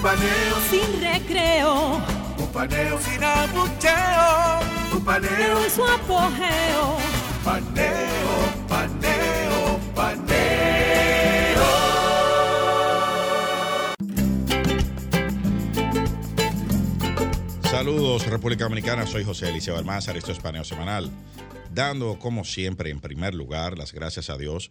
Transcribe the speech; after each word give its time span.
Un 0.00 0.04
paneo 0.04 0.56
Sin 0.70 1.02
recreo. 1.02 2.00
Un 2.38 2.46
paneo 2.54 2.98
sin 3.00 3.22
abucheo. 3.22 4.60
Un 4.94 5.04
paneo 5.04 5.62
En 5.62 5.70
su 5.70 5.84
apogeo. 5.84 6.96
Paneo, 7.44 8.32
paneo, 8.66 9.80
paneo. 9.94 11.66
Saludos 17.70 18.26
República 18.26 18.64
Dominicana, 18.64 19.06
soy 19.06 19.22
José 19.24 19.50
Eliseo 19.50 19.76
Almázar, 19.76 20.16
esto 20.16 20.32
es 20.32 20.38
Paneo 20.38 20.64
Semanal, 20.64 21.10
dando 21.74 22.18
como 22.18 22.46
siempre 22.46 22.88
en 22.88 23.00
primer 23.00 23.34
lugar 23.34 23.76
las 23.76 23.92
gracias 23.92 24.30
a 24.30 24.38
Dios 24.38 24.70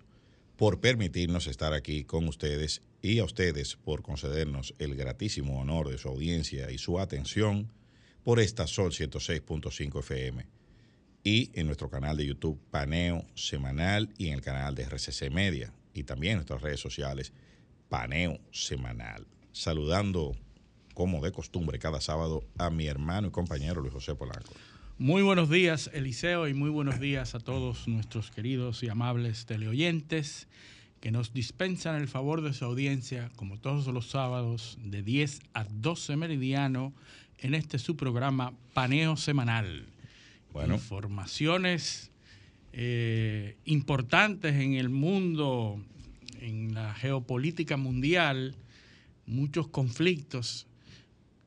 por 0.59 0.81
permitirnos 0.81 1.47
estar 1.47 1.73
aquí 1.73 2.03
con 2.03 2.27
ustedes 2.27 2.81
y 3.01 3.19
a 3.19 3.23
ustedes 3.23 3.77
por 3.77 4.01
concedernos 4.01 4.75
el 4.77 4.93
gratísimo 4.95 5.61
honor 5.61 5.87
de 5.87 5.97
su 5.97 6.09
audiencia 6.09 6.69
y 6.69 6.77
su 6.77 6.99
atención 6.99 7.71
por 8.25 8.41
esta 8.41 8.67
Sol 8.67 8.91
106.5 8.91 9.99
FM 9.99 10.45
y 11.23 11.49
en 11.53 11.65
nuestro 11.65 11.89
canal 11.89 12.17
de 12.17 12.25
YouTube 12.25 12.59
Paneo 12.71 13.25
Semanal 13.35 14.13
y 14.17 14.27
en 14.27 14.33
el 14.33 14.41
canal 14.41 14.75
de 14.75 14.83
RCC 14.83 15.31
Media 15.31 15.71
y 15.93 16.03
también 16.03 16.31
en 16.31 16.37
nuestras 16.39 16.61
redes 16.61 16.81
sociales 16.81 17.31
Paneo 17.87 18.37
Semanal. 18.51 19.25
Saludando 19.53 20.35
como 20.93 21.23
de 21.23 21.31
costumbre 21.31 21.79
cada 21.79 22.01
sábado 22.01 22.43
a 22.57 22.69
mi 22.69 22.87
hermano 22.87 23.29
y 23.29 23.31
compañero 23.31 23.79
Luis 23.79 23.93
José 23.93 24.13
Polanco. 24.13 24.51
Muy 25.01 25.21
buenos 25.21 25.49
días, 25.49 25.89
Eliseo, 25.93 26.49
y 26.49 26.53
muy 26.53 26.69
buenos 26.69 26.99
días 26.99 27.33
a 27.33 27.39
todos 27.39 27.87
nuestros 27.87 28.31
queridos 28.31 28.83
y 28.83 28.89
amables 28.89 29.45
teleoyentes 29.45 30.49
que 30.99 31.09
nos 31.09 31.31
dispensan 31.31 31.95
el 31.95 32.09
favor 32.09 32.41
de 32.41 32.51
su 32.51 32.65
audiencia, 32.65 33.31
como 33.37 33.57
todos 33.57 33.87
los 33.87 34.09
sábados, 34.09 34.77
de 34.83 35.01
10 35.01 35.39
a 35.53 35.63
12 35.63 36.17
meridiano, 36.17 36.91
en 37.37 37.53
este 37.53 37.79
su 37.79 37.95
programa 37.95 38.51
Paneo 38.73 39.15
Semanal. 39.15 39.85
Bueno. 40.51 40.73
Informaciones 40.73 42.11
eh, 42.73 43.55
importantes 43.63 44.55
en 44.55 44.73
el 44.73 44.89
mundo, 44.89 45.81
en 46.41 46.73
la 46.73 46.93
geopolítica 46.93 47.77
mundial, 47.77 48.53
muchos 49.25 49.69
conflictos. 49.69 50.67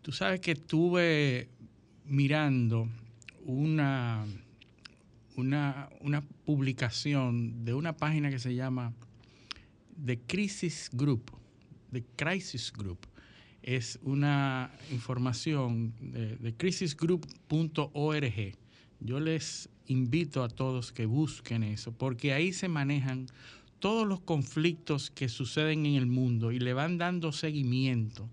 Tú 0.01 0.11
sabes 0.11 0.41
que 0.41 0.53
estuve 0.53 1.51
mirando 2.07 2.89
una, 3.45 4.25
una, 5.37 5.89
una 6.01 6.23
publicación 6.45 7.65
de 7.65 7.75
una 7.75 7.97
página 7.97 8.31
que 8.31 8.39
se 8.39 8.55
llama 8.55 8.93
The 10.05 10.21
Crisis 10.21 10.91
Group. 10.93 11.31
The 11.93 12.05
Crisis 12.17 12.73
Group. 12.73 13.07
Es 13.63 13.99
una 14.03 14.73
información 14.91 15.95
de, 16.01 16.37
de 16.37 16.55
crisisgroup.org. 16.55 18.57
Yo 19.01 19.21
les 19.21 19.69
invito 19.87 20.43
a 20.43 20.49
todos 20.49 20.93
que 20.93 21.07
busquen 21.07 21.63
eso, 21.63 21.93
porque 21.93 22.33
ahí 22.33 22.53
se 22.53 22.69
manejan 22.69 23.27
todos 23.79 24.07
los 24.07 24.21
conflictos 24.21 25.11
que 25.11 25.29
suceden 25.29 25.87
en 25.87 25.95
el 25.95 26.07
mundo 26.07 26.53
y 26.53 26.61
le 26.61 26.73
van 26.73 26.99
dando 26.99 27.33
seguimiento 27.33 28.29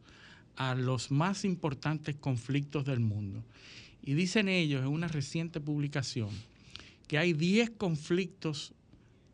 a 0.55 0.75
los 0.75 1.09
más 1.09 1.45
importantes 1.45 2.15
conflictos 2.15 2.85
del 2.85 2.99
mundo. 2.99 3.43
Y 4.01 4.13
dicen 4.13 4.47
ellos 4.47 4.81
en 4.81 4.87
una 4.87 5.07
reciente 5.07 5.59
publicación 5.59 6.29
que 7.07 7.17
hay 7.17 7.33
10 7.33 7.71
conflictos 7.71 8.73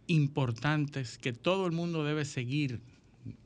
importantes 0.08 1.18
que 1.18 1.34
todo 1.34 1.66
el 1.66 1.72
mundo 1.72 2.04
debe 2.04 2.26
seguir, 2.26 2.80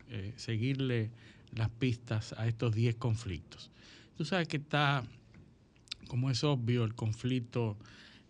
eh, 0.10 0.34
seguirle 0.38 1.10
las 1.54 1.70
pistas 1.70 2.34
a 2.38 2.48
estos 2.48 2.76
10 2.76 2.96
conflictos. 2.96 3.72
Tú 4.18 4.26
sabes 4.26 4.48
que 4.48 4.58
está, 4.58 5.04
como 6.08 6.30
es 6.30 6.44
obvio, 6.44 6.84
el 6.84 6.94
conflicto 6.94 7.78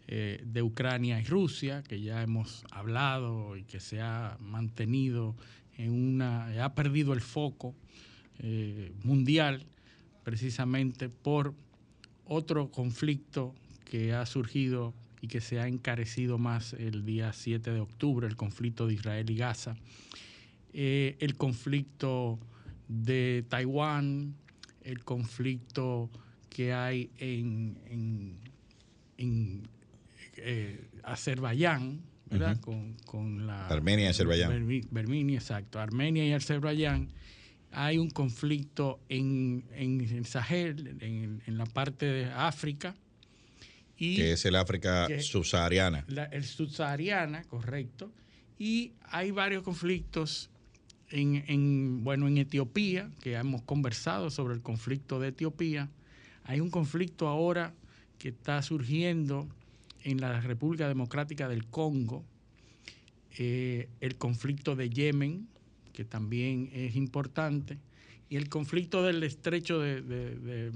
eh, 0.07 0.41
de 0.45 0.61
Ucrania 0.61 1.19
y 1.19 1.25
Rusia, 1.25 1.83
que 1.83 2.01
ya 2.01 2.21
hemos 2.21 2.63
hablado 2.71 3.57
y 3.57 3.63
que 3.63 3.79
se 3.79 4.01
ha 4.01 4.37
mantenido 4.39 5.35
en 5.77 5.91
una, 5.91 6.63
ha 6.63 6.73
perdido 6.75 7.13
el 7.13 7.21
foco 7.21 7.75
eh, 8.39 8.91
mundial 9.03 9.65
precisamente 10.23 11.09
por 11.09 11.53
otro 12.29 12.69
conflicto 12.71 13.53
que 13.85 14.13
ha 14.13 14.25
surgido 14.25 14.93
y 15.21 15.27
que 15.27 15.41
se 15.41 15.59
ha 15.59 15.67
encarecido 15.67 16.37
más 16.37 16.73
el 16.73 17.03
día 17.03 17.33
7 17.33 17.71
de 17.71 17.79
octubre, 17.79 18.27
el 18.27 18.35
conflicto 18.37 18.87
de 18.87 18.93
Israel 18.93 19.29
y 19.29 19.35
Gaza, 19.35 19.75
eh, 20.73 21.17
el 21.19 21.35
conflicto 21.35 22.39
de 22.87 23.43
Taiwán, 23.49 24.35
el 24.83 25.03
conflicto 25.03 26.09
que 26.49 26.71
hay 26.73 27.09
en, 27.17 27.77
en, 27.89 28.37
en 29.17 29.67
eh, 30.37 30.87
Azerbaiyán, 31.03 31.99
¿verdad? 32.29 32.59
Con, 32.61 32.93
con 33.05 33.47
la... 33.47 33.67
Armenia 33.67 34.05
y 34.05 34.07
Azerbaiyán. 34.09 34.51
Bermi- 34.51 34.87
Berminia, 34.91 35.39
exacto. 35.39 35.79
Armenia 35.79 36.25
y 36.25 36.31
Azerbaiyán. 36.33 37.09
Hay 37.71 37.97
un 37.97 38.09
conflicto 38.09 38.99
en, 39.09 39.63
en 39.73 40.01
el 40.01 40.25
Sahel, 40.25 40.97
en, 41.01 41.41
en 41.45 41.57
la 41.57 41.65
parte 41.65 42.05
de 42.05 42.25
África. 42.25 42.95
Y 43.97 44.15
que 44.15 44.31
es 44.31 44.45
el 44.45 44.55
África 44.55 45.07
subsahariana. 45.19 46.05
la, 46.07 46.23
el 46.25 46.45
subsahariana, 46.45 47.43
correcto. 47.43 48.11
Y 48.57 48.93
hay 49.03 49.31
varios 49.31 49.63
conflictos 49.63 50.49
en, 51.09 51.43
en, 51.47 52.03
bueno, 52.03 52.27
en 52.27 52.37
Etiopía, 52.37 53.09
que 53.21 53.33
hemos 53.33 53.61
conversado 53.61 54.29
sobre 54.29 54.53
el 54.55 54.61
conflicto 54.61 55.19
de 55.19 55.29
Etiopía. 55.29 55.89
Hay 56.43 56.59
un 56.61 56.69
conflicto 56.69 57.27
ahora 57.27 57.73
que 58.17 58.29
está 58.29 58.61
surgiendo 58.61 59.47
en 60.03 60.21
la 60.21 60.39
República 60.41 60.87
Democrática 60.87 61.47
del 61.47 61.65
Congo, 61.67 62.25
eh, 63.37 63.89
el 63.99 64.15
conflicto 64.15 64.75
de 64.75 64.89
Yemen, 64.89 65.47
que 65.99 66.05
también 66.05 66.69
es 66.71 66.95
importante, 66.95 67.77
y 68.29 68.37
el 68.37 68.47
conflicto 68.47 69.03
del 69.03 69.21
estrecho 69.21 69.79
de, 69.81 70.01
de- 70.01 70.35
de- 70.39 70.71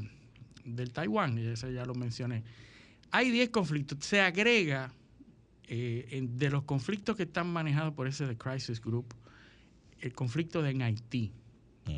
del 0.66 0.92
Taiwán, 0.92 1.38
y 1.38 1.46
ese 1.46 1.72
ya 1.74 1.86
lo 1.86 1.96
mencioné. 1.96 2.44
Hay 3.10 3.32
10 3.32 3.50
conflictos. 3.50 4.00
Se 4.06 4.20
agrega 4.20 4.94
eh, 5.70 6.08
en- 6.12 6.38
de 6.38 6.50
los 6.50 6.64
conflictos 6.64 7.16
que 7.16 7.24
están 7.24 7.48
manejados 7.48 7.94
por 7.94 8.06
ese 8.10 8.28
The 8.28 8.36
Crisis 8.38 8.82
Group, 8.82 9.14
el 10.02 10.12
conflicto 10.14 10.62
de 10.62 10.72
en 10.72 10.82
Haití, 10.82 11.32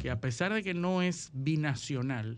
que 0.01 0.11
a 0.11 0.21
pesar 0.21 0.53
de 0.53 0.61
que 0.61 0.75
no 0.75 1.01
es 1.01 1.31
binacional, 1.33 2.37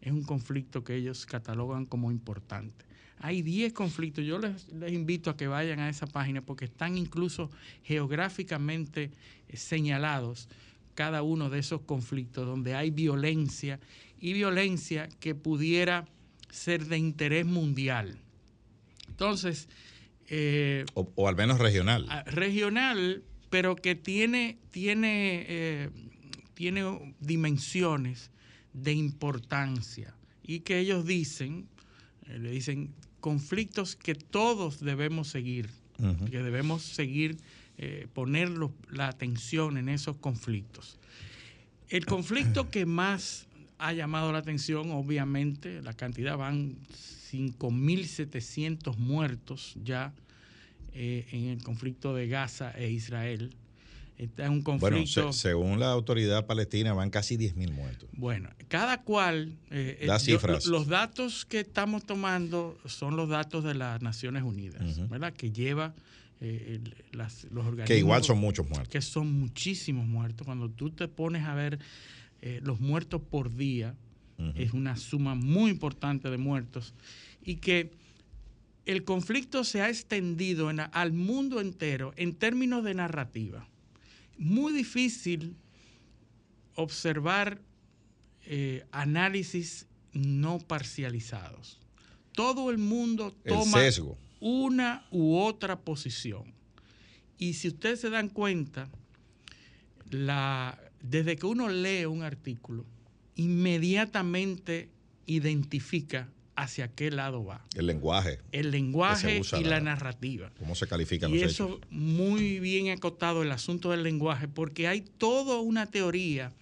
es 0.00 0.12
un 0.12 0.22
conflicto 0.22 0.82
que 0.82 0.94
ellos 0.96 1.26
catalogan 1.26 1.84
como 1.84 2.10
importante. 2.10 2.86
Hay 3.22 3.42
10 3.42 3.72
conflictos. 3.72 4.24
Yo 4.24 4.38
les, 4.38 4.68
les 4.72 4.92
invito 4.92 5.30
a 5.30 5.36
que 5.36 5.46
vayan 5.46 5.78
a 5.80 5.88
esa 5.88 6.06
página 6.06 6.42
porque 6.42 6.64
están 6.66 6.98
incluso 6.98 7.50
geográficamente 7.84 9.10
eh, 9.48 9.56
señalados 9.56 10.48
cada 10.94 11.22
uno 11.22 11.48
de 11.48 11.60
esos 11.60 11.80
conflictos 11.82 12.46
donde 12.46 12.74
hay 12.74 12.90
violencia 12.90 13.80
y 14.20 14.32
violencia 14.34 15.08
que 15.20 15.34
pudiera 15.34 16.06
ser 16.50 16.86
de 16.86 16.98
interés 16.98 17.46
mundial. 17.46 18.18
Entonces, 19.08 19.68
eh, 20.28 20.84
O, 20.94 21.10
o 21.14 21.28
al 21.28 21.36
menos 21.36 21.58
regional. 21.58 22.06
regional, 22.26 23.22
pero 23.50 23.76
que 23.76 23.94
tiene, 23.94 24.58
tiene, 24.70 25.46
eh, 25.48 25.90
tiene 26.54 27.14
dimensiones 27.20 28.30
de 28.72 28.92
importancia 28.92 30.14
y 30.42 30.60
que 30.60 30.78
ellos 30.78 31.06
dicen, 31.06 31.68
le 32.26 32.50
dicen 32.50 32.94
conflictos 33.22 33.96
que 33.96 34.14
todos 34.14 34.80
debemos 34.80 35.28
seguir, 35.28 35.70
que 36.30 36.42
debemos 36.42 36.82
seguir, 36.82 37.38
eh, 37.78 38.06
poner 38.12 38.50
lo- 38.50 38.74
la 38.90 39.08
atención 39.08 39.78
en 39.78 39.88
esos 39.88 40.16
conflictos. 40.16 40.98
El 41.88 42.04
conflicto 42.04 42.68
que 42.70 42.84
más 42.84 43.46
ha 43.78 43.92
llamado 43.92 44.30
la 44.32 44.38
atención, 44.38 44.90
obviamente, 44.90 45.80
la 45.82 45.92
cantidad 45.94 46.36
van 46.36 46.76
5.700 47.30 48.96
muertos 48.98 49.74
ya 49.84 50.12
eh, 50.94 51.26
en 51.32 51.44
el 51.48 51.62
conflicto 51.62 52.14
de 52.14 52.28
Gaza 52.28 52.72
e 52.76 52.90
Israel. 52.90 53.54
Está 54.18 54.46
en 54.46 54.52
un 54.52 54.62
Bueno, 54.78 55.06
se- 55.06 55.32
según 55.32 55.80
la 55.80 55.90
autoridad 55.90 56.46
palestina 56.46 56.92
van 56.92 57.10
casi 57.10 57.36
10.000 57.36 57.72
muertos. 57.72 58.08
Bueno, 58.12 58.50
cada 58.68 59.02
cual. 59.02 59.56
eh, 59.70 59.98
eh, 60.00 60.06
Da 60.06 60.18
cifras. 60.18 60.66
lo- 60.66 60.78
los 60.78 60.86
datos 60.86 61.44
que 61.44 61.60
estamos 61.60 62.04
tomando 62.04 62.78
son 62.86 63.16
los 63.16 63.28
datos 63.28 63.64
de 63.64 63.74
las 63.74 64.00
Naciones 64.02 64.42
Unidas. 64.42 65.08
¿verdad? 65.08 65.32
Que 65.32 65.50
lleva 65.50 65.94
eh, 66.44 66.80
el- 66.82 67.16
las- 67.16 67.44
los 67.44 67.64
organismos. 67.66 67.86
Que 67.86 67.98
igual 67.98 68.24
son 68.24 68.38
muchos 68.38 68.68
muertos. 68.68 68.88
Que 68.88 69.00
son 69.00 69.32
muchísimos 69.32 70.06
muertos. 70.08 70.44
Cuando 70.44 70.68
tú 70.68 70.90
te 70.90 71.06
pones 71.06 71.44
a 71.44 71.54
ver 71.54 71.78
eh, 72.40 72.60
los 72.64 72.80
muertos 72.80 73.22
por 73.22 73.54
día, 73.54 73.94
es 74.56 74.72
una 74.72 74.96
suma 74.96 75.36
muy 75.36 75.70
importante 75.70 76.28
de 76.30 76.36
muertos. 76.38 76.94
Y 77.44 77.56
que 77.56 77.92
el 78.86 79.04
conflicto 79.04 79.62
se 79.62 79.82
ha 79.82 79.88
extendido 79.88 80.68
en 80.70 80.80
al 80.80 81.12
mundo 81.12 81.60
entero 81.60 82.12
en 82.16 82.34
términos 82.34 82.82
de 82.82 82.94
narrativa. 82.94 83.68
Muy 84.42 84.72
difícil 84.72 85.56
observar 86.74 87.62
eh, 88.44 88.84
análisis 88.90 89.86
no 90.12 90.58
parcializados. 90.58 91.78
Todo 92.32 92.72
el 92.72 92.78
mundo 92.78 93.32
toma 93.46 93.78
una 94.40 95.06
u 95.12 95.36
otra 95.36 95.78
posición. 95.78 96.52
Y 97.38 97.54
si 97.54 97.68
ustedes 97.68 98.00
se 98.00 98.10
dan 98.10 98.28
cuenta, 98.28 98.90
la, 100.10 100.76
desde 101.00 101.36
que 101.36 101.46
uno 101.46 101.68
lee 101.68 102.06
un 102.06 102.24
artículo, 102.24 102.84
inmediatamente 103.36 104.90
identifica 105.26 106.28
hacia 106.56 106.88
qué 106.88 107.10
lado 107.10 107.44
va. 107.44 107.64
El 107.74 107.86
lenguaje, 107.86 108.38
El 108.52 108.70
lenguaje 108.70 109.40
y 109.40 109.62
la- 109.64 109.70
la 109.70 109.80
narrativa. 109.80 110.52
cómo 110.58 110.74
se 110.74 110.86
califican 110.86 111.30
Y 111.34 111.40
los 111.40 111.50
eso 111.52 111.68
hechos. 111.78 111.80
muy 111.90 112.60
bien 112.60 112.90
acotado 112.90 113.42
el 113.42 113.50
asunto 113.52 113.90
del 113.90 114.02
lenguaje, 114.02 114.48
porque 114.48 114.86
hay 114.88 115.00
toda 115.00 115.60
una 115.60 115.86
teoría 115.86 116.52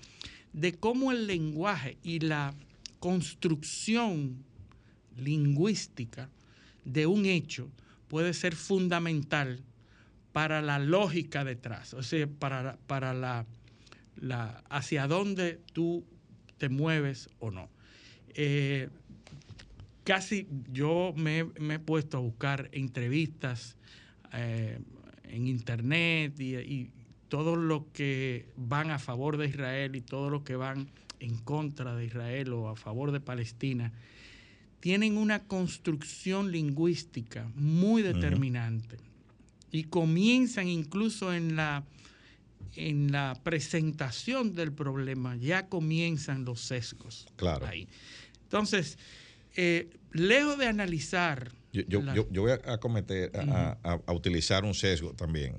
de 0.52 0.74
cómo 0.74 1.10
el 1.12 1.26
lenguaje 1.26 1.96
y 2.02 2.20
la 2.20 2.54
construcción 3.00 4.44
lingüística 5.16 6.28
de 6.84 7.06
un 7.06 7.26
hecho 7.26 7.68
puede 8.08 8.34
ser 8.34 8.54
fundamental 8.54 9.60
para 10.32 10.62
la 10.62 10.78
lógica 10.78 11.44
detrás, 11.44 11.94
o 11.94 12.02
sea, 12.02 12.26
para, 12.28 12.76
para 12.86 13.12
la, 13.14 13.46
la 14.16 14.62
hacia 14.70 15.06
dónde 15.08 15.60
tú 15.72 16.04
te 16.58 16.68
mueves 16.68 17.28
o 17.40 17.50
no. 17.50 17.68
Eh, 18.34 18.88
casi 20.04 20.46
yo 20.72 21.12
me, 21.16 21.44
me 21.44 21.74
he 21.74 21.78
puesto 21.78 22.18
a 22.18 22.20
buscar 22.20 22.68
entrevistas 22.72 23.76
eh, 24.32 24.78
en 25.24 25.46
internet 25.46 26.38
y, 26.40 26.56
y 26.56 26.90
todo 27.28 27.56
lo 27.56 27.90
que 27.92 28.46
van 28.56 28.90
a 28.90 28.98
favor 28.98 29.36
de 29.36 29.46
Israel 29.46 29.96
y 29.96 30.00
todo 30.00 30.30
lo 30.30 30.44
que 30.44 30.56
van 30.56 30.90
en 31.20 31.36
contra 31.38 31.94
de 31.94 32.06
Israel 32.06 32.52
o 32.52 32.68
a 32.68 32.76
favor 32.76 33.12
de 33.12 33.20
Palestina, 33.20 33.92
tienen 34.80 35.16
una 35.16 35.44
construcción 35.44 36.50
lingüística 36.50 37.50
muy 37.54 38.02
determinante 38.02 38.96
y 39.70 39.84
comienzan 39.84 40.68
incluso 40.68 41.32
en 41.32 41.56
la 41.56 41.84
en 42.76 43.10
la 43.10 43.38
presentación 43.42 44.54
del 44.54 44.72
problema 44.72 45.36
ya 45.36 45.68
comienzan 45.68 46.44
los 46.44 46.60
sesgos. 46.60 47.26
Claro. 47.36 47.66
ahí. 47.66 47.88
Entonces, 48.44 48.96
eh, 49.56 49.90
lejos 50.12 50.58
de 50.58 50.66
analizar. 50.66 51.50
Yo, 51.72 51.82
yo- 51.86 52.02
la- 52.02 52.14
yo- 52.14 52.26
yo 52.32 52.42
voy 52.42 52.52
a, 52.52 52.60
a 52.72 52.78
cometer, 52.78 53.30
a, 53.36 53.78
a- 53.84 54.00
a 54.04 54.12
utilizar 54.12 54.64
un 54.64 54.74
sesgo 54.74 55.12
también. 55.14 55.54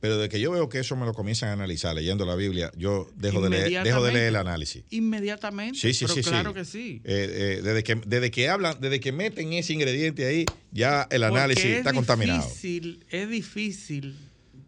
Pero 0.00 0.16
de 0.16 0.30
que 0.30 0.40
yo 0.40 0.50
veo 0.50 0.68
que 0.70 0.78
eso 0.78 0.96
me 0.96 1.04
lo 1.04 1.12
comienzan 1.12 1.50
a 1.50 1.52
analizar 1.52 1.94
leyendo 1.94 2.24
la 2.24 2.34
Biblia, 2.34 2.70
yo 2.76 3.10
dejo 3.16 3.42
de 3.42 3.50
leer, 3.50 3.82
dejo 3.84 4.02
de 4.02 4.12
leer 4.12 4.28
el 4.28 4.36
análisis. 4.36 4.82
Inmediatamente. 4.90 5.78
Sí, 5.78 5.92
sí, 5.92 6.04
pero 6.06 6.14
sí, 6.14 6.22
sí. 6.22 6.28
claro 6.30 6.54
que 6.54 6.64
sí. 6.64 7.02
Eh, 7.04 7.58
eh, 7.58 7.62
desde, 7.62 7.82
que, 7.82 7.96
desde 8.06 8.30
que 8.30 8.48
hablan, 8.48 8.80
desde 8.80 8.98
que 9.00 9.12
meten 9.12 9.52
ese 9.52 9.74
ingrediente 9.74 10.26
ahí, 10.26 10.46
ya 10.72 11.06
el 11.10 11.22
análisis 11.24 11.64
es 11.66 11.76
está 11.78 11.92
contaminado. 11.92 12.48
Es 13.10 13.28
difícil 13.28 14.16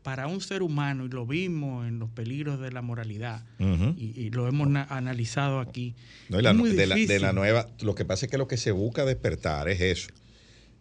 para 0.03 0.27
un 0.27 0.41
ser 0.41 0.63
humano, 0.63 1.05
y 1.05 1.09
lo 1.09 1.27
vimos 1.27 1.87
en 1.87 1.99
los 1.99 2.11
peligros 2.11 2.61
de 2.61 2.73
la 2.73 2.83
moralidad, 2.83 3.45
y, 3.59 4.13
y 4.21 4.31
lo 4.31 4.49
hemos 4.49 4.69
na- 4.69 4.87
analizado 4.91 5.61
aquí. 5.61 5.95
No, 6.29 6.41
y 6.41 6.43
la- 6.43 6.51
Es 6.51 6.57
muy 6.57 6.71
de, 6.71 6.87
la, 6.87 6.95
de 6.95 7.01
difícil. 7.03 7.23
la 7.23 7.33
nueva, 7.33 7.69
lo 7.83 7.95
que 7.95 8.05
pasa 8.05 8.27
es 8.27 8.31
que 8.31 8.39
lo 8.39 8.49
que 8.49 8.57
se 8.57 8.73
busca 8.73 9.05
despertar 9.05 9.69
es 9.69 9.81
eso, 9.81 10.09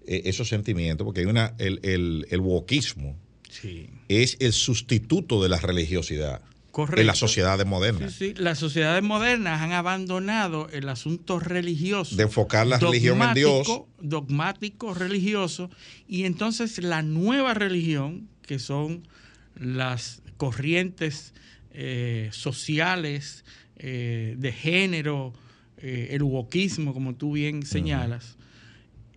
eh, 0.08 0.24
esos 0.26 0.50
sentimientos, 0.50 1.06
porque 1.06 1.20
hay 1.22 1.28
una, 1.28 1.54
el, 1.60 1.80
el, 1.84 2.26
el 2.32 2.40
wokismo 2.40 3.16
Sí. 3.50 3.90
es 4.08 4.38
el 4.40 4.54
sustituto 4.54 5.44
de 5.44 5.50
la 5.50 5.58
religiosidad 5.60 6.42
Correcto. 6.72 7.02
en 7.02 7.08
las 7.08 7.18
sociedades 7.20 7.68
modernas. 7.68 8.14
sí. 8.14 8.34
Las 8.38 8.58
sociedades 8.60 9.04
modernas 9.04 9.62
han 9.62 9.74
abandonado 9.74 10.70
el 10.72 10.88
asunto 10.88 11.38
religioso. 11.38 12.16
De 12.16 12.24
enfocar 12.24 12.66
la 12.66 12.80
religión 12.80 13.22
en 13.22 13.34
Dios. 13.34 13.68
Dogmático, 14.00 14.94
religioso. 14.94 15.70
Y 16.08 16.24
entonces 16.24 16.82
la 16.82 17.02
nueva 17.04 17.54
religión, 17.54 18.30
que 18.52 18.60
son 18.60 19.08
las 19.58 20.22
corrientes 20.36 21.34
eh, 21.74 22.28
sociales, 22.34 23.46
eh, 23.78 24.36
de 24.38 24.52
género, 24.52 25.32
eh, 25.78 26.10
el 26.12 26.22
wokismo, 26.24 26.94
como 26.94 27.16
tú 27.16 27.32
bien 27.32 27.66
señalas, 27.66 28.36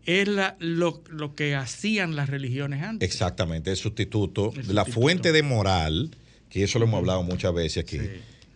es 0.06 0.28
la- 0.28 0.54
lo, 0.60 1.02
lo 1.10 1.34
que 1.34 1.56
hacían 1.56 2.14
las 2.14 2.28
religiones 2.30 2.84
antes. 2.84 3.08
Exactamente, 3.08 3.72
el 3.72 3.76
sustituto, 3.76 4.52
El 4.56 4.72
la 4.72 4.84
fuente 4.84 5.32
de 5.32 5.42
moral, 5.42 6.12
que 6.48 6.62
eso 6.62 6.78
lo 6.78 6.84
hemos 6.84 6.98
hablado 6.98 7.24
muchas 7.24 7.52
veces 7.52 7.82
aquí, 7.82 7.98
Sí. 7.98 8.06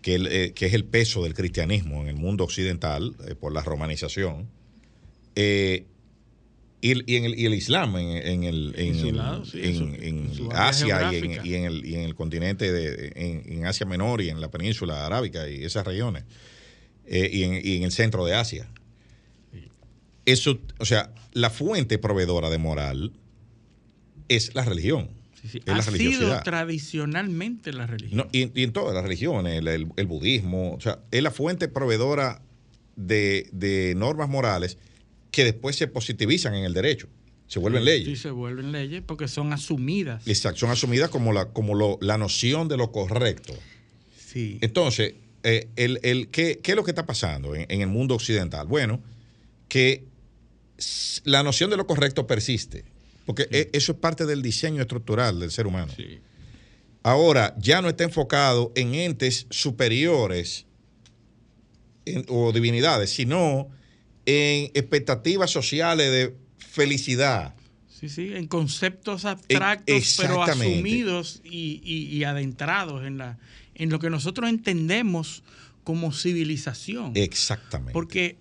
que, 0.00 0.14
el, 0.14 0.26
eh, 0.28 0.52
que 0.54 0.66
es 0.66 0.74
el 0.74 0.84
peso 0.84 1.24
del 1.24 1.34
cristianismo 1.34 2.02
en 2.02 2.08
el 2.08 2.14
mundo 2.16 2.44
occidental 2.44 3.16
por 3.40 3.52
la 3.52 3.62
romanización, 3.64 4.46
y, 6.80 6.90
el, 6.92 7.04
y 7.06 7.16
en 7.16 7.24
el, 7.24 7.38
y 7.38 7.46
el 7.46 7.54
Islam 7.54 7.96
en, 7.96 8.08
en 8.26 8.44
el, 8.44 8.74
en, 8.76 8.94
En 8.98 9.16
lado, 9.16 9.44
sí, 9.44 9.58
en- 9.60 9.66
en 9.66 9.74
su- 9.76 9.84
en 9.84 10.04
en 10.26 10.34
su 10.34 10.50
área 10.52 10.68
Asia 10.68 11.12
y 11.12 11.16
en, 11.16 11.46
y 11.46 11.54
el, 11.64 11.84
y 11.86 11.94
en 11.96 12.00
el 12.02 12.14
continente, 12.14 12.70
de, 12.72 13.12
en, 13.16 13.52
en 13.52 13.66
Asia 13.66 13.84
Menor 13.86 14.20
y 14.22 14.28
en 14.28 14.40
la 14.40 14.50
península 14.50 15.04
arábica 15.06 15.48
y 15.48 15.64
esas 15.64 15.84
regiones, 15.86 16.24
eh, 17.06 17.28
y, 17.32 17.42
en, 17.42 17.54
y 17.64 17.76
en 17.76 17.82
el 17.82 17.90
centro 17.92 18.24
de 18.24 18.34
Asia. 18.34 18.68
Eso, 20.24 20.58
o 20.78 20.84
sea, 20.84 21.10
la 21.32 21.48
fuente 21.50 21.98
proveedora 21.98 22.50
de 22.50 22.58
moral 22.58 23.12
es 24.28 24.54
la 24.54 24.64
religión. 24.64 25.08
Sí, 25.40 25.48
sí. 25.48 25.58
es 25.58 25.66
la 25.66 25.76
Ha 25.78 25.82
sido 25.82 26.42
tradicionalmente 26.42 27.72
la 27.72 27.86
religión. 27.86 28.16
No, 28.18 28.28
y, 28.32 28.50
y 28.60 28.64
en 28.64 28.72
todas 28.72 28.94
las 28.94 29.02
religiones, 29.04 29.58
el, 29.58 29.68
el- 29.68 29.88
el 29.96 30.06
budismo, 30.06 30.74
o 30.74 30.80
sea, 30.80 30.98
es 31.10 31.22
la 31.22 31.30
fuente 31.30 31.68
proveedora 31.68 32.42
de, 32.96 33.48
de 33.52 33.94
normas 33.96 34.28
morales 34.28 34.76
que 35.38 35.44
después 35.44 35.76
se 35.76 35.86
positivizan 35.86 36.52
en 36.56 36.64
el 36.64 36.74
derecho, 36.74 37.06
se 37.46 37.60
vuelven 37.60 37.82
Sí, 37.82 37.86
leyes. 37.86 38.18
se 38.20 38.30
vuelven 38.32 38.72
leyes 38.72 39.04
porque 39.06 39.28
son 39.28 39.52
asumidas. 39.52 40.26
Exacto, 40.26 40.58
son 40.58 40.70
asumidas 40.70 41.10
como 41.10 41.32
la, 41.32 41.52
como 41.52 41.76
lo- 41.76 41.96
la 42.00 42.18
noción 42.18 42.66
de 42.66 42.76
lo 42.76 42.90
correcto. 42.90 43.54
Sí. 44.18 44.58
Entonces, 44.62 45.14
eh, 45.44 45.68
el, 45.76 46.00
el- 46.02 46.26
¿qué, 46.30 46.58
qué 46.60 46.72
es 46.72 46.76
lo 46.76 46.82
que 46.82 46.90
está 46.90 47.06
pasando 47.06 47.54
en, 47.54 47.66
en 47.68 47.82
el 47.82 47.86
mundo 47.86 48.16
occidental? 48.16 48.66
Bueno, 48.66 49.00
que 49.68 50.06
la 51.22 51.44
noción 51.44 51.70
de 51.70 51.76
lo 51.76 51.86
correcto 51.86 52.26
persiste, 52.26 52.84
porque 53.24 53.46
e- 53.52 53.70
eso 53.72 53.92
es 53.92 53.98
parte 53.98 54.26
del 54.26 54.42
diseño 54.42 54.82
estructural 54.82 55.38
del 55.38 55.52
ser 55.52 55.68
humano. 55.68 55.92
Sí. 55.96 56.18
Ahora 57.04 57.54
ya 57.60 57.80
no 57.80 57.88
está 57.88 58.02
enfocado 58.02 58.72
en 58.74 58.96
entes 58.96 59.46
superiores 59.50 60.66
en- 62.06 62.24
o 62.28 62.50
divinidades, 62.50 63.10
sino 63.10 63.68
en 64.30 64.70
expectativas 64.74 65.50
sociales 65.50 66.10
de 66.12 66.34
felicidad. 66.58 67.54
Sí, 67.88 68.08
sí, 68.10 68.32
en 68.34 68.46
conceptos 68.46 69.24
abstractos, 69.24 70.16
pero 70.18 70.42
asumidos 70.42 71.40
y, 71.44 71.80
y- 71.82 72.14
y 72.16 72.24
adentrados 72.24 73.04
en, 73.06 73.16
la, 73.18 73.38
en 73.74 73.88
lo 73.90 73.98
que 73.98 74.10
nosotros 74.10 74.48
entendemos 74.50 75.42
como 75.82 76.12
civilización. 76.12 77.12
Exactamente. 77.14 77.92
Porque 77.94 78.36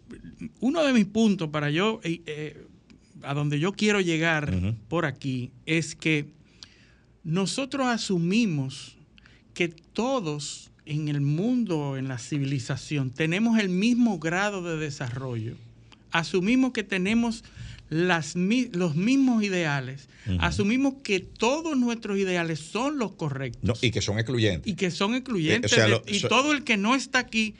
uno 0.59 0.83
de 0.83 0.91
mis 0.93 1.05
puntos 1.05 1.49
para 1.49 1.69
yo, 1.71 2.01
eh, 2.03 2.21
eh, 2.25 2.65
a 3.23 3.33
donde 3.33 3.59
yo 3.59 3.71
quiero 3.71 4.01
llegar 4.01 4.53
por 4.89 5.05
aquí, 5.05 5.51
es 5.65 5.95
que 5.95 6.27
nosotros 7.23 7.87
asumimos 7.87 8.97
que 9.53 9.69
todos 9.69 10.69
en 10.85 11.07
el 11.07 11.21
mundo, 11.21 11.97
en 11.97 12.07
la 12.07 12.17
civilización, 12.19 13.09
tenemos 13.11 13.57
el 13.59 13.69
mismo 13.69 14.19
grado 14.19 14.61
de 14.61 14.77
desarrollo. 14.77 15.55
Asumimos 16.19 16.71
que 16.73 16.83
tenemos 16.83 17.43
las, 17.89 18.35
los 18.35 18.95
mismos 18.95 19.43
ideales. 19.43 20.09
Asumimos 20.39 20.95
que 21.03 21.19
todos 21.21 21.77
nuestros 21.77 22.17
ideales 22.17 22.59
son 22.59 22.97
los 22.99 23.13
correctos 23.13 23.63
No, 23.63 23.73
y 23.81 23.91
que 23.91 24.01
son 24.01 24.19
excluyentes. 24.19 24.69
y 24.71 24.75
que 24.75 24.91
son 24.91 25.15
excluyentes. 25.15 25.71
Eh, 25.71 25.75
o 25.75 25.77
sea, 25.77 25.83
de- 25.85 25.91
lo- 25.91 26.03
y 26.05 26.19
so- 26.19 26.27
todo 26.27 26.51
el 26.51 26.63
que 26.65 26.75
no 26.75 26.95
está 26.95 27.19
aquí 27.19 27.55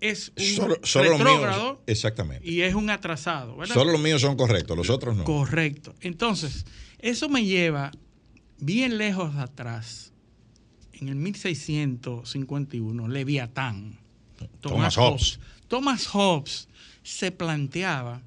es 0.00 0.32
un 0.36 0.44
Solo, 0.44 0.76
solo 0.82 1.18
míos. 1.18 1.78
Exactamente. 1.86 2.46
y 2.46 2.60
es 2.60 2.74
un 2.74 2.90
atrasado. 2.90 3.56
¿verdad? 3.56 3.72
Solo 3.74 3.92
los 3.92 4.00
míos 4.02 4.20
son 4.20 4.36
correctos, 4.36 4.76
los 4.76 4.90
otros 4.90 5.16
no. 5.16 5.24
Correcto. 5.24 5.94
Entonces, 6.02 6.66
eso 6.98 7.30
me 7.30 7.44
lleva 7.46 7.90
bien 8.58 8.98
lejos 8.98 9.34
atrás 9.36 10.12
en 10.92 11.08
el 11.08 11.16
1651, 11.16 13.08
Leviatán, 13.08 13.98
Thomas 14.60 14.96
Hobbes. 14.96 15.40
Thomas 15.68 16.06
Hobbes 16.08 16.68
se 17.04 17.30
planteaba 17.30 18.22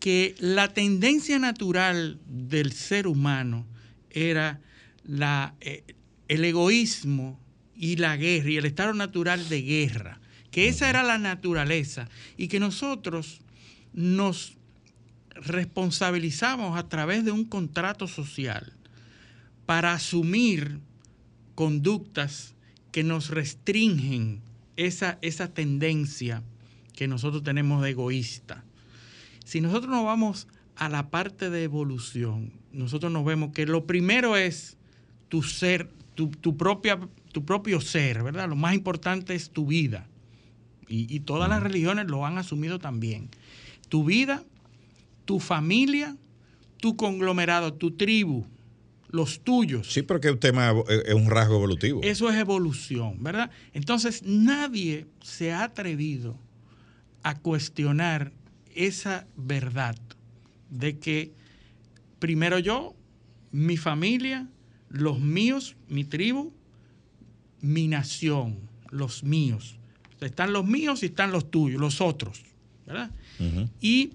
que 0.00 0.34
la 0.38 0.74
tendencia 0.74 1.38
natural 1.38 2.20
del 2.26 2.72
ser 2.72 3.06
humano 3.06 3.66
era 4.10 4.60
la, 5.04 5.54
eh, 5.60 5.82
el 6.28 6.44
egoísmo 6.44 7.40
y 7.74 7.96
la 7.96 8.16
guerra 8.16 8.50
y 8.50 8.56
el 8.56 8.66
estado 8.66 8.92
natural 8.92 9.48
de 9.48 9.62
guerra, 9.62 10.20
que 10.50 10.68
esa 10.68 10.90
era 10.90 11.02
la 11.02 11.18
naturaleza 11.18 12.08
y 12.36 12.48
que 12.48 12.60
nosotros 12.60 13.40
nos 13.92 14.54
responsabilizamos 15.34 16.76
a 16.76 16.88
través 16.88 17.24
de 17.24 17.30
un 17.30 17.44
contrato 17.44 18.08
social 18.08 18.72
para 19.66 19.92
asumir 19.92 20.80
conductas 21.54 22.54
que 22.90 23.04
nos 23.04 23.30
restringen 23.30 24.40
esa, 24.76 25.18
esa 25.22 25.52
tendencia 25.52 26.42
que 26.98 27.06
nosotros 27.06 27.44
tenemos 27.44 27.80
de 27.80 27.90
egoísta. 27.90 28.64
Si 29.44 29.60
nosotros 29.60 29.88
nos 29.88 30.04
vamos 30.04 30.48
a 30.74 30.88
la 30.88 31.10
parte 31.10 31.48
de 31.48 31.62
evolución, 31.62 32.54
nosotros 32.72 33.12
nos 33.12 33.24
vemos 33.24 33.52
que 33.52 33.66
lo 33.66 33.86
primero 33.86 34.36
es 34.36 34.76
tu 35.28 35.44
ser, 35.44 35.88
tu, 36.16 36.56
propia, 36.56 36.98
tu 37.30 37.44
propio 37.44 37.80
ser, 37.80 38.24
¿verdad? 38.24 38.48
Lo 38.48 38.56
más 38.56 38.74
importante 38.74 39.36
es 39.36 39.50
tu 39.50 39.66
vida. 39.66 40.08
Y, 40.88 41.06
y 41.14 41.20
todas 41.20 41.48
las 41.48 41.62
religiones 41.62 42.06
lo 42.08 42.26
han 42.26 42.36
asumido 42.36 42.80
también. 42.80 43.28
Tu 43.88 44.02
vida, 44.02 44.42
tu 45.24 45.38
familia, 45.38 46.16
tu 46.78 46.96
conglomerado, 46.96 47.74
tu 47.74 47.92
tribu, 47.92 48.44
los 49.08 49.44
tuyos. 49.44 49.92
Sí, 49.92 50.02
porque 50.02 50.32
un 50.32 50.40
tema 50.40 50.74
es 51.06 51.14
un 51.14 51.30
rasgo 51.30 51.54
evolutivo. 51.54 52.00
Eso 52.02 52.28
es 52.28 52.36
evolución, 52.38 53.22
¿verdad? 53.22 53.52
Entonces 53.72 54.24
nadie 54.24 55.06
se 55.22 55.52
ha 55.52 55.62
atrevido 55.62 56.36
a 57.28 57.34
cuestionar 57.34 58.32
esa 58.74 59.26
verdad 59.36 59.94
de 60.70 60.98
que 60.98 61.34
primero 62.18 62.58
yo, 62.58 62.94
mi 63.52 63.76
familia, 63.76 64.48
los 64.88 65.20
míos, 65.20 65.76
mi 65.88 66.04
tribu, 66.04 66.54
mi 67.60 67.86
nación, 67.86 68.58
los 68.88 69.24
míos. 69.24 69.76
están 70.22 70.54
los 70.54 70.64
míos 70.64 71.02
y 71.02 71.06
están 71.06 71.30
los 71.30 71.50
tuyos, 71.50 71.78
los 71.78 72.00
otros, 72.00 72.44
¿verdad? 72.86 73.10
Y 73.78 74.12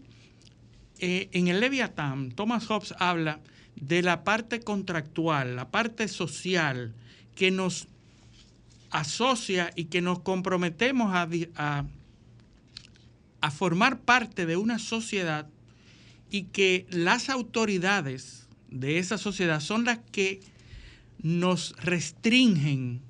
eh, 0.97 1.29
en 1.33 1.49
el 1.49 1.59
Leviatán, 1.59 2.31
Thomas 2.31 2.65
Hobbes 2.65 2.95
habla 2.97 3.41
de 3.75 4.01
la 4.01 4.23
parte 4.23 4.61
contractual, 4.61 5.55
la 5.55 5.69
parte 5.69 6.07
social 6.07 6.95
que 7.35 7.51
nos 7.51 7.87
asocia 8.89 9.69
y 9.75 9.85
que 9.85 10.01
nos 10.01 10.17
comprometemos 10.21 11.13
a, 11.13 11.29
a, 11.57 11.85
formar 13.51 13.99
parte 14.01 14.45
de 14.45 14.57
una 14.57 14.79
sociedad 14.79 15.47
y 16.31 16.43
que 16.43 16.85
las 16.89 17.29
autoridades 17.29 18.47
de 18.69 18.97
esa 18.97 19.17
sociedad 19.17 19.59
son 19.59 19.85
las 19.85 19.99
que 20.11 20.39
nos 21.21 21.75
restringen 21.77 23.01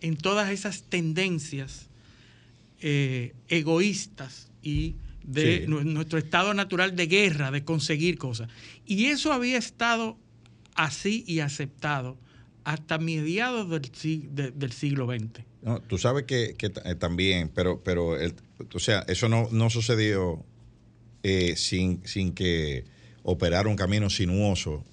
en 0.00 0.16
todas 0.16 0.50
esas 0.50 0.82
tendencias 0.82 1.88
eh, 2.80 3.34
egoístas 3.48 4.50
y 4.62 4.96
de 5.22 5.66
nuestro 5.66 6.18
estado 6.18 6.54
natural 6.54 6.94
de 6.94 7.06
guerra, 7.06 7.50
de 7.50 7.64
conseguir 7.64 8.16
cosas. 8.16 8.48
Y 8.86 9.06
eso 9.06 9.32
había 9.32 9.58
estado 9.58 10.16
así 10.74 11.24
y 11.26 11.40
aceptado 11.40 12.16
hasta 12.66 12.98
mediados 12.98 13.70
del, 13.70 14.58
del 14.58 14.72
siglo 14.72 15.06
XX. 15.06 15.44
No, 15.62 15.80
tú 15.80 15.98
sabes 15.98 16.24
que, 16.24 16.56
eh, 16.58 16.94
también, 16.96 17.48
pero, 17.54 17.80
pero 17.84 18.16
o 18.74 18.78
sea, 18.80 19.04
eso 19.06 19.28
no, 19.28 19.48
no 19.52 19.70
sucedió 19.70 20.44
eh, 21.22 21.54
sin, 21.56 22.04
sin 22.04 22.32
que 22.34 22.84
operara 23.22 23.68
un 23.68 23.76
camino 23.76 24.10
sinuoso 24.10 24.84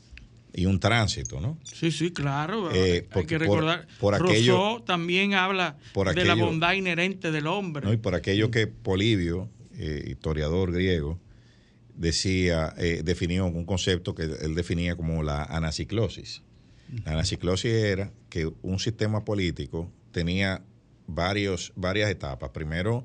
y 0.53 0.67
un 0.67 0.79
tránsito, 0.79 1.41
¿no? 1.41 1.57
Sí, 1.63 1.91
sí, 1.91 2.11
claro. 2.11 2.69
Eh, 2.71 3.07
Hay 3.09 3.25
que 3.25 3.39
recordar. 3.39 3.87
Por, 3.99 4.13
aquello, 4.13 4.83
también 4.85 5.33
habla 5.33 5.77
de 6.13 6.25
la 6.25 6.35
bondad 6.35 6.73
inherente 6.73 7.31
del 7.31 7.47
hombre. 7.47 7.91
y 7.91 7.97
por 7.97 8.13
aquello 8.13 8.51
que 8.51 8.67
Polibio 8.67 9.49
eh, 9.79 10.03
historiador 10.11 10.71
griego, 10.71 11.19
decía, 11.95 12.75
eh, 12.77 13.01
definió 13.03 13.47
un 13.47 13.65
concepto 13.65 14.13
que 14.13 14.23
él 14.23 14.53
definía 14.53 14.95
como 14.95 15.23
la 15.23 15.43
anaciclosis. 15.43 16.43
La 17.05 17.13
anaciclosis 17.13 17.71
era 17.71 18.11
que 18.29 18.51
un 18.61 18.79
sistema 18.79 19.25
político 19.25 19.91
tenía 20.11 20.61
varios, 21.07 21.73
varias 21.75 22.09
etapas. 22.09 22.51
Primero, 22.51 23.03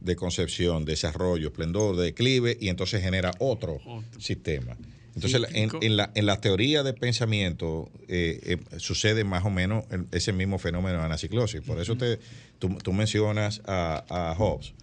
de 0.00 0.16
concepción, 0.16 0.84
desarrollo, 0.84 1.48
esplendor, 1.48 1.96
de 1.96 2.04
declive, 2.04 2.56
y 2.60 2.68
entonces 2.68 3.02
genera 3.02 3.32
otro, 3.38 3.80
sistema. 4.18 4.76
Entonces, 5.14 5.42
en, 5.52 5.96
la, 5.96 6.12
en 6.14 6.26
la 6.26 6.40
teoría 6.40 6.84
de 6.84 6.92
pensamiento 6.92 7.90
eh, 8.06 8.58
sucede 8.76 9.24
más 9.24 9.44
o 9.44 9.50
menos 9.50 9.84
ese 10.12 10.32
mismo 10.32 10.58
fenómeno 10.58 10.98
de 10.98 11.04
anaciclosis. 11.04 11.60
Por 11.60 11.80
eso 11.80 11.96
te, 11.96 12.20
tú, 12.58 12.92
mencionas 12.92 13.60
a, 13.66 14.04
a 14.08 14.34
Hobbes. 14.36 14.74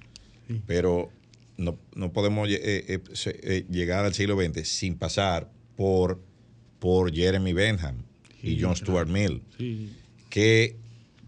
Pero 0.68 1.10
no, 1.58 1.78
no 1.96 2.12
podemos 2.12 2.50
eh, 2.50 2.60
eh, 2.62 3.00
eh, 3.26 3.66
llegar 3.70 4.06
al 4.06 4.14
siglo 4.14 4.36
XX 4.36 4.68
sin 4.68 4.98
pasar 4.98 5.50
por, 5.76 6.22
por 6.80 7.14
Jeremy 7.14 7.54
Bentham 7.54 8.05
y 8.46 8.62
John 8.62 8.76
Stuart 8.76 9.08
Mill, 9.08 9.42
que 10.30 10.76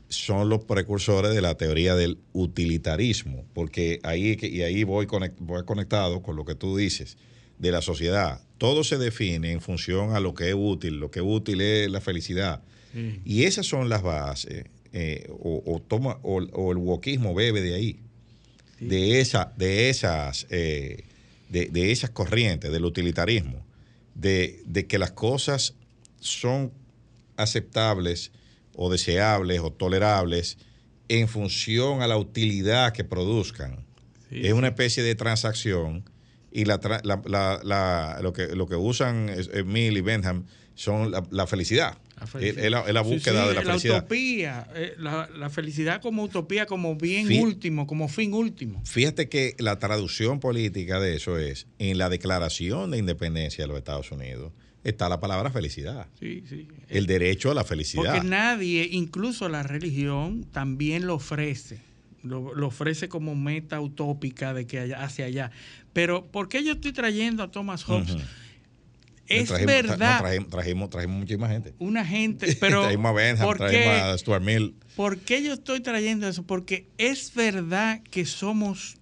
son 0.10 0.50
los 0.50 0.64
precursores 0.64 1.34
de 1.34 1.42
la 1.42 1.56
teoría 1.56 1.96
del 1.96 2.18
utilitarismo, 2.34 3.46
porque 3.54 4.00
ahí, 4.04 4.38
y 4.42 4.62
ahí 4.62 4.84
voy, 4.84 5.08
voy 5.40 5.64
conectado 5.66 6.22
con 6.22 6.36
lo 6.36 6.46
que 6.46 6.56
tú 6.56 6.78
dices, 6.78 7.18
de 7.60 7.72
la 7.72 7.82
sociedad. 7.82 8.42
Todo 8.58 8.84
se 8.84 8.98
define 8.98 9.52
en 9.52 9.62
función 9.62 10.16
a 10.16 10.20
lo 10.20 10.34
que 10.34 10.50
es 10.50 10.56
útil, 10.58 11.00
lo 11.00 11.12
que 11.12 11.20
es 11.20 11.26
útil 11.28 11.62
es 11.62 11.90
la 11.90 12.02
felicidad. 12.02 12.62
Y 13.26 13.44
esas 13.44 13.68
son 13.68 13.90
las 13.90 14.02
bases, 14.02 14.66
o, 15.40 15.82
toma, 15.88 16.18
o, 16.24 16.38
o 16.38 16.72
el 16.72 16.78
wokismo 16.78 17.36
bebe 17.36 17.62
de 17.62 17.76
ahí 17.76 18.00
de, 18.80 19.20
esa, 19.20 19.54
de, 19.58 19.90
esas, 19.90 20.48
eh, 20.50 21.04
de, 21.50 21.92
esas 21.92 22.12
corrientes, 22.12 22.72
del 22.72 22.86
utilitarismo, 22.86 23.66
de, 24.16 24.86
que 24.88 24.98
las 24.98 25.12
cosas 25.12 25.74
son 26.20 26.72
aceptables 27.38 28.32
o 28.76 28.92
deseables 28.92 29.60
o 29.62 29.72
tolerables 29.72 30.58
en 31.10 31.28
función 31.28 32.02
a 32.02 32.08
la 32.08 32.18
utilidad 32.18 32.94
que 32.94 33.04
produzcan. 33.04 33.86
es 34.30 34.54
una 34.54 34.68
especie 34.68 35.04
de 35.04 35.16
transacción 35.16 36.04
y 36.52 36.66
la, 36.66 36.80
lo, 38.22 38.34
que, 38.34 38.48
lo 38.56 38.68
que 38.68 38.76
usan 38.76 39.32
Mill 39.66 39.98
y 39.98 40.02
Benham 40.02 40.46
son 40.78 41.12
la, 41.12 41.48
felicidad. 41.48 41.98
Es, 42.40 42.70
la, 42.70 43.02
búsqueda 43.02 43.48
de 43.48 43.56
la, 43.56 43.62
felicidad. 43.64 43.94
La 43.94 44.00
utopía, 44.00 44.68
eh, 44.76 44.96
la, 44.98 45.50
felicidad 45.50 46.02
como 46.02 46.24
utopía, 46.24 46.68
como 46.68 46.96
bien 46.96 47.42
último, 47.42 47.88
como 47.88 48.08
fin 48.08 48.34
último. 48.34 48.82
Fíjate 48.86 49.28
que 49.28 49.56
la 49.58 49.80
traducción 49.80 50.40
política 50.40 51.00
de 51.00 51.16
eso 51.16 51.40
es, 51.40 51.66
en 51.80 51.98
la 51.98 52.10
declaración 52.10 52.92
de 52.92 53.00
independencia 53.00 53.64
de 53.64 53.68
los 53.68 53.78
Estados 53.78 54.12
Unidos, 54.12 54.54
está 54.90 55.10
la 55.10 55.20
palabra 55.20 55.52
felicidad. 55.52 56.08
Sí, 56.20 56.44
sí. 56.48 56.68
El 56.88 57.08
derecho 57.08 57.52
a 57.52 57.54
la 57.54 57.64
felicidad. 57.64 58.14
Porque 58.14 58.28
nadie, 58.28 58.88
incluso 58.92 59.50
la 59.50 59.64
religión, 59.64 60.46
también 60.52 61.06
lo 61.06 61.16
ofrece. 61.16 61.80
Lo, 62.24 62.52
ofrece 62.66 63.10
como 63.10 63.36
meta 63.36 63.80
utópica 63.82 64.54
de 64.54 64.66
que 64.66 64.94
hacia 64.96 65.26
allá. 65.26 65.52
Pero, 65.94 66.26
¿por 66.26 66.48
qué 66.48 66.64
yo 66.64 66.74
estoy 66.74 66.94
trayendo 66.94 67.44
a 67.44 67.52
Thomas 67.52 67.84
Hobbes? 67.84 68.18
Es 69.28 69.50
verdad. 69.66 70.20
trajimos, 70.50 70.90
trajimos, 70.90 71.18
muchísima 71.18 71.50
gente. 71.50 71.74
Una 71.80 72.06
gente, 72.06 72.56
pero. 72.60 72.84
trajimos 72.84 73.10
a 73.10 73.14
Benham, 73.14 73.58
trajimos 73.58 73.88
a 73.88 74.18
Stuart 74.18 74.44
Mill. 74.44 74.76
¿Por 74.96 75.20
qué 75.20 75.44
yo 75.44 75.54
estoy 75.54 75.82
trayendo 75.82 76.28
eso? 76.28 76.44
Porque 76.44 76.88
es 76.98 77.34
verdad 77.36 78.02
que 78.10 78.26
somos 78.26 78.98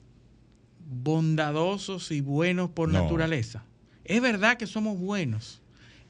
bondadosos 0.80 2.12
y 2.12 2.22
buenos 2.22 2.72
por 2.72 2.90
naturaleza. 2.90 3.64
Es 4.04 4.22
verdad 4.22 4.58
que 4.58 4.68
somos 4.68 5.00
buenos. 5.00 5.62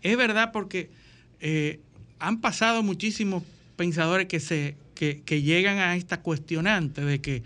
Es 0.05 0.17
verdad 0.17 0.51
porque 0.51 0.91
eh, 1.39 1.79
han 2.19 2.39
pasado 2.39 2.83
muchísimos 2.83 3.43
pensadores 3.75 4.27
que, 4.27 4.39
se, 4.39 4.75
que, 4.93 5.23
que 5.23 5.41
llegan 5.41 5.79
a 5.79 5.95
esta 5.95 6.21
cuestionante 6.21 7.01
de 7.01 7.21
que 7.21 7.41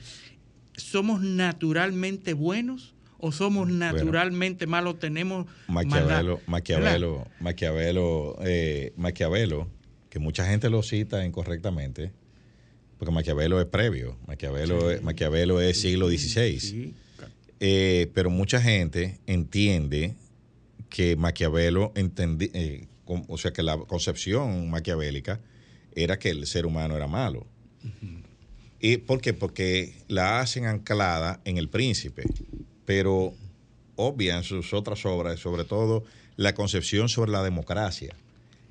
somos 0.75 1.21
naturalmente 1.21 2.33
buenos 2.33 2.93
o 3.17 3.31
somos 3.31 3.69
naturalmente 3.69 4.67
malos, 4.67 4.99
tenemos 4.99 5.45
Maquiavelo, 5.69 6.41
Maquiavelo, 6.47 7.27
Maquiavelo, 7.39 8.37
eh, 8.43 8.91
Maquiavelo, 8.97 9.69
que 10.09 10.19
mucha 10.19 10.45
gente 10.45 10.69
lo 10.69 10.83
cita 10.83 11.25
incorrectamente, 11.25 12.11
porque 12.97 13.13
Maquiavelo 13.13 13.61
es 13.61 13.67
previo, 13.67 14.17
Maquiavelo, 14.27 14.91
es, 14.91 15.01
Maquiavelo 15.01 15.61
es 15.61 15.79
siglo 15.79 16.09
XVI, 16.09 16.93
eh, 17.61 18.11
pero 18.13 18.29
mucha 18.29 18.61
gente 18.61 19.17
entiende 19.27 20.15
que 20.89 21.15
Maquiavelo 21.15 21.91
entendí, 21.95 22.49
eh, 22.53 22.87
o 23.05 23.37
sea 23.37 23.51
que 23.51 23.63
la 23.63 23.77
concepción 23.77 24.69
maquiavélica 24.69 25.39
era 25.95 26.19
que 26.19 26.29
el 26.29 26.45
ser 26.45 26.65
humano 26.65 26.95
era 26.95 27.07
malo. 27.07 27.47
¿Y 28.79 28.97
por 28.97 29.19
qué? 29.21 29.33
Porque 29.33 29.93
la 30.07 30.39
hacen 30.39 30.65
anclada 30.65 31.41
en 31.45 31.57
el 31.57 31.69
príncipe, 31.69 32.23
pero 32.85 33.33
obvian 33.95 34.43
sus 34.43 34.73
otras 34.73 35.05
obras, 35.05 35.39
sobre 35.39 35.63
todo 35.63 36.03
la 36.37 36.53
concepción 36.53 37.09
sobre 37.09 37.31
la 37.31 37.43
democracia 37.43 38.15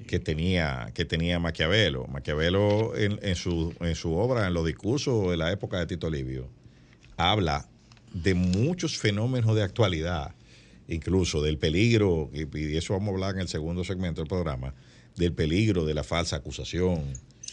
que 0.06 0.18
tenía, 0.18 0.90
que 0.94 1.04
tenía 1.04 1.38
Maquiavelo. 1.38 2.06
Maquiavelo 2.06 2.96
en, 2.96 3.18
en, 3.22 3.34
su, 3.34 3.74
en 3.80 3.94
su 3.94 4.14
obra, 4.14 4.46
en 4.46 4.54
los 4.54 4.64
discursos 4.64 5.30
de 5.30 5.36
la 5.36 5.52
época 5.52 5.78
de 5.78 5.86
Tito 5.86 6.08
Livio, 6.08 6.48
habla 7.16 7.68
de 8.12 8.34
muchos 8.34 8.96
fenómenos 8.96 9.54
de 9.54 9.62
actualidad, 9.62 10.34
incluso 10.88 11.42
del 11.42 11.58
peligro, 11.58 12.30
y, 12.32 12.58
y 12.58 12.76
eso 12.76 12.94
vamos 12.94 13.08
a 13.08 13.12
hablar 13.12 13.34
en 13.34 13.42
el 13.42 13.48
segundo 13.48 13.84
segmento 13.84 14.20
del 14.20 14.28
programa, 14.28 14.74
del 15.16 15.32
peligro 15.32 15.84
de 15.84 15.94
la 15.94 16.04
falsa 16.04 16.36
acusación, 16.36 17.04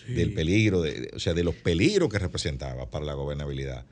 sí. 0.05 0.13
del 0.13 0.33
peligro, 0.33 0.81
de, 0.81 1.11
o 1.13 1.19
sea, 1.19 1.33
de 1.33 1.43
los 1.43 1.55
peligros 1.55 2.09
que 2.09 2.19
representaba 2.19 2.89
para 2.89 3.05
la 3.05 3.13
gobernabilidad 3.13 3.85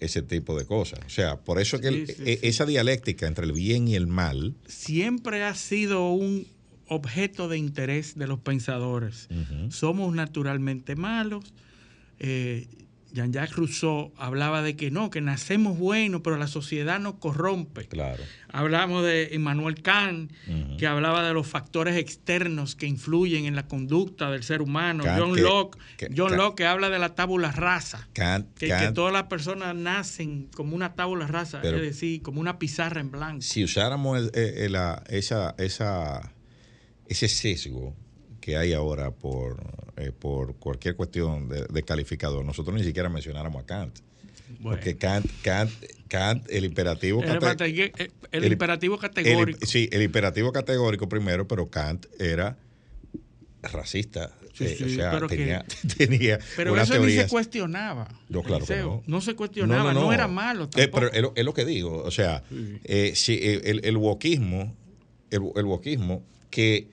ese 0.00 0.22
tipo 0.22 0.58
de 0.58 0.64
cosas. 0.64 1.00
O 1.06 1.10
sea, 1.10 1.40
por 1.40 1.60
eso 1.60 1.76
sí, 1.76 1.82
que 1.82 1.88
el, 1.88 2.06
sí, 2.06 2.14
e, 2.24 2.38
esa 2.42 2.66
dialéctica 2.66 3.26
entre 3.26 3.44
el 3.44 3.52
bien 3.52 3.86
y 3.86 3.94
el 3.94 4.06
mal 4.06 4.54
siempre 4.66 5.44
ha 5.44 5.54
sido 5.54 6.10
un 6.10 6.46
objeto 6.88 7.48
de 7.48 7.58
interés 7.58 8.18
de 8.18 8.26
los 8.26 8.40
pensadores. 8.40 9.28
Uh 9.30 9.34
-huh. 9.34 9.70
Somos 9.70 10.14
naturalmente 10.14 10.96
malos. 10.96 11.44
Eh, 12.18 12.66
Jean-Jacques 13.12 13.56
Rousseau 13.56 14.12
hablaba 14.16 14.62
de 14.62 14.76
que 14.76 14.90
no, 14.90 15.10
que 15.10 15.20
nacemos 15.20 15.78
buenos, 15.78 16.20
pero 16.22 16.36
la 16.36 16.46
sociedad 16.46 16.98
nos 17.00 17.14
corrompe. 17.14 17.86
Claro. 17.86 18.22
Hablamos 18.52 19.04
de 19.04 19.30
Immanuel 19.32 19.82
Kant, 19.82 20.32
uh 20.46 20.50
-huh. 20.50 20.76
que 20.76 20.86
hablaba 20.86 21.26
de 21.26 21.32
los 21.32 21.46
factores 21.46 21.96
externos 21.96 22.76
que 22.76 22.86
influyen 22.86 23.46
en 23.46 23.54
la 23.54 23.66
conducta 23.66 24.30
del 24.30 24.42
ser 24.42 24.62
humano. 24.62 25.04
Kant 25.04 25.20
John 25.20 25.34
que, 25.34 25.40
Locke, 25.40 25.78
que, 25.96 26.08
John 26.16 26.28
Kant, 26.28 26.40
Locke 26.40 26.56
que 26.56 26.66
habla 26.66 26.90
de 26.90 26.98
la 26.98 27.14
tábula 27.14 27.52
rasa. 27.52 28.08
Kant, 28.12 28.46
que, 28.58 28.66
que, 28.66 28.92
todas 28.92 29.12
las 29.12 29.24
personas 29.24 29.74
nacen 29.74 30.48
como 30.54 30.74
una 30.74 30.94
tábula 30.94 31.26
rasa, 31.26 31.60
pero, 31.62 31.76
es 31.76 31.82
decir, 31.82 32.22
como 32.22 32.40
una 32.40 32.58
pizarra 32.58 33.00
en 33.00 33.10
blanco. 33.10 33.42
Si 33.42 33.64
usáramos 33.64 34.18
el, 34.18 34.30
el, 34.34 34.74
el, 34.74 34.76
esa, 35.08 35.54
esa, 35.58 36.32
ese 37.08 37.28
sesgo 37.28 37.94
que 38.40 38.56
hay 38.56 38.72
ahora 38.72 39.10
por, 39.10 39.56
eh, 39.96 40.12
por 40.18 40.54
cualquier 40.56 40.96
cuestión 40.96 41.48
de, 41.48 41.66
de, 41.66 41.82
calificador, 41.82 42.44
nosotros 42.44 42.76
ni 42.76 42.84
siquiera 42.84 43.08
mencionáramos 43.08 43.62
a 43.62 43.66
Kant. 43.66 43.98
Bueno. 44.58 44.76
Porque 44.76 44.96
Kant, 44.96 45.26
Kant, 45.42 45.70
Kant, 46.08 46.44
el 46.50 46.64
imperativo 46.64 47.22
el, 47.22 47.30
el, 47.30 48.12
el 48.32 48.52
imperativo 48.52 48.98
categórico. 48.98 49.64
sí, 49.64 49.88
el 49.92 50.02
imperativo 50.02 50.52
categórico 50.52 51.08
primero, 51.08 51.46
pero 51.46 51.70
Kant 51.70 52.06
era 52.18 52.56
racista. 53.62 54.32
Sí, 54.54 54.64
eh, 54.64 54.74
sí, 54.76 54.84
o 54.84 54.88
sea, 54.88 55.12
pero 55.12 55.28
tenía, 55.28 55.64
que, 55.64 55.88
tenía 55.88 56.38
pero 56.56 56.76
eso 56.76 56.94
teorías. 56.94 57.16
ni 57.16 57.22
se 57.22 57.28
cuestionaba. 57.28 58.08
No, 58.28 58.42
claro 58.42 58.66
que 58.66 58.76
no. 58.78 59.02
no. 59.06 59.20
se 59.20 59.34
cuestionaba, 59.34 59.92
no, 59.94 60.00
no, 60.00 60.06
no. 60.06 60.12
era 60.12 60.26
malo. 60.28 60.68
Eh, 60.76 60.88
pero 60.92 61.12
es 61.12 61.22
lo, 61.22 61.32
es 61.36 61.44
lo, 61.44 61.54
que 61.54 61.64
digo. 61.64 62.02
O 62.02 62.10
sea, 62.10 62.42
sí. 62.48 62.80
eh, 62.84 63.12
si 63.14 63.38
el, 63.42 63.84
el 63.84 63.96
wokismo, 63.96 64.74
el, 65.30 65.42
el 65.54 65.64
wokismo 65.64 66.24
que 66.50 66.88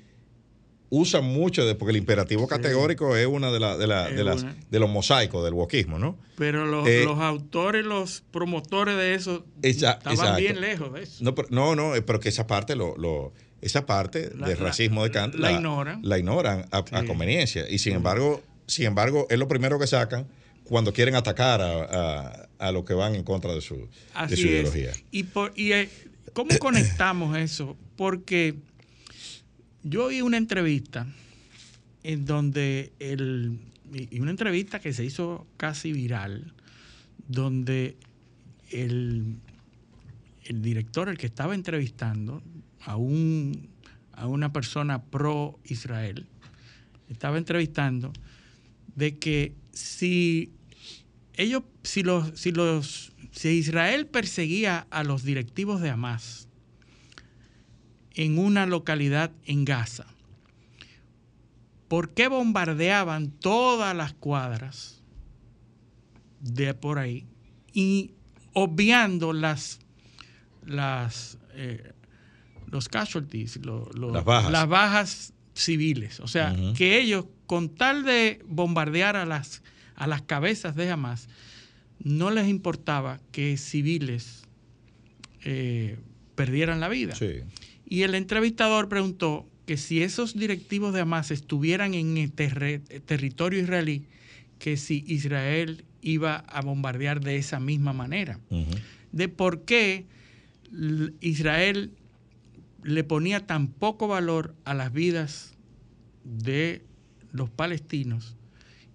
usan 0.89 1.25
mucho 1.25 1.65
de, 1.65 1.75
porque 1.75 1.91
el 1.91 1.97
imperativo 1.97 2.43
sí. 2.43 2.49
categórico 2.49 3.15
es 3.15 3.27
una 3.27 3.51
de, 3.51 3.59
la, 3.59 3.77
de, 3.77 3.87
la, 3.87 4.09
de, 4.09 4.23
las, 4.23 4.45
de 4.69 4.79
los 4.79 4.89
mosaicos 4.89 5.43
del 5.43 5.53
wokismo, 5.53 5.99
¿no? 5.99 6.17
Pero 6.37 6.65
los, 6.65 6.87
eh, 6.87 7.03
los, 7.03 7.19
autores, 7.19 7.85
los 7.85 8.23
promotores 8.31 8.95
de 8.95 9.15
eso 9.15 9.45
estaban 9.61 10.13
exacto. 10.13 10.37
bien 10.37 10.61
lejos 10.61 10.93
de 10.93 11.03
eso. 11.03 11.23
No, 11.23 11.35
pero, 11.35 11.47
no, 11.51 11.75
no, 11.75 11.93
pero 12.05 12.19
que 12.19 12.29
esa 12.29 12.47
parte 12.47 12.75
lo, 12.75 12.95
lo 12.97 13.33
esa 13.61 13.85
parte 13.85 14.31
la, 14.35 14.47
del 14.47 14.57
racismo 14.57 15.03
de 15.03 15.11
Kant 15.11 15.35
la, 15.35 15.51
la, 15.51 15.57
ignoran, 15.57 15.99
la 16.03 16.19
ignoran 16.19 16.65
a, 16.71 16.79
sí. 16.79 16.95
a, 16.95 17.05
conveniencia 17.05 17.67
y 17.69 17.79
sin 17.79 17.93
embargo, 17.93 18.41
sin 18.67 18.85
embargo, 18.85 19.27
es 19.29 19.39
lo 19.39 19.47
primero 19.47 19.79
que 19.79 19.87
sacan 19.87 20.27
cuando 20.63 20.93
quieren 20.93 21.15
atacar 21.15 21.61
a, 21.61 21.83
a, 21.83 22.47
a 22.59 22.71
los 22.71 22.83
que 22.85 22.93
van 22.93 23.15
en 23.15 23.23
contra 23.23 23.53
de 23.53 23.61
su, 23.61 23.87
Así 24.13 24.35
de 24.35 24.41
su 24.41 24.47
ideología. 24.47 24.91
Es. 24.91 25.03
Y, 25.11 25.23
por, 25.23 25.53
y 25.55 25.71
eh, 25.71 25.89
cómo 26.33 26.49
conectamos 26.59 27.37
eso, 27.37 27.75
porque 27.95 28.55
yo 29.89 30.05
oí 30.05 30.21
una 30.21 30.37
entrevista 30.37 31.07
en 32.03 32.25
donde 32.25 32.93
el 32.99 33.59
y 33.93 34.19
una 34.19 34.31
entrevista 34.31 34.79
que 34.79 34.91
se 34.91 35.05
hizo 35.05 35.47
casi 35.55 35.93
viral 35.93 36.53
donde 37.27 37.95
el, 38.69 39.37
el 40.43 40.61
director, 40.61 41.07
el 41.07 41.17
que 41.17 41.27
estaba 41.27 41.55
entrevistando 41.55 42.41
a 42.81 42.97
un 42.97 43.69
a 44.11 44.27
una 44.27 44.51
persona 44.51 45.03
pro 45.03 45.59
Israel, 45.63 46.25
estaba 47.07 47.37
entrevistando 47.37 48.11
de 48.95 49.17
que 49.17 49.53
si 49.71 50.51
ellos, 51.35 51.63
si 51.83 52.01
los, 52.01 52.31
si 52.37 52.51
los, 52.51 53.13
si 53.31 53.49
Israel 53.49 54.07
perseguía 54.07 54.87
a 54.89 55.03
los 55.03 55.23
directivos 55.23 55.81
de 55.81 55.91
Hamas, 55.91 56.46
en 58.17 58.39
una 58.39 58.65
localidad 58.65 59.31
en 59.45 59.63
Gaza. 59.63 60.07
¿Por 61.87 62.09
qué 62.09 62.27
bombardeaban 62.27 63.31
todas 63.31 63.95
las 63.95 64.13
cuadras 64.13 65.01
de 66.41 66.73
por 66.73 66.99
ahí 66.99 67.25
y 67.73 68.11
obviando 68.53 69.31
las, 69.31 69.79
las 70.65 71.37
eh, 71.53 71.93
los 72.65 72.89
casualties, 72.89 73.57
lo, 73.63 73.89
lo, 73.93 74.11
las, 74.11 74.25
bajas. 74.25 74.51
las, 74.51 74.67
bajas. 74.67 75.33
civiles? 75.53 76.19
O 76.19 76.27
sea, 76.27 76.51
uh 76.51 76.55
-huh. 76.55 76.75
que 76.75 76.99
ellos, 76.99 77.25
con 77.45 77.69
tal 77.69 78.03
de 78.03 78.43
bombardear 78.47 79.15
a 79.15 79.25
las, 79.25 79.63
a 79.95 80.05
las 80.07 80.21
cabezas 80.23 80.75
de 80.75 80.89
Hamas, 80.91 81.29
no 82.03 82.29
les 82.31 82.47
importaba 82.47 83.19
que 83.31 83.57
civiles 83.57 84.43
eh, 85.43 85.97
perdieran 86.35 86.79
la 86.79 86.89
vida. 86.89 87.15
Sí. 87.15 87.41
Y 87.89 88.03
el 88.03 88.15
entrevistador 88.15 88.89
preguntó 88.89 89.47
que 89.65 89.77
si 89.77 90.01
esos 90.01 90.37
directivos 90.37 90.93
de 90.93 91.01
Hamas 91.01 91.31
estuvieran 91.31 91.93
en 91.93 92.17
el 92.17 92.31
ter 92.31 92.81
territorio 93.05 93.61
israelí, 93.61 94.05
que 94.59 94.77
si 94.77 95.03
Israel 95.07 95.83
iba 96.01 96.37
a 96.37 96.61
bombardear 96.61 97.21
de 97.21 97.37
esa 97.37 97.59
misma 97.59 97.93
manera. 97.93 98.39
Uh 98.49 98.59
-huh. 98.59 98.79
De 99.11 99.29
por 99.29 99.63
qué 99.63 100.05
Israel 101.21 101.91
le 102.83 103.03
ponía 103.03 103.45
tan 103.45 103.67
poco 103.67 104.07
valor 104.07 104.55
a 104.65 104.73
las 104.73 104.91
vidas 104.93 105.53
de 106.23 106.81
los 107.31 107.49
palestinos 107.49 108.35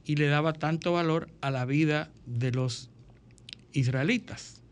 y 0.05 0.16
le 0.16 0.26
daba 0.26 0.52
tanto 0.52 0.92
valor 0.92 1.28
a 1.40 1.50
la 1.50 1.64
vida 1.64 2.11
de 2.26 2.52
los 2.52 2.90
israelitas. 3.72 4.62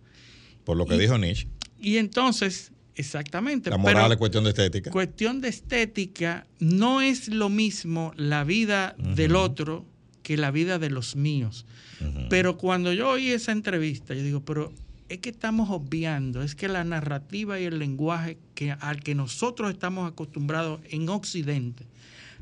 Por 0.64 0.76
lo 0.76 0.86
que 0.86 0.96
y, 0.96 0.98
dijo 0.98 1.18
Nietzsche. 1.18 1.48
Y 1.78 1.96
entonces 1.96 2.72
Exactamente. 3.00 3.70
La 3.70 3.78
moral 3.78 4.04
pero 4.04 4.12
es 4.12 4.18
cuestión 4.18 4.44
de 4.44 4.50
estética. 4.50 4.90
Cuestión 4.90 5.40
de 5.40 5.48
estética 5.48 6.46
no 6.58 7.00
es 7.00 7.28
lo 7.28 7.48
mismo 7.48 8.12
la 8.16 8.44
vida 8.44 8.94
uh 8.98 9.02
-huh. 9.02 9.14
del 9.14 9.36
otro 9.36 9.84
que 10.22 10.36
la 10.36 10.50
vida 10.50 10.78
de 10.78 10.90
los 10.90 11.16
míos. 11.16 11.66
Uh 12.00 12.04
-huh. 12.04 12.26
Pero 12.28 12.56
cuando 12.56 12.92
yo 12.92 13.08
oí 13.10 13.30
esa 13.30 13.52
entrevista, 13.52 14.14
yo 14.14 14.22
digo, 14.22 14.44
pero 14.44 14.72
es 15.08 15.18
que 15.18 15.30
estamos 15.30 15.70
obviando, 15.70 16.40
es 16.42 16.54
que 16.54 16.68
la 16.68 16.84
narrativa 16.84 17.58
y 17.58 17.64
el 17.64 17.78
lenguaje 17.78 18.38
que, 18.54 18.70
al 18.70 19.00
que 19.02 19.14
nosotros 19.14 19.70
estamos 19.72 20.08
acostumbrados 20.08 20.80
en 20.88 21.08
Occidente 21.08 21.84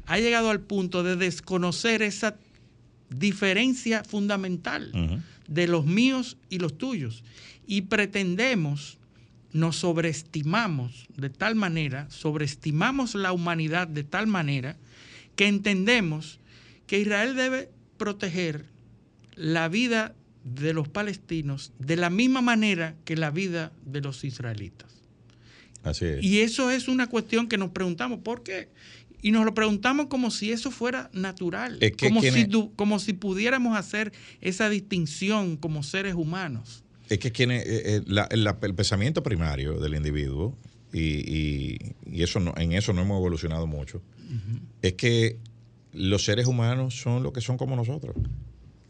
ha 0.05 0.18
llegado 0.18 0.51
al 0.51 0.61
punto 0.61 1.03
de 1.03 1.16
desconocer 1.16 2.03
esa 2.03 2.37
diferencia 3.09 4.05
fundamental 4.05 4.90
uh 4.92 4.99
-huh. 4.99 5.23
de 5.49 5.66
los 5.66 5.87
míos 5.87 6.37
y 6.51 6.59
los 6.59 6.77
tuyos. 6.77 7.25
Y 7.66 7.83
pretendemos 7.83 8.97
nos 9.52 9.76
sobreestimamos 9.76 11.06
de 11.16 11.30
tal 11.30 11.54
manera, 11.54 12.08
sobreestimamos 12.11 13.14
la 13.14 13.32
humanidad 13.32 13.88
de 13.88 14.04
tal 14.04 14.26
manera 14.26 14.76
que 15.37 15.46
entendemos 15.46 16.38
que 16.87 16.98
Israel 16.98 17.34
debe 17.34 17.70
proteger 17.96 18.64
la 19.34 19.68
vida 19.68 20.14
de 20.44 20.72
los 20.72 20.88
palestinos 20.88 21.72
de 21.78 21.96
la 21.96 22.11
misma 22.11 22.40
manera 22.40 22.94
que 23.04 23.16
la 23.16 23.30
vida 23.30 23.72
de 23.84 24.00
los 24.00 24.24
israelitas. 24.24 24.88
Así 25.82 26.04
es. 26.06 26.24
Y 26.24 26.40
eso 26.40 26.70
es 26.70 26.88
una 26.88 27.06
cuestión 27.06 27.48
que 27.48 27.58
nos 27.58 27.70
preguntamos, 27.70 28.20
¿por 28.20 28.42
qué? 28.42 28.68
Y 29.22 29.32
nos 29.32 29.44
lo 29.44 29.54
preguntamos 29.54 30.06
como 30.06 30.30
si 30.30 30.52
eso 30.52 30.70
fuera 30.70 31.11
natural, 31.12 31.78
es 31.80 31.92
que 31.92 32.08
como, 32.08 32.20
si, 32.22 32.48
como 32.76 32.98
si 32.98 33.12
pudiéramos 33.14 33.76
hacer 33.76 34.12
esa 34.40 34.68
distinción 34.68 35.56
como 35.56 35.82
seres 35.82 36.14
humanos 36.14 36.84
es 37.09 37.18
que 37.18 37.33
quienes, 37.33 37.64
eh, 37.64 37.97
eh, 37.97 38.03
la, 38.07 38.29
la, 38.33 38.59
el 38.61 38.75
pensamiento 38.75 39.23
primario 39.23 39.79
del 39.81 39.94
individuo, 39.94 40.57
y, 40.92 41.01
y, 41.01 41.94
y, 42.07 42.23
eso 42.23 42.40
no, 42.40 42.55
en 42.57 42.73
eso 42.73 42.92
no 42.92 43.03
hemos 43.03 43.18
evolucionado 43.18 43.66
mucho, 43.66 43.99
uh 43.99 44.33
-huh. 44.33 44.61
es 44.83 44.94
que 44.94 45.38
los 45.92 46.25
seres 46.25 46.47
humanos 46.47 46.99
son 47.01 47.23
lo 47.23 47.33
que 47.33 47.40
son 47.40 47.59
como 47.59 47.77
nosotros. 47.77 48.16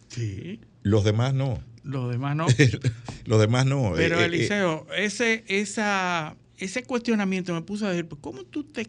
Sí. 0.09 0.61
Los 0.83 1.05
demás 1.05 1.35
no. 1.35 1.63
Los 1.83 2.11
demás 2.11 2.37
no. 2.37 2.47
los 3.25 3.41
demás 3.41 3.67
no. 3.67 3.93
Pero, 3.95 4.21
eh, 4.21 4.27
Eliseo, 4.27 4.87
ese, 4.97 5.45
esa, 5.49 6.37
ese 6.57 6.83
cuestionamiento 6.83 7.55
me 7.55 7.63
puso 7.63 7.87
a 7.87 7.91
decir, 7.91 8.09
¿cómo 8.21 8.45
tú 8.45 8.65
te 8.65 8.89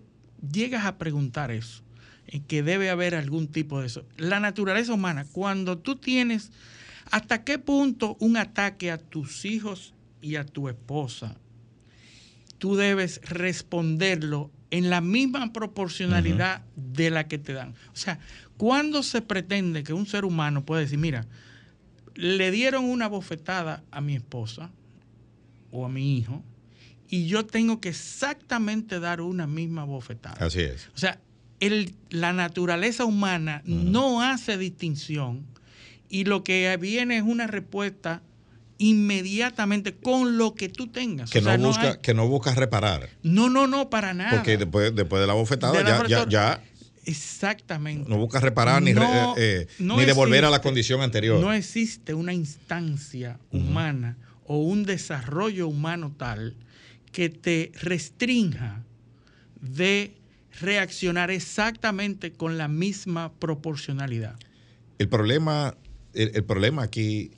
llegas 0.52 0.86
a 0.86 0.98
preguntar 0.98 1.52
eso? 1.52 1.84
en 2.32 2.44
que 2.44 2.64
debe 2.64 2.90
haber 2.90 3.16
algún 3.16 3.48
tipo 3.48 3.82
de 3.82 3.88
eso. 3.88 4.06
La 4.18 4.40
naturaleza 4.40 4.94
humana, 4.94 5.26
cuando 5.32 5.78
tú 5.78 5.96
tienes, 5.96 6.52
¿hasta 7.12 7.44
qué 7.44 7.60
punto 7.60 8.18
un 8.20 8.38
ataque 8.38 8.92
a 8.92 8.98
tus 8.98 9.46
hijos 9.46 9.94
y 10.22 10.36
a 10.36 10.46
tu 10.46 10.70
esposa, 10.70 11.38
tú 12.58 12.76
debes 12.76 13.22
responderlo 13.24 14.52
en 14.72 14.90
la 14.90 15.02
misma 15.02 15.52
proporcionalidad 15.54 16.64
de 16.76 17.10
la 17.10 17.28
que 17.28 17.38
te 17.38 17.54
dan? 17.54 17.76
O 17.94 17.96
sea, 17.96 18.20
¿cuándo 18.58 19.04
se 19.04 19.22
pretende 19.22 19.84
que 19.84 19.94
un 19.94 20.06
ser 20.06 20.26
humano 20.26 20.66
puede 20.66 20.84
decir, 20.84 21.00
mira, 21.00 21.28
le 22.16 22.52
dieron 22.52 22.86
una 22.86 23.08
bofetada 23.08 23.84
a 23.92 24.02
mi 24.02 24.16
esposa 24.16 24.72
o 25.72 25.86
a 25.86 25.90
mi 25.90 26.18
hijo, 26.18 26.44
y 27.08 27.28
yo 27.28 27.46
tengo 27.46 27.82
que 27.82 27.90
exactamente 27.90 29.00
dar 29.00 29.22
una 29.22 29.48
misma 29.48 29.84
bofetada. 29.84 30.46
Así 30.46 30.62
es. 30.62 30.90
O 30.94 30.98
sea, 30.98 31.20
el, 31.60 31.96
la 32.10 32.34
naturaleza 32.34 33.06
humana 33.06 33.62
no 33.66 34.22
hace 34.22 34.58
distinción 34.58 35.46
y 36.10 36.26
lo 36.26 36.44
que 36.44 36.76
viene 36.82 37.18
es 37.18 37.24
una 37.24 37.48
respuesta 37.48 38.22
inmediatamente 38.78 39.96
con 39.96 40.38
lo 40.38 40.56
que 40.56 40.70
tú 40.70 40.88
tengas. 40.88 41.30
Que, 41.30 41.40
O 41.40 41.44
sea, 41.44 41.58
no, 41.58 41.68
busca, 41.68 41.92
hay- 41.92 41.98
que 42.02 42.14
no 42.14 42.28
buscas 42.28 42.56
reparar. 42.56 43.10
no, 43.24 43.50
no, 43.50 43.68
no, 43.68 43.90
para 43.90 44.14
nada. 44.14 44.32
Porque 44.32 44.58
después, 44.58 44.96
después 44.96 45.22
de 45.22 45.28
la 45.28 45.34
bofetada 45.34 45.74
De 45.78 45.84
la 45.84 46.08
ya, 46.08 46.28
ya, 46.28 46.64
Exactamente. 47.06 48.10
no 48.10 48.18
buscas 48.18 48.42
reparar 48.44 48.82
ni, 48.82 48.94
No- 48.94 49.36
eh, 49.38 49.68
no 49.80 49.98
ni 49.98 50.06
devolver 50.06 50.46
a 50.46 50.50
la 50.50 50.62
condición 50.62 51.02
anterior. 51.02 51.40
No 51.40 51.54
existe 51.54 52.14
una 52.14 52.34
instancia 52.34 53.40
humana 53.52 54.18
o 54.46 54.58
un 54.60 54.84
desarrollo 54.84 55.68
humano 55.68 56.14
tal 56.18 56.56
que 57.12 57.30
te 57.30 57.72
restrinja 57.82 58.84
de 59.62 60.16
reaccionar 60.62 61.32
exactamente 61.32 62.32
con 62.32 62.58
la 62.58 62.68
misma 62.68 63.32
proporcionalidad. 63.34 64.36
El 65.00 65.10
problema, 65.10 65.76
el, 66.14 66.32
el 66.36 66.44
problema 66.44 66.84
aquí, 66.84 67.32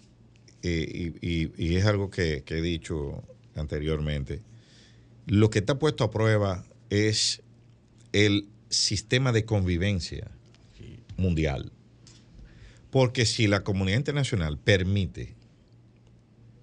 eh, 0.64 1.14
y, 1.22 1.28
y- 1.28 1.52
y 1.58 1.76
es 1.76 1.86
algo 1.86 2.10
que, 2.10 2.44
que 2.46 2.58
he 2.58 2.62
dicho 2.62 3.24
anteriormente, 3.56 4.42
lo 5.28 5.50
que 5.50 5.60
está 5.60 5.78
puesto 5.80 6.04
a 6.04 6.12
prueba 6.12 6.64
es 6.90 7.42
el 8.14 8.48
sistema 8.70 9.32
de 9.32 9.46
convivencia 9.46 10.30
mundial. 11.18 11.72
Porque 12.90 13.26
si 13.26 13.48
la 13.48 13.64
comunidad 13.64 13.98
internacional 14.00 14.58
permite 14.58 15.34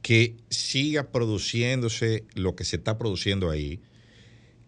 que 0.03 0.37
siga 0.51 1.11
produciéndose 1.11 2.25
lo 2.35 2.55
que 2.57 2.64
se 2.64 2.77
está 2.77 2.99
produciendo 2.99 3.51
ahí, 3.51 3.81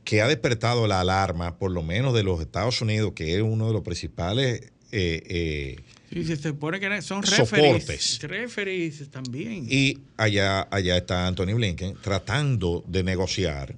que 0.04 0.22
ha 0.22 0.28
despertado 0.28 0.86
la 0.86 1.00
alarma, 1.00 1.58
por 1.58 1.70
lo 1.70 1.82
menos 1.82 2.14
de 2.14 2.22
los 2.22 2.40
Estados 2.40 2.80
Unidos, 2.80 3.12
que 3.14 3.36
es 3.36 3.42
uno 3.42 3.66
de 3.66 3.72
los 3.72 3.82
principales 3.82 4.72
eh, 4.92 5.22
eh, 5.26 5.76
Sí, 6.12 6.24
se 6.24 6.36
supone 6.36 6.80
que 6.80 7.02
son 7.02 7.24
Soportes. 7.24 8.18
referees, 8.20 8.22
referees 8.22 9.10
también. 9.10 9.66
Y 9.70 9.98
allá, 10.16 10.66
allá 10.70 10.96
está 10.96 11.26
Anthony 11.28 11.54
Blinken 11.54 11.94
tratando 12.02 12.84
de 12.88 13.04
negociar 13.04 13.76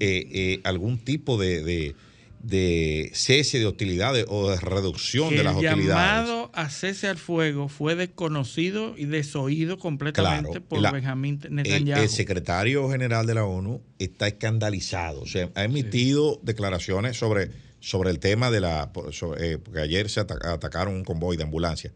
eh, 0.00 0.26
eh, 0.32 0.60
algún 0.64 0.98
tipo 0.98 1.36
de, 1.36 1.62
de- 1.62 1.94
de 2.42 3.10
cese 3.14 3.58
de 3.58 3.66
hostilidades 3.66 4.24
o 4.28 4.48
de 4.50 4.60
reducción 4.60 5.30
de 5.30 5.42
las 5.42 5.56
el 5.56 5.66
hostilidades. 5.66 5.86
llamado 5.88 6.50
a 6.54 6.70
cese 6.70 7.08
al 7.08 7.18
fuego 7.18 7.68
fue 7.68 7.96
desconocido 7.96 8.94
y 8.96 9.06
desoído 9.06 9.76
completamente 9.78 10.50
Claro, 10.52 10.64
por 10.66 10.80
la- 10.80 10.92
Benjamín 10.92 11.40
El, 11.42 11.54
Netanyahu. 11.56 12.00
el 12.04 12.08
secretario 12.08 12.88
general 12.90 13.26
de 13.26 13.34
la 13.34 13.44
ONU 13.44 13.82
está 13.98 14.28
escandalizado. 14.28 15.20
O 15.22 15.26
sea, 15.26 15.50
ha 15.56 15.64
emitido 15.64 16.38
declaraciones 16.44 17.16
sobre, 17.18 17.50
sobre 17.80 18.10
el 18.10 18.18
tema 18.18 18.50
de 18.50 18.60
la. 18.60 18.90
sobre, 19.12 19.52
eh, 19.52 19.58
porque 19.58 19.80
ayer 19.80 20.08
se 20.10 20.20
ata- 20.20 20.38
atacaron 20.52 20.94
un 20.94 21.04
convoy 21.04 21.36
de 21.36 21.44
ambulancia. 21.44 21.92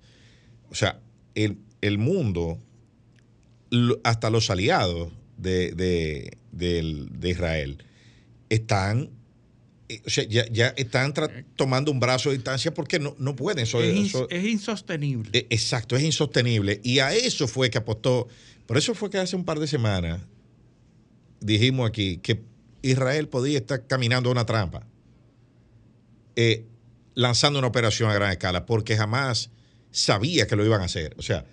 O 0.70 0.74
sea, 0.74 1.00
el, 1.34 1.58
el 1.80 1.98
mundo, 1.98 2.58
lo- 3.70 4.00
hasta 4.04 4.30
los 4.30 4.50
aliados 4.50 5.12
de, 5.36 5.72
de- 5.72 6.36
de 6.52 7.28
Israel, 7.30 7.78
están. 8.50 9.10
eh, 9.88 10.00
O 10.06 10.10
sea, 10.10 10.24
ya, 10.24 10.46
ya 10.50 10.68
están 10.76 11.12
tomando 11.56 11.90
un 11.90 11.98
brazo 12.00 12.30
de 12.30 12.36
distancia 12.36 12.72
porque 12.72 12.98
no, 12.98 13.14
no 13.18 13.34
pueden. 13.34 13.64
Eso- 13.64 13.82
es, 13.82 14.44
insostenible. 14.44 15.30
eh, 15.32 15.46
Exacto, 15.50 15.96
es 15.96 16.02
insostenible. 16.04 16.80
Y 16.84 17.00
a 17.00 17.12
eso 17.12 17.48
fue 17.48 17.70
que 17.70 17.78
apostó. 17.78 18.28
Por 18.66 18.78
eso 18.78 18.94
fue 18.94 19.10
que 19.10 19.18
hace 19.18 19.34
un 19.36 19.44
par 19.44 19.58
de 19.58 19.66
semanas 19.66 20.20
dijimos 21.40 21.88
aquí 21.88 22.18
que 22.18 22.40
Israel 22.82 23.28
podía 23.28 23.58
estar 23.58 23.86
caminando 23.86 24.28
a 24.28 24.32
una 24.32 24.46
trampa, 24.46 24.86
eh, 26.36 26.64
lanzando 27.14 27.58
una 27.58 27.68
operación 27.68 28.10
a 28.10 28.14
gran 28.14 28.30
escala, 28.32 28.64
porque 28.66 28.96
jamás 28.96 29.50
sabía 29.90 30.46
que 30.46 30.56
lo 30.56 30.64
iban 30.64 30.80
a 30.80 30.84
hacer. 30.84 31.14
O 31.18 31.22
sea, 31.22 31.44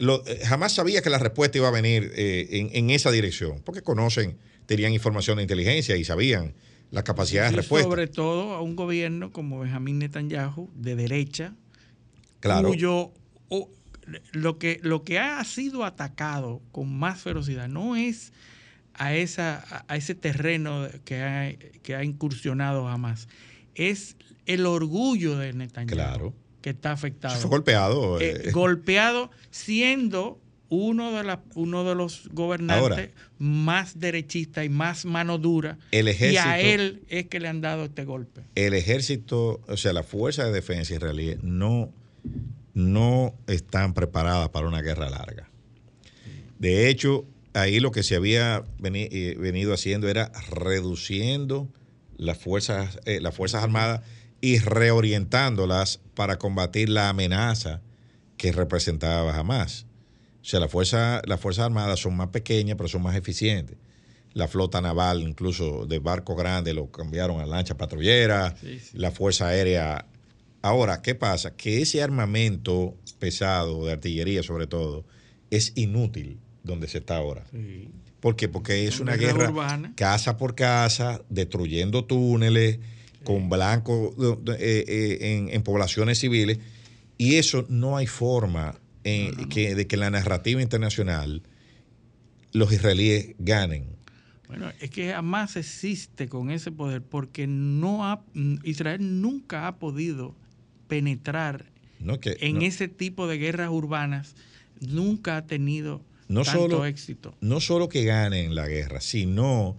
lo- 0.00 0.26
eh, 0.26 0.40
jamás 0.44 0.72
sabía 0.72 1.02
que 1.02 1.10
la 1.10 1.18
respuesta 1.18 1.58
iba 1.58 1.68
a 1.68 1.72
venir 1.72 2.10
eh, 2.16 2.48
en, 2.52 2.70
en 2.72 2.90
esa 2.90 3.10
dirección, 3.10 3.60
porque 3.64 3.82
conocen, 3.82 4.36
tenían 4.66 4.92
información 4.92 5.36
de 5.36 5.42
inteligencia 5.42 5.96
y 5.96 6.04
sabían 6.04 6.54
la 6.90 7.04
capacidad 7.04 7.50
de 7.50 7.56
respuesta. 7.56 7.88
sobre 7.88 8.06
todo 8.06 8.54
a 8.54 8.62
un 8.62 8.74
gobierno 8.74 9.30
como 9.30 9.60
Benjamín 9.60 9.98
Netanyahu, 9.98 10.70
de 10.74 10.96
derecha, 10.96 11.54
Claro. 12.40 12.68
cuyo 12.68 13.12
o- 13.48 13.70
lo, 14.32 14.58
que, 14.58 14.80
lo 14.82 15.04
que 15.04 15.18
ha 15.18 15.42
sido 15.44 15.84
atacado 15.84 16.62
con 16.72 16.92
más 16.98 17.20
ferocidad 17.20 17.68
no 17.68 17.94
es 17.94 18.32
a, 18.94 19.14
esa, 19.14 19.84
a 19.86 19.96
ese 19.96 20.14
terreno 20.14 20.88
que 21.04 21.22
ha, 21.22 21.52
que 21.82 21.94
ha 21.94 22.02
incursionado 22.04 22.86
jamás, 22.86 23.28
es 23.78 24.16
el 24.46 24.66
orgullo 24.66 25.36
de 25.38 25.52
Netanyahu 25.54 25.94
Claro. 25.94 26.34
que 26.60 26.70
está 26.70 26.92
afectado. 26.92 27.36
Fue 27.40 27.48
golpeado. 27.50 28.20
Eh, 28.20 28.42
eh, 28.46 28.50
golpeado 28.50 29.30
siendo 29.50 30.40
uno 30.70 31.12
de, 31.16 31.24
la- 31.24 31.42
uno 31.54 31.82
de 31.84 31.94
los 31.94 32.28
gobernantes 32.32 32.82
Ahora. 32.82 33.08
más 33.38 33.98
derechistas 34.00 34.66
y 34.66 34.68
más 34.68 35.06
mano 35.06 35.38
dura. 35.38 35.78
El 35.92 36.08
y 36.08 36.10
ejército- 36.10 36.42
a 36.44 36.60
él 36.60 37.02
es 37.08 37.26
que 37.28 37.40
le 37.40 37.48
han 37.48 37.60
dado 37.62 37.84
este 37.86 38.04
golpe. 38.04 38.42
el 38.54 38.74
ejército, 38.74 39.60
o 39.66 39.76
sea, 39.78 39.92
la 39.94 40.02
fuerza 40.02 40.44
de 40.44 40.52
defensa 40.52 40.92
israelí 40.94 41.36
no, 41.42 41.90
no 42.74 43.34
están 43.46 43.94
preparadas 43.94 44.50
para 44.50 44.68
una 44.68 44.82
guerra 44.82 45.08
larga. 45.08 45.48
De 46.58 46.90
hecho, 46.90 47.24
ahí 47.54 47.80
lo 47.80 47.90
que 47.92 48.02
se 48.02 48.16
había 48.16 48.62
eh, 48.82 49.36
venido 49.38 49.72
haciendo 49.72 50.08
era 50.08 50.30
reduciendo 50.50 51.68
las 52.18 52.36
fuerzas, 52.36 53.00
eh, 53.06 53.20
las 53.20 53.34
fuerzas 53.34 53.62
armadas 53.62 54.02
y 54.40 54.58
reorientándolas 54.58 56.00
para 56.14 56.38
combatir 56.38 56.88
la 56.88 57.08
amenaza 57.08 57.80
que 58.36 58.52
representaba 58.52 59.36
Hamas. 59.36 59.86
O 60.42 60.44
sea, 60.44 60.60
la 60.60 60.68
fuerza, 60.68 61.22
las 61.26 61.40
fuerzas 61.40 61.66
armadas 61.66 62.00
son 62.00 62.16
más 62.16 62.28
pequeñas, 62.28 62.76
pero 62.76 62.88
son 62.88 63.02
más 63.02 63.16
eficientes. 63.16 63.76
La 64.34 64.46
flota 64.46 64.80
naval, 64.80 65.22
incluso 65.22 65.86
de 65.86 65.98
barcos 65.98 66.36
grandes, 66.36 66.74
lo 66.74 66.90
cambiaron 66.90 67.40
a 67.40 67.46
lancha 67.46 67.76
patrullera. 67.76 68.54
Sí, 68.60 68.78
sí. 68.78 68.96
La 68.98 69.10
fuerza 69.10 69.48
aérea. 69.48 70.06
Ahora, 70.62 71.02
¿qué 71.02 71.14
pasa? 71.14 71.56
Que 71.56 71.82
ese 71.82 72.02
armamento 72.02 72.96
pesado, 73.18 73.86
de 73.86 73.92
artillería 73.92 74.42
sobre 74.42 74.66
todo, 74.66 75.04
es 75.50 75.72
inútil 75.76 76.38
donde 76.62 76.88
se 76.88 76.98
está 76.98 77.16
ahora. 77.16 77.44
¿Por 78.20 78.34
qué? 78.36 78.48
Porque 78.48 78.86
es 78.86 79.00
Una 79.00 79.12
una 79.12 79.16
guerra 79.20 79.32
guerra 79.38 79.50
urbana. 79.50 79.92
casa 79.96 80.36
por 80.36 80.54
casa, 80.54 81.22
destruyendo 81.28 82.04
túneles, 82.04 82.78
con 83.24 83.48
blancos 83.48 84.14
eh, 84.58 84.84
eh, 84.88 85.18
en, 85.36 85.48
en 85.50 85.62
poblaciones 85.62 86.18
civiles. 86.18 86.58
Y 87.16 87.34
eso 87.34 87.66
no 87.68 87.96
hay 87.96 88.06
forma 88.06 88.78
en- 89.04 89.48
que- 89.48 89.74
de 89.74 89.86
que 89.86 89.96
en 89.96 90.00
la 90.00 90.10
narrativa 90.10 90.62
internacional 90.62 91.42
los 92.52 92.72
israelíes 92.72 93.34
ganen. 93.38 93.86
Bueno, 94.46 94.72
es 94.80 94.88
que 94.90 95.12
jamás 95.12 95.56
existe 95.56 96.28
con 96.28 96.50
ese 96.50 96.72
poder 96.72 97.02
porque 97.02 97.46
no 97.46 98.06
ha, 98.06 98.24
Israel 98.64 99.20
nunca 99.20 99.66
ha 99.66 99.76
podido 99.78 100.34
penetrar 100.86 101.66
No, 102.00 102.18
que, 102.18 102.36
en 102.40 102.62
ese 102.62 102.88
tipo 102.88 103.26
de 103.26 103.36
guerras 103.36 103.68
urbanas, 103.70 104.34
nunca 104.80 105.36
ha 105.36 105.46
tenido 105.46 106.00
No 106.28 106.44
tanto 106.44 106.60
solo- 106.60 106.86
éxito. 106.86 107.34
no 107.40 107.60
solo 107.60 107.88
que 107.88 108.04
ganen 108.04 108.54
la 108.54 108.68
guerra, 108.68 109.00
sino 109.00 109.76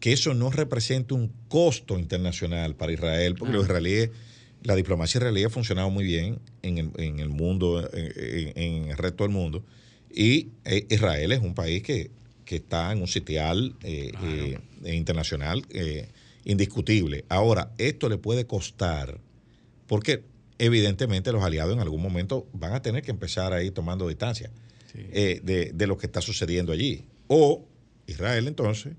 que 0.00 0.12
eso 0.12 0.32
no 0.34 0.50
represente 0.50 1.14
un 1.14 1.32
costo 1.48 1.98
internacional 1.98 2.76
para 2.76 2.92
Israel, 2.92 3.34
porque 3.36 3.54
los 3.54 3.64
israelíes, 3.64 4.10
la 4.62 4.76
diplomacia 4.76 5.18
israelí 5.18 5.42
ha 5.44 5.50
funcionado 5.50 5.90
muy 5.90 6.04
bien 6.04 6.38
en 6.62 6.78
el, 6.78 6.90
en 6.98 7.18
el 7.18 7.28
mundo, 7.28 7.88
en, 7.92 8.90
el 8.90 8.96
resto 8.96 9.24
del 9.24 9.32
mundo, 9.32 9.64
y 10.14 10.48
eh, 10.64 10.86
Israel 10.88 11.32
es 11.32 11.40
un 11.40 11.54
país 11.54 11.82
que, 11.82 12.10
que 12.44 12.56
está 12.56 12.92
en 12.92 13.00
un 13.00 13.08
sitial 13.08 13.74
eh, 13.82 14.12
eh, 14.84 14.94
internacional 14.94 15.66
eh, 15.70 16.08
indiscutible. 16.44 17.24
Ahora, 17.28 17.72
esto 17.76 18.08
le 18.08 18.18
puede 18.18 18.46
costar, 18.46 19.18
porque 19.86 20.22
evidentemente 20.58 21.32
los 21.32 21.42
aliados 21.42 21.74
en 21.74 21.80
algún 21.80 22.00
momento 22.00 22.46
van 22.52 22.72
a 22.72 22.82
tener 22.82 23.02
que 23.02 23.10
empezar 23.10 23.52
a 23.52 23.62
ir 23.62 23.72
tomando 23.74 24.08
distancia 24.08 24.50
eh, 24.94 25.40
de, 25.42 25.72
de 25.72 25.86
lo 25.86 25.96
que 25.96 26.06
está 26.06 26.20
sucediendo 26.20 26.72
allí. 26.72 27.06
O 27.26 27.66
Israel 28.06 28.48
entonces 28.48 28.94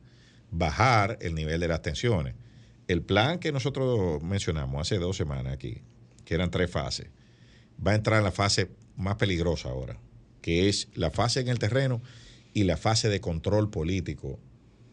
bajar 0.52 1.18
el 1.22 1.36
nivel 1.36 1.60
de 1.60 1.68
las 1.68 1.82
tensiones. 1.82 2.36
el 2.88 3.04
plan 3.04 3.38
que 3.38 3.52
nosotros 3.52 4.22
mencionamos 4.24 4.82
hace 4.82 4.98
dos 4.98 5.16
semanas 5.16 5.54
aquí, 5.54 5.84
que 6.26 6.34
eran 6.34 6.50
tres 6.50 6.72
fases, 6.72 7.08
va 7.86 7.92
a 7.92 7.96
entrar 7.96 8.18
en 8.18 8.24
la 8.24 8.32
fase 8.32 8.72
más 8.96 9.16
peligrosa 9.16 9.70
ahora, 9.70 10.00
que 10.42 10.70
es 10.70 10.88
la 10.96 11.12
fase 11.12 11.40
en 11.40 11.50
el 11.50 11.60
terreno 11.60 12.02
y 12.52 12.64
la 12.64 12.78
fase 12.78 13.08
de 13.08 13.22
control 13.22 13.70
político 13.70 14.40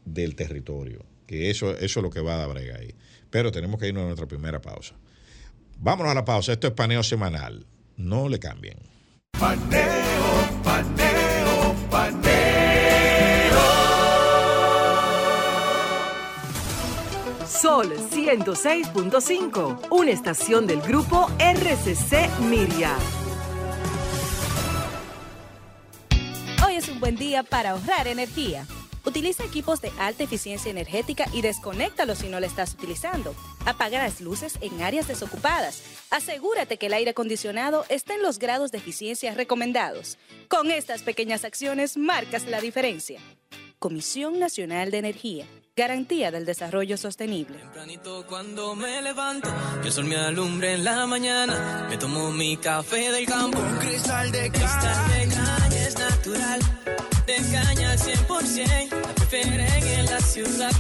del 0.04 0.35
territorio, 0.37 1.06
que 1.26 1.48
eso, 1.48 1.72
eso 1.72 2.00
es 2.00 2.02
lo 2.02 2.11
que 2.11 2.20
va 2.20 2.35
a 2.35 2.38
dar 2.38 2.50
brega 2.50 2.76
ahí. 2.76 2.94
Pero 3.30 3.50
tenemos 3.50 3.80
que 3.80 3.88
irnos 3.88 4.02
a 4.02 4.06
nuestra 4.06 4.26
primera 4.26 4.61
pausa. 4.61 4.94
Vámonos 5.78 6.12
a 6.12 6.14
la 6.14 6.24
pausa. 6.24 6.52
Esto 6.52 6.66
es 6.68 6.74
paneo 6.74 7.02
semanal. 7.02 7.66
No 7.96 8.28
le 8.28 8.38
cambien. 8.38 8.78
Paneo, 9.38 10.15
paneo, 10.76 11.74
paneo. 11.90 12.36
Sol 17.46 17.92
106.5, 18.10 19.88
una 19.90 20.10
estación 20.10 20.66
del 20.66 20.80
grupo 20.82 21.30
RCC 21.38 22.28
Miria. 22.40 22.94
Hoy 26.66 26.74
es 26.74 26.88
un 26.88 27.00
buen 27.00 27.16
día 27.16 27.42
para 27.42 27.70
ahorrar 27.70 28.06
energía. 28.08 28.66
Utiliza 29.06 29.44
equipos 29.44 29.80
de 29.80 29.92
alta 30.00 30.24
eficiencia 30.24 30.68
energética 30.68 31.26
y 31.32 31.40
desconéctalos 31.40 32.18
si 32.18 32.28
no 32.28 32.40
lo 32.40 32.46
estás 32.46 32.74
utilizando. 32.74 33.36
Apaga 33.64 34.02
las 34.02 34.20
luces 34.20 34.58
en 34.60 34.82
áreas 34.82 35.06
desocupadas. 35.06 35.82
Asegúrate 36.10 36.76
que 36.76 36.86
el 36.86 36.92
aire 36.92 37.12
acondicionado 37.12 37.84
esté 37.88 38.14
en 38.14 38.22
los 38.22 38.40
grados 38.40 38.72
de 38.72 38.78
eficiencia 38.78 39.32
recomendados. 39.32 40.18
Con 40.48 40.72
estas 40.72 41.02
pequeñas 41.02 41.44
acciones 41.44 41.96
marcas 41.96 42.46
la 42.46 42.60
diferencia. 42.60 43.20
Comisión 43.78 44.40
Nacional 44.40 44.90
de 44.90 44.98
Energía. 44.98 45.46
Garantía 45.78 46.30
del 46.30 46.46
desarrollo 46.46 46.96
sostenible. 46.96 47.58
Tempranito 47.58 48.24
cuando 48.26 48.74
me 48.74 49.02
levanto, 49.02 49.50
el 49.84 49.92
sol 49.92 50.06
me 50.06 50.16
alumbra 50.16 50.72
en 50.72 50.82
la 50.82 51.06
mañana. 51.06 51.86
Me 51.90 51.98
tomo 51.98 52.30
mi 52.30 52.56
café 52.56 53.12
del 53.12 53.26
campo. 53.26 53.58
Un 53.58 53.76
cristal 53.76 54.32
de 54.32 54.50
cristal 54.50 55.08
de 55.08 55.28
caña 55.34 55.86
es 55.86 55.98
natural. 55.98 56.60
De 57.26 57.36
caña 57.52 57.92
al 57.92 57.98
100%. 57.98 58.90
La 58.90 59.12
prefieren 59.12 59.86
en 59.86 60.06
la 60.06 60.18
ciudad 60.18 60.72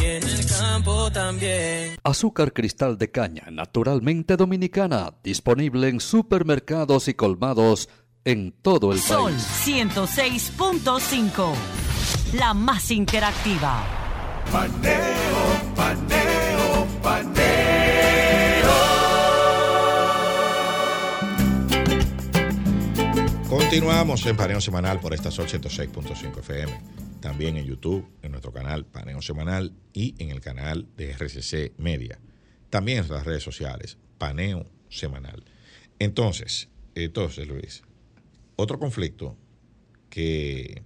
y 0.00 0.04
en 0.04 0.24
el 0.24 0.46
campo 0.46 1.12
también. 1.12 1.96
Azúcar 2.02 2.52
cristal 2.52 2.98
de 2.98 3.08
caña, 3.08 3.44
naturalmente 3.52 4.36
dominicana, 4.36 5.14
disponible 5.22 5.86
en 5.90 6.00
supermercados 6.00 7.06
y 7.06 7.14
colmados 7.14 7.88
en 8.24 8.50
todo 8.50 8.90
el 8.90 8.98
Sol 8.98 9.30
país. 9.30 9.46
106.5. 9.64 11.54
La 12.32 12.52
más 12.52 12.90
interactiva. 12.90 13.99
Paneo, 14.52 15.74
paneo, 15.76 16.86
paneo. 17.02 17.50
Continuamos 23.48 24.26
en 24.26 24.36
Paneo 24.36 24.60
Semanal 24.60 25.00
por 25.00 25.14
esta 25.14 25.30
Sol 25.30 25.46
106.5 25.46 26.38
FM. 26.40 26.72
También 27.20 27.56
en 27.56 27.66
YouTube, 27.66 28.08
en 28.22 28.32
nuestro 28.32 28.52
canal 28.52 28.86
Paneo 28.86 29.20
Semanal 29.22 29.74
y 29.92 30.14
en 30.18 30.30
el 30.30 30.40
canal 30.40 30.88
de 30.96 31.10
RCC 31.10 31.78
Media. 31.78 32.18
También 32.70 32.98
en 32.98 33.08
las 33.08 33.24
redes 33.24 33.42
sociales, 33.42 33.98
Paneo 34.18 34.66
Semanal. 34.88 35.44
Entonces, 35.98 36.68
entonces 36.94 37.46
Luis, 37.46 37.82
otro 38.56 38.78
conflicto 38.78 39.36
que, 40.08 40.82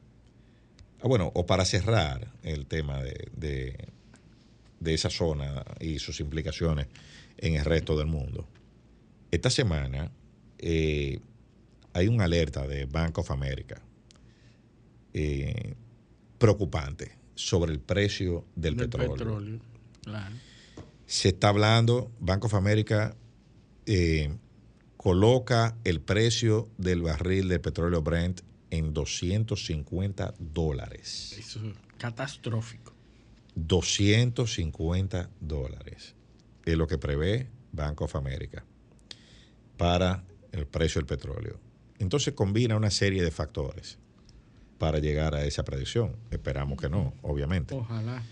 ah, 1.05 1.09
bueno, 1.09 1.31
o 1.35 1.45
para 1.45 1.65
cerrar 1.65 2.33
el 2.43 2.65
tema 2.67 3.03
de, 3.03 3.29
de, 3.37 3.77
de 4.81 4.95
esa 4.95 5.11
zona 5.11 5.65
y 5.81 5.99
sus 5.99 6.21
implicaciones 6.21 6.87
en 7.37 7.57
el 7.57 7.65
resto 7.65 7.97
del 7.97 8.07
mundo. 8.07 8.49
Esta 9.31 9.51
semana 9.51 10.11
eh, 10.59 11.19
hay 11.93 12.09
una 12.09 12.25
alerta 12.25 12.67
de 12.67 12.87
Bank 12.87 13.19
of 13.19 13.31
America 13.31 13.81
eh, 15.13 15.75
preocupante 16.39 17.13
sobre 17.35 17.73
el 17.73 17.81
precio 17.81 18.47
del, 18.57 18.77
Del 18.77 18.89
petróleo. 18.89 19.13
petróleo. 19.15 19.61
Claro. 20.05 20.37
Se 21.07 21.29
está 21.29 21.51
hablando, 21.51 22.11
Bank 22.21 22.45
of 22.45 22.55
America 22.55 23.15
eh, 23.87 24.35
coloca 24.97 25.77
el 25.85 26.01
precio 26.01 26.69
del 26.79 27.03
barril 27.03 27.49
de 27.49 27.59
petróleo 27.59 28.01
Brent 28.01 28.41
en 28.75 28.93
250 28.93 30.35
dólares. 30.39 31.37
Eso 31.39 31.61
es 31.65 31.77
catastrófico. 31.99 32.93
250 33.55 35.31
dólares 35.41 36.15
es 36.65 36.77
lo 36.77 36.87
que 36.87 36.99
prevé 36.99 37.49
Bank 37.73 38.01
of 38.03 38.17
America 38.17 38.65
para 39.77 40.25
el 40.53 40.67
precio 40.67 41.01
del 41.01 41.07
petróleo. 41.07 41.59
Entonces 41.99 42.35
combina 42.35 42.77
una 42.77 42.91
serie 42.91 43.23
de 43.23 43.31
factores 43.31 43.99
para 44.79 44.99
llegar 44.99 45.35
a 45.35 45.45
esa 45.45 45.65
predicción. 45.65 46.17
Esperamos 46.31 46.81
que 46.81 46.89
no, 46.89 47.15
obviamente. 47.23 47.75
Ojalá. 47.75 48.23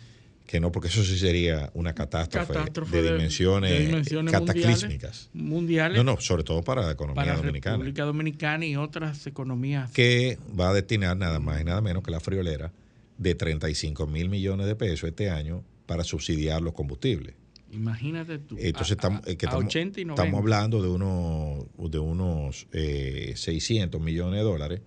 Que 0.46 0.60
no, 0.60 0.70
porque 0.70 0.88
eso 0.88 1.02
sí 1.02 1.18
sería 1.18 1.70
una 1.74 1.94
catástrofe, 1.94 2.52
Catástrofe 2.52 2.96
de, 2.96 3.02
de- 3.02 3.12
dimensiones 3.14 3.70
de 3.70 3.86
dimensiones 3.86 4.32
cataclísmicas. 4.32 5.30
Mundiales. 5.32 5.96
No, 5.96 6.04
no, 6.04 6.20
sobre 6.20 6.44
todo 6.44 6.62
para 6.62 6.82
la 6.82 6.92
economía 6.92 7.22
para 7.24 7.36
dominicana. 7.36 7.76
República 7.76 8.04
Dominicana 8.04 8.66
y 8.66 8.76
otras 8.76 9.26
economías. 9.26 9.90
que 9.92 10.38
va 10.58 10.70
a 10.70 10.74
destinar 10.74 11.16
nada 11.16 11.38
más 11.40 11.60
y 11.60 11.64
nada 11.64 11.80
menos 11.80 12.02
que 12.02 12.10
la 12.10 12.20
friolera 12.20 12.70
de 13.16 13.34
35 13.34 14.06
mil 14.06 14.28
millones 14.28 14.66
de 14.66 14.74
pesos 14.76 15.08
este 15.08 15.30
año 15.30 15.64
para 15.86 16.04
subsidiar 16.04 16.60
los 16.60 16.74
combustibles. 16.74 17.34
Imagínate 17.70 18.38
tú. 18.38 18.56
Entonces 18.58 18.90
a- 18.90 18.94
estamos, 18.94 19.26
a- 19.26 19.30
eh, 19.30 19.36
que 19.36 19.46
a 19.46 19.48
estamos, 19.48 19.64
80 19.66 20.00
y 20.00 20.04
90. 20.04 20.22
estamos 20.22 20.38
hablando 20.40 20.82
de 20.82 20.88
unos, 20.88 21.90
de 21.90 21.98
unos 21.98 22.66
eh, 22.72 23.32
600 23.36 24.00
millones 24.00 24.40
de 24.40 24.44
dólares, 24.44 24.80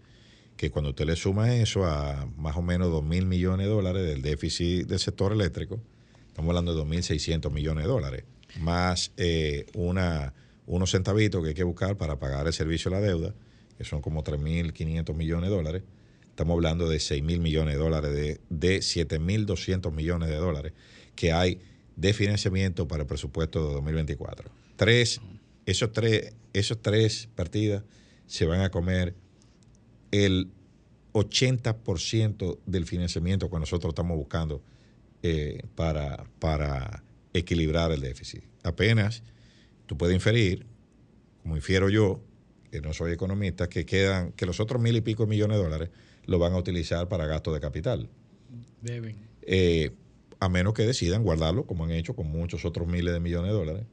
que 0.57 0.71
cuando 0.71 0.91
usted 0.91 1.05
le 1.05 1.15
suma 1.15 1.55
eso 1.55 1.85
a 1.85 2.27
más 2.37 2.55
o 2.55 2.61
menos 2.61 2.89
2 2.89 3.03
mil 3.03 3.25
millones 3.25 3.67
de 3.67 3.73
dólares 3.73 4.05
del 4.05 4.21
déficit 4.21 4.87
del 4.87 4.99
sector 4.99 5.31
eléctrico, 5.31 5.79
estamos 6.27 6.49
hablando 6.49 6.75
de 6.75 6.81
2.600 6.83 7.51
millones 7.51 7.83
de 7.83 7.89
dólares, 7.89 8.23
más 8.59 9.11
eh, 9.17 9.65
una, 9.73 10.33
unos 10.65 10.91
centavitos 10.91 11.41
que 11.41 11.49
hay 11.49 11.55
que 11.55 11.63
buscar 11.63 11.97
para 11.97 12.17
pagar 12.19 12.47
el 12.47 12.53
servicio 12.53 12.89
de 12.89 12.97
la 12.97 13.05
deuda, 13.05 13.33
que 13.77 13.83
son 13.83 14.01
como 14.01 14.23
3.500 14.23 15.13
millones 15.13 15.49
de 15.49 15.55
dólares. 15.55 15.83
Estamos 16.29 16.53
hablando 16.55 16.89
de 16.89 16.97
6.000 16.97 17.39
millones 17.39 17.75
de 17.75 17.79
dólares, 17.79 18.13
de, 18.13 18.39
de 18.49 18.79
7.200 18.79 19.91
millones 19.91 20.29
de 20.29 20.35
dólares 20.35 20.73
que 21.15 21.31
hay 21.31 21.59
de 21.95 22.13
financiamiento 22.13 22.87
para 22.87 23.03
el 23.03 23.07
presupuesto 23.07 23.67
de 23.67 23.73
2024. 23.75 24.51
Tres, 24.75 25.21
esos 25.65 25.91
tres, 25.93 26.33
esos 26.53 26.81
tres 26.81 27.29
partidas 27.35 27.83
se 28.27 28.45
van 28.45 28.61
a 28.61 28.69
comer 28.69 29.15
el 30.23 30.49
80% 31.13 32.59
del 32.65 32.85
financiamiento 32.85 33.49
que 33.49 33.59
nosotros 33.59 33.91
estamos 33.91 34.17
buscando 34.17 34.61
eh, 35.23 35.63
para, 35.75 36.25
para 36.39 37.03
equilibrar 37.33 37.91
el 37.91 38.01
déficit. 38.01 38.43
Apenas 38.63 39.23
tú 39.85 39.97
puedes 39.97 40.15
inferir, 40.15 40.65
como 41.41 41.55
infiero 41.55 41.89
yo, 41.89 42.21
que 42.71 42.81
no 42.81 42.93
soy 42.93 43.13
economista, 43.13 43.69
que 43.69 43.85
quedan, 43.85 44.31
que 44.33 44.45
los 44.45 44.59
otros 44.59 44.81
mil 44.81 44.95
y 44.95 45.01
pico 45.01 45.25
millones 45.27 45.57
de 45.57 45.63
dólares 45.63 45.89
lo 46.25 46.39
van 46.39 46.53
a 46.53 46.57
utilizar 46.57 47.07
para 47.07 47.25
gasto 47.25 47.53
de 47.53 47.59
capital. 47.59 48.09
Deben. 48.81 49.15
Eh, 49.41 49.91
a 50.39 50.49
menos 50.49 50.73
que 50.73 50.83
decidan 50.83 51.23
guardarlo, 51.23 51.65
como 51.65 51.85
han 51.85 51.91
hecho 51.91 52.15
con 52.15 52.27
muchos 52.27 52.65
otros 52.65 52.87
miles 52.87 53.13
de 53.13 53.19
millones 53.19 53.51
de 53.51 53.57
dólares, 53.57 53.85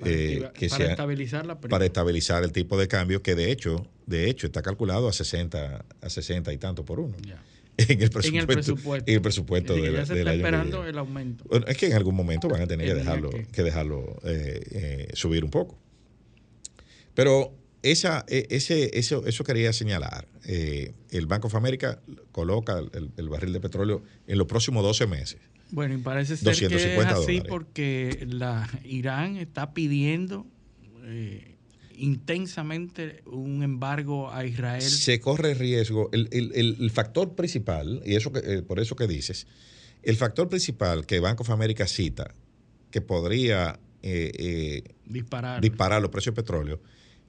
Para, 0.00 0.10
eh, 0.12 0.24
activa- 0.34 0.52
que 0.52 0.68
para 0.68 0.84
sea- 0.84 0.90
estabilizar 0.92 1.46
la 1.46 1.60
para 1.60 1.84
estabilizar 1.84 2.42
el 2.44 2.52
tipo 2.52 2.78
de 2.78 2.88
cambio 2.88 3.22
que 3.22 3.34
de 3.34 3.52
hecho, 3.52 3.86
de 4.06 4.28
hecho 4.28 4.46
está 4.46 4.62
calculado 4.62 5.08
a 5.08 5.12
60, 5.12 5.84
a 6.00 6.10
60 6.10 6.52
y 6.52 6.58
tanto 6.58 6.84
por 6.84 6.98
uno. 7.00 7.16
En 7.76 8.02
el 8.02 8.10
presupuesto, 8.10 9.08
En 9.10 9.14
el 9.16 9.22
presupuesto. 9.22 9.74
en 9.76 9.84
el 9.86 9.94
ya 9.94 10.04
se 10.06 10.12
del 10.14 10.18
está 10.20 10.30
año 10.32 10.42
que 10.42 10.46
esperando 10.48 10.76
viene. 10.78 10.90
el 10.90 10.98
aumento. 10.98 11.44
Bueno, 11.48 11.66
es 11.66 11.76
que 11.78 11.86
en 11.86 11.92
algún 11.94 12.14
momento 12.14 12.48
van 12.48 12.60
a 12.62 12.66
tener 12.66 12.86
que 12.86 12.94
dejarlo, 12.94 13.30
que- 13.30 13.44
que 13.46 13.62
dejarlo 13.62 14.18
eh, 14.24 14.60
eh, 14.70 15.08
subir 15.14 15.44
un 15.44 15.50
poco. 15.50 15.78
Pero 17.14 17.54
esa, 17.82 18.24
e- 18.28 18.46
ese, 18.50 18.98
eso, 18.98 19.26
eso 19.26 19.44
quería 19.44 19.72
señalar. 19.72 20.26
Eh, 20.44 20.92
el 21.10 21.26
Banco 21.26 21.46
of 21.48 21.54
America 21.54 22.00
coloca 22.32 22.78
el, 22.78 23.10
el 23.16 23.28
barril 23.28 23.52
de 23.52 23.60
petróleo 23.60 24.02
en 24.26 24.38
los 24.38 24.46
próximos 24.46 24.82
12 24.82 25.06
meses. 25.06 25.38
Bueno, 25.72 25.94
y 25.94 25.98
parece 25.98 26.36
ser 26.36 26.54
que 26.56 26.64
es 26.66 26.70
250 26.70 27.12
así 27.14 27.20
dólares. 27.26 27.42
porque 27.48 28.26
la 28.28 28.68
Irán 28.84 29.36
está 29.36 29.72
pidiendo 29.72 30.46
eh, 31.04 31.56
intensamente 31.96 33.22
un 33.26 33.62
embargo 33.62 34.32
a 34.32 34.44
Israel. 34.44 34.82
se 34.82 35.20
corre 35.20 35.54
riesgo. 35.54 36.08
El, 36.12 36.28
el- 36.32 36.52
el- 36.78 36.90
factor 36.90 37.34
principal, 37.34 38.02
y 38.04 38.14
eso 38.14 38.32
que, 38.32 38.38
eh, 38.40 38.62
por 38.62 38.80
eso 38.80 38.96
que 38.96 39.06
dices, 39.06 39.46
el 40.02 40.16
factor 40.16 40.48
principal 40.48 41.06
que 41.06 41.20
Banco 41.20 41.42
of 41.42 41.50
America 41.50 41.86
cita 41.86 42.34
que 42.90 43.00
podría 43.00 43.78
eh, 44.02 44.32
eh, 44.38 44.82
Disparar. 45.06 45.60
disparar 45.60 46.00
los 46.00 46.10
precios 46.10 46.34
de 46.34 46.42
petróleo 46.42 46.80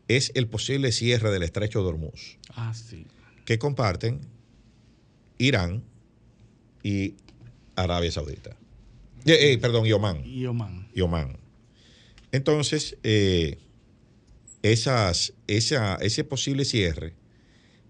es 0.08 0.32
el 0.36 0.48
posible 0.48 0.92
cierre 0.92 1.30
del 1.32 1.44
estrecho 1.44 1.82
de 1.84 1.90
Hormuz, 1.90 2.38
Ah, 2.56 2.74
sí. 2.74 3.06
que 3.46 3.60
comparten 3.60 4.22
Irán 5.38 5.84
y 6.84 7.16
Arabia 7.84 8.12
Saudita. 8.12 8.56
Eh, 9.26 9.54
eh, 9.54 9.58
perdón, 9.58 9.86
y 9.86 9.92
Oman. 9.92 10.26
Y 10.26 10.46
Oman. 10.46 10.88
Y 10.94 11.02
Oman. 11.02 11.38
Entonces, 12.32 12.98
eh, 13.04 13.58
esas, 14.64 15.34
esa, 15.48 15.96
ese 15.96 16.24
posible 16.24 16.66
cierre, 16.66 17.14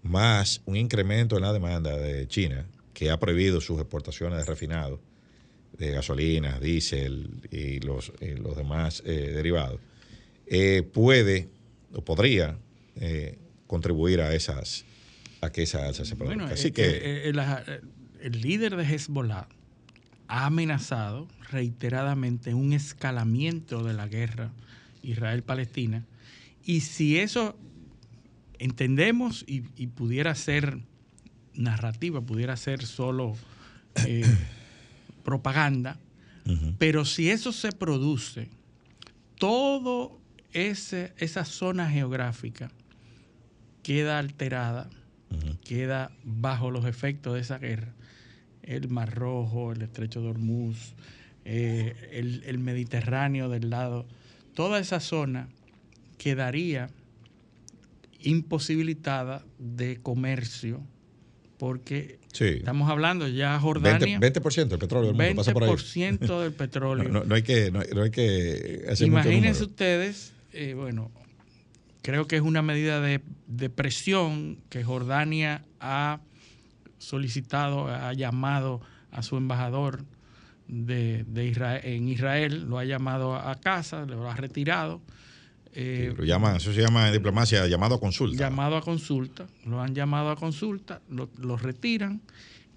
más 0.02 0.62
un 0.66 0.76
incremento 0.76 1.36
en 1.36 1.42
la 1.42 1.52
demanda 1.52 1.96
de 1.96 2.26
China, 2.28 2.66
que 2.92 3.10
ha 3.10 3.18
prohibido 3.18 3.60
sus 3.60 3.80
exportaciones 3.80 4.38
de 4.38 4.44
refinados, 4.44 5.00
de 5.78 5.90
gasolina, 5.90 6.58
diésel 6.60 7.48
y 7.50 7.80
los, 7.80 8.12
y 8.20 8.34
los 8.34 8.56
demás 8.56 9.02
derivados, 9.04 9.80
puede 10.92 11.48
o 11.94 12.04
podría 12.04 12.58
contribuir 13.66 14.20
a 14.20 14.34
esas 14.34 14.84
a 15.40 15.50
que 15.50 15.62
esa 15.62 15.86
alza 15.86 16.04
se 16.04 16.14
produzca. 16.14 16.36
Bueno, 16.36 16.52
Así 16.52 16.72
que 16.72 17.32
el 18.20 18.40
líder 18.40 18.76
de 18.76 18.84
Hezbollah 18.84 19.48
ha 20.32 20.46
amenazado 20.46 21.28
reiteradamente 21.50 22.54
un 22.54 22.72
escalamiento 22.72 23.84
de 23.84 23.92
la 23.92 24.08
guerra 24.08 24.50
Israel-Palestina. 25.02 26.06
Y 26.64 26.80
si 26.80 27.18
eso 27.18 27.54
entendemos 28.58 29.44
y, 29.46 29.64
y 29.76 29.88
pudiera 29.88 30.34
ser 30.34 30.78
narrativa, 31.52 32.22
pudiera 32.22 32.56
ser 32.56 32.86
solo 32.86 33.36
eh, 34.06 34.24
propaganda, 35.22 35.98
pero 36.78 37.04
si 37.04 37.28
eso 37.28 37.52
se 37.52 37.70
produce, 37.70 38.48
todo 39.38 40.18
ese, 40.54 41.12
esa 41.18 41.44
zona 41.44 41.90
geográfica 41.90 42.70
queda 43.82 44.18
alterada, 44.18 44.88
queda 45.62 46.10
bajo 46.24 46.70
los 46.70 46.86
efectos 46.86 47.34
de 47.34 47.40
esa 47.40 47.58
guerra. 47.58 47.92
El 48.62 48.88
Mar 48.88 49.14
Rojo, 49.14 49.72
el 49.72 49.82
Estrecho 49.82 50.20
de 50.22 50.28
Hormuz, 50.28 50.94
eh, 51.44 51.94
el, 52.12 52.42
el 52.46 52.58
Mediterráneo 52.58 53.48
del 53.48 53.70
lado, 53.70 54.06
toda 54.54 54.78
esa 54.78 55.00
zona 55.00 55.48
quedaría 56.18 56.88
imposibilitada 58.20 59.44
de 59.58 59.98
comercio 60.00 60.80
porque 61.58 62.18
Sí. 62.32 62.44
estamos 62.46 62.88
hablando 62.90 63.28
ya 63.28 63.58
Jordania 63.60 64.18
20%, 64.18 64.40
20% 64.42 64.68
del 64.68 64.78
petróleo 64.78 65.12
del 65.12 65.16
mundo 65.28 65.40
pasa 65.42 65.52
por 65.52 65.64
ahí. 65.64 65.70
20% 65.70 66.40
del 66.40 66.52
petróleo. 66.52 67.08
No, 67.08 67.20
no- 67.20 67.24
no 67.24 67.34
hay 67.34 67.42
que, 67.42 67.70
no, 67.70 67.80
no 67.94 68.02
hay 68.02 68.10
que 68.10 68.84
hacer 68.88 69.08
mucho 69.10 69.28
Imagínense 69.28 69.64
ustedes, 69.64 70.32
eh, 70.52 70.74
bueno, 70.74 71.10
creo 72.02 72.26
que 72.26 72.36
es 72.36 72.42
una 72.42 72.62
medida 72.62 73.00
de, 73.00 73.20
de 73.48 73.68
presión 73.70 74.58
que 74.70 74.82
Jordania 74.82 75.64
ha 75.80 76.20
solicitado, 77.02 77.88
ha 77.88 78.12
llamado 78.12 78.80
a 79.10 79.22
su 79.22 79.36
embajador 79.36 80.04
de, 80.68 81.24
de 81.24 81.46
Israel, 81.46 81.80
en 81.84 82.08
Israel, 82.08 82.66
lo 82.68 82.78
ha 82.78 82.84
llamado 82.84 83.34
a 83.34 83.54
casa, 83.56 84.06
lo 84.06 84.30
ha 84.30 84.34
retirado. 84.36 85.02
eh, 85.74 86.14
Lo 86.16 86.24
llaman, 86.24 86.56
eso 86.56 86.72
se 86.72 86.80
llama 86.80 87.08
en 87.08 87.12
diplomacia 87.12 87.66
llamado 87.66 87.96
a 87.96 88.00
consulta. 88.00 88.38
llamado 88.38 88.76
a 88.76 88.80
consulta, 88.80 89.46
lo 89.66 89.80
han 89.82 89.94
llamado 89.94 90.30
a 90.30 90.36
consulta, 90.36 91.02
lo, 91.10 91.28
lo 91.38 91.56
retiran 91.56 92.22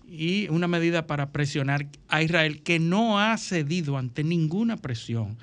y 0.07 0.47
una 0.49 0.67
medida 0.67 1.07
para 1.07 1.31
presionar 1.31 1.87
a 2.09 2.21
Israel 2.21 2.61
que 2.63 2.79
no 2.79 3.19
ha 3.19 3.37
cedido 3.37 3.97
ante 3.97 4.23
ninguna 4.23 4.77
presión, 4.77 5.37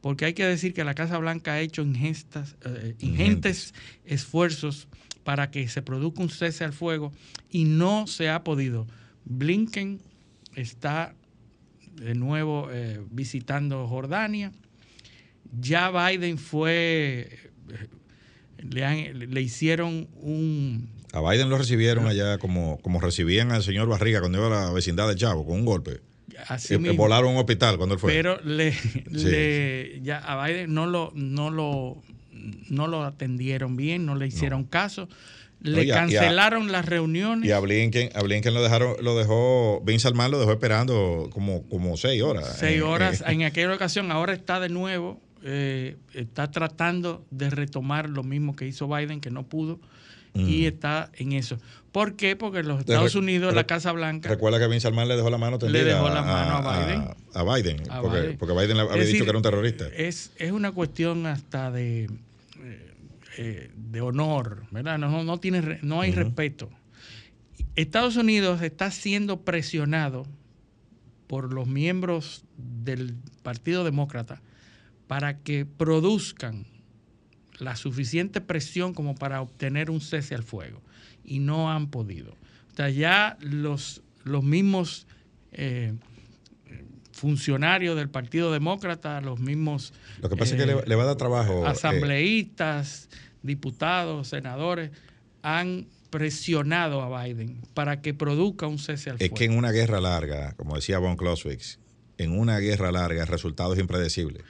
porque 0.00 0.24
hay 0.26 0.34
que 0.34 0.44
decir 0.46 0.72
que 0.72 0.84
la 0.84 0.94
Casa 0.94 1.18
Blanca 1.18 1.52
ha 1.54 1.60
hecho 1.60 1.82
ingestas, 1.82 2.56
eh, 2.64 2.94
ingentes 3.00 3.74
esfuerzos 4.04 4.88
para 5.26 5.50
que 5.50 5.66
se 5.68 5.82
produzca 5.82 6.22
un 6.22 6.30
cese 6.30 6.62
al 6.64 6.72
fuego 6.72 7.12
y 7.50 7.64
no 7.64 8.06
se 8.06 8.30
ha 8.30 8.44
podido. 8.44 8.86
Blinken 9.24 9.98
está 10.54 11.14
de 11.96 12.14
nuevo 12.14 12.68
eh, 12.72 13.00
visitando 13.10 13.88
Jordania. 13.88 14.52
Ya 15.60 15.90
Biden 15.90 16.38
fue, 16.38 17.28
eh, 17.70 17.88
le, 18.70 18.84
han- 18.84 19.18
le 19.34 19.40
hicieron 19.42 20.06
un, 20.20 20.88
A 21.12 21.20
Biden 21.28 21.48
lo 21.50 21.58
recibieron 21.58 22.06
allá 22.06 22.38
como, 22.38 22.78
como 22.82 23.00
recibían 23.00 23.50
al 23.50 23.64
señor 23.64 23.88
Barriga 23.88 24.20
cuando 24.20 24.38
iba 24.38 24.46
a 24.46 24.66
la 24.66 24.72
vecindad 24.72 25.08
de 25.08 25.16
Chavo, 25.16 25.44
con 25.44 25.56
un 25.58 25.64
golpe. 25.64 26.00
así 26.46 26.74
Eh, 26.74 26.78
mismo. 26.78 26.96
volaron 26.98 27.30
a 27.30 27.32
un 27.32 27.38
hospital 27.38 27.78
cuando 27.78 27.94
él 27.96 28.00
fue. 28.00 28.12
Pero 28.12 28.40
le, 28.44 28.74
le- 29.10 30.00
ya 30.02 30.18
a 30.18 30.46
Biden 30.46 30.72
no 30.72 30.86
lo, 30.86 31.10
no 31.16 31.50
lo, 31.50 32.00
no 32.68 32.86
lo 32.86 33.04
atendieron 33.04 33.76
bien, 33.76 34.06
no 34.06 34.14
le 34.14 34.26
hicieron 34.26 34.64
caso. 34.64 35.08
Le 35.60 35.90
a- 35.90 35.94
cancelaron 35.96 36.70
las 36.70 36.84
reuniones. 36.86 37.48
y 37.48 37.52
a 37.52 37.58
Blinken, 37.60 38.10
a 38.14 38.22
Blinken 38.22 38.52
lo 38.54 38.62
dejaron, 38.62 38.94
lo 39.02 39.16
dejó, 39.16 39.80
Bin 39.84 39.98
Salman 39.98 40.30
lo 40.30 40.38
dejó 40.38 40.52
esperando 40.52 41.28
como, 41.32 41.62
como 41.68 41.96
seis 41.96 42.22
horas. 42.22 42.56
seis 42.58 42.82
horas 42.82 43.24
en 43.26 43.42
aquella 43.42 43.72
ocasión. 43.74 44.12
Ahora 44.12 44.34
está 44.34 44.60
de 44.60 44.68
nuevo, 44.68 45.18
eh, 45.42 45.96
está 46.12 46.50
tratando 46.50 47.24
de 47.30 47.48
retomar 47.50 48.10
lo 48.10 48.22
mismo 48.22 48.54
que 48.54 48.66
hizo 48.66 48.86
Biden, 48.86 49.20
que 49.20 49.30
no 49.30 49.44
pudo, 49.44 49.80
y 50.34 50.66
está 50.66 51.10
en 51.14 51.32
eso. 51.32 51.56
¿Por 51.92 52.14
qué? 52.16 52.36
Porque 52.36 52.62
los 52.62 52.80
Estados 52.80 53.14
re- 53.14 53.18
Unidos, 53.20 53.54
la 53.54 53.64
Casa 53.64 53.90
Blanca, 53.92 54.28
Recuerda 54.28 54.58
que 54.58 54.66
Bin 54.66 54.82
Salman 54.82 55.08
le 55.08 55.16
dejó 55.16 55.30
la 55.30 55.38
mano 55.38 55.58
tendida 55.58 55.82
dejó 55.84 56.10
la 56.10 56.20
mano 56.20 56.56
a 56.68 56.84
Biden. 56.84 57.00
A, 57.32 57.40
a 57.40 57.54
Biden, 57.56 57.82
porque, 58.02 58.20
Biden. 58.20 58.36
porque 58.36 58.54
Biden 58.54 58.76
le 58.76 58.82
había 58.82 58.92
Es 58.96 59.06
dicho 59.08 59.12
decir, 59.12 59.22
que 59.24 59.28
era 59.30 59.38
un 59.38 59.42
terrorista. 59.42 59.86
Es, 59.96 60.32
es 60.36 60.52
una 60.52 60.72
cuestión 60.72 61.24
hasta 61.24 61.70
de, 61.70 62.10
eh, 63.36 63.70
de 63.76 64.00
honor, 64.00 64.64
¿verdad? 64.70 64.98
No, 64.98 65.10
no, 65.10 65.24
no 65.24 65.38
tiene, 65.38 65.78
no 65.82 66.00
hay 66.00 66.12
respeto. 66.12 66.70
Estados 67.74 68.16
Unidos 68.16 68.62
está 68.62 68.90
siendo 68.90 69.42
presionado 69.42 70.26
por 71.26 71.52
los 71.52 71.66
miembros 71.66 72.44
del 72.56 73.14
Partido 73.42 73.84
Demócrata 73.84 74.40
para 75.06 75.38
que 75.38 75.66
produzcan 75.66 76.66
la 77.58 77.76
suficiente 77.76 78.40
presión 78.40 78.94
como 78.94 79.14
para 79.14 79.40
obtener 79.40 79.90
un 79.90 80.00
cese 80.00 80.34
al 80.34 80.42
fuego. 80.42 80.82
Y 81.24 81.38
no 81.40 81.70
han 81.70 81.88
podido. 81.90 82.32
O 82.72 82.76
sea, 82.76 82.90
ya 82.90 83.36
los, 83.40 84.02
los 84.24 84.44
mismos 84.44 85.06
eh, 85.52 85.94
funcionarios 87.12 87.96
del 87.96 88.10
Partido 88.10 88.52
Demócrata, 88.52 89.20
los 89.20 89.40
mismos 89.40 89.92
Lo 90.20 90.28
que 90.28 90.36
pasa 90.36 90.54
es 90.54 90.62
que 90.62 90.70
eh, 90.70 90.74
le, 90.74 90.86
le 90.86 90.94
va 90.94 91.04
a 91.04 91.06
dar 91.06 91.16
trabajo. 91.16 91.64
eh, 91.64 91.68
asambleístas, 91.68 93.08
diputados, 93.46 94.28
senadores, 94.28 94.90
han 95.42 95.86
presionado 96.10 97.02
a 97.02 97.24
Biden 97.24 97.60
para 97.74 98.00
que 98.02 98.14
produzca 98.14 98.66
un 98.66 98.78
cese 98.78 99.10
al 99.10 99.16
Es 99.16 99.28
fuego. 99.28 99.34
que 99.36 99.44
en 99.44 99.56
una 99.56 99.70
guerra 99.70 100.00
larga, 100.00 100.52
como 100.56 100.76
decía 100.76 100.98
Von 100.98 101.16
Clausewitz, 101.16 101.78
en 102.18 102.32
una 102.38 102.58
guerra 102.58 102.90
larga 102.92 103.22
el 103.22 103.28
resultado 103.28 103.74
es 103.74 103.78
impredecible. 103.80 104.40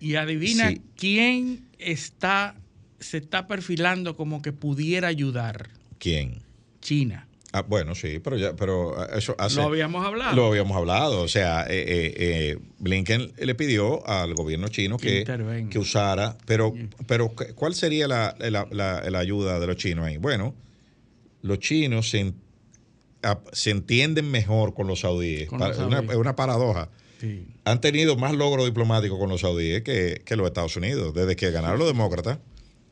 Y 0.00 0.16
adivina 0.16 0.70
Sí. 0.70 0.82
quién 0.96 1.68
está, 1.78 2.56
se 2.98 3.18
está 3.18 3.46
perfilando 3.46 4.16
como 4.16 4.42
que 4.42 4.52
pudiera 4.52 5.08
ayudar. 5.08 5.70
¿Quién? 5.98 6.42
China. 6.80 7.28
Ah, 7.54 7.62
bueno, 7.62 7.94
sí, 7.94 8.18
pero 8.18 8.38
ya, 8.38 8.56
pero 8.56 8.98
ah, 8.98 9.08
eso 9.16 9.34
hace. 9.38 9.56
Lo 9.56 9.64
habíamos 9.64 10.04
hablado. 10.06 10.34
Lo 10.34 10.46
habíamos 10.46 10.74
hablado. 10.76 11.20
O 11.20 11.28
sea, 11.28 11.64
eh, 11.68 11.84
eh, 11.86 12.14
eh, 12.16 12.58
Blinken 12.78 13.32
le 13.38 13.54
pidió 13.54 14.06
al 14.08 14.32
gobierno 14.34 14.68
chino 14.68 14.96
Que 14.96 15.22
que, 15.70 15.78
usara, 15.78 16.38
pero, 16.46 16.72
pero 17.06 17.28
¿cuál 17.54 17.74
sería 17.74 18.08
la, 18.08 18.34
la- 18.38 18.66
la- 18.70 19.02
la 19.10 19.18
ayuda 19.18 19.60
de 19.60 19.66
los 19.66 19.76
chinos 19.76 20.06
ahí? 20.06 20.16
Bueno, 20.16 20.54
los 21.42 21.58
chinos 21.58 22.08
se, 22.08 22.20
en- 22.20 22.34
a- 23.22 23.40
se 23.52 23.70
entienden 23.70 24.30
mejor 24.30 24.72
con 24.72 24.86
los 24.86 25.00
saudíes. 25.00 25.48
Con 25.50 25.58
los 25.60 25.76
una- 25.78 25.98
es 26.00 26.16
una 26.16 26.34
paradoja. 26.34 26.88
Sí. 27.20 27.46
Han 27.64 27.80
tenido 27.82 28.16
más 28.16 28.32
logros 28.32 28.64
diplomáticos 28.64 29.18
con 29.18 29.28
los 29.28 29.42
saudíes 29.42 29.82
que, 29.82 30.22
que 30.24 30.36
los 30.36 30.46
Estados 30.46 30.74
Unidos. 30.76 31.12
Desde 31.12 31.36
que 31.36 31.50
ganaron 31.50 31.78
los 31.78 31.86
demócratas, 31.88 32.38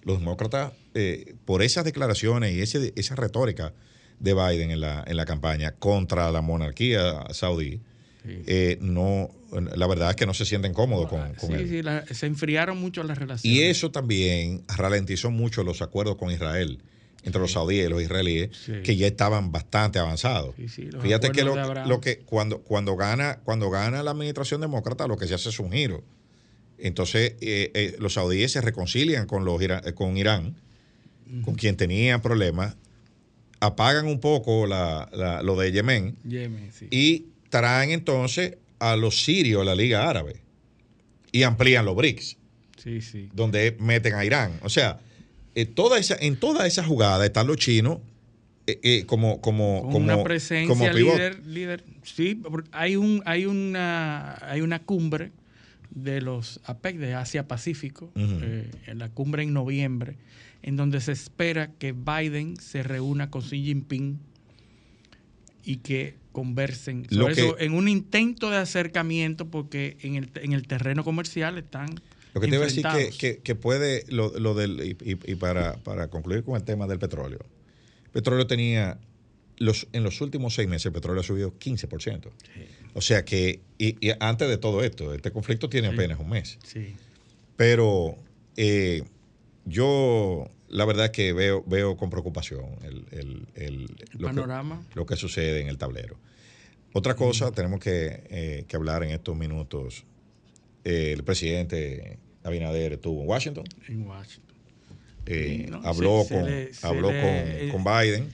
los 0.03 0.19
demócratas, 0.19 0.73
eh, 0.95 1.35
por 1.47 1.63
esas 1.63 1.85
declaraciones 1.85 2.53
y 2.55 2.61
ese, 2.61 2.93
esa 2.97 3.15
retórica 3.17 3.73
de 4.21 4.35
Biden 4.35 4.71
en 4.71 4.81
la, 4.81 5.03
en 5.07 5.17
la 5.17 5.25
campaña 5.25 5.73
contra 5.73 6.31
la 6.31 6.41
monarquía 6.43 7.25
saudí, 7.33 7.81
eh, 8.25 8.77
no, 8.81 9.31
la 9.75 9.87
verdad 9.87 10.11
es 10.11 10.17
que 10.17 10.27
no 10.27 10.35
se 10.35 10.45
sienten 10.45 10.75
cómodos 10.75 11.09
con, 11.09 11.33
con 11.35 11.49
Sí, 11.49 11.55
él. 11.55 11.69
sí, 11.69 11.83
la- 11.83 12.05
se 12.07 12.27
enfriaron 12.27 12.79
mucho 12.79 13.03
las 13.03 13.19
relaciones. 13.19 13.59
Y 13.59 13.63
eso 13.65 13.91
también 13.91 14.63
ralentizó 14.77 15.31
mucho 15.31 15.65
los 15.65 15.81
acuerdos 15.83 16.17
con 16.17 16.31
Israel, 16.31 16.83
entre 17.23 17.41
los 17.41 17.53
saudíes 17.53 17.87
y 17.87 17.91
los 17.91 18.01
israelíes, 18.03 18.51
que 18.85 18.97
ya 18.97 19.07
estaban 19.07 19.53
bastante 19.53 19.99
avanzados. 19.99 20.55
Fíjate 21.01 21.33
que 21.33 21.45
lo, 21.45 22.01
que 22.01 22.19
cuando, 22.21 22.61
cuando 22.61 22.97
gana, 22.97 23.41
cuando 23.45 23.71
gana 23.71 24.03
la 24.03 24.11
administración 24.13 24.61
demócrata, 24.61 25.07
lo 25.07 25.17
que 25.17 25.27
se 25.27 25.35
hace 25.35 25.49
es 25.49 25.59
un 25.59 25.73
giro. 25.73 26.03
Entonces, 26.79 27.35
eh, 27.41 27.71
eh, 27.75 27.97
los 27.99 28.15
saudíes 28.15 28.53
se 28.53 28.61
reconcilian 28.61 29.27
con, 29.27 29.45
los, 29.45 29.61
con 29.95 30.17
Irán, 30.17 30.57
con 31.45 31.55
quien 31.55 31.77
tenían 31.77 32.23
problemas, 32.23 32.77
apagan 33.61 34.07
un 34.07 34.21
poco 34.21 34.67
la- 34.67 35.09
la- 35.13 35.43
lo 35.43 35.57
de 35.57 35.71
Yemen 35.73 36.17
Yemen, 36.27 36.71
sí. 36.73 36.89
y 36.91 37.27
traen 37.51 37.91
entonces 37.91 38.57
a 38.79 38.97
los 38.97 39.23
sirios 39.23 39.63
a 39.63 39.65
la 39.65 39.75
Liga 39.75 40.09
Árabe 40.09 40.37
y 41.33 41.43
amplían 41.43 41.85
los 41.85 41.95
BRICS 41.97 42.37
Sí, 42.83 43.01
sí. 43.03 43.29
donde 43.35 43.77
meten 43.79 44.15
a 44.15 44.25
Irán. 44.25 44.59
O 44.63 44.71
sea, 44.71 45.01
eh, 45.55 45.67
toda 45.67 45.99
esa, 45.99 46.17
en 46.19 46.37
toda 46.37 46.67
esa 46.67 46.83
jugada 46.83 47.27
están 47.27 47.47
los 47.47 47.57
chinos 47.59 47.99
eh, 48.67 48.79
eh, 48.83 49.05
como, 49.07 49.41
como, 49.41 49.83
como, 49.83 49.99
una 49.99 50.23
presencia 50.23 50.69
como 50.69 50.85
pivot. 50.95 51.15
líder, 51.17 51.47
líder. 51.47 51.85
Sí, 52.05 52.41
hay 52.73 52.97
un, 52.97 53.23
hay 53.27 53.45
una, 53.47 54.39
hay 54.49 54.61
una 54.63 54.79
cumbre 54.79 55.33
de 55.91 56.21
los 56.21 56.61
APEC 56.65 56.97
de 56.99 57.15
Asia 57.15 57.49
Pacífico, 57.49 58.11
eh, 58.15 58.71
en 58.87 58.99
la 58.99 59.09
cumbre 59.09 59.43
en 59.43 59.53
noviembre, 59.53 60.17
en 60.63 60.77
donde 60.77 61.01
se 61.01 61.13
espera 61.13 61.73
que 61.79 61.93
Biden 61.93 62.57
se 62.59 62.83
reúna 62.83 63.31
con 63.31 63.43
Xi 63.43 63.63
Jinping 63.65 64.19
y 65.65 65.77
que 65.77 66.17
conversen 66.33 67.07
Lo 67.11 67.23
sobre 67.25 67.35
que- 67.35 67.41
eso 67.43 67.59
en 67.59 67.73
un 67.75 67.89
intento 67.89 68.51
de 68.51 68.57
acercamiento 68.57 69.49
porque 69.51 69.97
en 70.03 70.17
el, 70.17 70.31
en 70.37 70.53
el 70.53 70.67
terreno 70.67 71.05
comercial 71.05 71.59
están 71.59 71.89
Lo 72.35 72.41
que 72.41 72.47
te 72.49 72.55
iba 72.55 72.65
a 72.65 72.69
decir 72.69 72.85
que, 72.97 73.11
que, 73.17 73.39
que 73.39 73.55
puede, 73.55 74.05
lo, 74.09 74.39
lo 74.39 74.55
del, 74.55 74.81
y, 74.81 75.11
y- 75.11 75.33
y 75.33 75.35
para, 75.35 75.77
para 75.79 76.09
concluir 76.09 76.45
con 76.45 76.57
el 76.57 76.63
tema 76.63 76.87
del 76.87 76.99
petróleo. 76.99 77.41
El 78.05 78.11
petróleo 78.13 78.47
tenía, 78.47 78.99
los, 79.59 79.89
en 79.93 80.03
los 80.05 80.21
últimos 80.21 80.55
seis 80.55 80.69
meses 80.69 80.87
el 80.87 80.93
petróleo 80.93 81.21
ha 81.21 81.25
subido 81.25 81.53
15%. 81.59 82.29
O 82.95 83.01
sea 83.01 83.25
que, 83.25 83.61
y, 83.79 83.97
y 84.07 84.13
antes 84.21 84.49
de 84.49 84.59
todo 84.59 84.83
esto, 84.85 85.13
este 85.15 85.31
conflicto 85.33 85.69
tiene 85.69 85.89
Sí. 85.89 85.95
apenas 85.95 86.19
un 86.21 86.29
mes. 86.31 86.59
Sí. 86.65 86.95
Pero 87.57 88.17
eh, 88.57 89.03
yo 89.65 90.49
la 90.69 90.85
verdad 90.85 91.07
es 91.07 91.11
que 91.11 91.33
veo, 91.33 91.65
veo 91.67 91.97
con 91.97 92.11
preocupación 92.11 92.65
el, 92.83 93.05
el- 93.11 93.47
el- 93.55 93.83
lo, 94.13 94.29
que, 94.29 94.35
panorama. 94.35 94.87
lo 94.95 95.07
que 95.07 95.17
sucede 95.17 95.61
en 95.61 95.69
el 95.69 95.79
tablero. 95.79 96.17
Otra 96.93 97.15
cosa, 97.15 97.53
tenemos 97.53 97.81
que, 97.81 98.25
eh, 98.31 98.65
que 98.67 98.77
hablar 98.77 99.03
en 99.05 99.11
estos 99.11 99.37
minutos. 99.37 100.05
Eh, 100.85 101.13
el 101.13 101.23
presidente 101.25 102.19
Abinader 102.43 102.95
estuvo 102.95 103.23
en 103.23 103.29
Washington. 103.29 103.65
en 103.89 104.07
Washington. 104.07 104.57
eh, 105.27 105.71
habló, 105.85 106.23
Se- 106.23 106.29
se 106.29 106.35
con, 106.35 106.45
le- 106.47 106.75
se 106.75 106.87
habló 106.87 107.13
le- 107.13 107.69
con, 107.71 107.83
con 107.83 107.85
Biden. 108.01 108.29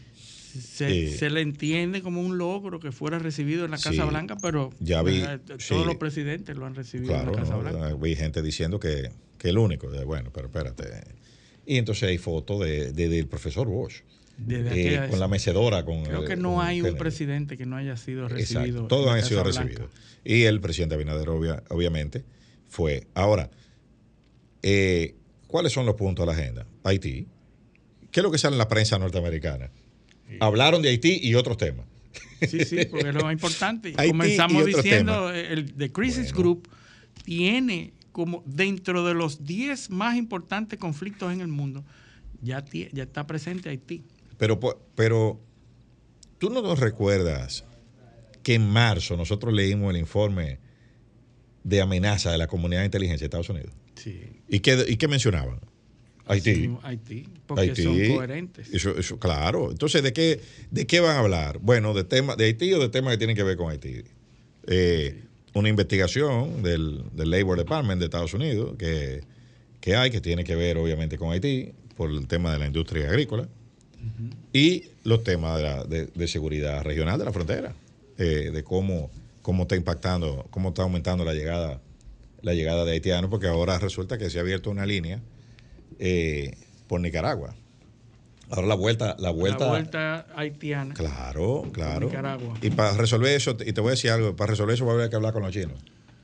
Se, 0.61 1.05
Eh, 1.07 1.09
se 1.17 1.31
le 1.31 1.41
entiende 1.41 2.03
como 2.03 2.21
un 2.21 2.39
logro 2.39 2.81
que 2.81 2.93
fuera 2.93 3.19
recibido 3.19 3.65
en 3.65 3.71
la 3.71 3.77
Casa 3.77 3.93
Sí, 3.93 4.01
Blanca, 4.01 4.37
pero 4.41 4.71
ya 4.81 5.03
vi, 5.03 5.23
todos 5.47 5.63
sí. 5.63 5.75
los 5.85 5.97
presidentes 5.97 6.57
lo 6.57 6.67
han 6.67 6.75
recibido 6.75 7.13
Claro, 7.13 7.31
en 7.31 7.37
la 7.37 7.43
Casa 7.43 7.55
¿no? 7.55 7.61
Blanca. 7.61 7.95
vi 7.95 8.17
gente 8.17 8.43
diciendo 8.43 8.79
que, 8.81 9.11
que 9.39 9.49
el 9.51 9.59
único. 9.59 9.89
Bueno, 10.05 10.31
pero 10.33 10.47
espérate. 10.47 10.85
Y 11.67 11.77
entonces 11.79 12.09
hay 12.09 12.19
fotos 12.19 12.61
de, 12.61 12.93
de- 12.93 13.09
del 13.09 13.27
profesor 13.27 13.67
Bosch. 13.69 14.03
Desde 14.39 14.95
eh, 15.07 15.09
con 15.09 15.19
la 15.19 15.29
mecedora. 15.29 15.85
Con, 15.85 16.05
Creo 16.05 16.25
que 16.25 16.37
no 16.37 16.57
con 16.57 16.67
hay 16.67 16.83
un 16.83 16.97
presidente 16.97 17.57
que 17.57 17.65
no 17.67 17.77
haya 17.77 17.97
sido 17.97 18.29
recibido. 18.29 18.87
Todos 18.87 19.09
han 19.11 19.25
sido 19.25 19.43
Blanca. 19.43 19.63
recibidos. 19.63 19.91
Y 20.25 20.43
el 20.43 20.61
presidente 20.61 20.95
Abinader, 20.95 21.29
obvia- 21.31 21.63
obviamente, 21.71 22.23
fue. 22.69 23.07
Ahora, 23.15 23.51
eh, 24.63 25.15
¿cuáles 25.47 25.73
son 25.73 25.87
los 25.87 25.95
puntos 25.95 26.27
de 26.27 26.33
la 26.33 26.39
agenda? 26.39 26.67
Haití. 26.85 27.27
¿Qué 28.11 28.21
es 28.21 28.25
lo 28.25 28.31
que 28.31 28.39
sale 28.39 28.55
en 28.55 28.59
la 28.59 28.69
prensa 28.69 28.99
norteamericana? 28.99 29.71
Hablaron 30.41 30.83
de 30.83 30.91
Haití 30.91 31.21
y 31.23 31.35
otros 31.35 31.57
temas. 31.57 31.87
Sí, 32.49 32.65
sí, 32.65 32.85
porque 32.91 33.09
es 33.09 33.15
lo 33.15 33.23
más 33.23 33.33
importante. 33.33 33.95
Haití 33.97 34.13
Comenzamos 34.13 34.67
diciendo, 34.67 35.31
temas. 35.31 35.51
el 35.51 35.73
The 35.75 35.93
Crisis 35.93 36.33
Group 36.33 36.69
tiene 37.25 37.93
como 38.13 38.43
dentro 38.47 39.05
de 39.05 39.13
los 39.13 39.45
10 39.45 39.91
más 39.91 40.17
importantes 40.17 40.79
conflictos 40.79 41.35
en 41.35 41.43
el 41.43 41.49
mundo, 41.49 41.85
ya, 42.41 42.65
ya 42.71 43.03
está 43.03 43.27
presente 43.27 43.69
Haití. 43.69 44.05
Pero, 44.39 44.59
pero, 44.95 45.39
¿tú 46.39 46.49
no 46.49 46.63
nos 46.63 46.79
recuerdas 46.79 47.65
que 48.43 48.55
en 48.55 48.69
marzo 48.71 49.19
nosotros 49.19 49.53
leímos 49.53 49.91
el 49.91 50.01
informe 50.01 50.61
de 51.63 51.83
amenaza 51.83 52.31
de 52.31 52.39
la 52.39 52.47
comunidad 52.47 52.81
de 52.81 52.87
inteligencia 52.87 53.25
de 53.25 53.27
Estados 53.27 53.51
Unidos? 53.51 53.73
Sí. 53.97 54.41
¿Y 54.49 54.61
qué, 54.61 54.85
y 54.89 54.97
qué 54.97 55.09
mencionaban? 55.09 55.61
Haití. 56.27 56.71
Haití, 56.83 57.25
porque 57.47 57.75
son 57.85 58.17
coherentes. 58.17 58.69
Eso, 58.73 58.97
eso, 58.99 59.19
claro. 59.19 59.71
Entonces, 59.71 60.03
¿de 60.03 60.13
qué, 60.13 60.41
¿de 60.71 60.87
qué 60.87 61.01
van 61.01 61.17
a 61.17 61.21
hablar? 61.21 61.59
Bueno, 61.61 61.95
de 61.95 62.05
temas 62.05 62.37
de 62.37 62.45
Haití 62.47 62.73
o 62.73 62.81
de 62.81 62.89
temas 62.89 63.13
que 63.13 63.19
tienen 63.19 63.37
que 63.37 63.43
ver 63.45 63.57
con 63.57 63.71
Haití. 63.71 64.03
Eh, 64.67 65.23
Una 65.55 65.69
investigación 65.69 66.63
del, 66.63 67.05
del 67.13 67.31
Labor 67.31 67.57
Department 67.59 67.99
de 68.01 68.07
Estados 68.07 68.35
Unidos 68.35 68.75
que, 68.79 69.23
que 69.81 69.95
hay, 69.97 70.11
que 70.11 70.21
tiene 70.21 70.43
que 70.45 70.55
ver 70.57 70.77
obviamente 70.79 71.17
con 71.17 71.31
Haití, 71.33 71.73
por 71.97 72.11
el 72.11 72.27
tema 72.27 72.53
de 72.53 72.59
la 72.59 72.67
industria 72.67 73.09
agrícola, 73.09 73.49
y 74.53 74.85
los 75.05 75.23
temas 75.25 75.57
de, 75.57 75.63
la- 75.63 75.85
de- 75.85 76.07
de 76.07 76.29
seguridad 76.29 76.83
regional 76.83 77.19
de 77.19 77.25
la 77.25 77.33
frontera, 77.33 77.75
eh, 78.19 78.51
de 78.53 78.63
cómo, 78.65 79.11
cómo 79.43 79.63
está 79.63 79.77
impactando, 79.77 80.47
cómo 80.51 80.69
está 80.71 80.83
aumentando 80.83 81.25
la 81.25 81.33
llegada, 81.35 81.81
la 82.43 82.53
llegada 82.55 82.85
de 82.85 82.93
haitianos, 82.93 83.31
porque 83.31 83.47
ahora 83.47 83.79
resulta 83.79 84.19
que 84.19 84.29
se 84.31 84.39
ha 84.39 84.43
abierto 84.43 84.71
una 84.71 84.85
línea 84.87 85.21
eh, 85.99 86.55
por 86.89 87.01
Nicaragua. 87.01 87.55
Ahora 88.49 88.69
la 88.69 88.75
vuelta, 88.77 89.17
la 89.19 89.31
vuelta, 89.31 89.65
La 89.65 89.71
vuelta 89.71 90.27
haitiana. 90.37 90.95
claro, 90.95 91.65
claro. 91.73 92.07
Nicaragua. 92.07 92.55
Y 92.63 92.71
para 92.71 92.93
resolver 92.97 93.35
eso, 93.35 93.57
y 93.65 93.73
te 93.73 93.81
voy 93.81 93.89
a 93.89 93.91
decir 93.93 94.11
algo, 94.11 94.37
para 94.37 94.51
resolver 94.51 94.75
eso 94.75 94.87
va 94.87 94.93
a 94.93 94.95
haber 94.95 95.11
que 95.11 95.17
hablar 95.17 95.33
con 95.33 95.43
los 95.43 95.53
chinos 95.53 95.75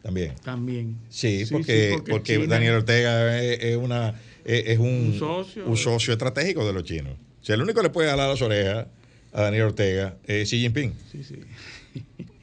también. 0.03 0.35
También. 0.45 0.99
Sí, 1.09 1.45
porque, 1.51 1.95
sí, 1.97 2.11
porque, 2.11 2.47
Daniel 2.47 2.75
Ortega 2.75 3.41
es, 3.43 3.59
es 3.63 3.77
una, 3.77 4.11
es, 4.45 4.65
es 4.69 4.79
un, 4.79 4.87
Un 5.13 5.19
socio. 5.19 5.67
un 5.67 5.77
socio 5.77 6.13
estratégico 6.13 6.65
de 6.67 6.73
los 6.73 6.85
chinos. 6.85 7.15
O 7.41 7.45
sea, 7.45 7.55
el 7.57 7.63
único 7.63 7.81
que 7.81 7.85
le 7.89 7.91
puede 7.91 8.09
jalar 8.11 8.29
las 8.29 8.41
orejas 8.43 8.87
a 9.33 9.43
Daniel 9.43 9.63
Ortega 9.65 10.17
es 10.25 10.49
Xi 10.49 10.61
Jinping. 10.61 10.93
Sí, 11.11 11.25
sí. 11.25 11.41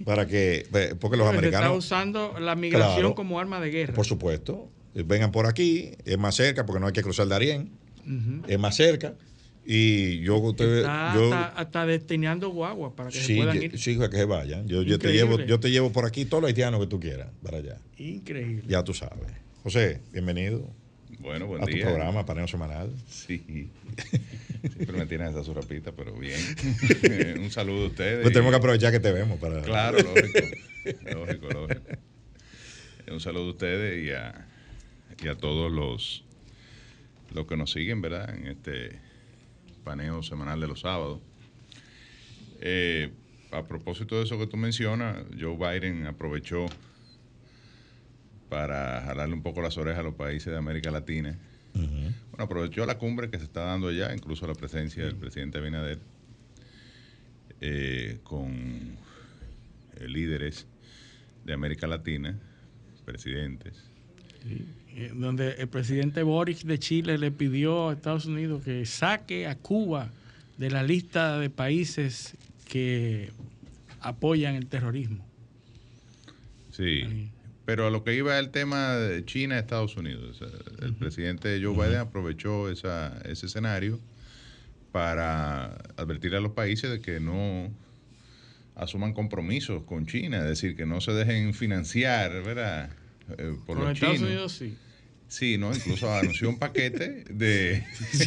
Para 0.06 0.26
que, 0.28 0.66
porque 1.00 1.18
los 1.18 1.28
Se 1.28 1.36
está 1.36 1.40
americanos, 1.40 1.78
usando 1.78 2.36
la 2.40 2.56
migración 2.56 2.96
Claro. 2.96 3.16
como 3.16 3.40
arma 3.40 3.60
de 3.60 3.70
guerra. 3.70 3.94
por 3.94 4.06
supuesto, 4.06 4.70
vengan 4.94 5.32
por 5.32 5.46
aquí, 5.48 5.92
es 6.06 6.18
más 6.18 6.36
cerca, 6.36 6.66
porque 6.66 6.80
no 6.80 6.88
hay 6.88 6.94
que 6.94 7.02
cruzar 7.04 7.28
Darién, 7.28 7.72
Ujú. 8.06 8.44
es 8.48 8.60
más 8.60 8.76
cerca. 8.76 9.16
Y 9.66 10.22
yo, 10.22 10.38
usted, 10.38 10.80
Está 10.80 11.14
yo 11.16 11.26
hasta, 11.34 11.48
hasta 11.60 11.86
destinando 11.86 12.50
guagua 12.50 12.96
para 12.96 13.10
que 13.12 13.18
se 13.20 13.24
sí, 13.24 13.38
puedan 13.38 13.56
yo- 13.58 13.64
ir. 13.64 13.78
sí, 13.78 14.00
que 14.00 14.08
se 14.18 14.26
vayan. 14.26 14.68
Yo, 14.68 14.82
yo 14.82 14.98
te 14.98 15.12
llevo, 15.14 15.40
yo 15.42 15.60
te 15.60 15.70
llevo 15.70 15.92
por 15.92 16.06
aquí 16.06 16.26
todos 16.26 16.42
los 16.42 16.48
haitianos 16.48 16.80
que 16.80 16.88
tú 16.88 17.00
quieras, 17.00 17.28
para 17.44 17.58
allá. 17.58 17.78
Increíble. 17.98 18.64
Ya 18.68 18.84
tú 18.84 18.94
sabes. 18.96 19.32
José, 19.62 20.02
bienvenido 20.12 20.68
Bueno, 21.20 21.46
buen 21.46 21.62
a 21.62 21.66
día. 21.68 21.84
tu 21.84 21.90
programa, 21.90 22.26
paneo 22.26 22.48
semanal. 22.48 22.90
Sí. 23.10 23.70
Siempre 24.76 24.98
me 24.98 25.06
tienen 25.06 25.28
esa 25.28 25.44
surapita, 25.44 25.92
pero 25.92 26.14
bien. 26.18 26.40
Un 27.40 27.52
saludo 27.52 27.84
a 27.84 27.88
ustedes. 27.88 28.22
Pues 28.22 28.34
tenemos 28.34 28.52
que 28.52 28.58
aprovechar 28.58 28.92
que 28.92 29.00
te 29.00 29.12
vemos 29.12 29.38
para. 29.40 29.62
Claro, 29.62 30.00
lógico. 30.00 30.40
lógico, 31.14 31.50
lógico. 31.50 31.82
Un 33.12 33.20
saludo 33.20 33.46
a 33.48 33.50
ustedes 33.52 34.06
y 34.06 34.12
a, 34.12 34.48
y 35.22 35.28
a 35.28 35.36
todos 35.36 35.72
los, 35.72 36.24
los 37.34 37.46
que 37.46 37.58
nos 37.58 37.72
siguen, 37.72 38.02
¿verdad? 38.02 38.36
En 38.36 38.48
este 38.48 39.00
paneo 39.84 40.24
semanal 40.24 40.60
de 40.60 40.68
los 40.68 40.82
sábados. 40.82 41.20
Eh, 42.62 43.12
a 43.52 43.64
propósito 43.64 44.18
de 44.18 44.24
eso 44.24 44.38
que 44.38 44.48
tú 44.48 44.58
mencionas, 44.58 45.24
Joe 45.40 45.58
Biden 45.58 46.06
aprovechó 46.06 46.68
para 48.50 49.02
jalarle 49.02 49.36
un 49.36 49.44
poco 49.44 49.62
las 49.62 49.78
orejas 49.78 50.00
a 50.00 50.04
los 50.04 50.16
países 50.16 50.52
de 50.52 50.58
América 50.58 50.92
Latina. 50.92 51.38
Bueno, 51.74 52.44
aprovechó 52.44 52.86
la 52.86 52.98
cumbre 52.98 53.30
que 53.30 53.38
se 53.38 53.46
está 53.46 53.62
dando 53.62 53.88
allá, 53.88 54.14
incluso 54.14 54.46
la 54.48 54.54
presencia 54.54 55.06
del 55.06 55.16
presidente 55.16 55.60
Abinader, 55.60 56.00
eh, 57.62 58.20
con 58.24 58.98
eh, 59.96 60.08
líderes 60.08 60.68
de 61.46 61.54
América 61.54 61.88
Latina, 61.88 62.38
presidentes. 63.06 63.90
Eh, 64.46 64.66
Donde 65.14 65.54
el 65.54 65.68
presidente 65.68 66.24
Boric 66.24 66.64
de 66.64 66.80
Chile 66.80 67.18
le 67.18 67.32
pidió 67.32 67.90
a 67.90 67.94
Estados 67.94 68.26
Unidos 68.26 68.64
que 68.64 68.86
saque 68.86 69.48
a 69.48 69.56
Cuba 69.56 70.10
de 70.58 70.70
la 70.70 70.84
lista 70.84 71.40
de 71.40 71.50
países 71.50 72.36
que 72.68 73.32
apoyan 74.02 74.56
el 74.56 74.68
terrorismo. 74.68 75.26
Sí. 76.72 77.30
Pero 77.66 77.88
a 77.88 77.92
lo 77.92 78.04
que 78.04 78.16
iba 78.16 78.38
el 78.40 78.50
tema 78.50 78.96
de 78.96 79.24
China, 79.26 79.60
Estados 79.60 79.96
Unidos. 79.96 80.42
El 80.82 80.96
presidente 80.96 81.62
Joe 81.64 81.74
Biden 81.74 82.00
aprovechó 82.00 82.70
esa, 82.70 83.20
ese 83.26 83.46
escenario 83.46 84.00
para 84.92 85.66
advertir 85.98 86.36
a 86.36 86.40
los 86.40 86.54
países 86.54 86.90
de 86.90 87.00
que 87.00 87.20
no 87.20 87.72
asuman 88.76 89.14
compromisos 89.14 89.84
con 89.84 90.08
China, 90.08 90.40
es 90.40 90.46
decir, 90.46 90.76
que 90.76 90.86
no 90.86 91.02
se 91.02 91.12
dejen 91.12 91.54
financiar, 91.54 92.32
¿verdad? 92.44 92.90
Eh, 93.38 93.56
por 93.66 93.78
los 93.78 93.92
Estados 93.92 94.16
chinos. 94.16 94.30
Unidos 94.30 94.52
sí. 94.54 94.78
Sí, 95.30 95.58
¿no? 95.60 95.72
Incluso 95.74 96.12
anunció 96.14 96.50
un 96.50 96.58
paquete 96.60 97.24
de 97.30 97.86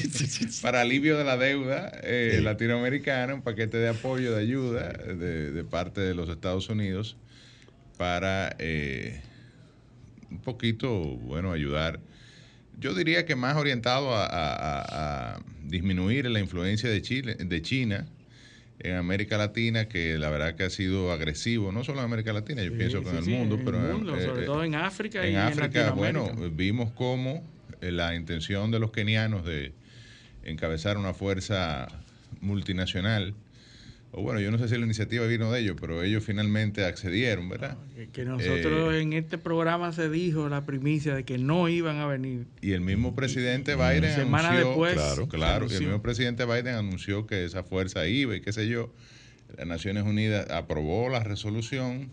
para 0.63 0.81
alivio 0.83 1.19
de 1.19 1.25
la 1.25 1.37
deuda 1.37 1.91
eh, 2.03 2.37
Sí. 2.39 2.43
latinoamericana, 2.45 3.35
un 3.35 3.43
paquete 3.43 3.77
de 3.77 3.89
apoyo, 3.89 4.35
de 4.37 4.41
ayuda 4.41 4.89
de, 4.93 5.51
de 5.51 5.65
parte 5.65 6.01
de 6.01 6.15
los 6.15 6.29
Estados 6.31 6.69
Unidos 6.69 7.17
para 7.99 8.55
eh, 8.61 9.21
un 10.31 10.41
poquito, 10.41 10.91
bueno, 11.03 11.53
ayudar. 11.53 11.99
Yo 12.79 12.95
diría 12.95 13.27
que 13.27 13.37
más 13.37 13.57
orientado 13.57 14.15
a, 14.15 14.25
a- 14.25 14.55
a- 14.55 15.35
a 15.35 15.41
disminuir 15.65 16.31
la 16.31 16.39
influencia 16.41 16.89
de 16.89 17.03
Chile, 17.03 17.35
de 17.35 17.63
China 17.63 18.07
en 18.83 18.97
América 18.97 19.39
Latina, 19.39 19.89
que 19.89 20.19
la 20.19 20.29
verdad 20.31 20.55
que 20.57 20.65
ha 20.65 20.71
sido 20.71 21.13
agresivo, 21.13 21.73
no 21.73 21.85
solo 21.85 22.01
en 22.01 22.05
América 22.07 22.33
Latina, 22.33 22.63
yo 22.63 22.71
Sí, 22.73 22.77
pienso 22.79 22.99
que 23.03 23.05
sí, 23.05 23.11
en 23.11 23.17
el 23.19 23.25
sí, 23.25 23.31
mundo, 23.33 23.55
en 23.57 23.65
pero 23.65 23.79
el 23.79 23.85
en- 23.85 23.93
mundo, 23.93 24.17
eh, 24.17 24.27
sobre 24.27 24.43
eh, 24.43 24.47
todo 24.47 24.65
en 24.65 24.75
África 24.75 25.25
y 25.25 25.31
en 25.31 25.35
en 25.37 25.39
África, 25.41 25.91
bueno, 25.93 26.33
vimos 26.53 26.91
cómo 26.93 27.43
eh, 27.81 27.93
la 27.93 28.15
intención 28.15 28.71
de 28.71 28.79
los 28.79 28.91
kenianos 28.91 29.45
de 29.45 29.73
encabezar 30.45 30.99
una 30.99 31.15
fuerza 31.15 31.87
multinacional, 32.41 33.35
o 34.15 34.21
bueno, 34.23 34.41
yo 34.41 34.51
no 34.51 34.59
sé 34.59 34.69
si 34.69 34.77
la 34.77 34.85
iniciativa 34.85 35.27
vino 35.27 35.51
de 35.51 35.61
ellos, 35.61 35.77
pero 35.81 36.03
ellos 36.03 36.23
finalmente 36.23 36.85
accedieron, 36.85 37.49
¿verdad? 37.49 37.79
Que, 37.97 38.09
que 38.11 38.25
nosotros 38.27 38.93
Eh, 38.95 39.01
en 39.01 39.15
este 39.15 39.39
programa 39.39 39.93
se 39.93 40.11
dijo 40.11 40.49
la 40.51 40.67
primicia 40.67 41.15
de 41.15 41.25
que 41.25 41.39
no 41.39 41.69
iban 41.71 41.97
a 41.99 42.07
venir. 42.07 42.47
Y 42.61 42.73
el 42.73 42.83
mismo 42.83 43.15
presidente 43.15 43.75
Biden 43.75 44.15
Semana 44.15 44.49
anunció, 44.51 44.69
después, 44.69 44.95
claro, 44.95 45.29
claro, 45.29 45.67
y 45.71 45.75
el 45.75 45.81
mismo 45.81 46.03
presidente 46.03 46.45
Biden 46.45 46.75
anunció 46.75 47.27
que 47.27 47.45
esa 47.45 47.63
fuerza 47.63 48.07
iba 48.07 48.37
y 48.37 48.43
qué 48.43 48.53
sé 48.53 48.69
yo. 48.69 48.93
Las 49.57 49.67
Naciones 49.67 50.05
Unidas 50.05 50.51
aprobó 50.51 51.09
la 51.09 51.21
resolución, 51.21 52.09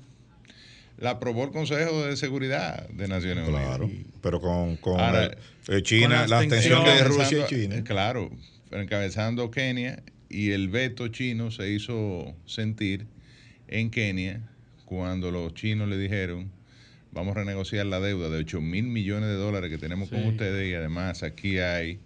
la 0.97 1.11
aprobó 1.11 1.43
el 1.45 1.51
Consejo 1.51 2.05
de 2.05 2.15
Seguridad 2.17 2.87
de 2.89 3.07
Naciones 3.09 3.47
Claro, 3.47 3.85
Unidas. 3.85 4.05
pero 4.21 4.39
con, 4.41 4.75
con 4.77 4.99
Ahora, 4.99 5.31
eh, 5.67 5.81
China, 5.81 6.21
con 6.21 6.29
la 6.29 6.41
la 6.43 6.47
tensión 6.49 6.83
de 6.85 7.03
Rusia 7.03 7.45
y 7.45 7.47
China. 7.49 7.83
Claro, 7.83 8.29
encabezando 8.71 9.51
Kenia 9.51 10.01
y 10.29 10.51
el 10.51 10.69
veto 10.69 11.07
chino 11.07 11.51
se 11.51 11.71
hizo 11.71 12.35
sentir 12.45 13.07
en 13.67 13.89
Kenia 13.89 14.41
cuando 14.85 15.31
los 15.31 15.53
chinos 15.53 15.89
le 15.89 15.97
dijeron 15.97 16.51
vamos 17.11 17.35
a 17.35 17.39
renegociar 17.39 17.85
la 17.87 17.99
deuda 17.99 18.29
de 18.29 18.37
8 18.37 18.61
mil 18.61 18.85
millones 18.85 19.29
de 19.29 19.35
dólares 19.35 19.69
que 19.69 19.77
tenemos 19.77 20.09
con 20.09 20.25
ustedes 20.25 20.69
y 20.69 20.75
además 20.75 21.23
aquí 21.23 21.57
hay 21.57 21.99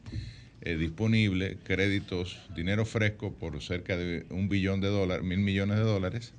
eh, 0.62 0.78
disponible 0.78 1.58
créditos, 1.66 2.40
dinero 2.56 2.86
fresco 2.86 3.34
por 3.34 3.62
cerca 3.62 3.98
de 3.98 4.26
un 4.30 4.48
billón 4.48 4.80
de 4.80 4.88
dólares, 4.88 5.26
mil 5.26 5.40
millones 5.40 5.76
de 5.76 5.84
dólares 5.84 6.34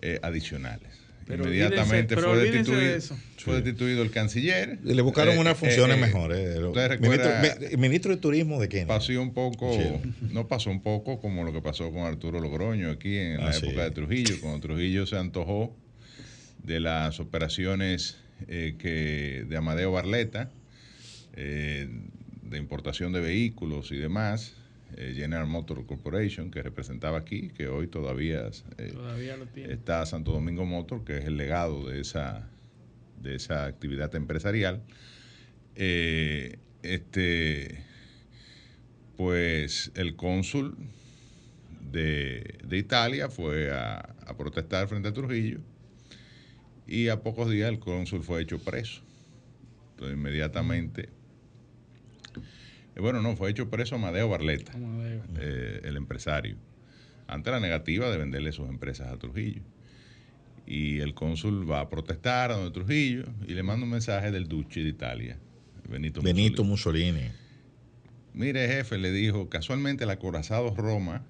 eh, 0.00 0.18
adicionales. 0.22 1.07
Pero 1.28 1.44
Inmediatamente 1.44 2.14
pero 2.16 2.30
fue, 2.30 2.38
de 2.38 2.50
destituido, 2.50 3.16
fue 3.36 3.54
destituido 3.60 4.02
el 4.02 4.10
canciller. 4.10 4.78
Le 4.82 5.02
buscaron 5.02 5.34
Eh, 5.36 5.38
unas 5.38 5.52
eh, 5.52 5.56
funciones 5.56 5.96
eh, 5.98 6.00
mejores. 6.00 6.38
eh, 6.56 6.64
¿Ustedes 6.64 7.00
ministro, 7.00 7.78
ministro 7.78 8.14
de 8.14 8.20
Turismo 8.20 8.60
de 8.60 8.68
Kenia. 8.70 8.86
pasó 8.86 9.12
un 9.20 9.34
poco, 9.34 9.72
Sí. 9.74 10.10
no 10.32 10.48
pasó 10.48 10.70
un 10.70 10.80
poco 10.82 11.20
como 11.20 11.44
lo 11.44 11.52
que 11.52 11.60
pasó 11.60 11.92
con 11.92 12.02
Arturo 12.06 12.40
Logroño 12.40 12.90
aquí 12.90 13.16
en 13.18 13.44
la 13.44 13.52
sí. 13.52 13.66
época 13.66 13.84
de 13.84 13.90
Trujillo, 13.90 14.40
cuando 14.40 14.60
Trujillo 14.60 15.06
se 15.06 15.16
antojó 15.18 15.76
de 16.62 16.80
las 16.80 17.20
operaciones 17.20 18.16
eh, 18.48 18.76
que 18.78 19.44
de 19.48 19.56
Amadeo 19.56 19.92
Barleta, 19.92 20.50
eh, 21.34 21.88
de 22.42 22.56
importación 22.58 23.12
de 23.12 23.20
vehículos 23.20 23.92
y 23.92 23.96
demás, 23.96 24.54
eh, 25.00 25.14
General 25.14 25.46
Motor 25.46 25.86
Corporation, 25.86 26.50
que 26.50 26.60
representaba 26.60 27.18
aquí, 27.18 27.50
que 27.50 27.68
hoy 27.68 27.86
todavía 27.86 28.50
eh, 28.78 28.90
Todavía 28.92 29.36
lo 29.36 29.46
tiene. 29.46 29.72
está 29.72 30.04
Santo 30.06 30.32
Domingo 30.32 30.64
Motor, 30.66 31.04
que 31.04 31.18
es 31.18 31.24
el 31.24 31.36
legado 31.36 31.88
de 31.88 32.00
esa, 32.00 32.50
de 33.22 33.36
esa 33.36 33.66
actividad 33.66 34.12
empresarial. 34.16 34.82
Eh, 35.76 36.58
este, 36.82 37.84
pues 39.16 39.92
el 39.94 40.16
cónsul 40.16 40.76
de, 41.92 42.58
de 42.64 42.76
Italia 42.76 43.28
fue 43.28 43.70
a, 43.70 43.98
a 44.26 44.36
protestar 44.36 44.88
frente 44.88 45.08
a 45.10 45.12
Trujillo 45.12 45.60
y 46.88 47.06
a 47.06 47.22
pocos 47.22 47.48
días 47.50 47.68
el 47.68 47.78
cónsul 47.78 48.24
fue 48.24 48.42
hecho 48.42 48.58
preso. 48.58 49.02
Entonces 49.92 50.16
inmediatamente, 50.16 51.10
bueno, 53.00 53.22
no, 53.22 53.36
fue 53.36 53.50
hecho 53.50 53.70
preso 53.70 53.94
Amadeo 53.94 54.28
Barleta 54.28 54.72
Amadeo. 54.72 55.22
eh, 55.38 55.80
el 55.84 55.96
empresario, 55.96 56.56
ante 57.26 57.50
la 57.50 57.60
negativa 57.60 58.10
de 58.10 58.18
venderle 58.18 58.52
sus 58.52 58.68
empresas 58.68 59.08
a 59.08 59.18
Trujillo. 59.18 59.62
Y 60.66 61.00
el 61.00 61.14
cónsul 61.14 61.70
va 61.70 61.80
a 61.80 61.88
protestar 61.88 62.50
a 62.50 62.56
donde 62.56 62.72
Trujillo 62.72 63.24
y 63.46 63.54
le 63.54 63.62
manda 63.62 63.84
un 63.84 63.90
mensaje 63.90 64.30
del 64.30 64.48
Duce 64.48 64.80
de 64.80 64.88
Italia, 64.90 65.38
Benito, 65.88 66.20
Benito 66.20 66.62
Mussolini. 66.64 67.12
Mussolini. 67.12 67.48
Mire, 68.34 68.68
jefe, 68.68 68.98
le 68.98 69.10
dijo, 69.10 69.48
casualmente 69.48 70.04
el 70.04 70.10
acorazado 70.10 70.74
Roma 70.76 71.24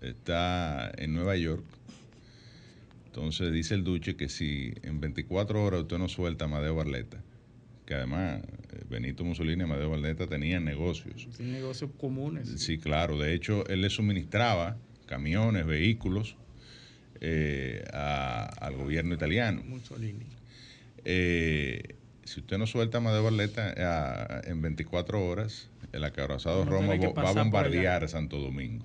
está 0.00 0.90
en 0.96 1.12
Nueva 1.12 1.36
York. 1.36 1.64
Entonces 3.06 3.52
dice 3.52 3.74
el 3.74 3.84
Duce 3.84 4.16
que 4.16 4.28
si 4.28 4.74
en 4.82 5.00
24 5.00 5.62
horas 5.62 5.82
usted 5.82 5.98
no 5.98 6.08
suelta 6.08 6.44
a 6.44 6.48
Amadeo 6.48 6.74
Barleta, 6.76 7.22
que 7.86 7.94
además 7.94 8.42
eh, 8.72 8.82
Benito 8.90 9.24
Mussolini 9.24 9.60
y 9.60 9.64
Amadeo 9.64 9.88
Barleta 9.90 10.26
tenían 10.26 10.64
negocios. 10.64 11.26
Negocios 11.40 11.90
comunes. 11.98 12.48
Sí, 12.60 12.78
claro. 12.78 13.16
De 13.18 13.32
hecho, 13.32 13.66
él 13.68 13.80
le 13.82 13.90
suministraba 13.90 14.76
camiones, 15.06 15.64
vehículos 15.66 16.36
eh, 17.20 17.84
a- 17.92 18.44
al 18.60 18.76
gobierno 18.76 19.14
italiano. 19.14 19.62
Mussolini. 19.64 20.26
Eh, 21.04 21.94
si 22.24 22.40
usted 22.40 22.58
no 22.58 22.66
suelta 22.66 22.98
a 22.98 23.00
Amadeo 23.00 23.22
Barleta 23.22 24.40
en 24.44 24.60
24 24.60 25.24
horas, 25.24 25.70
el 25.92 26.02
acorazado 26.04 26.64
Roma 26.64 26.88
va 26.96 27.28
a 27.30 27.32
bombardear 27.32 28.08
Santo 28.08 28.38
Domingo. 28.38 28.84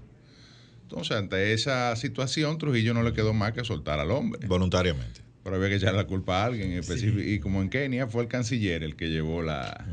Entonces, 0.83 1.17
ante 1.17 1.53
esa 1.53 1.95
situación, 1.95 2.57
Trujillo 2.57 2.93
no 2.93 3.01
le 3.01 3.13
quedó 3.13 3.33
más 3.33 3.53
que 3.53 3.63
soltar 3.63 3.99
al 3.99 4.11
hombre. 4.11 4.45
Voluntariamente. 4.47 5.21
Pero 5.43 5.55
había 5.55 5.69
que 5.69 5.75
echarle 5.75 5.97
la 5.97 6.07
culpa 6.07 6.41
a 6.41 6.45
alguien 6.45 6.71
en 6.71 6.79
específico. 6.79 7.19
Y 7.19 7.39
como 7.39 7.61
en 7.61 7.69
Kenia 7.69 8.07
fue 8.07 8.21
el 8.23 8.27
canciller 8.27 8.83
el 8.83 8.95
que 8.95 9.09
llevó 9.09 9.41
la, 9.41 9.85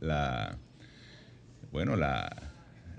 la 0.00 0.58
bueno, 1.72 1.96
la, 1.96 2.34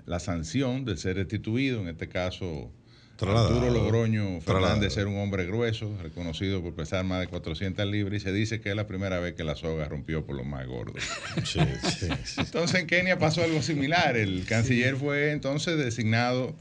la 0.06 0.20
sanción 0.20 0.84
de 0.84 0.96
ser 0.96 1.16
destituido, 1.16 1.80
en 1.80 1.88
este 1.88 2.08
caso 2.08 2.70
Trasladado. 3.16 3.54
Arturo 3.56 3.70
Logroño. 3.72 4.40
Fernández, 4.42 4.92
ser 4.92 5.06
un 5.06 5.16
hombre 5.18 5.46
grueso, 5.46 5.96
reconocido 6.02 6.62
por 6.62 6.74
pesar 6.74 7.02
más 7.04 7.20
de 7.20 7.28
400 7.28 7.86
libras, 7.86 8.20
y 8.20 8.24
se 8.24 8.30
dice 8.32 8.60
que 8.60 8.68
es 8.68 8.76
la 8.76 8.86
primera 8.86 9.18
vez 9.20 9.32
que 9.34 9.42
la 9.42 9.56
soga 9.56 9.88
rompió 9.88 10.26
por 10.26 10.36
los 10.36 10.44
más 10.46 10.66
gordos. 10.66 11.02
Sí, 11.44 11.60
sí, 11.82 12.08
sí. 12.24 12.40
Entonces 12.40 12.80
en 12.82 12.86
Kenia 12.86 13.18
pasó 13.18 13.42
algo 13.42 13.62
similar. 13.62 14.16
El 14.18 14.44
canciller 14.44 14.96
fue 14.96 15.32
entonces 15.32 15.78
designado. 15.78 16.54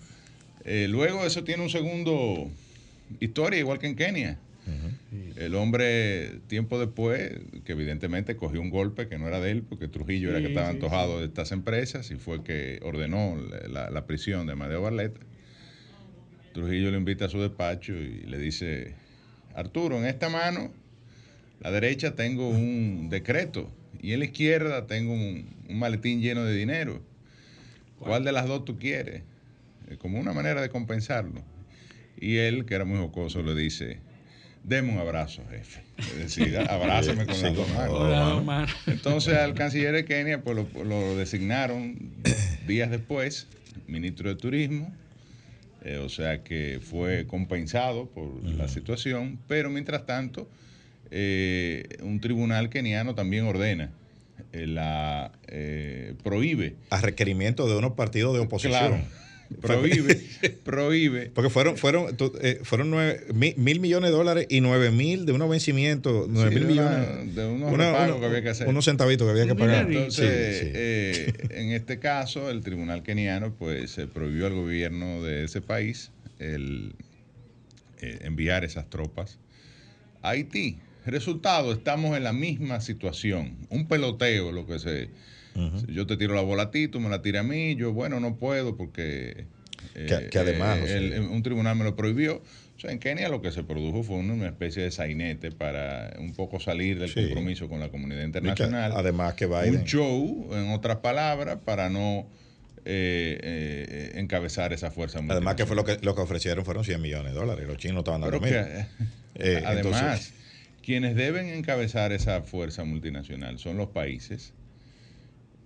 eh, 0.64 0.88
luego 0.89 1.26
eso 1.26 1.43
tiene 1.43 1.62
un 1.62 1.70
segundo 1.70 2.50
historia, 3.20 3.60
igual 3.60 3.78
que 3.80 3.88
en 3.88 3.96
Kenia. 3.96 4.39
El 5.36 5.53
hombre, 5.55 6.39
tiempo 6.47 6.80
después, 6.80 7.32
que 7.66 7.74
evidentemente 7.74 8.36
cogió 8.36 8.61
un 8.61 8.70
golpe 8.70 9.07
que 9.07 9.18
no 9.20 9.28
era 9.28 9.39
de 9.39 9.51
él, 9.51 9.63
porque 9.63 9.88
Trujillo 9.88 10.30
era 10.30 10.39
que 10.39 10.47
estaba 10.47 10.70
sí, 10.70 10.76
antojado 10.76 11.20
de 11.20 11.26
estas 11.26 11.51
empresas 11.51 12.09
y 12.09 12.16
fue 12.16 12.43
que 12.43 12.80
ordenó 12.82 13.38
la, 13.70 14.07
prisión 14.07 14.47
de 14.47 14.53
Amadeo 14.53 14.82
Barleta. 14.82 15.20
Trujillo 16.53 16.89
lo 16.89 16.97
invita 16.97 17.26
a 17.26 17.30
su 17.30 17.39
despacho 17.41 17.93
y 17.93 18.22
le 18.22 18.38
dice, 18.39 18.95
Arturo, 19.53 19.97
en 19.97 20.05
esta 20.05 20.30
mano, 20.30 20.72
la 21.59 21.70
derecha 21.72 22.16
tengo 22.16 22.49
un 22.49 23.09
decreto 23.09 23.70
y 24.01 24.13
en 24.13 24.20
la 24.20 24.26
izquierda 24.26 24.88
tengo 24.88 25.13
un, 25.13 25.53
un 25.70 25.80
maletín 25.80 26.22
lleno 26.22 26.43
de 26.43 26.55
dinero. 26.55 27.01
¿Cuál 27.99 28.24
de 28.24 28.32
las 28.32 28.47
dos 28.47 28.66
tú 28.66 28.78
quieres? 28.78 29.24
Eh, 29.89 29.97
Como 29.97 30.20
una 30.20 30.34
manera 30.34 30.61
de 30.61 30.70
compensarlo. 30.70 31.41
Y 32.18 32.38
él, 32.38 32.66
que 32.66 32.76
era 32.76 32.86
muy 32.86 32.97
jocoso, 32.97 33.41
le 33.41 33.55
dice, 33.55 33.99
deme 34.68 34.91
un 34.93 34.99
abrazo, 34.99 35.41
jefe. 35.49 35.82
Es 35.97 36.18
decir, 36.18 36.57
abrázame 36.57 37.26
con 37.26 37.36
Sí, 37.36 37.43
las 37.43 37.55
dos 37.55 37.70
manos. 37.74 38.43
mano. 38.45 38.68
Entonces 38.88 39.36
al 39.36 39.53
canciller 39.53 39.93
de 39.93 40.05
Kenia 40.05 40.41
pues 40.41 40.55
lo, 40.55 40.84
lo 40.84 41.16
designaron 41.16 41.95
días 42.68 42.89
después 42.89 43.47
ministro 43.88 44.30
de 44.30 44.36
Turismo, 44.36 44.93
eh, 45.84 45.97
o 45.97 46.09
sea 46.09 46.43
que 46.43 46.80
fue 46.82 47.28
compensado 47.28 48.07
por 48.07 48.43
la 48.43 48.68
situación, 48.68 49.38
pero 49.47 49.70
mientras 49.70 50.05
tanto 50.05 50.49
eh, 51.11 51.88
un 52.01 52.20
tribunal 52.20 52.70
keniano 52.70 53.13
también 53.13 53.45
ordena, 53.45 53.91
eh, 54.51 54.66
la 54.66 55.32
eh, 55.47 56.16
prohíbe, 56.24 56.76
A 56.89 56.99
requerimiento 57.01 57.68
de 57.70 57.78
unos 57.78 57.93
partidos 57.93 58.34
de 58.34 58.39
oposición. 58.39 58.80
claro, 58.80 58.97
prohíbe, 59.62 60.16
prohíbe 60.64 61.32
Porque 61.34 61.50
fueron, 61.50 61.78
fueron, 61.78 62.16
eh, 62.41 62.60
fueron 62.64 62.89
nueve, 62.91 63.22
mil, 63.34 63.54
mil 63.58 63.80
millones 63.80 64.10
de 64.12 64.16
dólares 64.18 64.48
y 64.50 64.62
nueve 64.62 64.91
mil 64.91 65.26
de 65.26 65.32
unos 65.34 65.50
vencimientos, 65.50 66.28
nueve 66.30 66.50
Sí, 66.52 66.56
mil 66.56 66.68
de 66.68 66.74
una- 66.82 66.89
millones. 67.00 67.36
de 67.36 67.46
unos 67.46 67.72
una- 67.74 68.20
que 68.20 68.26
había 68.26 68.41
que 68.41 68.50
hacer. 68.50 68.68
Unos 68.68 68.86
centavitos 68.86 69.26
que 69.28 69.32
había 69.32 69.48
que 69.48 69.56
pagar. 69.56 69.88
Entonces, 69.91 70.60
Sí, 70.60 70.66
sí. 70.66 70.72
eh, 70.74 71.34
en 71.52 71.72
este 71.72 72.00
caso, 72.00 72.50
el 72.50 72.62
tribunal 72.62 73.04
keniano 73.04 73.54
pues 73.58 73.91
se 73.91 74.08
prohibió 74.08 74.48
al 74.48 74.54
gobierno 74.54 75.22
de 75.24 75.43
ese 75.46 75.62
país 75.62 76.12
el 76.39 76.93
eh, 78.02 78.20
enviar 78.24 78.64
esas 78.66 78.89
tropas 78.89 79.38
a 80.22 80.30
Haití. 80.32 80.78
Resultado, 81.06 81.72
estamos 81.72 82.18
en 82.18 82.24
la 82.24 82.34
misma 82.34 82.82
situación. 82.82 83.56
Un 83.70 83.88
peloteo, 83.88 84.52
lo 84.52 84.66
que 84.66 84.80
se... 84.80 85.10
Yo 85.88 86.06
te 86.06 86.18
tiro 86.18 86.36
la 86.36 86.41
bola 86.41 86.64
a 86.64 86.72
ti, 86.72 86.88
tú 86.88 86.99
me 86.99 87.10
la 87.10 87.22
tiras 87.22 87.41
a 87.41 87.47
mí, 87.47 87.76
yo, 87.76 87.93
bueno, 87.93 88.20
no 88.20 88.36
puedo 88.38 88.76
porque... 88.76 89.45
eh, 89.95 90.06
Que- 90.08 90.30
que 90.30 90.39
además, 90.39 90.80
eh, 90.80 90.84
o 90.84 90.88
sea, 90.88 90.97
el- 90.97 91.20
un 91.22 91.43
tribunal 91.43 91.76
me 91.78 91.84
lo 91.86 91.95
prohibió. 91.95 92.41
O 92.76 92.80
sea, 92.80 92.91
en 92.91 92.99
Kenia 92.99 93.30
lo 93.30 93.41
que 93.41 93.51
se 93.53 93.64
produjo 93.64 94.03
fue 94.03 94.18
una, 94.18 94.47
especie 94.47 94.84
de 94.84 94.91
sainete 94.91 95.51
para 95.51 96.14
un 96.20 96.34
poco 96.34 96.60
salir 96.60 96.99
del 96.99 97.10
Sí. 97.10 97.22
compromiso 97.24 97.70
con 97.70 97.80
la 97.80 97.88
comunidad 97.88 98.18
Y 98.20 98.22
que 98.22 98.26
internacional 98.28 98.91
además 98.95 99.36
que 99.36 99.45
Biden. 99.45 99.78
un 99.78 99.84
show, 99.86 100.49
en 100.51 100.72
otras 100.72 100.97
palabras, 100.97 101.58
para 101.64 101.89
no 101.89 102.28
eh, 102.88 103.39
eh, 103.41 104.12
encabezar 104.20 104.72
esa 104.74 104.91
fuerza 104.91 105.20
Además 105.28 105.56
que 105.56 105.66
fue 105.66 105.76
lo 105.76 105.84
que, 105.86 105.97
lo 106.03 106.14
que 106.14 106.22
ofrecieron 106.22 106.66
fueron 106.66 106.84
100 106.84 107.01
millones 107.01 107.34
de 107.34 107.39
dólares. 107.39 107.66
Los 107.66 107.78
chinos 107.78 107.99
estaban 107.99 108.22
dando 108.22 108.45
Eh, 108.45 108.86
además, 109.66 109.78
entonces- 109.78 110.34
quienes 110.84 111.16
deben 111.16 111.47
encabezar 111.47 112.12
esa 112.12 112.41
fuerza 112.41 112.84
multinacional 112.84 113.58
son 113.58 113.78
los 113.78 113.88
países 113.89 114.53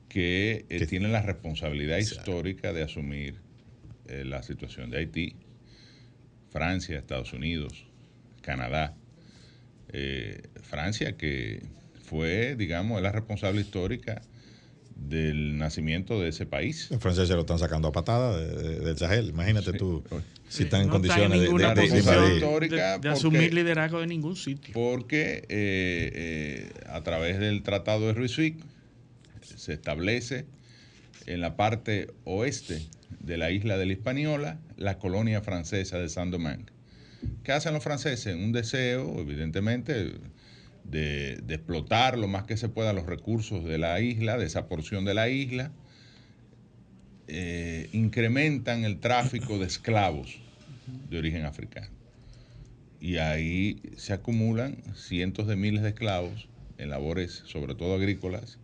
que, 0.09 0.65
eh, 0.69 0.79
Que- 0.79 0.87
tienen 0.87 1.11
la 1.11 1.21
responsabilidad 1.21 1.97
histórica 1.97 2.73
de 2.73 2.83
asumir 2.83 3.35
eh, 4.07 4.25
la 4.25 4.41
situación 4.43 4.89
de 4.89 4.97
Haití, 4.97 5.35
Francia, 6.49 6.97
Estados 6.97 7.31
Unidos, 7.33 7.85
Canadá. 8.41 8.95
Eh, 9.91 10.41
Francia, 10.63 11.15
que 11.15 11.61
fue, 12.05 12.55
digamos, 12.55 13.01
la 13.01 13.11
responsable 13.11 13.61
histórica 13.61 14.21
del 14.95 15.57
nacimiento 15.57 16.19
de 16.19 16.29
ese 16.29 16.45
país. 16.45 16.89
Los 16.91 16.99
franceses 17.01 17.29
lo 17.35 17.41
están 17.41 17.59
sacando 17.59 17.87
a 17.87 17.91
patada 17.91 18.35
del 18.37 18.97
Sahel. 18.97 19.29
Imagínate 19.29 19.73
tú 19.73 20.03
si 20.49 20.63
están 20.63 20.81
en 20.81 20.89
condiciones 20.89 21.39
está 21.41 21.51
en 21.51 21.57
de, 21.75 21.81
de- 21.83 22.59
de 22.59 22.67
de, 22.67 22.99
de 22.99 23.09
asumir 23.09 23.53
liderazgo 23.53 23.99
de 24.01 24.07
ningún 24.07 24.35
sitio. 24.35 24.73
Porque 24.73 25.45
eh, 25.49 26.11
eh, 26.13 26.69
a 26.87 27.01
través 27.03 27.39
del 27.39 27.61
Tratado 27.63 28.07
de 28.07 28.13
Ruizuik 28.13 28.57
se 29.57 29.73
establece 29.73 30.45
en 31.25 31.41
la 31.41 31.55
parte 31.55 32.07
oeste 32.23 32.81
de 33.19 33.37
la 33.37 33.51
isla 33.51 33.77
de 33.77 33.85
la 33.85 33.93
Hispaniola 33.93 34.59
la 34.77 34.97
colonia 34.97 35.41
francesa 35.41 35.99
de 35.99 36.09
Saint-Domingue. 36.09 36.71
¿Qué 37.43 37.51
hacen 37.51 37.73
los 37.73 37.83
franceses? 37.83 38.35
Un 38.35 38.51
deseo, 38.51 39.19
evidentemente, 39.19 40.13
de, 40.83 41.43
explotar 41.49 42.17
lo 42.17 42.27
más 42.27 42.43
que 42.43 42.57
se 42.57 42.69
pueda 42.69 42.93
los 42.93 43.05
recursos 43.05 43.65
de 43.65 43.77
la 43.77 43.99
isla, 43.99 44.37
de 44.37 44.45
esa 44.45 44.67
porción 44.67 45.05
de 45.05 45.13
la 45.13 45.29
isla. 45.29 45.71
eh, 47.27 47.89
incrementan 47.93 48.85
el 48.85 48.99
tráfico 48.99 49.59
de 49.59 49.67
esclavos 49.67 50.39
de 51.09 51.19
origen 51.19 51.45
africano. 51.45 51.89
Y 52.99 53.17
ahí 53.17 53.81
se 53.97 54.13
acumulan 54.13 54.77
cientos 54.95 55.45
de 55.45 55.55
miles 55.55 55.83
de 55.83 55.89
esclavos 55.89 56.47
en 56.79 56.89
labores, 56.89 57.43
sobre 57.45 57.75
todo 57.75 57.93
agrícolas, 57.95 58.57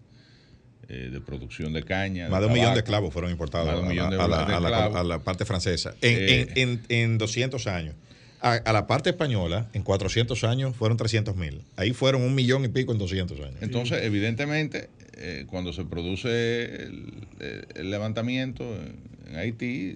eh, 0.90 1.10
de 1.12 1.22
producción 1.22 1.74
de 1.74 1.84
caña. 1.84 2.30
Más 2.30 2.42
de 2.42 2.48
un 2.48 2.54
millón 2.54 2.74
de 2.74 2.80
esclavos 2.80 3.12
fueron 3.14 3.32
importados 3.32 3.70
a, 3.70 3.88
de- 3.88 3.96
la, 3.96 4.08
a 4.08 4.12
la- 4.28 4.46
de 4.46 4.54
a 4.54 4.60
la- 4.60 4.70
esclavos. 4.70 4.98
a 4.98 5.04
la 5.04 5.20
parte 5.20 5.46
francesa 5.46 5.96
en, 6.02 6.18
Eh. 6.18 6.42
en- 6.56 6.70
en- 6.70 6.82
en 6.90 7.18
200 7.18 7.68
años. 7.68 7.96
A, 8.42 8.72
la 8.74 8.86
parte 8.86 9.10
española, 9.10 9.68
en 9.74 9.82
400 9.82 10.44
años, 10.44 10.76
fueron 10.76 10.98
300 10.98 11.36
mil. 11.36 11.62
Ahí 11.78 11.94
fueron 11.94 12.22
un 12.22 12.36
millón 12.36 12.64
y 12.64 12.68
pico 12.68 12.92
en 12.92 13.00
200 13.00 13.40
años. 13.40 13.56
Entonces, 13.62 14.04
evidentemente, 14.04 14.90
eh, 15.18 15.46
cuando 15.48 15.74
se 15.74 15.84
produce 15.86 16.76
el, 16.84 17.90
levantamiento 17.90 18.64
en, 18.76 18.98
en 19.32 19.36
Haití, 19.38 19.96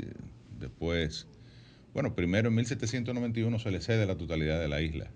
después, 0.59 1.27
bueno, 2.00 2.16
primero 2.16 2.47
en 2.47 2.56
1791 2.56 3.60
se 3.60 3.72
le 3.72 3.82
cede 3.82 4.06
la 4.06 4.16
totalidad 4.16 4.58
de 4.58 4.70
la 4.70 4.82
isla. 4.82 5.08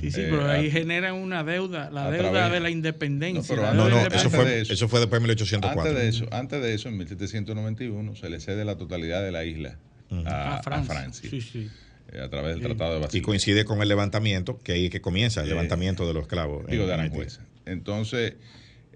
Sí, 0.00 0.10
sí, 0.10 0.22
Eh, 0.22 0.26
pero 0.28 0.48
ahí 0.48 0.68
a- 0.68 0.72
generan 0.72 1.14
una 1.14 1.44
deuda, 1.44 1.88
la 1.90 2.10
deuda 2.10 2.30
través- 2.32 2.52
de 2.52 2.58
la 2.60 2.70
independencia. 2.70 3.54
No, 3.54 3.62
la 3.62 3.74
No, 3.74 3.88
eso 4.08 4.28
fue, 4.28 4.44
de 4.44 4.60
eso. 4.62 4.72
eso 4.72 4.88
fue 4.88 4.98
después 4.98 5.20
de 5.20 5.28
1804. 5.28 5.82
Antes 5.82 6.02
de 6.02 6.08
eso, 6.08 6.26
antes 6.32 6.60
de 6.60 6.74
eso, 6.74 6.88
en 6.88 6.96
1791, 6.98 8.16
se 8.16 8.28
le 8.28 8.40
cede 8.40 8.64
la 8.64 8.76
totalidad 8.76 9.22
de 9.22 9.30
la 9.30 9.44
isla 9.44 9.78
a, 10.10 10.30
A 10.30 10.56
a 10.58 10.62
Francia. 10.64 10.94
Francia, 10.94 11.30
Sí, 11.30 11.40
sí. 11.40 11.68
eh, 12.12 12.20
a 12.20 12.28
través 12.28 12.54
del 12.54 12.62
Sí. 12.62 12.64
Tratado 12.68 12.94
de 12.94 12.98
Y 12.98 13.02
Basilea. 13.02 13.24
coincide 13.24 13.64
con 13.64 13.80
el 13.80 13.88
levantamiento, 13.88 14.58
que 14.64 14.72
ahí 14.72 14.86
es 14.86 14.90
que 14.90 15.00
comienza 15.00 15.42
el 15.42 15.46
Eh, 15.46 15.50
levantamiento 15.50 16.08
de 16.08 16.14
los 16.14 16.22
esclavos. 16.22 16.66
Digo, 16.66 16.82
en- 16.82 16.88
de. 16.88 16.94
Aranjuez. 16.94 17.38
Entonces, 17.66 18.34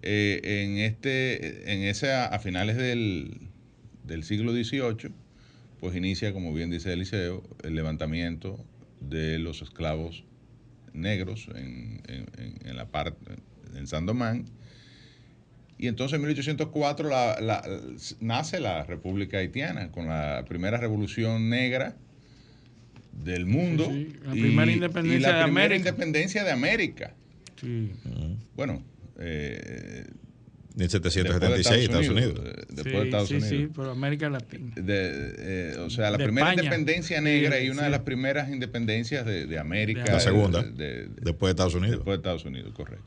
eh, 0.02 0.40
en 0.42 0.78
este, 0.78 1.72
en 1.72 1.82
ese, 1.84 2.12
a 2.12 2.36
finales 2.40 2.76
del, 2.76 3.38
del 4.02 4.24
siglo 4.24 4.52
XVIII, 4.52 5.12
pues 5.80 5.94
inicia, 5.96 6.32
como 6.32 6.52
bien 6.54 6.70
dice 6.70 6.92
Eliseo, 6.92 7.42
el 7.62 7.74
levantamiento 7.74 8.64
de 9.00 9.38
los 9.38 9.62
esclavos 9.62 10.24
negros 10.92 11.48
en, 11.54 12.00
en- 12.08 12.76
la 12.76 12.86
parte, 12.86 13.18
en 13.74 13.86
San 13.86 14.06
Domingo. 14.06 14.44
Y 15.78 15.88
entonces 15.88 16.16
en 16.16 16.22
1804 16.22 17.08
la- 17.10 17.38
la- 17.40 17.62
nace 18.20 18.60
la 18.60 18.84
República 18.84 19.38
Haitiana 19.38 19.90
con 19.92 20.06
la 20.06 20.44
primera 20.48 20.78
revolución 20.78 21.48
negra 21.50 21.96
del 23.24 23.46
mundo 23.46 23.86
sí. 23.90 24.12
La 24.24 24.32
primera 24.32 24.70
independencia 24.72 25.18
y 25.18 25.20
la 25.20 25.38
de 25.38 25.44
primera 25.44 25.64
América. 25.66 25.76
independencia 25.90 26.44
de 26.44 26.50
América. 26.50 27.14
Sí. 27.60 27.90
Bueno, 28.54 28.82
eh, 29.18 30.06
1776, 30.76 31.84
Estados 31.84 32.08
Unidos. 32.08 32.40
eh, 32.44 32.64
Después 32.68 32.84
Sí, 32.84 32.90
de 33.00 33.04
Estados 33.04 33.28
sí, 33.28 33.34
Unidos. 33.36 33.50
sí, 33.50 33.68
pero 33.74 33.90
América 33.90 34.28
Latina. 34.28 34.72
De, 34.76 35.34
eh, 35.38 35.76
o 35.78 35.88
sea, 35.90 36.10
la 36.10 36.18
De 36.18 36.24
primera 36.24 36.50
España. 36.50 36.64
independencia 36.64 37.20
negra 37.20 37.56
Sí, 37.58 37.64
y 37.64 37.70
una 37.70 37.78
sí. 37.80 37.84
de 37.86 37.90
las 37.90 38.00
primeras 38.00 38.50
independencias 38.50 39.24
de, 39.24 39.46
de 39.46 39.58
América. 39.58 40.04
La 40.06 40.20
segunda, 40.20 40.62
de- 40.62 41.08
de- 41.08 41.08
después 41.22 41.48
de 41.48 41.50
Estados 41.52 41.74
Unidos. 41.74 41.96
Después 41.96 42.14
de 42.14 42.16
Estados 42.18 42.44
Unidos, 42.44 42.72
correcto. 42.74 43.04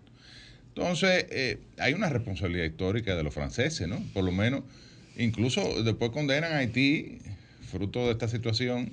Entonces, 0.76 1.26
eh, 1.30 1.60
hay 1.78 1.94
una 1.94 2.10
responsabilidad 2.10 2.66
histórica 2.66 3.16
de 3.16 3.24
los 3.24 3.34
franceses, 3.34 3.88
¿no? 3.88 4.02
Por 4.14 4.24
lo 4.24 4.32
menos, 4.32 4.62
incluso 5.18 5.84
después 5.84 6.12
condenan 6.12 6.54
a 6.54 6.58
Haití, 6.58 7.20
fruto 7.70 8.06
de 8.08 8.14
esta 8.14 8.28
situación, 8.28 8.92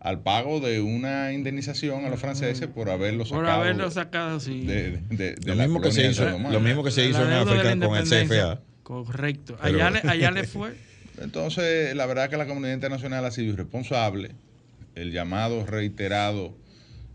al 0.00 0.20
pago 0.22 0.60
de 0.60 0.80
una 0.80 1.32
indemnización 1.32 2.04
a 2.06 2.08
los 2.08 2.18
franceses 2.18 2.66
por 2.68 2.88
haberlo 2.90 3.24
Por 3.24 3.40
sacado. 3.44 3.60
haberlo 3.62 3.90
sacado 3.90 4.36
así. 4.38 4.62
de, 4.62 4.92
de- 5.10 5.34
de 5.34 5.36
Lo 5.44 5.54
la 5.54 5.64
mismo 5.64 5.80
que 5.82 5.92
se 5.92 6.06
hizo, 6.06 6.24
Salomón. 6.24 6.52
lo 6.52 6.60
mismo 6.60 6.82
que 6.82 6.90
se 6.90 7.02
La 7.04 7.10
hizo 7.10 7.22
en 7.26 7.32
África 7.32 7.78
con 7.86 7.96
el. 7.96 8.04
CFA. 8.28 8.60
Correcto. 8.82 9.56
Pero- 9.62 9.84
Allá, 9.86 9.90
le, 10.02 10.08
allá 10.10 10.30
le 10.30 10.44
fue. 10.46 10.72
Entonces, 11.20 11.94
la 11.94 12.06
verdad 12.06 12.30
que 12.30 12.36
la 12.38 12.46
comunidad 12.46 12.72
internacional 12.72 13.24
ha 13.26 13.30
sido 13.30 13.52
irresponsable. 13.52 14.30
El 14.94 15.12
llamado 15.12 15.66
reiterado 15.66 16.56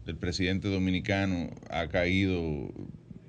del 0.05 0.15
presidente 0.15 0.67
dominicano 0.67 1.49
ha 1.71 1.87
caído 1.87 2.71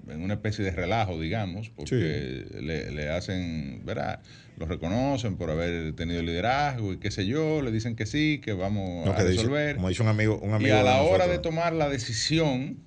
en 0.08 0.22
una 0.22 0.34
especie 0.34 0.64
de 0.64 0.70
relajo, 0.70 1.20
digamos, 1.20 1.70
porque 1.70 2.46
le, 2.60 2.90
le 2.92 3.08
hacen, 3.08 3.82
¿verdad? 3.84 4.20
Lo 4.56 4.66
reconocen 4.66 5.36
por 5.36 5.50
haber 5.50 5.92
tenido 5.94 6.22
liderazgo 6.22 6.92
y 6.92 6.98
qué 6.98 7.10
sé 7.10 7.26
yo, 7.26 7.60
le 7.62 7.70
dicen 7.72 7.96
que 7.96 8.06
sí, 8.06 8.40
que 8.42 8.52
vamos 8.52 9.06
a 9.08 9.14
que 9.16 9.22
dice- 9.24 9.36
resolver. 9.42 9.76
como 9.76 9.88
dice 9.88 10.02
un 10.02 10.08
amigo, 10.08 10.38
un 10.38 10.50
y 10.50 10.54
amigo 10.54 10.76
a 10.76 10.82
la 10.82 11.00
de 11.02 11.08
hora 11.10 11.26
de 11.26 11.38
tomar 11.38 11.72
la 11.72 11.88
decisión, 11.88 12.78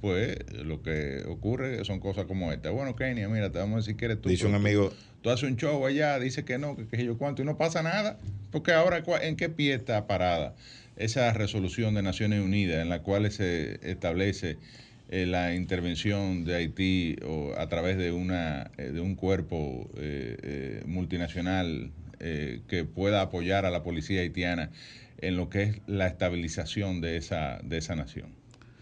pues 0.00 0.36
lo 0.52 0.82
que 0.82 1.22
ocurre 1.26 1.84
son 1.84 2.00
cosas 2.00 2.26
como 2.26 2.52
esta. 2.52 2.70
Bueno, 2.70 2.94
Kenia, 2.94 3.28
mira, 3.28 3.50
te 3.50 3.58
vamos 3.58 3.74
a 3.74 3.78
decir 3.78 3.96
que 3.96 4.04
eres 4.04 4.20
tú. 4.20 4.28
Dice 4.28 4.44
un 4.46 4.52
tú- 4.52 4.56
amigo, 4.58 4.92
Tú 5.22 5.30
haces 5.30 5.48
un 5.50 5.56
show 5.56 5.84
allá, 5.84 6.20
dice 6.20 6.44
que 6.44 6.56
no, 6.58 6.76
que 6.76 6.86
qué 6.86 6.98
sé 6.98 7.04
yo 7.04 7.18
cuánto, 7.18 7.42
y 7.42 7.44
no 7.44 7.56
pasa 7.56 7.82
nada. 7.82 8.18
Porque 8.52 8.70
ahora, 8.72 9.02
¿cuál- 9.02 9.22
¿en 9.24 9.34
qué 9.34 9.48
pie 9.48 9.74
está 9.74 10.06
parada 10.06 10.54
esa 10.94 11.32
resolución 11.32 11.94
de 11.94 12.02
Naciones 12.02 12.40
Unidas 12.44 12.80
en 12.80 12.88
la 12.90 13.02
cual 13.02 13.28
se 13.32 13.80
establece 13.90 14.58
eh, 15.08 15.26
la 15.26 15.54
intervención 15.54 16.44
de 16.44 16.56
Haití 16.56 17.16
o 17.24 17.54
a 17.56 17.68
través 17.68 17.96
de, 17.96 18.10
una, 18.12 18.70
eh, 18.76 18.90
de 18.90 19.00
un 19.00 19.14
cuerpo 19.14 19.88
eh, 19.96 20.82
multinacional 20.86 21.90
que 22.18 22.84
pueda 22.84 23.20
apoyar 23.20 23.66
a 23.66 23.70
la 23.70 23.82
policía 23.82 24.22
haitiana 24.22 24.70
en 25.18 25.36
lo 25.36 25.50
que 25.50 25.62
es 25.64 25.76
la 25.86 26.06
estabilización 26.06 27.02
de 27.02 27.18
esa, 27.18 27.60
de 27.62 27.76
esa 27.76 27.94
nación? 27.94 28.30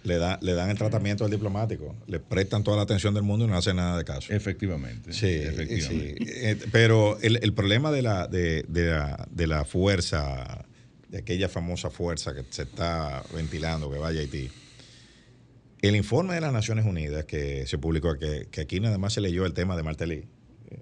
le, 0.04 0.18
da, 0.18 0.38
le 0.40 0.54
dan 0.54 0.70
el 0.70 0.78
tratamiento 0.78 1.24
al 1.24 1.30
diplomático, 1.30 1.96
le 2.06 2.20
prestan 2.20 2.62
toda 2.62 2.76
la 2.76 2.84
atención 2.84 3.12
del 3.12 3.24
mundo 3.24 3.46
y 3.46 3.48
no 3.48 3.56
hacen 3.56 3.76
nada 3.76 3.98
de 3.98 4.04
caso. 4.04 4.32
Efectivamente. 4.32 5.12
Sí, 5.12 5.26
efectivamente. 5.26 6.56
sí. 6.56 6.68
Pero 6.70 7.18
el, 7.22 7.40
el 7.42 7.52
problema 7.54 7.90
de 7.90 8.02
la, 8.02 8.28
de, 8.28 8.64
de 8.68 8.84
la, 8.90 9.26
de 9.30 9.46
la 9.46 9.64
fuerza, 9.64 10.64
de 11.08 11.18
aquella 11.18 11.48
famosa 11.48 11.90
fuerza 11.90 12.34
que 12.34 12.44
se 12.50 12.62
está 12.62 13.24
ventilando 13.34 13.90
que 13.90 13.98
vaya 13.98 14.20
a 14.20 14.22
Haití, 14.22 14.50
el 15.87 15.97
informe 15.97 16.35
de 16.35 16.41
las 16.41 16.53
Naciones 16.53 16.85
Unidas 16.85 17.24
que 17.24 17.66
se 17.66 17.78
publicó, 17.78 18.18
que, 18.18 18.49
que 18.51 18.61
aquí 18.61 18.80
nada 18.80 18.99
más 18.99 19.12
se 19.12 19.20
leyó 19.20 19.45
el 19.45 19.53
tema 19.53 19.76
de 19.76 19.82
Martelly, 19.82 20.24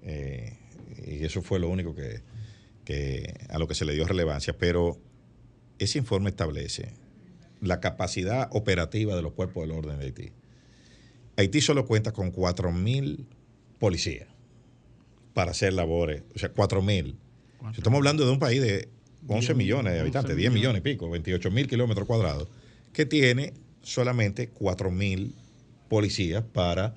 eh, 0.02 0.58
y 1.06 1.24
eso 1.24 1.42
fue 1.42 1.58
lo 1.58 1.68
único 1.68 1.94
que, 1.94 2.22
que 2.84 3.34
a 3.48 3.58
lo 3.58 3.66
que 3.66 3.74
se 3.74 3.84
le 3.84 3.94
dio 3.94 4.06
relevancia, 4.06 4.56
pero 4.56 4.98
ese 5.78 5.98
informe 5.98 6.30
establece 6.30 6.94
la 7.60 7.80
capacidad 7.80 8.48
operativa 8.52 9.14
de 9.14 9.22
los 9.22 9.32
cuerpos 9.32 9.66
del 9.66 9.76
orden 9.76 9.98
de 9.98 10.06
Haití. 10.06 10.32
Haití 11.36 11.60
solo 11.60 11.86
cuenta 11.86 12.12
con 12.12 12.32
4.000 12.32 13.24
policías 13.78 14.28
para 15.32 15.52
hacer 15.52 15.72
labores, 15.72 16.22
o 16.34 16.38
sea, 16.38 16.52
4.000. 16.52 17.14
Si 17.72 17.78
estamos 17.78 17.98
hablando 17.98 18.26
de 18.26 18.32
un 18.32 18.38
país 18.38 18.60
de 18.60 18.88
11 19.28 19.54
millones 19.54 19.94
de 19.94 20.00
habitantes, 20.00 20.36
10 20.36 20.52
millones 20.52 20.80
y 20.80 20.82
pico, 20.82 21.08
28 21.08 21.50
mil 21.50 21.68
kilómetros 21.68 22.06
cuadrados, 22.06 22.48
que 22.92 23.06
tiene 23.06 23.54
solamente 23.82 24.50
4.000 24.52 25.32
policías 25.88 26.42
para 26.44 26.94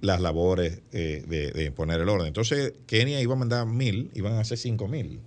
las 0.00 0.20
labores 0.20 0.82
eh, 0.92 1.24
de, 1.26 1.52
de 1.52 1.70
poner 1.72 2.00
el 2.00 2.08
orden. 2.08 2.26
Entonces, 2.26 2.74
Kenia 2.86 3.20
iba 3.20 3.34
a 3.34 3.36
mandar 3.36 3.66
mil, 3.66 4.10
iban 4.14 4.34
a 4.34 4.44
ser 4.44 4.58
5.000, 4.58 5.20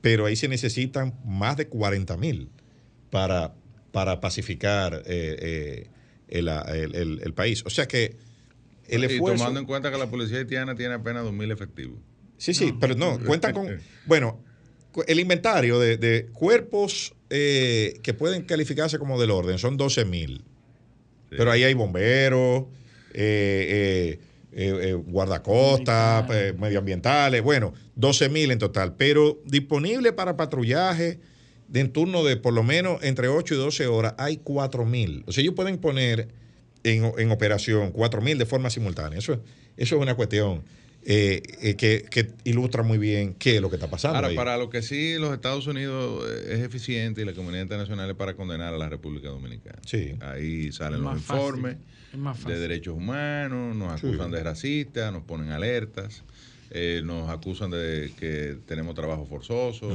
pero 0.00 0.26
ahí 0.26 0.36
se 0.36 0.48
necesitan 0.48 1.14
más 1.24 1.56
de 1.56 1.68
40.000 1.70 2.48
para, 3.10 3.54
para 3.90 4.20
pacificar 4.20 5.02
eh, 5.06 5.36
eh, 5.40 5.86
el, 6.28 6.48
el- 6.48 6.94
el- 6.94 7.20
el 7.24 7.34
país. 7.34 7.62
O 7.66 7.70
sea 7.70 7.86
que 7.88 8.16
el 8.88 9.02
y 9.02 9.06
esfuerzo... 9.06 9.38
tomando 9.38 9.60
en 9.60 9.66
cuenta 9.66 9.90
que 9.90 9.98
la 9.98 10.10
policía 10.10 10.38
haitiana 10.38 10.74
tiene 10.74 10.94
apenas 10.94 11.24
2.000 11.24 11.50
efectivos. 11.52 11.98
Sí, 12.36 12.52
sí, 12.54 12.74
pero 12.80 12.94
no, 12.94 13.18
cuentan 13.20 13.52
con. 13.54 13.68
Bueno, 14.06 14.42
el 15.06 15.20
inventario 15.20 15.78
de, 15.78 15.96
de 15.96 16.26
cuerpos 16.26 17.14
eh, 17.30 17.98
que 18.02 18.14
pueden 18.14 18.42
calificarse 18.42 18.98
como 18.98 19.20
del 19.20 19.30
orden 19.30 19.58
son 19.58 19.76
12 19.76 20.04
mil. 20.04 20.44
Pero 21.30 21.50
ahí 21.50 21.64
hay 21.64 21.72
bomberos, 21.72 22.64
eh, 23.14 24.18
eh, 24.18 24.20
eh, 24.54 24.90
eh, 24.90 24.92
guardacostas, 24.92 26.26
eh, 26.30 26.54
medioambientales, 26.58 27.42
bueno, 27.42 27.72
12 27.96 28.28
mil 28.28 28.50
en 28.50 28.58
total, 28.58 28.96
pero 28.96 29.40
disponible 29.46 30.12
para 30.12 30.36
patrullaje 30.36 31.20
de 31.68 31.80
en 31.80 31.90
turno 31.90 32.22
de 32.22 32.36
por 32.36 32.52
lo 32.52 32.62
menos 32.62 33.02
entre 33.02 33.28
8 33.28 33.54
y 33.54 33.56
12 33.56 33.86
horas 33.86 34.14
hay 34.18 34.36
4 34.36 34.84
mil. 34.84 35.24
O 35.26 35.32
sea, 35.32 35.40
ellos 35.40 35.54
pueden 35.54 35.78
poner 35.78 36.28
en, 36.84 37.10
en 37.16 37.30
operación 37.30 37.92
4 37.92 38.20
mil 38.20 38.36
de 38.36 38.44
forma 38.44 38.68
simultánea. 38.68 39.18
Eso, 39.18 39.40
eso 39.78 39.96
es 39.96 40.02
una 40.02 40.16
cuestión 40.16 40.64
eh, 41.04 41.42
eh, 41.60 41.74
que, 41.74 42.04
que 42.10 42.30
ilustra 42.44 42.82
muy 42.82 42.98
bien 42.98 43.34
qué 43.34 43.56
es 43.56 43.60
lo 43.62 43.68
que 43.70 43.76
está 43.76 43.90
pasando. 43.90 44.16
Ahora, 44.16 44.28
ahí. 44.28 44.36
para 44.36 44.56
lo 44.56 44.70
que 44.70 44.82
sí 44.82 45.16
los 45.18 45.32
Estados 45.34 45.66
Unidos 45.66 46.24
eh, 46.30 46.54
es 46.54 46.60
eficiente 46.60 47.22
y 47.22 47.24
la 47.24 47.32
comunidad 47.32 47.62
internacional 47.62 48.08
es 48.10 48.16
para 48.16 48.34
condenar 48.34 48.72
a 48.72 48.78
la 48.78 48.88
República 48.88 49.28
Dominicana. 49.28 49.78
Sí. 49.84 50.14
Ahí 50.20 50.70
salen 50.72 50.98
Es 51.00 51.04
los 51.04 51.12
más 51.14 51.22
fácil, 51.22 51.42
informes 51.44 51.76
es 52.12 52.18
más 52.18 52.44
de 52.44 52.58
derechos 52.58 52.94
humanos, 52.94 53.74
nos 53.74 54.00
Sí. 54.00 54.06
acusan 54.06 54.30
de 54.30 54.42
racistas, 54.42 55.12
nos 55.12 55.24
ponen 55.24 55.50
alertas. 55.50 56.22
Eh, 56.74 57.02
nos 57.04 57.28
acusan 57.28 57.70
de 57.70 58.12
que 58.18 58.56
tenemos 58.66 58.94
trabajo 58.94 59.26
forzoso, 59.26 59.88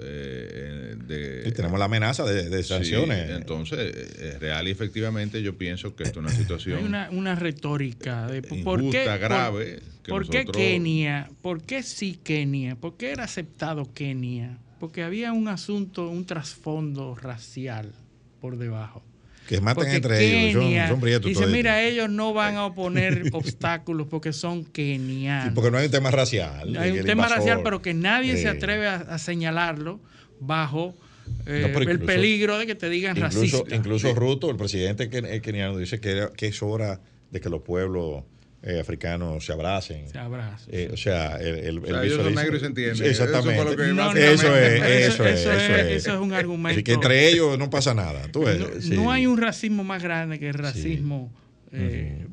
eh, 0.00 0.96
de, 1.06 1.44
Y 1.46 1.52
tenemos 1.52 1.78
la 1.78 1.84
amenaza 1.86 2.24
de, 2.24 2.48
de 2.48 2.62
Sí, 2.62 2.68
sanciones. 2.70 3.30
entonces, 3.30 3.78
eh, 3.94 4.28
es 4.34 4.40
real 4.40 4.66
y 4.66 4.70
efectivamente 4.70 5.42
yo 5.42 5.56
pienso 5.58 5.94
que 5.94 6.04
esto 6.04 6.20
es 6.20 6.26
una 6.26 6.34
situación 6.34 6.78
Hay 6.78 6.84
una, 6.84 7.10
una 7.10 7.34
retórica 7.34 8.26
de 8.26 8.42
por 8.42 8.58
injusta, 8.80 8.90
qué, 9.04 9.08
por- 9.10 9.18
grave. 9.20 9.80
que 10.02 10.10
¿Por 10.10 10.28
qué 10.28 10.38
nosotros- 10.44 10.56
Kenia? 10.56 11.30
¿Por 11.42 11.62
qué 11.62 11.82
sí 11.82 12.18
Kenia? 12.22 12.76
¿Por 12.76 12.96
qué 12.96 13.10
era 13.12 13.24
aceptado 13.24 13.92
Kenia? 13.92 14.58
Porque 14.80 15.02
había 15.02 15.32
un 15.32 15.48
asunto, 15.48 16.08
un 16.08 16.24
trasfondo 16.24 17.14
racial 17.14 17.92
por 18.40 18.56
debajo. 18.58 19.02
Que 19.48 19.60
maten 19.60 19.74
Porque 19.84 19.96
entre 19.96 20.48
ellos. 20.48 20.62
Son, 20.62 20.70
Kenia 20.70 20.88
son 20.88 21.22
Dice, 21.22 21.46
mira, 21.48 21.82
ellos 21.82 22.08
no 22.08 22.32
van 22.32 22.56
a 22.56 22.66
oponer 22.66 23.24
obstáculos 23.32 24.06
porque 24.08 24.32
son 24.32 24.60
Y 24.60 24.64
kenianos. 24.72 25.54
porque 25.54 25.70
no 25.70 25.78
hay 25.78 25.86
un 25.86 25.90
tema 25.92 26.10
racial. 26.10 26.76
Hay 26.76 26.90
un 26.92 26.96
tema 27.04 27.12
invasor. 27.24 27.38
racial, 27.38 27.60
pero 27.64 27.82
que 27.82 27.94
nadie 27.94 28.36
se 28.36 28.44
Eh, 28.44 28.48
atreve 28.48 28.86
a, 28.86 28.96
a 28.96 29.18
señalarlo 29.18 30.00
bajo 30.40 30.94
eh, 31.46 31.60
No, 31.62 31.68
pero 31.68 31.80
el 31.80 31.96
incluso- 31.96 32.06
peligro 32.06 32.58
de 32.58 32.66
que 32.66 32.74
te 32.74 32.88
digan 32.88 33.16
Incluso, 33.16 33.40
racista. 33.58 33.74
incluso 33.76 34.14
Ruto, 34.14 34.50
el 34.50 34.56
presidente 34.56 35.08
eh, 35.12 35.40
keniano, 35.40 35.76
dice 35.76 36.00
que, 36.00 36.10
era- 36.10 36.30
que 36.32 36.46
es 36.48 36.62
hora 36.62 37.00
de 37.30 37.40
que 37.40 37.48
los 37.48 37.62
pueblos 37.62 38.24
eh, 38.62 38.78
africanos 38.80 39.44
se 39.44 39.52
abracen. 39.52 40.08
Se 40.08 40.18
abrazan. 40.18 40.68
Eh, 40.72 40.90
o 40.92 40.96
sea, 40.96 41.36
el, 41.38 41.56
el, 41.58 41.78
O 41.78 41.86
sea, 41.86 42.00
el 42.00 42.06
ellos 42.06 42.22
son 42.22 42.34
negros 42.34 42.56
y 42.56 42.60
se 42.60 42.66
entienden. 42.66 43.06
Exactamente. 43.10 43.54
Eso 43.54 43.62
fue 43.62 43.70
lo 43.72 43.76
que 43.82 43.88
No, 43.88 44.12
no, 44.12 44.18
eso, 44.18 44.56
es, 44.56 44.82
eso, 44.82 44.84
eso- 44.84 45.24
es, 45.26 45.40
eso 45.40 45.52
eso 45.52 45.52
es- 45.52 45.70
es. 45.86 45.96
eso 45.96 46.14
es 46.14 46.20
un 46.20 46.32
argumento. 46.32 46.74
Así 46.76 46.82
que 46.84 46.92
entre 46.92 47.28
ellos 47.28 47.58
no 47.58 47.70
pasa 47.70 47.92
nada. 47.94 48.22
Tú 48.30 48.44
ves, 48.44 48.58
no, 48.60 48.80
sí. 48.80 48.90
no 48.90 49.10
hay 49.10 49.26
un 49.26 49.38
racismo 49.38 49.82
más 49.84 50.02
grande 50.02 50.38
que 50.38 50.48
el 50.48 50.54
racismo 50.54 51.32
eh, 51.72 52.26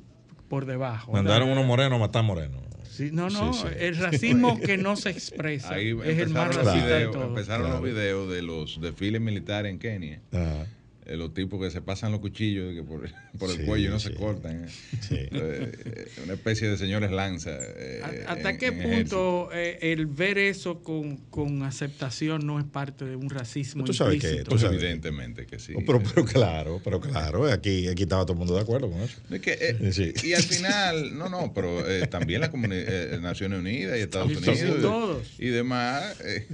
por 0.47 0.65
debajo. 0.65 1.11
Mandaron 1.13 1.47
¿verdad? 1.47 1.53
unos 1.61 1.67
morenos 1.67 1.95
a 1.97 1.99
matar 1.99 2.23
morenos. 2.23 2.61
Sí, 2.91 3.09
no, 3.13 3.29
no, 3.29 3.53
Sí, 3.53 3.61
sí. 3.61 3.67
el 3.79 3.95
racismo 3.97 4.59
que 4.59 4.75
no 4.77 4.97
se 4.97 5.09
expresa 5.09 5.73
Ahí 5.75 5.95
es 6.03 6.19
el 6.19 6.29
más 6.29 6.47
empezaron, 6.47 6.47
los 6.47 6.65
racista 6.65 6.87
de 6.87 6.95
videos, 6.97 7.11
todos. 7.13 7.27
empezaron 7.29 7.65
Claro. 7.67 7.81
los 7.81 7.93
videos 7.93 8.31
de 8.31 8.41
los 8.41 8.81
desfiles 8.81 9.21
militares 9.21 9.71
en 9.71 9.79
Kenia. 9.79 10.19
Ajá. 10.33 10.65
Eh, 11.09 11.17
los 11.17 11.33
tipos 11.33 11.59
que 11.59 11.71
se 11.71 11.81
pasan 11.81 12.11
los 12.11 12.21
cuchillos 12.21 12.73
que 12.75 12.83
por, 12.83 13.01
por 13.39 13.49
Sí, 13.49 13.59
el 13.61 13.65
cuello 13.65 13.89
no 13.89 13.99
sí. 13.99 14.09
se 14.09 14.13
cortan. 14.15 14.65
eh. 14.65 14.69
Sí. 15.01 15.15
Eh, 15.31 16.07
una 16.23 16.33
especie 16.33 16.69
de 16.69 16.77
señores 16.77 17.11
lanza. 17.11 17.49
eh, 17.59 18.01
¿A- 18.27 18.33
¿Hasta 18.33 18.51
en- 18.51 18.57
qué 18.59 18.67
en 18.67 18.81
punto 18.83 19.49
eh, 19.51 19.79
el 19.81 20.05
ver 20.05 20.37
eso 20.37 20.83
con, 20.83 21.17
con 21.31 21.63
aceptación 21.63 22.45
no 22.45 22.59
es 22.59 22.65
parte 22.65 23.05
de 23.05 23.15
un 23.15 23.29
racismo 23.29 23.83
Tú 23.85 23.93
sabes 23.93 24.19
que- 24.21 24.27
implícito? 24.27 24.43
tú 24.43 24.49
Pues 24.51 24.61
sabes. 24.61 24.77
evidentemente 24.81 25.45
que 25.47 25.57
sí. 25.57 25.73
Oh, 25.75 25.81
Pero, 25.85 26.01
pero 26.03 26.25
claro, 26.25 26.81
pero 26.83 26.99
claro, 27.01 27.51
aquí, 27.51 27.87
aquí 27.87 28.03
estaba 28.03 28.23
todo 28.23 28.33
el 28.33 28.39
mundo 28.39 28.53
de 28.55 28.61
acuerdo 28.61 28.89
con 28.91 29.01
eso. 29.01 29.17
Es 29.31 29.41
que, 29.41 29.53
eh, 29.59 29.91
Sí. 29.91 30.13
Y 30.27 30.33
al 30.33 30.43
final, 30.43 31.17
no, 31.17 31.27
no, 31.29 31.51
pero 31.55 31.89
eh, 31.89 32.05
también 32.07 32.41
la 32.41 32.51
comuni- 32.51 32.85
eh, 32.87 33.17
Naciones 33.19 33.57
Unidas 33.59 33.97
y 33.97 34.01
Estados 34.01 34.27
Unidos 34.35 34.59
sí, 34.59 34.65
y- 34.77 34.81
todos. 34.81 35.27
y 35.39 35.47
demás, 35.47 36.19
eh, 36.23 36.45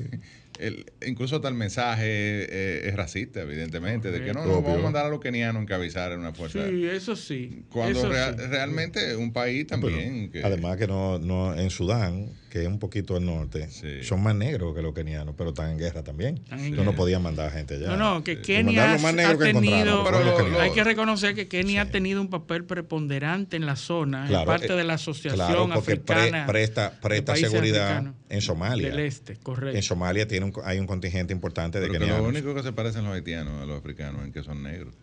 el- 0.60 0.86
incluso 1.06 1.36
hasta 1.38 1.48
el 1.48 1.54
mensaje 1.56 2.04
eh, 2.08 2.88
es 2.88 2.96
racista, 2.96 3.42
evidentemente, 3.42 4.12
de 4.12 4.24
que 4.24 4.34
no, 4.34 4.46
no 4.46 4.62
vamos 4.62 4.80
a 4.80 4.82
mandar 4.84 5.06
a 5.06 5.10
los 5.10 5.20
kenianos 5.20 5.60
a 5.60 5.64
encabezar 5.64 6.12
en 6.12 6.20
una 6.20 6.34
fuerza. 6.34 6.68
Sí, 6.70 6.86
eso 6.88 7.16
sí. 7.16 7.64
Cuando 7.70 8.00
eso 8.00 8.10
rea- 8.10 8.34
sí. 8.34 8.40
realmente 8.50 9.16
un 9.16 9.34
país 9.34 9.68
también 9.68 10.32
que 10.32 10.44
Además 10.44 10.78
que 10.78 10.88
no, 10.88 11.20
no 11.20 11.54
en 11.58 11.70
Sudán, 11.70 12.30
que 12.56 12.62
es 12.62 12.68
un 12.70 12.80
poquito 12.80 13.18
al 13.18 13.26
norte, 13.26 13.68
Sí. 13.70 14.02
son 14.04 14.24
más 14.24 14.34
negros 14.34 14.74
que 14.74 14.82
los 14.82 14.94
kenianos, 14.94 15.36
pero 15.38 15.50
están 15.50 15.72
en 15.72 15.78
guerra 15.78 16.04
también. 16.04 16.40
En 16.52 16.74
No, 16.74 16.96
podían 16.96 17.22
mandar 17.22 17.52
gente 17.52 17.76
allá. 17.76 17.88
No, 17.88 17.98
no, 17.98 18.24
que 18.24 18.40
Kenia 18.42 18.94
ha 18.94 18.98
que 18.98 19.38
tenido, 19.52 20.06
Pero 20.06 20.24
lo- 20.24 20.38
kenianos. 20.38 20.62
hay 20.62 20.72
que 20.72 20.84
reconocer 20.86 21.36
que 21.36 21.50
Kenia 21.50 21.82
ha 21.82 21.86
tenido 21.92 22.22
un 22.22 22.30
papel 22.30 22.64
preponderante 22.64 23.58
en 23.58 23.66
la 23.66 23.76
zona, 23.76 24.22
en 24.22 24.28
Claro, 24.30 24.46
parte 24.46 24.72
eh, 24.72 24.78
de 24.78 24.84
la 24.86 24.94
Asociación 24.94 25.36
Claro, 25.48 25.68
porque 25.74 25.98
pre- 25.98 26.16
Africana 26.16 26.46
presta, 26.48 26.92
de 26.92 26.96
presta 27.02 27.34
Países 27.34 27.52
seguridad 27.52 28.14
en 28.30 28.42
Somalia. 28.42 28.90
del 28.90 29.00
Este, 29.02 29.36
correcto. 29.36 29.76
En 29.76 29.84
Somalia 29.84 30.26
tiene 30.26 30.46
un, 30.46 30.54
hay 30.64 30.80
un 30.80 30.88
contingente 30.88 31.34
importante 31.34 31.82
de 31.82 31.88
pero 31.88 31.94
que 31.94 32.00
lo 32.00 32.06
kenianos. 32.06 32.30
único 32.30 32.56
que 32.56 32.64
se 32.64 32.72
parecen 32.72 33.04
los 33.04 33.14
haitianos 33.16 33.62
a 33.62 33.66
los 33.66 33.78
africanos 33.78 34.26
es 34.26 34.32
que 34.32 34.44
son 34.44 34.64
negros. 34.64 34.94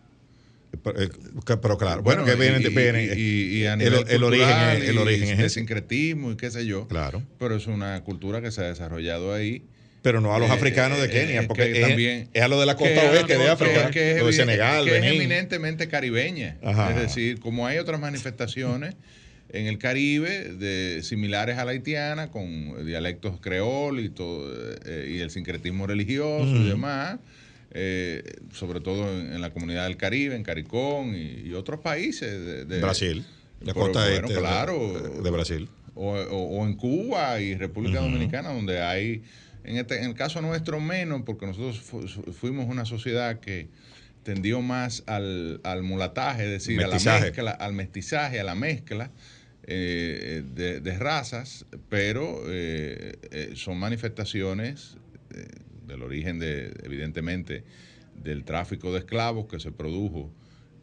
Pero, 0.81 1.01
eh, 1.01 1.09
pero 1.61 1.77
claro, 1.77 2.01
bueno, 2.01 2.25
que 2.25 2.35
vienen, 2.35 2.61
y, 2.61 2.67
vienen 2.69 3.09
y- 3.15 3.21
y- 3.21 3.57
y 3.61 3.65
a 3.65 3.73
el- 3.73 3.79
nivel 3.79 4.05
el, 4.09 4.23
origen 4.23 4.49
es, 4.49 4.89
el 4.89 4.97
origen 4.97 5.29
es 5.29 5.37
de 5.37 5.45
ese. 5.45 5.55
sincretismo 5.59 6.31
y 6.31 6.35
qué 6.37 6.49
sé 6.49 6.65
yo. 6.65 6.87
Claro. 6.87 7.21
Pero 7.37 7.55
es 7.55 7.67
una 7.67 8.01
cultura 8.03 8.41
que 8.41 8.51
se 8.51 8.61
ha 8.61 8.65
desarrollado 8.65 9.33
ahí. 9.33 9.63
Pero 10.01 10.19
no 10.19 10.33
a 10.35 10.39
los 10.39 10.49
Eh, 10.49 10.53
africanos 10.53 10.99
de 10.99 11.05
eh, 11.05 11.09
Kenia, 11.09 11.41
eh, 11.41 11.47
porque 11.47 11.71
es, 11.79 11.87
también- 11.87 12.27
es 12.33 12.41
a 12.41 12.47
lo 12.47 12.59
de 12.59 12.65
la 12.65 12.75
costa 12.75 13.09
oeste 13.11 13.37
de 13.37 13.49
África, 13.49 13.89
que 13.91 14.17
es 14.17 14.25
de 14.25 14.33
Senegal, 14.33 14.85
que 14.85 14.97
es 14.97 15.03
eminentemente 15.05 15.87
caribeña. 15.87 16.57
Ajá. 16.63 16.89
Es 16.89 16.95
decir, 17.01 17.39
como 17.39 17.65
hay 17.67 17.77
otras 17.77 17.99
manifestaciones 18.01 18.95
en 19.49 19.67
el 19.67 19.77
Caribe 19.77 20.49
de 20.55 21.01
similares 21.03 21.57
a 21.59 21.65
la 21.65 21.71
haitiana, 21.71 22.31
con 22.31 22.85
dialectos 22.85 23.39
creol 23.39 23.99
y 23.99 24.09
todo 24.09 24.51
eh, 24.85 25.13
y 25.15 25.19
el 25.19 25.29
sincretismo 25.29 25.85
religioso 25.87 26.47
y 26.55 26.67
demás, 26.67 27.19
eh, 27.73 28.23
sobre 28.53 28.79
todo 28.81 29.11
en, 29.11 29.33
en 29.33 29.41
la 29.41 29.51
comunidad 29.51 29.85
del 29.87 29.97
Caribe, 29.97 30.35
en 30.35 30.43
Caricón 30.43 31.15
y, 31.15 31.47
y 31.49 31.53
otros 31.53 31.79
países 31.79 32.31
de, 32.45 32.65
de- 32.65 32.79
Brasil, 32.81 33.25
la 33.61 33.73
costa 33.73 34.01
bueno, 34.07 34.15
este 34.27 34.33
de- 34.33 34.39
claro, 34.39 35.21
de 35.23 35.29
Brasil. 35.31 35.69
o, 35.95 36.11
o- 36.13 36.59
o 36.59 36.65
en 36.67 36.75
Cuba 36.75 37.39
y 37.41 37.55
República. 37.55 37.99
Dominicana, 38.01 38.49
donde 38.53 38.81
hay, 38.81 39.23
en, 39.63 39.77
este, 39.77 39.97
en 39.99 40.05
el 40.05 40.13
caso 40.13 40.41
nuestro 40.41 40.79
menos, 40.79 41.21
porque 41.25 41.45
nosotros 41.45 41.79
fu- 41.79 42.05
fuimos 42.33 42.67
una 42.67 42.85
sociedad 42.85 43.39
que 43.39 43.67
tendió 44.23 44.61
más 44.61 45.03
al, 45.07 45.59
al 45.63 45.83
mulataje, 45.83 46.43
es 46.45 46.49
decir, 46.51 46.81
a 46.83 46.87
la 46.87 46.99
mezcla, 47.21 47.51
al 47.51 47.73
mestizaje, 47.73 48.39
a 48.39 48.43
la 48.43 48.55
mezcla 48.55 49.11
eh, 49.65 50.43
de, 50.53 50.79
de 50.81 50.97
razas, 50.99 51.65
pero 51.89 52.41
eh, 52.47 53.17
eh, 53.31 53.51
son 53.55 53.77
manifestaciones 53.79 54.97
del 55.93 56.03
origen 56.03 56.39
de, 56.39 56.73
evidentemente, 56.83 57.63
del 58.23 58.43
tráfico 58.43 58.91
de 58.93 58.99
esclavos 58.99 59.47
que 59.47 59.59
se 59.59 59.71
produjo 59.71 60.31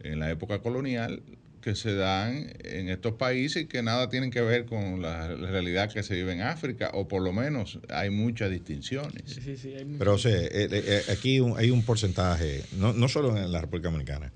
en 0.03 0.19
la 0.19 0.31
época 0.31 0.61
colonial 0.61 1.23
que 1.61 1.75
se 1.75 1.95
dan 1.95 2.51
en 2.65 2.89
estos 2.89 3.15
países 3.15 3.65
y 3.65 3.67
que 3.67 3.83
nada 3.83 4.09
tienen 4.09 4.31
que 4.31 4.41
ver 4.41 4.65
con 4.65 5.03
la 5.03 5.29
realidad 5.29 5.93
que 5.93 6.03
se 6.03 6.15
vive 6.15 6.33
en 6.33 6.41
África, 6.41 6.91
o 6.95 7.07
por 7.07 7.21
lo 7.23 7.35
menos 7.35 7.79
hay 7.91 8.09
muchas 8.09 8.51
distinciones. 8.51 9.23
Sí, 9.27 9.41
sí, 9.45 9.57
sí, 9.59 9.75
hay 9.75 9.85
mucho- 9.85 9.99
Pero 9.99 10.15
o 10.15 10.19
sea, 10.19 10.35
eh, 10.41 10.49
eh, 10.71 11.03
aquí 11.11 11.39
un- 11.39 11.59
hay 11.59 11.71
un 11.71 11.85
porcentaje, 11.85 12.63
no, 12.79 12.95
no 12.95 13.09
solo 13.09 13.37
en 13.37 13.53
la 13.53 13.61
República 13.61 13.89
Dominicana, 13.91 14.33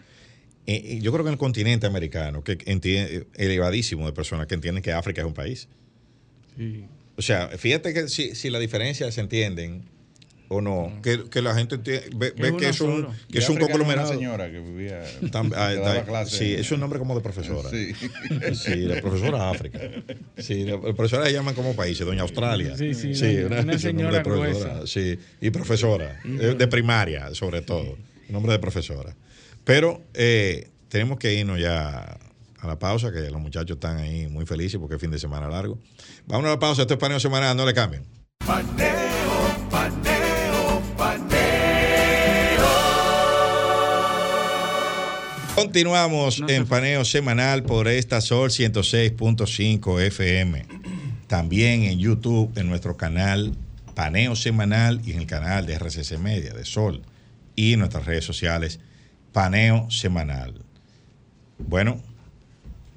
eh, 0.66 0.82
eh, 0.84 0.98
yo 1.00 1.12
creo 1.12 1.24
que 1.24 1.28
en 1.30 1.34
el 1.34 1.38
continente 1.38 1.86
americano, 1.86 2.44
que 2.44 2.58
entiende, 2.66 3.26
elevadísimo 3.36 4.04
de 4.06 4.12
personas 4.12 4.46
que 4.46 4.54
entienden 4.54 4.82
que 4.82 4.92
África 4.92 5.22
es 5.22 5.26
un 5.26 5.34
país. 5.34 5.68
sí. 6.56 6.84
O 7.16 7.22
sea, 7.22 7.46
fíjate 7.56 7.94
que 7.94 8.08
si, 8.08 8.34
si 8.34 8.50
las 8.50 8.60
diferencias 8.60 9.14
se 9.14 9.20
entienden 9.20 9.84
o 10.48 10.60
no, 10.60 10.92
que, 11.02 11.28
que 11.30 11.40
la 11.42 11.54
gente 11.54 11.76
enti- 11.78 12.02
ve, 12.16 12.32
Que 12.34 12.42
ve 12.42 12.48
es 12.48 12.54
que 12.54 12.58
una 12.58 12.68
es 12.68 12.80
un, 12.80 12.90
solo. 13.02 13.14
que 13.30 13.38
es 13.38 13.46
De 13.46 13.52
un 13.52 13.58
conglomerado. 13.58 14.08
Una 14.10 14.18
señora 14.18 14.50
que 14.50 14.60
vivía. 14.60 15.02
Tam- 15.32 15.52
ah, 15.56 15.70
que 15.70 15.76
daba 15.80 15.94
da- 15.94 16.04
clase 16.04 16.36
sí, 16.36 16.54
en- 16.54 16.60
es 16.60 16.70
un 16.72 16.80
nombre 16.80 16.98
como 16.98 17.14
de 17.14 17.20
profesora. 17.22 17.70
Sí. 17.70 17.92
Sí, 18.54 18.76
la 18.82 19.00
profesora 19.00 19.50
África. 19.50 19.80
Sí, 20.38 20.64
la 20.64 20.78
profesora 20.80 21.24
la 21.24 21.30
llaman 21.30 21.54
como 21.54 21.74
países, 21.74 22.06
doña 22.06 22.22
Australia. 22.22 22.76
Sí, 22.76 22.94
sí, 22.94 23.14
doña- 23.14 23.46
una 23.46 23.46
es 23.46 23.50
un 23.56 23.66
nombre 23.66 23.72
de 23.74 23.78
señora 23.78 24.22
profesora. 24.22 24.86
Sí, 24.86 25.18
y 25.40 25.50
profesora, 25.50 26.20
eh, 26.24 26.54
de 26.58 26.66
primaria 26.68 27.34
sobre 27.34 27.62
todo, 27.62 27.96
nombre 28.28 28.52
de 28.52 28.58
profesora. 28.58 29.14
Pero 29.64 30.02
eh, 30.12 30.68
tenemos 30.88 31.18
que 31.18 31.32
irnos 31.34 31.58
ya 31.58 32.18
a 32.60 32.66
la 32.66 32.78
pausa, 32.78 33.10
que 33.12 33.20
los 33.30 33.40
muchachos 33.40 33.76
están 33.76 33.96
ahí 33.98 34.26
muy 34.28 34.46
felices 34.46 34.78
porque 34.78 34.94
es 34.96 35.00
fin 35.00 35.10
de 35.10 35.18
semana 35.18 35.48
largo. 35.48 35.78
Vamos 36.26 36.46
a 36.46 36.50
la 36.50 36.58
pausa, 36.58 36.82
esto 36.82 36.94
es 36.94 37.00
paneo 37.00 37.18
semanal, 37.20 37.56
no 37.56 37.64
le 37.66 37.74
cambien. 37.74 38.04
Paneo, 38.46 39.68
paneo, 39.70 40.13
Continuamos 45.54 46.40
No 46.40 46.48
en 46.48 46.66
paneo 46.66 47.04
semanal 47.04 47.62
por 47.62 47.86
esta 47.88 48.20
Sol 48.20 48.50
106.5 48.50 50.00
FM. 50.02 50.66
También 51.28 51.84
en 51.84 51.98
YouTube, 51.98 52.52
en 52.58 52.68
nuestro 52.68 52.96
canal 52.96 53.54
Paneo 53.94 54.34
Semanal 54.34 55.00
y 55.04 55.12
en 55.12 55.20
el 55.20 55.26
canal 55.26 55.66
de 55.66 55.74
RCC 55.78 56.18
Media 56.18 56.52
de 56.52 56.64
Sol. 56.64 57.02
Y 57.54 57.74
en 57.74 57.78
nuestras 57.80 58.04
redes 58.04 58.24
sociales 58.24 58.80
Paneo 59.32 59.88
Semanal. 59.90 60.54
Bueno, 61.58 62.00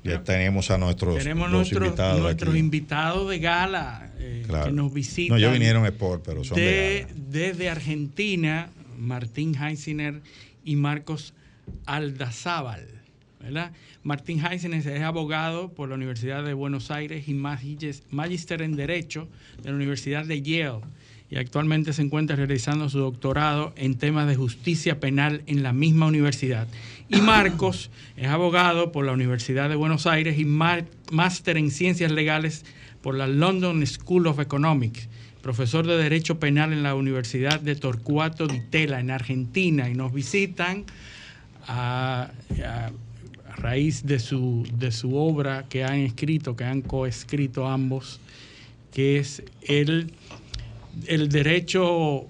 Ya 0.03 0.24
tenemos 0.24 0.72
a 0.72 0.78
nuestros, 0.80 1.18
tenemos 1.20 1.51
nuestros, 1.51 1.84
invitados 1.86 2.22
nuestros 2.22 2.49
aquí. 2.51 2.60
invitados 2.60 3.30
de 3.30 3.39
gala 3.39 4.12
eh, 4.18 4.43
Claro. 4.47 4.66
que 4.66 4.72
nos 4.72 4.91
visitan. 4.93 5.36
No, 5.36 5.38
ellos 5.38 5.53
vinieron 5.53 5.86
Sport, 5.86 6.24
pero 6.26 6.43
son 6.43 6.55
de, 6.55 6.64
de- 6.64 7.01
gala. 7.08 7.14
desde 7.30 7.70
Argentina, 7.70 8.70
Martín 8.97 9.55
Heisiner 9.55 10.22
y 10.64 10.76
Marcos 10.76 11.34
Aldazábal. 11.86 12.97
¿verdad? 13.39 13.72
Martín 14.03 14.43
Heisiner 14.45 14.80
es 14.80 15.01
abogado 15.03 15.70
por 15.70 15.89
la 15.89 15.95
Universidad 15.95 16.43
de 16.43 16.53
Buenos 16.53 16.91
Aires 16.91 17.28
y 17.28 17.34
magíster 17.34 18.61
en 18.61 18.76
Derecho 18.76 19.28
de 19.61 19.70
la 19.70 19.76
Universidad 19.76 20.26
de 20.26 20.41
Yale. 20.41 20.82
Y 21.30 21.36
actualmente 21.36 21.91
se 21.91 22.01
encuentra 22.01 22.38
realizando 22.38 22.88
su 22.89 22.99
doctorado 22.99 23.74
en 23.76 23.97
temas 23.97 24.28
de 24.28 24.36
justicia 24.36 24.99
penal 25.01 25.43
en 25.45 25.61
la 25.61 25.74
misma 25.74 26.05
universidad. 26.05 26.68
Y 27.09 27.18
Marcos 27.18 27.91
es 28.15 28.28
abogado 28.28 28.93
por 28.93 29.05
la 29.05 29.11
Universidad 29.11 29.68
de 29.70 29.76
Buenos 29.76 30.07
Aires 30.07 30.39
y 30.39 30.45
máster 30.45 31.57
en 31.57 31.70
ciencias 31.70 32.11
legales 32.11 32.65
por 33.01 33.15
la 33.15 33.28
London 33.28 33.86
School 33.86 34.28
of 34.28 34.39
Economics, 34.39 35.09
profesor 35.41 35.86
de 35.86 35.97
Derecho 35.97 36.39
Penal 36.39 36.72
en 36.72 36.84
la 36.84 36.95
Universidad 36.95 37.59
de 37.59 37.76
Torcuato 37.76 38.47
Di 38.47 38.61
Tella 38.61 38.99
en 38.99 39.11
Argentina 39.11 39.89
y 39.89 39.95
nos 39.95 40.13
visitan 40.13 40.86
a, 41.68 42.32
raíz 43.57 44.05
de 44.05 44.20
su, 44.20 44.68
de 44.74 44.91
su 44.91 45.15
obra 45.15 45.65
que 45.68 45.84
han 45.84 45.99
escrito, 45.99 46.55
que 46.55 46.63
han 46.63 46.82
coescrito 46.82 47.68
ambos, 47.68 48.20
que 48.93 49.18
es 49.18 49.43
el, 49.61 50.13
el 51.07 51.30
derecho, 51.30 52.28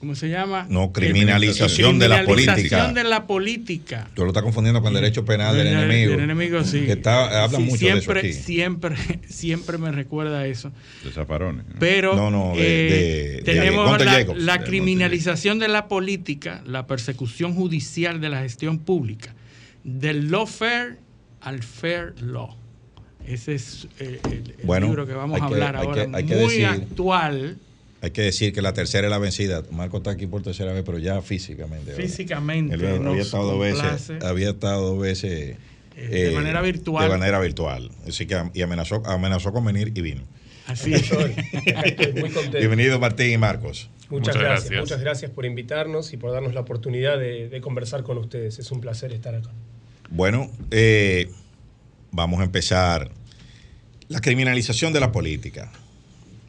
¿cómo 0.00 0.14
se 0.14 0.28
llama? 0.28 0.66
No, 0.68 0.92
criminalización 0.92 1.98
de 1.98 2.08
la 2.08 2.24
política. 2.24 2.54
Criminalización 2.54 2.94
de 2.94 3.04
la 3.04 3.26
política. 3.26 4.08
Tú 4.14 4.22
lo 4.22 4.28
estás 4.28 4.42
confundiendo 4.42 4.80
con 4.82 4.94
el 4.94 5.00
derecho 5.02 5.24
penal 5.24 5.56
del 5.56 5.66
enemigo. 5.68 6.12
Del 6.12 6.20
enemigo, 6.20 6.62
sí. 6.64 6.80
Que 6.86 6.92
está, 6.92 7.44
hablan 7.44 7.62
Sí, 7.62 7.66
mucho 7.66 7.78
siempre, 7.78 8.22
de 8.22 8.28
eso 8.30 8.38
aquí. 8.38 8.44
Siempre, 8.44 8.96
siempre 9.28 9.78
me 9.78 9.90
recuerda 9.92 10.40
a 10.40 10.46
eso. 10.46 10.70
De 11.04 11.10
zafarones. 11.10 11.64
Pero 11.78 12.14
No, 12.14 12.30
no, 12.30 12.52
de- 12.54 12.60
eh, 12.60 12.90
de- 12.90 13.36
de 13.36 13.42
tenemos 13.42 13.98
la, 14.36 14.64
criminalización 14.64 15.58
de 15.58 15.68
la 15.68 15.88
política, 15.88 16.62
la 16.66 16.86
persecución 16.86 17.54
judicial 17.54 18.20
de 18.20 18.28
la 18.28 18.40
gestión 18.42 18.78
pública, 18.78 19.34
del 19.84 20.30
lawfare 20.30 20.96
al 21.40 21.62
fair 21.62 22.14
law. 22.20 22.54
Ese 23.26 23.54
es 23.54 23.88
eh, 23.98 24.20
el, 24.24 24.32
el 24.32 24.54
Bueno, 24.64 24.86
libro 24.86 25.06
que 25.06 25.12
vamos 25.14 25.40
a 25.40 25.46
que- 25.48 25.54
hablar 25.54 25.76
hay 25.76 25.82
que- 25.82 26.00
ahora, 26.00 26.18
hay 26.18 26.24
que 26.24 26.34
muy 26.36 26.54
decir- 26.54 26.66
actual 26.66 27.56
Hay 28.06 28.12
que 28.12 28.22
decir 28.22 28.52
que 28.52 28.62
la 28.62 28.72
tercera 28.72 29.08
es 29.08 29.10
la 29.10 29.18
vencida. 29.18 29.64
Marco 29.72 29.96
está 29.96 30.12
aquí 30.12 30.28
por 30.28 30.40
tercera 30.40 30.72
vez, 30.72 30.84
pero 30.86 30.98
ya 31.00 31.20
físicamente. 31.22 31.92
físicamente. 31.92 32.76
Él 32.76 33.04
había 33.04 33.20
estado 33.20 33.50
dos 33.50 33.60
veces, 33.60 34.22
había 34.22 34.50
estado 34.50 34.90
dos 34.94 35.00
veces 35.02 35.56
Eh, 35.96 36.08
de 36.26 36.30
manera 36.30 36.62
virtual. 36.62 37.02
De 37.10 37.18
manera 37.18 37.40
virtual. 37.40 37.90
Así 38.06 38.26
que 38.26 38.40
y 38.54 38.62
amenazó, 38.62 39.02
amenazó 39.06 39.52
con 39.52 39.64
venir 39.64 39.90
y 39.92 40.02
vino. 40.02 40.22
Así 40.68 40.94
es. 40.94 41.10
Muy 41.10 42.30
contento. 42.30 42.58
Bienvenido 42.58 43.00
Martín 43.00 43.32
y 43.32 43.38
Marcos. 43.38 43.90
Muchas, 44.08 44.36
gracias, 44.36 44.80
muchas 44.80 45.00
gracias 45.00 45.32
por 45.32 45.44
invitarnos 45.44 46.12
y 46.12 46.16
por 46.16 46.30
darnos 46.30 46.54
la 46.54 46.60
oportunidad 46.60 47.18
de, 47.18 47.48
de 47.48 47.60
conversar 47.60 48.04
con 48.04 48.18
ustedes. 48.18 48.60
Es 48.60 48.70
un 48.70 48.80
placer 48.80 49.12
estar 49.12 49.34
acá. 49.34 49.50
Bueno, 50.10 50.48
eh, 50.70 51.28
vamos 52.12 52.38
a 52.38 52.44
empezar. 52.44 53.10
La 54.06 54.20
criminalización 54.20 54.92
de 54.92 55.00
la 55.00 55.10
política 55.10 55.72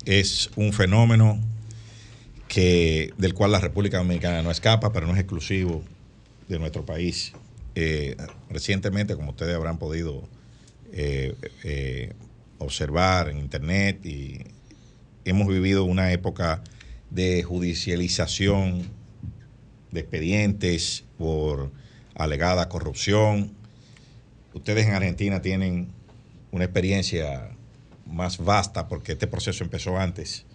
es 0.08 0.50
un 0.56 0.72
fenómeno 0.72 1.38
que, 2.48 3.14
del 3.18 3.34
cual 3.34 3.52
la 3.52 3.60
República 3.60 3.98
Dominicana 3.98 4.42
no 4.42 4.50
escapa, 4.50 4.94
pero 4.94 5.06
no 5.06 5.14
es 5.14 5.20
exclusivo 5.20 5.84
de 6.48 6.60
nuestro 6.60 6.86
país. 6.86 7.34
Eh, 7.76 8.16
recientemente, 8.50 9.16
como 9.16 9.32
ustedes 9.32 9.54
habrán 9.54 9.78
podido 9.78 10.24
eh, 10.94 11.36
eh, 11.66 12.14
observar 12.58 13.28
en 13.28 13.40
Internet, 13.40 14.06
y 14.06 14.40
hemos 15.26 15.50
vivido 15.50 15.84
una 15.84 16.14
época 16.14 16.64
de 17.10 17.44
judicialización 17.44 18.84
de 19.92 20.00
expedientes 20.00 21.04
por 21.18 21.70
alegada 22.16 22.70
corrupción. 22.70 23.52
Ustedes 24.54 24.88
en 24.88 24.94
Argentina 24.94 25.42
tienen 25.42 25.90
una 26.52 26.64
experiencia 26.64 27.57
más 28.12 28.38
vasta 28.44 28.88
porque 28.88 29.14
este 29.14 29.28
proceso 29.28 29.64
empezó 29.64 29.98
antes. 29.98 30.46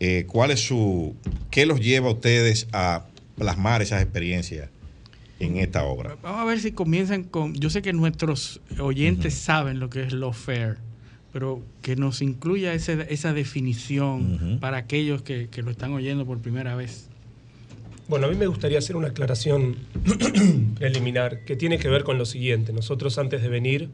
Eh, 0.00 0.24
¿Cuál 0.26 0.50
es 0.50 0.60
su, 0.60 1.14
qué 1.50 1.64
los 1.66 1.80
lleva 1.80 2.08
a 2.08 2.12
ustedes 2.12 2.68
a 2.72 3.04
plasmar 3.36 3.82
esas 3.82 4.02
experiencias 4.02 4.68
en 5.40 5.56
esta 5.56 5.84
obra? 5.84 6.16
Vamos 6.22 6.40
a 6.40 6.44
ver 6.44 6.60
si 6.60 6.72
comienzan 6.72 7.24
con. 7.24 7.54
Yo 7.54 7.70
sé 7.70 7.80
que 7.82 7.92
nuestros 7.92 8.60
oyentes 8.78 9.34
saben 9.34 9.78
lo 9.80 9.88
que 9.88 10.02
es 10.02 10.12
lawfare, 10.12 10.76
pero 11.32 11.62
que 11.82 11.96
nos 11.96 12.20
incluya 12.22 12.74
ese- 12.74 13.06
esa 13.10 13.32
definición 13.32 14.58
para 14.60 14.76
aquellos 14.78 15.22
que, 15.22 15.48
que 15.50 15.62
lo 15.62 15.70
están 15.70 15.92
oyendo 15.92 16.26
por 16.26 16.38
primera 16.40 16.74
vez. 16.76 17.08
Bueno, 18.08 18.26
a 18.26 18.30
mí 18.30 18.36
me 18.36 18.46
gustaría 18.46 18.78
hacer 18.78 18.96
una 18.96 19.08
aclaración 19.08 19.76
preliminar 20.78 21.44
que 21.44 21.56
tiene 21.56 21.78
que 21.78 21.88
ver 21.88 22.04
con 22.04 22.18
lo 22.18 22.24
siguiente. 22.26 22.72
Nosotros 22.72 23.18
antes 23.18 23.42
de 23.42 23.48
venir 23.48 23.88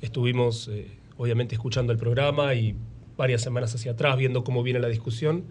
estuvimos 0.00 0.68
eh, 0.70 0.86
obviamente 1.18 1.54
escuchando 1.54 1.92
el 1.92 1.98
programa 1.98 2.54
y 2.54 2.74
varias 3.16 3.42
semanas 3.42 3.74
hacia 3.74 3.92
atrás 3.92 4.16
viendo 4.16 4.44
cómo 4.44 4.62
viene 4.62 4.78
la 4.78 4.88
discusión 4.88 5.44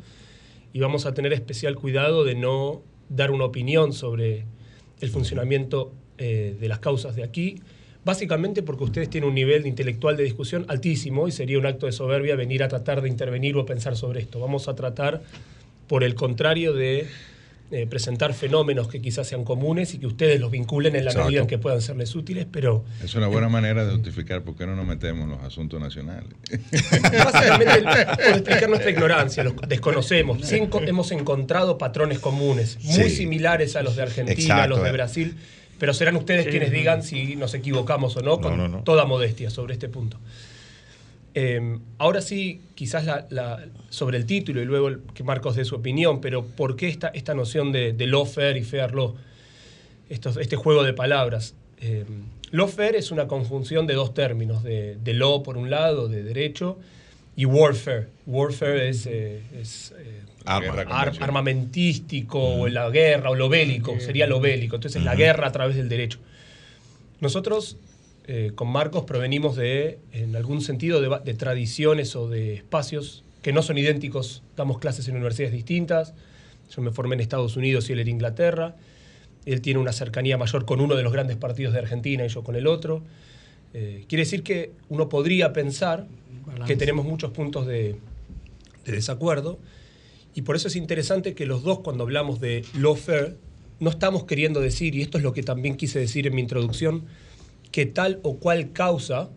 y 0.73 0.79
vamos 0.79 1.05
a 1.05 1.13
tener 1.13 1.33
especial 1.33 1.75
cuidado 1.75 2.23
de 2.23 2.35
no 2.35 2.81
dar 3.09 3.31
una 3.31 3.45
opinión 3.45 3.93
sobre 3.93 4.45
el 4.99 5.09
funcionamiento 5.09 5.93
eh, 6.17 6.55
de 6.59 6.67
las 6.67 6.79
causas 6.79 7.15
de 7.15 7.23
aquí, 7.23 7.61
básicamente 8.03 8.63
porque 8.63 8.85
ustedes 8.85 9.09
tienen 9.09 9.29
un 9.29 9.35
nivel 9.35 9.63
de 9.63 9.69
intelectual 9.69 10.17
de 10.17 10.23
discusión 10.23 10.65
altísimo 10.67 11.27
y 11.27 11.31
sería 11.31 11.59
un 11.59 11.65
acto 11.65 11.85
de 11.85 11.91
soberbia 11.91 12.35
venir 12.35 12.63
a 12.63 12.67
tratar 12.67 13.01
de 13.01 13.09
intervenir 13.09 13.55
o 13.57 13.65
pensar 13.65 13.95
sobre 13.95 14.21
esto. 14.21 14.39
Vamos 14.39 14.67
a 14.67 14.75
tratar, 14.75 15.21
por 15.87 16.03
el 16.03 16.15
contrario, 16.15 16.73
de 16.73 17.07
eh, 17.69 17.85
presentar 17.85 18.33
fenómenos 18.33 18.87
que 18.87 19.01
quizás 19.01 19.27
sean 19.27 19.43
comunes 19.43 19.93
y 19.93 19.99
que 19.99 20.07
ustedes 20.07 20.39
los 20.39 20.49
vinculen 20.51 20.95
en 20.95 21.03
la 21.03 21.11
Exacto. 21.11 21.27
medida 21.27 21.41
en 21.41 21.47
que 21.47 21.57
puedan 21.57 21.81
serles 21.81 22.15
útiles, 22.15 22.47
pero 22.49 22.85
Es 23.03 23.13
una 23.15 23.27
buena 23.27 23.49
manera 23.49 23.85
de 23.85 23.91
justificar 23.93 24.41
por 24.43 24.55
qué 24.55 24.65
no 24.65 24.75
nos 24.75 24.85
metemos 24.87 25.23
en 25.25 25.31
los 25.31 25.43
asuntos 25.43 25.79
nacionales. 25.81 26.29
Básicamente 27.01 27.81
por 28.15 28.29
explicar 28.29 28.69
nuestra 28.69 28.91
ignorancia, 28.91 29.43
los 29.43 29.53
desconocemos. 29.67 30.39
Sí 30.47 30.61
hemos 30.85 31.11
encontrado 31.11 31.77
patrones 31.77 32.19
comunes 32.19 32.77
muy 32.83 33.09
Sí. 33.09 33.17
similares 33.17 33.75
a 33.75 33.83
los 33.83 33.95
de 33.95 34.03
Argentina, 34.03 34.33
Exacto, 34.39 34.63
a 34.63 34.67
los 34.67 34.83
de. 34.83 34.91
Brasil, 34.91 35.35
pero 35.79 35.93
serán 35.93 36.15
ustedes 36.15 36.45
Sí. 36.45 36.51
quienes 36.51 36.71
digan 36.71 37.03
si 37.03 37.35
nos 37.35 37.53
equivocamos 37.53 38.15
o 38.17 38.21
no, 38.21 38.39
con 38.39 38.57
no, 38.57 38.67
no. 38.67 38.83
toda 38.83 39.05
modestia 39.05 39.49
sobre 39.49 39.73
este 39.73 39.89
punto. 39.89 40.17
Eh, 41.39 41.77
ahora 41.99 42.21
sí, 42.21 42.61
quizás 42.73 43.05
la- 43.05 43.27
la- 43.29 43.63
sobre 43.91 44.17
el 44.17 44.25
título 44.25 44.59
y 44.59 44.65
luego 44.65 44.87
el- 44.87 45.01
que 45.13 45.23
Marcos 45.23 45.55
dé 45.55 45.65
su 45.65 45.75
opinión, 45.75 46.19
pero 46.19 46.43
¿por 46.43 46.75
qué 46.75 46.87
esta, 46.87 47.09
esta 47.09 47.35
noción 47.35 47.71
de, 47.71 47.93
de 47.93 48.07
lawfare 48.07 48.57
y 48.57 48.63
fair 48.63 48.95
law? 48.95 49.15
Estos- 50.09 50.37
este 50.37 50.55
juego 50.55 50.83
de 50.83 50.93
palabras. 50.93 51.53
Eh, 51.79 52.05
lawfare 52.49 52.97
es 52.97 53.11
una 53.11 53.27
conjunción 53.27 53.85
de 53.85 53.93
dos 53.93 54.15
términos, 54.15 54.63
de, 54.63 54.95
de 54.95 55.13
law 55.13 55.43
por 55.43 55.57
un 55.57 55.69
lado, 55.69 56.07
de 56.07 56.23
derecho, 56.23 56.79
y 57.35 57.45
warfare. 57.45 58.07
Warfare 58.25 58.89
es, 58.89 59.05
eh, 59.05 59.41
es, 59.61 59.93
eh, 59.99 60.21
Arma. 60.45 60.81
ar- 60.89 61.13
armamentístico, 61.21 62.39
o 62.61 62.67
la 62.67 62.89
guerra, 62.89 63.29
o 63.29 63.35
lo 63.35 63.47
bélico, 63.47 63.99
sería 63.99 64.25
lo 64.25 64.39
bélico. 64.39 64.77
Entonces, 64.77 65.03
la 65.03 65.11
Ujú. 65.11 65.19
guerra 65.19 65.47
a 65.49 65.51
través 65.51 65.75
del 65.75 65.87
derecho. 65.87 66.17
Nosotros, 67.21 67.77
eh, 68.29 68.51
con 68.53 68.67
Marcos, 68.67 69.05
provenimos 69.05 69.55
de, 69.55 69.99
en 70.11 70.35
algún 70.35 70.59
sentido, 70.59 70.99
de, 70.99 71.33
tradiciones 71.35 72.13
o 72.17 72.27
de 72.27 72.55
espacios 72.55 73.23
que 73.41 73.53
no 73.53 73.61
son 73.61 73.77
idénticos. 73.77 74.43
Damos 74.57 74.79
clases 74.79 75.07
en 75.07 75.15
universidades 75.15 75.53
distintas. 75.53 76.13
Yo 76.69 76.81
me 76.81 76.91
formé 76.91 77.15
en 77.15 77.21
Estados 77.21 77.55
Unidos 77.55 77.89
y 77.89 77.93
él 77.93 77.99
en 77.99 78.09
Inglaterra. 78.09 78.75
Él 79.45 79.61
tiene 79.61 79.79
una 79.79 79.93
cercanía 79.93 80.37
mayor 80.37 80.65
con 80.65 80.81
uno 80.81 80.95
de 80.95 81.03
los 81.03 81.13
grandes 81.13 81.37
partidos 81.37 81.73
de 81.73 81.79
Argentina 81.79 82.25
y 82.25 82.27
yo 82.27 82.43
con 82.43 82.57
el 82.57 82.67
otro. 82.67 83.01
Eh, 83.73 84.03
quiere 84.09 84.25
decir 84.25 84.43
que 84.43 84.71
uno 84.89 85.07
podría 85.07 85.53
pensar 85.53 86.05
Balance. 86.45 86.65
que 86.65 86.77
tenemos 86.77 87.05
muchos 87.05 87.31
puntos 87.31 87.65
de, 87.65 87.95
de 88.85 88.91
desacuerdo. 88.91 89.57
Y 90.35 90.41
por 90.41 90.57
eso 90.57 90.67
es 90.67 90.75
interesante 90.75 91.33
que 91.33 91.45
los 91.45 91.63
dos, 91.63 91.79
cuando 91.79 92.03
hablamos 92.03 92.41
de 92.41 92.65
lawfare, 92.77 93.35
no 93.79 93.89
estamos 93.89 94.25
queriendo 94.25 94.59
decir, 94.59 94.95
y 94.95 95.01
esto 95.01 95.17
es 95.17 95.23
lo 95.23 95.31
que 95.31 95.43
también 95.43 95.77
quise 95.77 95.99
decir 95.99 96.27
en 96.27 96.35
mi 96.35 96.41
introducción, 96.41 97.05
que 97.71 97.85
tal 97.85 98.19
o 98.23 98.37
cual 98.37 98.71
causa 98.71 99.29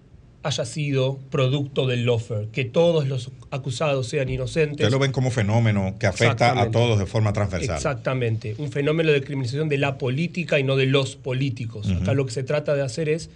haya 0.42 0.64
sido 0.64 1.18
producto 1.30 1.86
del 1.86 2.06
lawfare, 2.06 2.48
que 2.50 2.64
todos 2.64 3.06
los 3.06 3.30
acusados 3.50 4.08
sean 4.08 4.30
inocentes. 4.30 4.72
Ustedes 4.72 4.92
lo 4.92 4.98
ven 4.98 5.12
como 5.12 5.30
fenómeno 5.30 5.96
que 5.98 6.06
afecta 6.06 6.58
a 6.58 6.70
todos 6.70 6.98
de 6.98 7.06
forma 7.06 7.32
transversal. 7.32 7.76
Exactamente, 7.76 8.54
un 8.56 8.72
fenómeno 8.72 9.12
de 9.12 9.22
criminalización 9.22 9.68
de 9.68 9.76
la 9.76 9.98
política 9.98 10.58
y 10.58 10.64
no 10.64 10.76
de 10.76 10.86
los 10.86 11.16
políticos. 11.16 11.86
Ujú. 11.88 12.02
Acá 12.02 12.14
lo 12.14 12.24
que 12.24 12.32
se 12.32 12.42
trata 12.42 12.74
de 12.74 12.82
hacer 12.82 13.10
es 13.10 13.28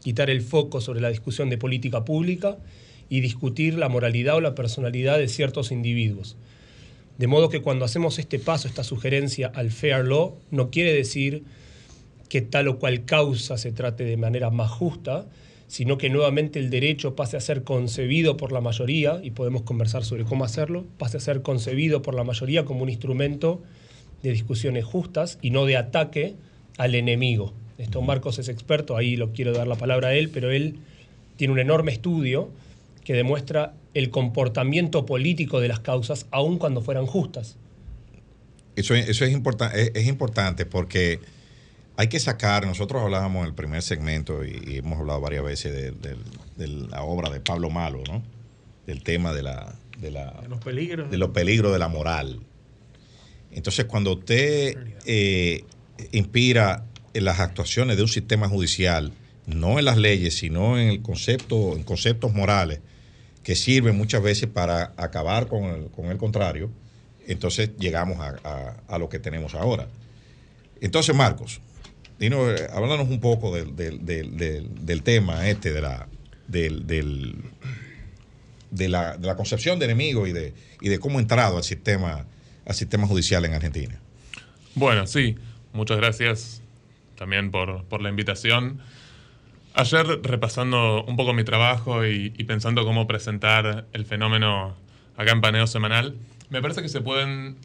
quitar 0.00 0.30
el 0.30 0.40
foco 0.40 0.80
sobre 0.80 1.00
la 1.00 1.10
discusión 1.10 1.50
de 1.50 1.58
política 1.58 2.04
pública 2.04 2.56
y 3.10 3.20
discutir 3.20 3.74
la 3.74 3.88
moralidad 3.88 4.36
o 4.36 4.40
la 4.40 4.54
personalidad 4.54 5.18
de 5.18 5.28
ciertos 5.28 5.72
individuos. 5.72 6.36
De 7.18 7.26
modo 7.26 7.48
que 7.48 7.60
cuando 7.60 7.84
hacemos 7.84 8.18
este 8.18 8.38
paso, 8.38 8.68
esta 8.68 8.84
sugerencia 8.84 9.50
al 9.54 9.70
fair 9.70 10.04
law, 10.04 10.36
no 10.50 10.70
quiere 10.70 10.92
decir 10.92 11.44
que 12.28 12.40
tal 12.42 12.68
o 12.68 12.78
cual 12.78 13.04
causa 13.04 13.56
se 13.58 13.72
trate 13.72 14.04
de 14.04 14.16
manera 14.16 14.50
más 14.50 14.70
justa, 14.70 15.26
sino 15.68 15.98
que 15.98 16.10
nuevamente 16.10 16.58
el 16.58 16.70
derecho 16.70 17.16
pase 17.16 17.36
a 17.36 17.40
ser 17.40 17.64
concebido 17.64 18.36
por 18.36 18.52
la 18.52 18.60
mayoría, 18.60 19.20
y 19.22 19.32
podemos 19.32 19.62
conversar 19.62 20.04
sobre 20.04 20.24
cómo 20.24 20.44
hacerlo, 20.44 20.84
pase 20.98 21.16
a 21.16 21.20
ser 21.20 21.42
concebido 21.42 22.02
por 22.02 22.14
la 22.14 22.24
mayoría 22.24 22.64
como 22.64 22.82
un 22.82 22.88
instrumento 22.88 23.62
de 24.22 24.30
discusiones 24.30 24.84
justas 24.84 25.38
y 25.42 25.50
no 25.50 25.64
de 25.64 25.76
ataque 25.76 26.34
al 26.78 26.94
enemigo. 26.94 27.52
Esto 27.78 28.00
Marcos 28.00 28.38
es 28.38 28.48
experto, 28.48 28.96
ahí 28.96 29.16
lo 29.16 29.32
quiero 29.32 29.52
dar 29.52 29.66
la 29.66 29.76
palabra 29.76 30.08
a 30.08 30.14
él, 30.14 30.30
pero 30.30 30.50
él 30.50 30.76
tiene 31.36 31.52
un 31.52 31.58
enorme 31.58 31.92
estudio 31.92 32.50
que 33.04 33.12
demuestra 33.12 33.74
el 33.94 34.10
comportamiento 34.10 35.06
político 35.06 35.60
de 35.60 35.68
las 35.68 35.80
causas, 35.80 36.26
aun 36.30 36.58
cuando 36.58 36.80
fueran 36.80 37.06
justas. 37.06 37.56
Eso, 38.76 38.94
eso 38.94 39.24
es, 39.24 39.32
es, 39.74 39.90
es 39.94 40.06
importante 40.06 40.66
porque 40.66 41.20
hay 41.96 42.08
que 42.08 42.20
sacar, 42.20 42.66
nosotros 42.66 43.02
hablábamos 43.02 43.40
en 43.40 43.46
el 43.48 43.54
primer 43.54 43.82
segmento 43.82 44.44
y, 44.44 44.76
hemos 44.76 44.98
hablado 44.98 45.20
varias 45.20 45.42
veces 45.42 45.94
de, 46.00 46.16
la 46.66 47.02
obra 47.02 47.30
de 47.30 47.40
Pablo 47.40 47.70
Malo, 47.70 48.02
¿no? 48.06 48.22
Del 48.86 49.02
tema 49.02 49.32
de, 49.32 49.42
la, 49.42 49.74
de, 49.98 50.10
la, 50.10 50.42
los 50.48 50.60
peligros. 50.60 51.10
De 51.10 51.16
los 51.16 51.30
peligros 51.30 51.72
de 51.72 51.78
la 51.78 51.88
moral. 51.88 52.40
Entonces, 53.50 53.86
cuando 53.86 54.12
usted 54.12 54.76
eh, 55.06 55.64
inspira 56.12 56.84
en 57.14 57.24
las 57.24 57.40
actuaciones 57.40 57.96
de 57.96 58.02
un 58.02 58.08
sistema 58.08 58.48
judicial, 58.48 59.12
no 59.46 59.78
en 59.78 59.86
las 59.86 59.96
leyes, 59.96 60.36
sino 60.36 60.78
en 60.78 60.88
el 60.88 61.02
concepto, 61.02 61.74
en 61.76 61.82
conceptos 61.82 62.34
morales, 62.34 62.80
que 63.42 63.56
sirven 63.56 63.96
muchas 63.96 64.22
veces 64.22 64.50
para 64.50 64.92
acabar 64.98 65.46
con 65.46 65.64
el, 65.64 65.86
con 65.86 66.06
el 66.06 66.18
contrario, 66.18 66.70
entonces 67.26 67.70
llegamos 67.78 68.18
a, 68.20 68.76
a 68.86 68.98
lo 68.98 69.08
que 69.08 69.18
tenemos 69.18 69.54
ahora. 69.54 69.88
Entonces, 70.80 71.14
Marcos, 71.14 71.60
Dino, 72.18 72.46
háblanos 72.72 73.08
un 73.08 73.20
poco 73.20 73.54
del, 73.54 73.76
del, 73.76 75.02
tema 75.02 75.48
este, 75.48 75.72
de 75.72 75.82
la, 75.82 76.08
del, 76.48 76.86
de 78.70 78.88
la, 78.88 79.16
de 79.18 79.26
la 79.26 79.36
concepción 79.36 79.78
de 79.78 79.84
enemigo 79.84 80.26
y 80.26 80.32
de, 80.32 80.54
y 80.80 80.88
de 80.88 80.98
cómo 80.98 81.18
ha 81.18 81.22
entrado 81.22 81.58
al 81.58 81.64
sistema, 81.64 82.24
al 82.64 82.74
sistema 82.74 83.06
judicial 83.06 83.44
en 83.44 83.52
Argentina. 83.52 84.00
Bueno, 84.74 85.06
sí, 85.06 85.36
muchas 85.72 85.98
gracias 85.98 86.62
también 87.16 87.50
por, 87.50 87.84
por 87.84 88.00
la 88.00 88.08
invitación. 88.08 88.80
Ayer, 89.74 90.06
repasando 90.22 91.04
un 91.04 91.16
poco 91.16 91.34
mi 91.34 91.44
trabajo 91.44 92.06
y, 92.06 92.32
y, 92.36 92.44
pensando 92.44 92.86
cómo 92.86 93.06
presentar 93.06 93.86
el 93.92 94.06
fenómeno 94.06 94.74
acá 95.18 95.32
en 95.32 95.42
Paneo 95.42 95.66
Semanal, 95.66 96.16
me 96.48 96.62
parece 96.62 96.80
que 96.80 96.88
se 96.88 97.02
pueden 97.02 97.56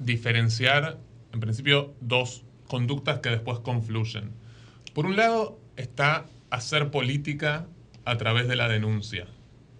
diferenciar, 0.00 0.98
en 1.32 1.38
principio, 1.38 1.94
dos 2.00 2.42
conductas 2.74 3.20
que 3.20 3.28
después 3.28 3.60
confluyen. 3.60 4.32
Por 4.94 5.06
un 5.06 5.14
lado 5.14 5.60
está 5.76 6.26
hacer 6.50 6.90
política 6.90 7.68
a 8.04 8.18
través 8.18 8.48
de 8.48 8.56
la 8.56 8.68
denuncia, 8.68 9.28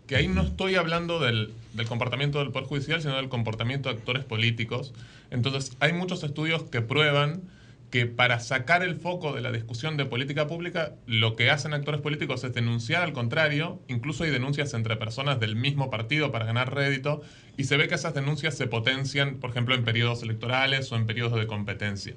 que 0.07 0.15
ahí 0.15 0.29
no 0.29 0.43
estoy 0.43 0.77
hablando 0.77 1.19
del, 1.19 1.53
comportamiento 1.89 2.39
del 2.39 2.53
Poder 2.53 2.69
Judicial, 2.69 3.03
sino 3.03 3.17
del 3.17 3.29
comportamiento 3.29 3.89
de 3.89 3.97
actores 3.97 4.25
políticos. 4.25 4.95
Entonces, 5.33 5.77
hay 5.81 5.93
muchos 5.93 6.23
estudios 6.23 6.63
que 6.63 6.83
prueban 6.83 7.43
que 7.91 8.07
para 8.07 8.39
sacar 8.39 8.85
el 8.85 8.95
foco 8.95 9.33
de 9.33 9.41
la 9.41 9.51
discusión 9.51 9.97
de 9.97 10.05
política 10.05 10.47
pública, 10.47 10.93
lo 11.09 11.35
que 11.35 11.51
hacen 11.51 11.75
actores 11.75 12.01
políticos 12.01 12.45
es 12.45 12.55
denunciar 12.55 13.03
al 13.03 13.13
contrario, 13.13 13.83
incluso 13.89 14.23
hay 14.23 14.31
denuncias 14.31 14.73
entre 14.73 14.95
personas 14.95 15.41
del 15.41 15.57
mismo 15.57 15.91
partido 15.91 16.31
para 16.31 16.45
ganar 16.45 16.73
rédito, 16.73 17.23
y 17.57 17.65
se 17.65 17.77
ve 17.77 17.89
que 17.89 17.97
esas 17.97 18.15
denuncias 18.15 18.57
se 18.57 18.69
potencian, 18.69 19.39
por 19.41 19.51
ejemplo, 19.51 19.75
en 19.75 19.85
periodos 19.85 20.23
electorales 20.23 20.93
o 20.93 20.97
en 20.97 21.07
periodos 21.07 21.41
de 21.41 21.49
competencia. 21.49 22.15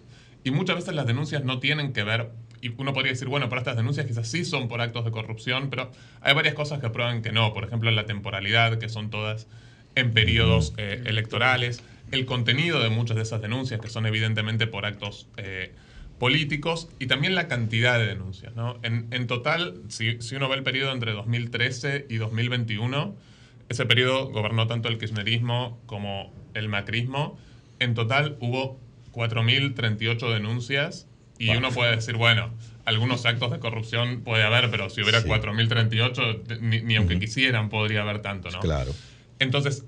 Y 0.48 0.52
muchas 0.52 0.78
veces 0.78 0.96
las 0.96 1.06
denuncias 1.06 1.44
no 1.44 1.60
tienen 1.60 1.92
que 1.92 2.04
ver, 2.06 2.30
y 2.62 2.70
uno 2.78 2.94
podría 2.94 3.12
decir, 3.12 3.28
bueno, 3.28 3.50
pero 3.50 3.60
estas 3.60 3.76
denuncias 3.76 4.06
quizás 4.06 4.30
sí 4.30 4.46
son 4.46 4.70
por 4.70 4.80
actos 4.80 5.04
de 5.04 5.12
corrupción, 5.12 5.70
pero 5.70 5.92
hay 6.22 6.34
varias 6.34 6.54
cosas 6.56 6.80
que 6.80 6.90
prueban 6.90 7.22
que 7.22 7.34
no. 7.34 7.54
Por 7.54 7.66
ejemplo, 7.66 7.92
la 7.92 8.06
temporalidad, 8.06 8.80
que 8.80 8.88
son 8.88 9.10
todas 9.10 9.48
en 9.96 10.14
periodos 10.14 10.74
eh, 10.78 11.04
electorales, 11.06 11.84
el 12.12 12.26
contenido 12.26 12.82
de 12.82 12.88
muchas 12.88 13.18
de 13.18 13.24
esas 13.24 13.42
denuncias, 13.42 13.82
que 13.82 13.90
son 13.90 14.06
evidentemente 14.06 14.68
por 14.68 14.86
actos 14.86 15.28
eh, 15.36 15.74
políticos, 16.18 16.88
y 16.98 17.08
también 17.08 17.36
la 17.36 17.50
cantidad 17.50 18.00
de 18.00 18.06
denuncias. 18.06 18.56
¿no? 18.56 18.80
En, 18.84 19.08
en 19.12 19.28
total, 19.28 19.82
si, 19.90 20.22
si 20.22 20.38
uno 20.38 20.48
ve 20.48 20.56
el 20.56 20.64
periodo 20.64 20.94
entre 20.94 21.12
2013 21.12 22.06
y 22.10 22.16
2021, 22.16 23.18
ese 23.68 23.86
periodo 23.86 24.30
gobernó 24.30 24.66
tanto 24.66 24.88
el 24.88 24.98
kirchnerismo 24.98 25.78
como 25.88 26.32
el 26.54 26.70
macrismo. 26.70 27.38
En 27.80 27.96
total 27.96 28.38
hubo 28.40 28.80
4.038 29.18 30.34
denuncias 30.34 31.08
y 31.40 31.50
uno 31.56 31.72
puede 31.72 31.96
decir, 31.96 32.16
bueno, 32.16 32.52
algunos 32.86 33.26
actos 33.26 33.52
de 33.52 33.60
corrupción 33.60 34.22
puede 34.22 34.44
haber, 34.44 34.72
pero 34.72 34.90
si 34.90 35.02
hubiera 35.02 35.24
4.038, 35.24 36.62
ni, 36.62 36.96
aunque 36.96 37.20
quisieran 37.20 37.70
podría 37.70 38.02
haber 38.02 38.22
tanto, 38.22 38.50
¿no? 38.50 38.60
Claro. 38.60 38.94
Entonces, 39.40 39.84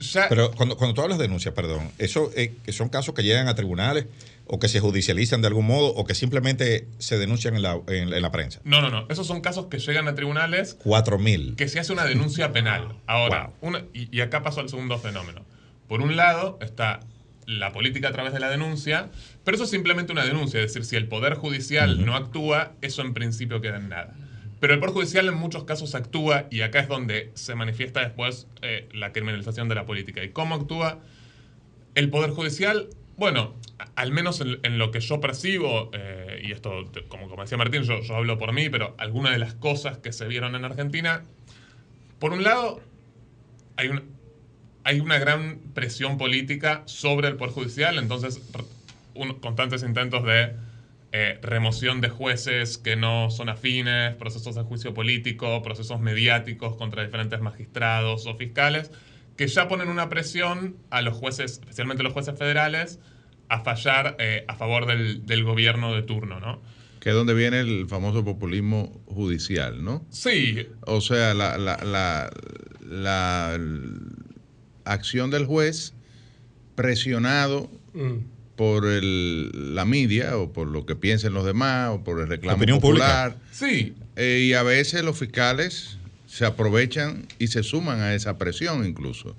ya... 0.00 0.28
Pero 0.28 0.50
cuando, 0.52 0.76
cuando 0.76 0.94
tú 0.94 1.02
hablas 1.02 1.18
de 1.18 1.24
denuncias, 1.24 1.54
perdón, 1.54 1.90
¿eso 1.98 2.30
eh, 2.36 2.54
son 2.68 2.88
casos 2.88 3.14
que 3.14 3.22
llegan 3.22 3.48
a 3.48 3.54
tribunales 3.54 4.06
o 4.46 4.58
que 4.58 4.68
se 4.68 4.80
judicializan 4.80 5.40
de 5.40 5.48
algún 5.48 5.66
modo 5.66 5.88
o 5.88 6.04
que 6.04 6.14
simplemente 6.14 6.86
se 6.98 7.18
denuncian 7.18 7.54
en 7.56 7.62
la, 7.62 7.80
en, 7.86 8.10
la 8.10 8.32
prensa? 8.32 8.60
No, 8.64 8.82
no, 8.82 8.90
no. 8.90 9.06
Esos 9.08 9.26
son 9.26 9.40
casos 9.40 9.66
que 9.66 9.78
llegan 9.78 10.08
a 10.08 10.14
tribunales... 10.14 10.78
4.000. 10.84 11.56
Que 11.56 11.68
se 11.68 11.80
hace 11.80 11.92
una 11.92 12.04
denuncia 12.04 12.52
penal. 12.52 12.96
Ahora, 13.06 13.52
y, 13.92 14.14
y 14.14 14.20
acá 14.20 14.42
pasó 14.42 14.60
el 14.60 14.68
segundo 14.68 14.98
fenómeno. 14.98 15.44
Por 15.88 16.00
un 16.00 16.16
lado 16.16 16.58
está 16.60 17.00
la 17.46 17.72
política 17.72 18.08
a 18.08 18.12
través 18.12 18.32
de 18.32 18.40
la 18.40 18.50
denuncia, 18.50 19.10
pero 19.44 19.56
eso 19.56 19.64
es 19.64 19.70
simplemente 19.70 20.12
una 20.12 20.24
denuncia, 20.24 20.60
es 20.60 20.72
decir, 20.72 20.84
si 20.84 20.96
el 20.96 21.08
Poder 21.08 21.34
Judicial 21.34 22.04
no 22.04 22.14
actúa, 22.14 22.72
eso 22.80 23.02
en 23.02 23.14
principio 23.14 23.60
queda 23.60 23.76
en 23.76 23.88
nada. 23.88 24.14
Pero 24.60 24.74
el 24.74 24.80
Poder 24.80 24.94
Judicial 24.94 25.28
en 25.28 25.34
muchos 25.34 25.64
casos 25.64 25.94
actúa 25.94 26.46
y 26.50 26.62
acá 26.62 26.80
es 26.80 26.88
donde 26.88 27.30
se 27.34 27.54
manifiesta 27.54 28.00
después 28.00 28.46
eh, 28.62 28.88
la 28.92 29.12
criminalización 29.12 29.68
de 29.68 29.74
la 29.74 29.84
política. 29.84 30.24
¿Y 30.24 30.30
cómo 30.30 30.54
actúa 30.54 31.00
el 31.94 32.08
Poder 32.08 32.30
Judicial? 32.30 32.88
Bueno, 33.16 33.54
al 33.94 34.10
menos 34.10 34.40
en, 34.40 34.78
lo 34.78 34.90
que 34.90 35.00
yo 35.00 35.20
percibo, 35.20 35.90
eh, 35.92 36.42
y 36.44 36.52
esto, 36.52 36.90
como, 37.08 37.28
como 37.28 37.42
decía 37.42 37.58
Martín, 37.58 37.82
yo, 37.82 38.00
yo 38.00 38.16
hablo 38.16 38.38
por 38.38 38.52
mí, 38.52 38.70
pero 38.70 38.94
algunas 38.98 39.32
de 39.32 39.38
las 39.38 39.54
cosas 39.54 39.98
que 39.98 40.12
se 40.12 40.26
vieron 40.26 40.54
en 40.54 40.64
Argentina, 40.64 41.24
por 42.18 42.32
un 42.32 42.42
lado, 42.42 42.80
hay 43.76 43.88
un, 43.88 44.13
hay 44.84 45.00
una 45.00 45.18
gran 45.18 45.58
presión 45.74 46.18
política 46.18 46.82
sobre 46.84 47.28
el 47.28 47.36
Poder 47.36 47.54
Judicial, 47.54 47.98
entonces 47.98 48.40
constantes 49.40 49.82
intentos 49.82 50.24
de 50.24 50.52
eh, 51.12 51.38
remoción 51.42 52.00
de 52.00 52.10
jueces 52.10 52.76
que 52.76 52.96
no 52.96 53.30
son 53.30 53.48
afines, 53.48 54.14
procesos 54.16 54.56
de 54.56 54.62
juicio 54.62 54.92
político, 54.92 55.62
procesos 55.62 56.00
mediáticos 56.00 56.76
contra 56.76 57.04
diferentes 57.04 57.40
magistrados 57.40 58.26
o 58.26 58.34
fiscales, 58.34 58.90
que 59.36 59.46
ya 59.46 59.68
ponen 59.68 59.88
una 59.88 60.08
presión 60.08 60.76
a 60.90 61.00
los 61.00 61.14
jueces, 61.14 61.52
especialmente 61.52 62.02
los 62.02 62.12
jueces 62.12 62.38
federales, 62.38 62.98
a 63.48 63.60
fallar 63.60 64.16
eh, 64.18 64.44
a 64.48 64.54
favor 64.54 64.86
del, 64.86 65.44
gobierno 65.44 65.94
de 65.94 66.02
turno, 66.02 66.40
¿no? 66.40 66.60
Que 67.00 67.10
es 67.10 67.14
donde 67.14 67.34
viene 67.34 67.60
el 67.60 67.86
famoso 67.88 68.24
populismo 68.24 69.00
judicial, 69.06 69.84
¿no? 69.84 70.06
Sí. 70.10 70.66
O 70.80 71.00
sea, 71.00 71.34
la, 71.34 71.58
la 71.58 72.30
acción 74.84 75.30
del 75.30 75.46
juez 75.46 75.92
presionado 76.74 77.70
mm. 77.94 78.16
por 78.56 78.86
el, 78.86 79.74
la 79.74 79.84
media 79.84 80.36
o 80.36 80.52
por 80.52 80.68
lo 80.68 80.86
que 80.86 80.96
piensen 80.96 81.34
los 81.34 81.44
demás 81.44 81.90
o 81.90 82.04
por 82.04 82.20
el 82.20 82.28
reclamo 82.28 82.64
popular. 82.66 83.36
Sí. 83.52 83.94
Eh, 84.16 84.44
y 84.48 84.54
a 84.54 84.62
veces 84.62 85.04
los 85.04 85.18
fiscales 85.18 85.98
se 86.26 86.44
aprovechan 86.44 87.26
y 87.38 87.48
se 87.48 87.62
suman 87.62 88.00
a 88.00 88.14
esa 88.14 88.38
presión 88.38 88.86
incluso. 88.86 89.36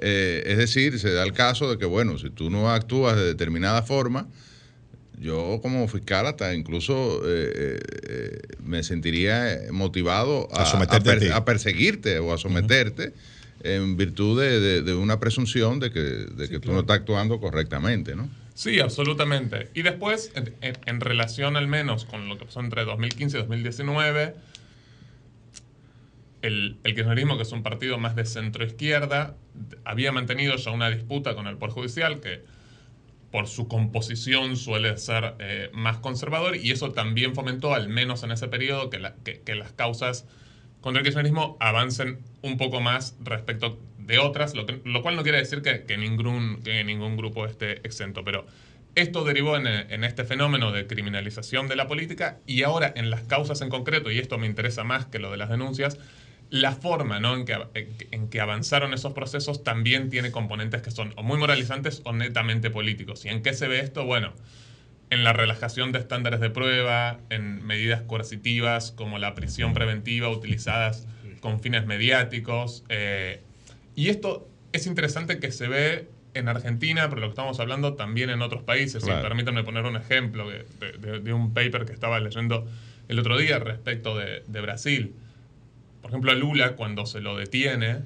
Eh, 0.00 0.44
es 0.46 0.58
decir, 0.58 0.98
se 1.00 1.12
da 1.12 1.24
el 1.24 1.32
caso 1.32 1.70
de 1.70 1.78
que, 1.78 1.84
bueno, 1.84 2.18
si 2.18 2.30
tú 2.30 2.50
no 2.50 2.70
actúas 2.70 3.16
de 3.16 3.24
determinada 3.24 3.82
forma, 3.82 4.28
yo 5.20 5.58
como 5.60 5.88
fiscal 5.88 6.26
hasta 6.26 6.54
incluso 6.54 7.22
eh, 7.26 8.40
me 8.62 8.84
sentiría 8.84 9.62
motivado 9.72 10.48
a, 10.52 10.62
a, 10.62 11.44
perseguirte 11.44 12.20
o 12.20 12.32
a 12.32 12.38
someterte 12.38 13.14
en 13.60 13.96
virtud 13.96 14.40
de, 14.40 14.94
una 14.94 15.18
presunción 15.20 15.80
de 15.80 15.90
que, 15.90 16.00
de 16.00 16.48
que 16.48 16.60
tú 16.60 16.72
no 16.72 16.80
estás 16.80 16.98
actuando 16.98 17.40
correctamente, 17.40 18.14
¿no? 18.14 18.28
Sí, 18.54 18.80
absolutamente. 18.80 19.70
Y 19.74 19.82
después, 19.82 20.32
en, 20.34 21.00
relación 21.00 21.56
al 21.56 21.68
menos 21.68 22.04
con 22.04 22.28
lo 22.28 22.38
que 22.38 22.44
pasó 22.44 22.60
entre 22.60 22.84
2015 22.84 23.36
y 23.36 23.40
2019, 23.40 24.34
el, 26.42 26.76
el 26.82 26.94
kirchnerismo, 26.94 27.36
que 27.36 27.42
es 27.44 27.52
un 27.52 27.62
partido 27.62 27.98
más 27.98 28.16
de 28.16 28.24
centro-izquierda, 28.24 29.36
había 29.84 30.12
mantenido 30.12 30.56
ya 30.56 30.70
una 30.70 30.90
disputa 30.90 31.34
con 31.34 31.46
el 31.46 31.56
Poder 31.56 31.72
Judicial 31.72 32.20
que 32.20 32.42
por 33.30 33.46
su 33.46 33.68
composición 33.68 34.56
suele 34.56 34.96
ser 34.96 35.34
eh, 35.38 35.70
más 35.72 35.98
conservador 35.98 36.56
y 36.56 36.70
eso 36.70 36.92
también 36.92 37.34
fomentó, 37.34 37.74
al 37.74 37.88
menos 37.88 38.22
en 38.22 38.32
ese 38.32 38.48
periodo, 38.48 38.90
que, 38.90 39.00
que, 39.22 39.40
que 39.40 39.54
las 39.54 39.72
causas 39.72 40.26
contra 40.80 41.00
el 41.00 41.04
kirchnerismo 41.04 41.56
avancen 41.60 42.18
un 42.42 42.56
poco 42.56 42.80
más 42.80 43.16
respecto 43.20 43.78
de 43.98 44.18
otras, 44.18 44.54
lo, 44.54 45.02
cual 45.02 45.16
no 45.16 45.22
quiere 45.22 45.38
decir 45.38 45.62
que, 45.62 45.96
ningún, 45.96 46.62
que 46.62 46.82
ningún 46.84 47.16
grupo 47.16 47.44
esté 47.46 47.86
exento, 47.86 48.24
pero 48.24 48.46
esto 48.94 49.22
derivó 49.22 49.56
en, 49.56 49.66
en, 49.66 50.02
este 50.02 50.24
fenómeno 50.24 50.72
de 50.72 50.86
criminalización 50.86 51.68
de 51.68 51.76
la 51.76 51.86
política 51.86 52.38
y 52.46 52.62
ahora 52.62 52.92
en 52.96 53.10
las 53.10 53.22
causas 53.22 53.60
en 53.60 53.68
concreto, 53.68 54.10
y 54.10 54.18
esto 54.18 54.38
me 54.38 54.46
interesa 54.46 54.82
más 54.82 55.06
que 55.06 55.18
lo 55.18 55.30
de 55.30 55.36
las 55.36 55.50
denuncias, 55.50 55.98
la 56.50 56.72
forma 56.72 57.20
¿no? 57.20 57.36
en, 57.36 57.44
que, 57.44 57.56
en 58.10 58.28
que 58.28 58.40
avanzaron 58.40 58.94
esos 58.94 59.12
procesos 59.12 59.64
también 59.64 60.08
tiene 60.08 60.30
componentes 60.30 60.82
que 60.82 60.90
son 60.90 61.12
o 61.16 61.22
muy 61.22 61.38
moralizantes 61.38 62.00
o 62.04 62.12
netamente 62.12 62.70
políticos. 62.70 63.24
¿Y 63.24 63.28
en 63.28 63.42
qué 63.42 63.52
se 63.52 63.68
ve 63.68 63.80
esto? 63.80 64.04
Bueno, 64.04 64.32
en 65.10 65.24
la 65.24 65.32
relajación 65.32 65.92
de 65.92 65.98
estándares 65.98 66.40
de 66.40 66.50
prueba, 66.50 67.18
en 67.30 67.64
medidas 67.64 68.02
coercitivas 68.02 68.92
como 68.92 69.18
la 69.18 69.34
prisión 69.34 69.72
preventiva 69.72 70.28
utilizadas 70.28 71.06
con 71.40 71.60
fines 71.60 71.86
mediáticos. 71.86 72.84
Eh, 72.88 73.40
y 73.94 74.08
esto 74.08 74.48
es 74.72 74.86
interesante 74.86 75.38
que 75.38 75.50
se 75.50 75.68
ve 75.68 76.08
en 76.34 76.48
Argentina, 76.48 77.08
pero 77.08 77.20
lo 77.20 77.26
que 77.28 77.32
estamos 77.32 77.58
hablando 77.58 77.94
también 77.94 78.30
en 78.30 78.42
otros 78.42 78.62
países. 78.62 79.04
permítanme 79.04 79.64
poner 79.64 79.84
un 79.84 79.96
ejemplo 79.96 80.48
de, 80.48 81.32
un 81.32 81.54
paper 81.54 81.84
que 81.86 81.92
estaba 81.92 82.20
leyendo 82.20 82.66
el 83.08 83.18
otro 83.18 83.38
día 83.38 83.58
respecto 83.58 84.16
de, 84.16 84.60
Brasil. 84.60 85.14
Por 86.02 86.10
ejemplo, 86.10 86.32
a 86.32 86.34
Lula, 86.34 86.76
cuando 86.76 87.06
se 87.06 87.20
lo 87.20 87.36
detiene, 87.36 88.00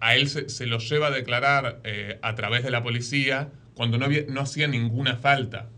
a 0.00 0.14
él 0.14 0.28
se, 0.28 0.66
lo 0.66 0.78
lleva 0.78 1.08
a 1.08 1.10
declarar 1.10 1.80
eh, 1.84 2.18
a 2.22 2.34
través 2.34 2.62
de 2.62 2.70
la 2.70 2.82
policía 2.82 3.50
cuando 3.74 3.98
no, 3.98 4.06
no 4.28 4.40
hacía 4.40 4.68
ninguna 4.68 5.16
falta. 5.16 5.68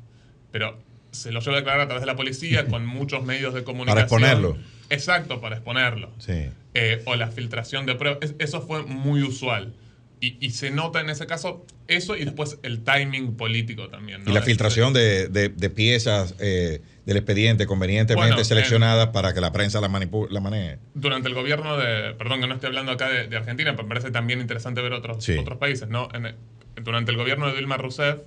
Pero 0.56 0.78
se 1.10 1.32
lo 1.32 1.40
lleva 1.40 1.56
a 1.56 1.58
declarar 1.58 1.80
a 1.82 1.84
través 1.84 2.00
de 2.00 2.06
la 2.06 2.16
policía 2.16 2.64
con 2.66 2.86
muchos 2.86 3.22
medios 3.26 3.52
de 3.52 3.62
comunicación. 3.62 4.08
Para 4.08 4.30
exponerlo. 4.32 4.56
Exacto, 4.88 5.38
para 5.38 5.56
exponerlo. 5.56 6.10
Sí. 6.16 6.46
Eh, 6.72 7.02
o 7.04 7.14
la 7.14 7.28
filtración 7.28 7.84
de 7.84 7.94
pruebas. 7.94 8.32
eso 8.38 8.62
fue 8.62 8.84
muy 8.84 9.22
usual. 9.22 9.74
Y, 10.18 10.50
se 10.50 10.70
nota 10.70 11.02
en 11.02 11.10
ese 11.10 11.26
caso 11.26 11.66
eso 11.88 12.16
y 12.16 12.24
después 12.24 12.58
el 12.62 12.82
timing 12.82 13.36
político 13.36 13.88
también. 13.88 14.22
Y 14.26 14.32
la 14.32 14.40
filtración 14.40 14.94
de, 14.94 15.70
piezas 15.74 16.34
eh, 16.38 16.80
del 17.04 17.18
expediente 17.18 17.66
convenientemente 17.66 18.42
seleccionadas 18.46 19.08
para 19.08 19.34
que 19.34 19.42
la 19.42 19.52
prensa 19.52 19.82
la, 19.82 19.88
la 19.88 20.40
maneje. 20.40 20.78
Durante 20.94 21.28
el 21.28 21.34
gobierno 21.34 21.76
de, 21.76 22.14
perdón 22.14 22.40
que 22.40 22.46
no 22.46 22.54
estoy 22.54 22.68
hablando 22.68 22.92
acá 22.92 23.10
de, 23.10 23.36
Argentina, 23.36 23.72
pero 23.72 23.82
me 23.82 23.90
parece 23.90 24.10
también 24.10 24.40
interesante 24.40 24.80
ver 24.80 24.94
otros, 24.94 25.28
otros 25.38 25.58
países. 25.58 25.88
¿no? 25.88 26.08
durante 26.82 27.10
el 27.10 27.18
gobierno 27.18 27.48
de 27.48 27.56
Dilma 27.56 27.76
Rousseff, 27.76 28.20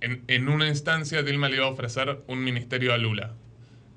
en, 0.00 0.48
una 0.48 0.68
instancia 0.68 1.22
Dilma 1.22 1.48
le 1.48 1.56
iba 1.56 1.66
a 1.66 1.70
ofrecer 1.70 2.22
un 2.26 2.42
ministerio 2.42 2.92
a 2.92 2.98
Lula. 2.98 3.34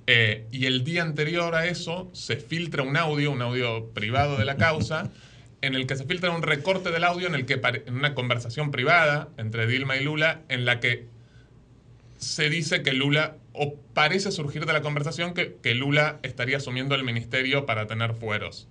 Eh, 0.06 0.48
y 0.52 0.66
el 0.66 0.84
día 0.84 1.02
anterior 1.02 1.56
a 1.56 1.66
eso 1.68 2.10
se 2.14 2.36
filtra 2.36 2.84
un 2.84 2.98
audio, 2.98 3.32
un 3.32 3.42
audio 3.42 3.90
privado 3.94 4.38
de 4.38 4.46
la 4.46 4.58
causa, 4.58 5.12
en 5.62 5.76
el 5.76 5.88
que 5.88 5.96
se 5.96 6.06
filtra 6.06 6.32
un 6.32 6.42
recorte 6.42 6.92
del 6.92 7.06
audio 7.06 7.28
en 7.28 7.36
el 7.36 7.46
que 7.46 7.62
en 7.86 7.96
una 7.96 8.14
conversación 8.14 8.70
privada 8.72 9.30
entre 9.38 9.66
Dilma 9.66 9.96
y 9.96 10.04
Lula, 10.04 10.42
en 10.50 10.66
la 10.66 10.82
que 10.82 11.08
se 12.18 12.50
dice 12.50 12.84
que 12.84 12.92
Lula, 12.92 13.38
o 13.54 13.76
parece 13.94 14.32
surgir 14.32 14.66
de 14.66 14.74
la 14.74 14.82
conversación 14.82 15.34
que, 15.34 15.58
que 15.62 15.74
Lula 15.74 16.20
estaría 16.24 16.58
asumiendo 16.58 16.96
el 16.96 17.04
ministerio 17.04 17.66
para 17.66 17.88
tener 17.88 18.14
fueros. 18.14 18.68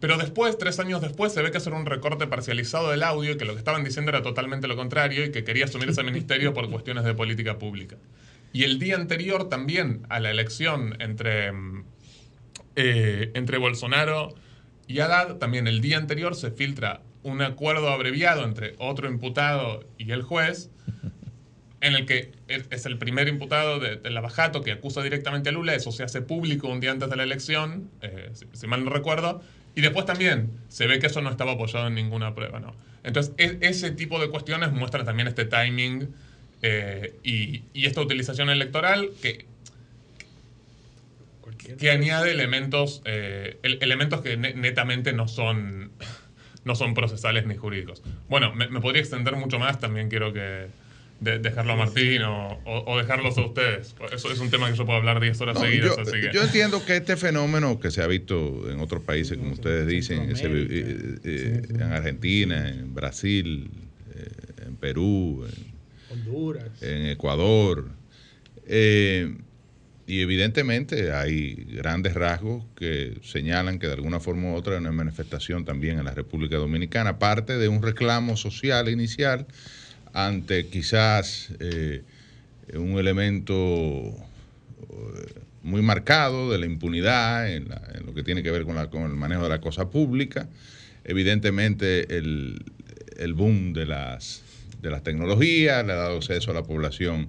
Pero 0.00 0.16
después, 0.16 0.56
tres 0.58 0.78
años 0.78 1.00
después, 1.00 1.32
se 1.32 1.42
ve 1.42 1.50
que 1.50 1.58
eso 1.58 1.70
era 1.70 1.78
un 1.78 1.86
recorte 1.86 2.26
parcializado 2.26 2.90
del 2.90 3.02
audio 3.02 3.32
y 3.32 3.36
que 3.36 3.44
lo 3.44 3.54
que 3.54 3.58
estaban 3.58 3.82
diciendo 3.82 4.10
era 4.10 4.22
totalmente 4.22 4.68
lo 4.68 4.76
contrario 4.76 5.24
y 5.24 5.32
que 5.32 5.42
quería 5.42 5.64
asumir 5.64 5.88
ese 5.88 6.04
ministerio 6.04 6.54
por 6.54 6.70
cuestiones 6.70 7.04
de 7.04 7.14
política 7.14 7.58
pública. 7.58 7.96
Y 8.52 8.64
el 8.64 8.78
día 8.78 8.94
anterior 8.94 9.48
también 9.48 10.06
a 10.08 10.20
la 10.20 10.30
elección 10.30 10.96
entre, 11.00 11.52
eh, 12.76 13.30
entre 13.34 13.58
Bolsonaro 13.58 14.34
y 14.86 15.00
Haddad, 15.00 15.36
también 15.36 15.66
el 15.66 15.80
día 15.80 15.98
anterior 15.98 16.34
se 16.34 16.50
filtra 16.50 17.02
un 17.22 17.42
acuerdo 17.42 17.88
abreviado 17.88 18.44
entre 18.44 18.74
otro 18.78 19.08
imputado 19.08 19.84
y 19.98 20.12
el 20.12 20.22
juez, 20.22 20.70
en 21.80 21.94
el 21.94 22.06
que 22.06 22.32
es 22.48 22.86
el 22.86 22.98
primer 22.98 23.28
imputado 23.28 23.78
de, 23.78 23.96
de 23.96 24.10
Lavajato 24.10 24.62
que 24.62 24.72
acusa 24.72 25.02
directamente 25.02 25.50
a 25.50 25.52
Lula, 25.52 25.74
eso 25.74 25.92
se 25.92 26.02
hace 26.02 26.22
público 26.22 26.68
un 26.68 26.80
día 26.80 26.90
antes 26.90 27.08
de 27.08 27.16
la 27.16 27.22
elección, 27.22 27.90
eh, 28.00 28.30
si, 28.52 28.66
mal 28.66 28.84
no 28.84 28.90
recuerdo, 28.90 29.42
y 29.78 29.80
después 29.80 30.06
también 30.06 30.50
se 30.66 30.88
ve 30.88 30.98
que 30.98 31.06
eso 31.06 31.22
no 31.22 31.30
estaba 31.30 31.52
apoyado 31.52 31.86
en 31.86 31.94
ninguna 31.94 32.34
prueba, 32.34 32.58
¿no? 32.58 32.74
Entonces, 33.04 33.32
e, 33.38 33.58
ese 33.60 33.92
tipo 33.92 34.18
de 34.18 34.28
cuestiones 34.28 34.72
muestran 34.72 35.06
también 35.06 35.28
este 35.28 35.44
timing 35.44 36.08
eh, 36.62 37.14
y, 37.22 37.62
esta 37.86 38.00
utilización 38.00 38.50
electoral 38.50 39.10
que, 39.22 39.46
que 41.78 41.90
añade 41.92 42.32
elementos, 42.32 43.02
eh, 43.04 43.58
elementos 43.62 44.20
que 44.20 44.36
netamente 44.36 45.12
no 45.12 45.28
son, 45.28 45.92
no 46.64 46.74
son 46.74 46.94
procesales 46.94 47.46
ni 47.46 47.54
jurídicos. 47.54 48.02
Bueno, 48.28 48.52
me, 48.56 48.66
podría 48.80 49.00
extender 49.00 49.36
mucho 49.36 49.60
más, 49.60 49.78
también 49.78 50.08
quiero 50.08 50.32
que 50.32 50.66
dejarlo 51.20 51.72
a 51.72 51.76
Martín 51.76 52.22
o, 52.22 52.98
dejarlos 52.98 53.36
a 53.38 53.46
ustedes. 53.46 53.94
Eso 54.12 54.30
es 54.30 54.38
un 54.40 54.50
tema 54.50 54.70
que 54.70 54.76
yo 54.76 54.84
puedo 54.84 54.98
hablar 54.98 55.20
10 55.20 55.40
horas 55.40 55.58
seguidas. 55.58 55.96
Yo, 56.32 56.42
entiendo 56.42 56.84
que 56.84 56.96
este 56.96 57.16
fenómeno 57.16 57.80
que 57.80 57.90
se 57.90 58.02
ha 58.02 58.06
visto 58.06 58.70
en 58.70 58.80
otros 58.80 59.02
países, 59.02 59.36
como 59.38 59.52
ustedes 59.52 59.86
dicen, 59.86 60.32
eh, 60.34 61.62
en 61.68 61.82
Argentina, 61.82 62.68
en 62.68 62.94
Brasil, 62.94 63.70
en 64.64 64.76
Perú, 64.76 65.46
en 65.46 65.78
Honduras. 66.10 66.82
En 66.82 67.06
Ecuador. 67.06 67.88
Eh, 68.66 69.36
y 70.06 70.22
evidentemente 70.22 71.12
hay 71.12 71.66
grandes 71.70 72.14
rasgos 72.14 72.64
que 72.76 73.18
señalan 73.22 73.78
que 73.78 73.88
de 73.88 73.92
alguna 73.92 74.20
forma 74.20 74.52
u 74.52 74.54
otra 74.54 74.74
hay 74.74 74.80
una 74.80 74.92
manifestación 74.92 75.66
también 75.66 75.98
en 75.98 76.06
la 76.06 76.12
República 76.12 76.56
Dominicana, 76.56 77.18
parte 77.18 77.58
de 77.58 77.68
un 77.68 77.82
reclamo 77.82 78.36
social 78.38 78.88
inicial 78.88 79.46
ante 80.12 80.66
quizás 80.66 81.50
eh, 81.60 82.02
un 82.74 82.98
elemento 82.98 83.34
eh, 83.34 84.14
muy 85.62 85.82
marcado 85.82 86.50
de 86.50 86.58
la 86.58 86.66
impunidad 86.66 87.52
en, 87.52 87.68
lo 88.04 88.14
que 88.14 88.22
tiene 88.22 88.42
que 88.42 88.50
ver 88.50 88.64
con, 88.64 88.74
la, 88.74 88.90
con, 88.90 89.02
el 89.02 89.16
manejo 89.16 89.42
de 89.42 89.48
la 89.48 89.60
cosa 89.60 89.90
pública. 89.90 90.48
Evidentemente 91.04 92.16
el, 92.16 92.64
el 93.16 93.34
boom 93.34 93.72
de 93.72 93.86
las 93.86 94.42
de 94.80 94.90
las 94.90 95.02
tecnologías, 95.02 95.84
le 95.84 95.92
ha 95.92 95.96
dado 95.96 96.16
acceso 96.16 96.50
a 96.50 96.54
la 96.54 96.62
población 96.62 97.28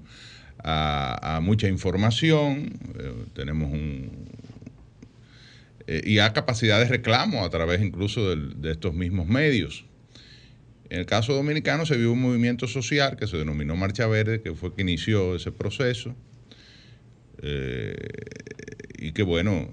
a, 0.64 1.40
mucha 1.42 1.68
información, 1.68 2.74
eh, 3.00 3.14
tenemos 3.34 3.72
un... 3.72 4.28
Eh, 5.88 6.02
y 6.06 6.20
a 6.20 6.34
capacidad 6.34 6.80
de 6.80 6.86
reclamo 6.86 7.46
a 7.46 7.50
través 7.50 7.82
incluso 7.82 8.36
de 8.36 8.72
estos 8.72 8.94
mismos 8.94 9.28
medios. 9.28 9.86
En 10.90 11.00
el 11.00 11.06
caso 11.06 11.34
dominicano 11.34 11.86
se 11.86 11.98
vio 11.98 12.12
un 12.12 12.22
movimiento 12.22 12.68
social 12.68 13.16
que 13.16 13.28
se 13.28 13.38
denominó 13.38 13.76
Marcha 13.76 14.08
Verde, 14.08 14.42
que 14.42 14.54
fue 14.56 14.74
que 14.74 14.82
inició 14.82 15.36
ese 15.36 15.52
proceso. 15.52 16.16
Eh, 17.42 17.96
y 18.98 19.12
que 19.14 19.24
bueno, 19.24 19.70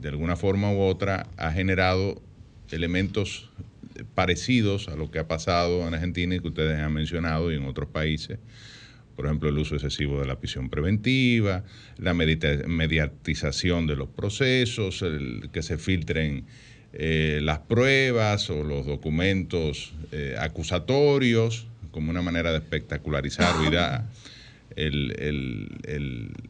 de 0.00 0.08
alguna 0.08 0.36
forma 0.36 0.70
u 0.70 0.80
otra 0.80 1.26
ha 1.36 1.50
generado 1.50 2.22
elementos 2.70 3.50
parecidos 4.14 4.88
a 4.88 4.96
lo 4.96 5.10
que 5.10 5.18
ha 5.18 5.28
pasado 5.28 5.86
en 5.88 5.94
Argentina 5.94 6.34
y 6.34 6.40
que 6.40 6.48
ustedes 6.48 6.78
han 6.78 6.92
mencionado 6.92 7.50
y 7.52 7.56
en 7.56 7.64
otros 7.64 7.88
países. 7.88 8.38
Por 9.16 9.26
ejemplo, 9.26 9.48
el 9.48 9.56
uso 9.56 9.76
excesivo 9.76 10.20
de 10.20 10.26
la 10.26 10.38
prisión 10.38 10.68
preventiva, 10.68 11.64
la 11.98 12.14
mediatización 12.14 13.86
de 13.86 13.96
los 13.96 14.08
procesos, 14.08 15.02
el 15.02 15.48
que 15.52 15.62
se 15.62 15.78
filtren 15.78 16.44
eh, 16.96 17.40
las 17.42 17.58
pruebas 17.58 18.48
o 18.50 18.62
los 18.62 18.86
documentos 18.86 19.92
eh, 20.12 20.36
acusatorios 20.38 21.66
como 21.90 22.10
una 22.10 22.22
manera 22.22 22.52
de 22.52 22.58
espectacularizar 22.58 23.52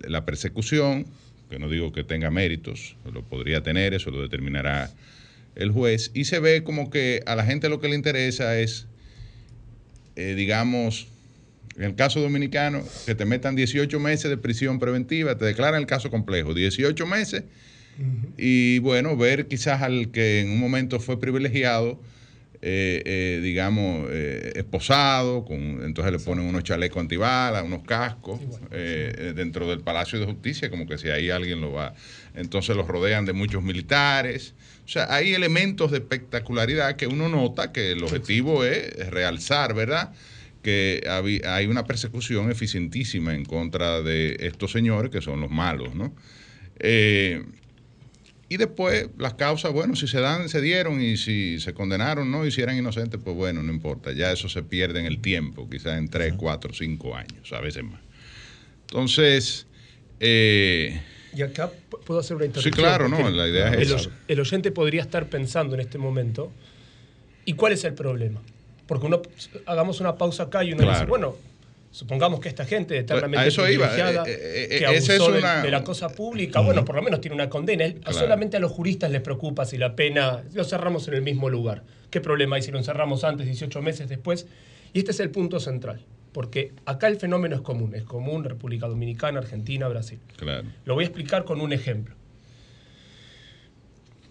la 0.06 0.24
persecución, 0.26 1.06
que 1.48 1.58
no 1.58 1.70
digo 1.70 1.92
que 1.92 2.04
tenga 2.04 2.30
méritos, 2.30 2.96
lo 3.10 3.22
podría 3.22 3.62
tener, 3.62 3.94
eso 3.94 4.10
lo 4.10 4.20
determinará 4.20 4.90
el 5.54 5.70
juez, 5.70 6.10
y 6.12 6.24
se 6.24 6.40
ve 6.40 6.62
como 6.62 6.90
que 6.90 7.22
a 7.24 7.36
la 7.36 7.46
gente 7.46 7.70
lo 7.70 7.80
que 7.80 7.88
le 7.88 7.94
interesa 7.94 8.58
es, 8.58 8.86
eh, 10.16 10.34
digamos, 10.34 11.08
en 11.76 11.84
el 11.84 11.94
caso 11.94 12.20
dominicano, 12.20 12.82
que 13.06 13.14
te 13.14 13.24
metan 13.24 13.56
18 13.56 13.98
meses 13.98 14.28
de 14.28 14.36
prisión 14.36 14.78
preventiva, 14.78 15.38
te 15.38 15.46
declaran 15.46 15.80
el 15.80 15.86
caso 15.86 16.10
complejo, 16.10 16.52
18 16.52 17.06
meses, 17.06 17.44
y 18.36 18.78
bueno, 18.80 19.16
ver 19.16 19.46
quizás 19.46 19.82
al 19.82 20.10
que 20.10 20.40
en 20.40 20.50
un 20.50 20.58
momento 20.58 21.00
fue 21.00 21.20
privilegiado, 21.20 22.00
eh, 22.60 23.02
eh, 23.04 23.40
digamos, 23.42 24.10
esposado, 24.10 25.44
con, 25.44 25.84
entonces 25.84 26.12
le 26.12 26.18
ponen 26.18 26.46
unos 26.46 26.64
chalecos 26.64 27.00
antibalas, 27.00 27.62
unos 27.62 27.82
cascos, 27.82 28.40
dentro 28.70 29.68
del 29.68 29.80
Palacio 29.80 30.18
de 30.18 30.26
Justicia, 30.26 30.70
como 30.70 30.86
que 30.86 30.98
si 30.98 31.08
ahí 31.08 31.30
alguien 31.30 31.60
lo 31.60 31.72
va, 31.72 31.94
entonces 32.34 32.76
los 32.76 32.88
rodean 32.88 33.24
de 33.26 33.32
muchos 33.32 33.62
militares. 33.62 34.54
O 34.84 34.88
sea, 34.88 35.14
hay 35.14 35.32
elementos 35.32 35.90
de 35.90 35.98
espectacularidad 35.98 36.96
que 36.96 37.06
uno 37.06 37.28
nota 37.28 37.72
que 37.72 37.92
el 37.92 38.02
objetivo 38.02 38.64
es 38.64 39.08
realzar, 39.10 39.74
¿verdad? 39.74 40.12
Que 40.62 41.02
hay 41.46 41.66
una 41.66 41.86
persecución 41.86 42.50
eficientísima 42.50 43.34
en 43.34 43.44
contra 43.44 44.02
de 44.02 44.36
estos 44.40 44.72
señores 44.72 45.10
que 45.10 45.20
son 45.20 45.40
los 45.40 45.50
malos, 45.50 45.94
¿no? 45.94 46.14
Eh, 46.78 47.44
Y 48.54 48.56
después 48.56 49.08
las 49.18 49.34
causas, 49.34 49.72
bueno, 49.72 49.96
si 49.96 50.06
se 50.06 50.20
dan, 50.20 50.48
se 50.48 50.60
dieron 50.60 51.02
y 51.02 51.16
si 51.16 51.58
se 51.58 51.74
condenaron, 51.74 52.30
no, 52.30 52.46
y 52.46 52.52
si 52.52 52.62
eran 52.62 52.76
inocentes, 52.76 53.20
pues 53.20 53.34
bueno, 53.34 53.64
no 53.64 53.72
importa. 53.72 54.12
Ya 54.12 54.30
eso 54.30 54.48
se 54.48 54.62
pierde 54.62 55.00
en 55.00 55.06
el 55.06 55.20
tiempo, 55.20 55.68
quizás 55.68 55.98
en 55.98 56.06
3, 56.06 56.34
4, 56.36 56.72
5 56.72 57.16
años, 57.16 57.52
a 57.52 57.60
veces 57.60 57.82
más. 57.82 58.00
Entonces, 58.82 59.66
eh, 60.20 61.02
y 61.34 61.42
acá 61.42 61.68
puedo 62.06 62.20
hacer 62.20 62.36
una 62.36 62.44
intervención. 62.44 62.74
Sí, 62.74 62.80
claro, 62.80 63.08
no, 63.08 63.28
la 63.28 63.48
idea 63.48 63.74
es 63.74 63.90
el, 63.90 64.12
el 64.28 64.38
oyente 64.38 64.70
podría 64.70 65.02
estar 65.02 65.26
pensando 65.26 65.74
en 65.74 65.80
este 65.80 65.98
momento, 65.98 66.52
¿y 67.44 67.54
cuál 67.54 67.72
es 67.72 67.82
el 67.82 67.94
problema? 67.94 68.40
Porque 68.86 69.06
uno, 69.06 69.20
hagamos 69.66 69.98
una 69.98 70.16
pausa 70.16 70.44
acá 70.44 70.62
y 70.62 70.74
uno 70.74 70.88
dice, 70.88 71.06
bueno, 71.06 71.34
supongamos 71.94 72.40
que 72.40 72.48
esta 72.48 72.64
gente 72.64 72.98
eternamente 72.98 73.52
privilegiada, 73.52 74.24
eh, 74.26 74.32
eh, 74.32 74.68
eh, 74.68 74.78
que 74.78 74.86
abusó 74.86 75.30
de, 75.30 75.70
la 75.70 75.84
cosa 75.84 76.08
pública, 76.08 76.58
bueno, 76.58 76.84
por 76.84 76.96
lo 76.96 77.02
menos 77.02 77.20
tiene 77.20 77.36
una 77.36 77.48
condena. 77.48 77.84
Solamente 78.10 78.56
a 78.56 78.60
los 78.60 78.72
juristas 78.72 79.12
les 79.12 79.20
preocupa 79.20 79.64
si 79.64 79.78
la 79.78 79.94
pena 79.94 80.42
lo 80.52 80.64
cerramos 80.64 81.06
en 81.06 81.14
el 81.14 81.22
mismo 81.22 81.48
lugar. 81.48 81.84
¿Qué 82.10 82.20
problema 82.20 82.56
hay 82.56 82.62
si 82.62 82.72
lo 82.72 82.78
encerramos 82.78 83.22
antes, 83.22 83.46
18 83.46 83.80
meses 83.80 84.08
después? 84.08 84.48
Y 84.92 84.98
este 84.98 85.12
es 85.12 85.20
el 85.20 85.30
punto 85.30 85.60
central, 85.60 86.00
porque 86.32 86.72
acá 86.84 87.06
el 87.06 87.16
fenómeno 87.16 87.54
es 87.54 87.62
común, 87.62 87.94
es 87.94 88.02
común 88.02 88.42
República 88.42 88.88
Dominicana, 88.88 89.38
Argentina, 89.38 89.86
Brasil. 89.86 90.18
Claro. 90.36 90.66
Lo 90.84 90.94
voy 90.94 91.04
a 91.04 91.06
explicar 91.06 91.44
con 91.44 91.60
un 91.60 91.72
ejemplo. 91.72 92.16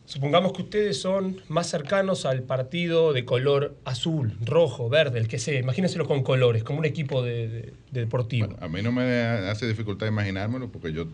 Supongamos 0.06 0.52
que 0.52 0.64
ustedes 0.64 1.00
son 1.00 1.42
más 1.48 1.70
cercanos 1.70 2.26
al 2.26 2.44
partido 2.44 3.14
de 3.14 3.24
color 3.24 3.78
azul, 3.86 4.36
rojo, 4.44 4.90
verde, 4.90 5.18
el 5.20 5.30
que 5.30 5.40
sea. 5.40 5.60
Imagínenselo 5.60 6.06
con 6.06 6.24
colores, 6.24 6.64
como 6.64 6.80
un 6.80 6.86
equipo 6.86 7.24
de, 7.24 7.74
deportivo. 7.92 8.54
a 8.60 8.68
mí 8.68 8.82
no 8.82 8.92
me 8.92 9.04
hace 9.04 9.66
dificultad 9.66 10.08
imaginármelo 10.08 10.70
porque 10.70 10.92
yo 10.92 11.08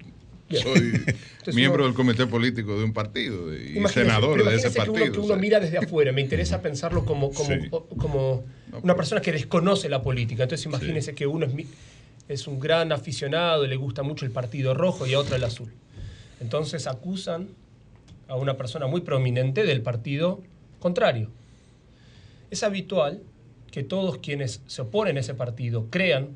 soy 0.58 0.94
miembro 1.54 1.86
del 1.86 1.94
comité 1.94 2.26
político 2.26 2.80
de 2.80 2.84
un 2.84 2.94
partido 2.94 3.56
y 3.56 3.80
senador 3.90 4.44
de 4.44 4.56
ese 4.56 4.72
partido. 4.72 4.96
Que 4.96 5.04
uno, 5.04 5.12
que 5.12 5.20
uno 5.20 5.36
mira 5.36 5.60
desde 5.60 5.78
afuera, 5.78 6.12
me 6.12 6.22
interesa 6.22 6.60
pensarlo 6.60 7.06
como, 7.06 7.32
como, 7.32 7.86
como 7.98 8.44
una 8.82 8.96
persona 8.96 9.22
que 9.22 9.32
desconoce 9.32 9.88
la 9.88 10.02
política. 10.02 10.44
Entonces 10.44 10.66
imagínense 10.66 11.14
que 11.14 11.28
uno 11.28 11.46
es, 11.46 11.54
es 12.28 12.48
un 12.48 12.60
gran 12.60 12.92
aficionado, 12.92 13.68
le 13.68 13.76
gusta 13.76 14.02
mucho 14.02 14.26
el 14.26 14.32
partido 14.32 14.74
rojo 14.74 15.06
y 15.06 15.14
a 15.14 15.20
otro 15.20 15.36
el 15.36 15.44
azul. 15.44 15.72
Entonces 16.42 16.88
acusan 16.88 17.50
a 18.30 18.36
una 18.36 18.56
persona 18.56 18.88
muy 18.88 19.02
prominente 19.02 19.66
del 19.66 19.82
partido 19.82 20.42
contrario. 20.80 21.30
Es 22.52 22.64
habitual 22.64 23.22
que 23.72 23.84
todos 23.84 24.20
quienes 24.20 24.62
se 24.68 24.84
oponen 24.84 25.18
a 25.18 25.20
ese 25.20 25.34
partido 25.34 25.88
crean 25.90 26.30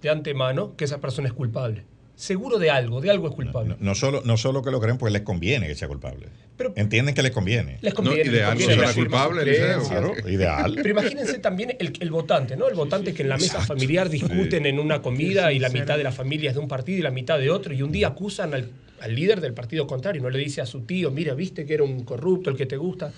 de 0.00 0.10
antemano 0.10 0.76
que 0.76 0.84
esa 0.84 1.00
persona 1.00 1.28
es 1.28 1.34
culpable. 1.34 1.84
Seguro 2.14 2.58
de 2.58 2.70
algo, 2.70 3.00
de 3.00 3.10
algo 3.10 3.26
es 3.28 3.34
culpable. 3.34 3.74
No, 3.80 3.94
solo, 3.94 4.22
no 4.24 4.36
solo 4.36 4.62
que 4.62 4.70
lo 4.70 4.80
creen, 4.80 4.98
pues 4.98 5.12
les 5.12 5.22
conviene 5.22 5.66
que 5.66 5.74
sea 5.74 5.88
culpable. 5.88 6.28
Pero, 6.56 6.72
Entienden 6.76 7.14
que 7.14 7.22
les 7.22 7.32
conviene. 7.32 7.78
Les 7.80 7.94
conviene. 7.94 8.30
ideal, 8.30 8.56
les 8.56 8.94
culpable, 8.94 9.56
claro, 9.88 10.14
ideal. 10.28 10.74
Pero 10.76 10.88
imagínense 10.90 11.38
también 11.38 11.74
el, 11.78 12.10
votante, 12.10 12.56
¿no? 12.56 12.68
El 12.68 12.74
votante 12.74 13.14
que 13.14 13.22
en 13.22 13.30
la 13.30 13.38
mesa 13.38 13.60
familiar 13.60 14.10
discuten 14.10 14.66
en 14.66 14.78
una 14.78 15.00
comida 15.00 15.52
y 15.52 15.58
la 15.58 15.70
mitad 15.70 15.96
de 15.96 16.04
la 16.04 16.12
familia 16.12 16.50
es 16.50 16.54
de 16.54 16.60
un 16.60 16.68
partido 16.68 16.98
y 16.98 17.02
la 17.02 17.10
mitad 17.10 17.38
de 17.38 17.50
otro, 17.50 17.72
y 17.72 17.82
un 17.82 17.90
día 17.90 18.08
acusan 18.08 18.52
al 18.54 18.68
al 19.02 19.16
líder 19.16 19.40
del 19.40 19.52
partido 19.52 19.86
contrario, 19.86 20.22
no 20.22 20.30
le 20.30 20.38
dice 20.38 20.60
a 20.60 20.66
su 20.66 20.82
tío, 20.82 21.10
mira, 21.10 21.34
viste 21.34 21.66
que 21.66 21.74
era 21.74 21.82
un 21.82 22.04
corrupto, 22.04 22.50
el 22.50 22.56
que 22.56 22.66
te 22.66 22.76
gusta. 22.76 23.12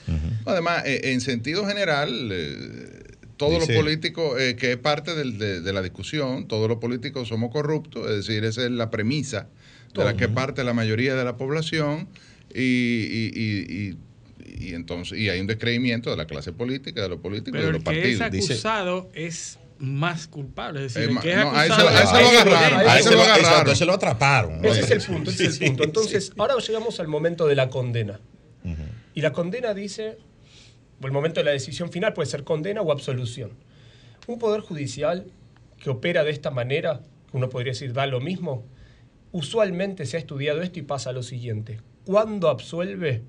Además, 0.47 0.83
eh, 0.87 1.13
en 1.13 1.21
sentido 1.21 1.67
general, 1.67 2.31
eh, 2.33 3.03
todos 3.37 3.59
los 3.59 3.69
políticos, 3.69 4.41
eh, 4.41 4.57
que 4.57 4.73
es 4.73 4.79
parte 4.79 5.15
de, 5.15 5.73
la 5.73 5.83
discusión, 5.83 6.49
todos 6.49 6.69
los 6.69 6.79
políticos 6.79 7.29
somos 7.29 7.53
corruptos, 7.53 8.09
es 8.09 8.27
decir, 8.27 8.45
esa 8.45 8.65
es 8.65 8.71
la 8.71 8.91
premisa 8.91 9.49
de 9.95 10.05
la 10.05 10.17
que 10.17 10.29
parte 10.29 10.65
la 10.65 10.73
mayoría 10.73 11.15
de 11.15 11.25
la 11.25 11.37
población 11.37 12.09
y, 12.55 13.95
entonces 14.73 15.19
y 15.19 15.29
hay 15.29 15.39
un 15.39 15.47
descreimiento 15.47 16.11
de 16.11 16.17
la 16.17 16.27
clase 16.27 16.53
política, 16.53 17.03
de 17.03 17.11
los 17.11 17.21
políticos, 17.21 17.61
de 17.61 17.67
los 17.67 17.77
el 17.77 17.79
que 17.79 17.85
partidos. 17.85 18.21
Es 18.35 18.51
acusado 18.51 19.11
es 19.15 19.59
más 19.85 20.27
culpable. 20.27 20.85
Es 20.85 20.95
decir, 20.95 21.11
eh, 21.11 21.19
que 21.21 21.31
es 21.33 21.37
no, 21.39 21.53
a 21.53 21.67
ese, 21.67 21.83
lo 21.83 21.89
agarraron. 21.89 22.81
A 22.81 22.99
ese 22.99 23.11
lo 23.13 23.23
agarraron. 23.23 23.59
Entonces 23.61 23.87
lo 23.87 23.93
atraparon. 23.95 24.65
Ese 24.65 24.81
es 24.81 24.91
el 24.91 25.03
punto. 25.03 25.31
Ese 25.31 25.47
es 25.47 25.61
el 25.61 25.69
punto. 25.69 25.85
Entonces, 25.85 26.33
ahora 26.37 26.55
llegamos 26.59 27.01
al 27.01 27.09
momento 27.09 27.47
de 27.47 27.55
la 27.55 27.69
condena. 27.69 28.21
Y 29.15 29.21
la 29.21 29.33
condena 29.33 29.75
dice, 29.75 30.19
o 31.01 31.07
el 31.07 31.13
momento 31.13 31.41
de 31.41 31.45
la 31.45 31.51
decisión 31.53 31.91
final 31.91 32.13
puede 32.15 32.29
ser 32.29 32.45
condena 32.45 32.81
o 32.81 32.91
absolución. 32.91 33.53
Un 34.27 34.39
poder 34.39 34.61
judicial 34.63 35.27
que 35.79 35.91
opera 35.91 36.25
de 36.25 36.31
esta 36.31 36.51
manera, 36.51 37.03
uno 37.33 37.51
podría 37.51 37.73
decir 37.73 37.93
da 37.93 38.07
lo 38.07 38.21
mismo, 38.21 38.65
usualmente 39.33 40.07
se 40.07 40.17
ha 40.17 40.21
estudiado 40.21 40.63
esto 40.63 40.79
y 40.79 40.83
pasa 40.83 41.13
lo 41.13 41.23
siguiente. 41.23 41.81
Cuando 42.05 42.49
absuelve, 42.49 43.23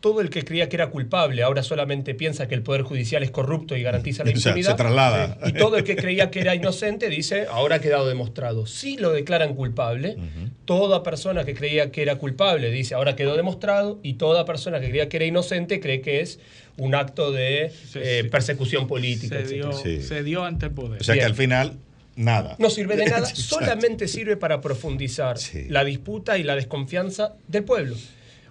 todo 0.00 0.20
el 0.20 0.30
que 0.30 0.44
creía 0.44 0.68
que 0.68 0.76
era 0.76 0.90
culpable 0.90 1.42
ahora 1.42 1.62
solamente 1.62 2.14
piensa 2.14 2.46
que 2.46 2.54
el 2.54 2.62
Poder 2.62 2.82
Judicial 2.82 3.22
es 3.22 3.30
corrupto 3.30 3.76
y 3.76 3.82
garantiza 3.82 4.24
la 4.24 4.30
impunidad. 4.34 4.70
se 4.70 4.76
traslada. 4.76 5.38
Y 5.46 5.52
todo 5.52 5.76
el 5.76 5.84
que 5.84 5.96
creía 5.96 6.30
que 6.30 6.40
era 6.40 6.54
inocente 6.54 7.08
dice, 7.08 7.46
ahora 7.50 7.76
ha 7.76 7.80
quedado 7.80 8.06
demostrado. 8.06 8.66
Si 8.66 8.96
lo 8.96 9.12
declaran 9.12 9.54
culpable, 9.54 10.16
toda 10.64 11.02
persona 11.02 11.44
que 11.44 11.54
creía 11.54 11.90
que 11.90 12.02
era 12.02 12.16
culpable 12.16 12.70
dice, 12.70 12.94
ahora 12.94 13.16
quedó 13.16 13.36
demostrado, 13.36 13.98
y 14.02 14.14
toda 14.14 14.44
persona 14.44 14.80
que 14.80 14.88
creía 14.88 15.08
que 15.08 15.16
era 15.16 15.26
inocente 15.26 15.80
cree 15.80 16.00
que 16.00 16.20
es 16.20 16.38
un 16.76 16.94
acto 16.94 17.32
de 17.32 17.72
eh, 17.94 18.28
persecución 18.30 18.86
política. 18.86 19.38
Se 19.44 20.22
dio, 20.22 20.44
ante 20.44 20.66
el 20.66 20.72
poder. 20.72 21.00
O 21.00 21.04
sea 21.04 21.14
que 21.14 21.24
al 21.24 21.34
final 21.34 21.76
nada. 22.16 22.56
No 22.58 22.70
sirve 22.70 22.96
de 22.96 23.06
nada, 23.06 23.26
solamente 23.34 24.08
sirve 24.08 24.36
para 24.36 24.60
profundizar 24.60 25.36
la 25.68 25.84
disputa 25.84 26.38
y 26.38 26.42
la 26.42 26.54
desconfianza 26.54 27.34
del 27.46 27.64
pueblo. 27.64 27.96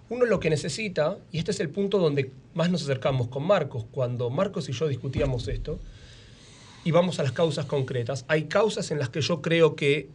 Uno 0.10 0.26
lo 0.26 0.40
que 0.40 0.50
necesita, 0.50 1.18
y 1.32 1.38
este 1.38 1.52
es 1.52 1.60
el 1.60 1.70
punto 1.70 1.98
donde 1.98 2.32
más 2.54 2.70
nos 2.70 2.84
acercamos 2.84 3.28
con 3.28 3.44
Marcos, 3.46 3.86
cuando 3.92 4.30
Marcos 4.30 4.70
y 4.70 4.72
yo 4.72 4.88
discutíamos 4.88 5.48
esto, 5.48 5.80
y 6.86 6.92
vamos 6.92 7.20
a 7.20 7.24
las 7.24 7.34
causas 7.34 7.66
concretas, 7.66 8.24
hay 8.30 8.46
causas 8.46 8.92
en 8.92 9.00
las 9.00 9.10
que 9.10 9.20
yo 9.20 9.42
creo 9.42 9.76
que 9.76 10.10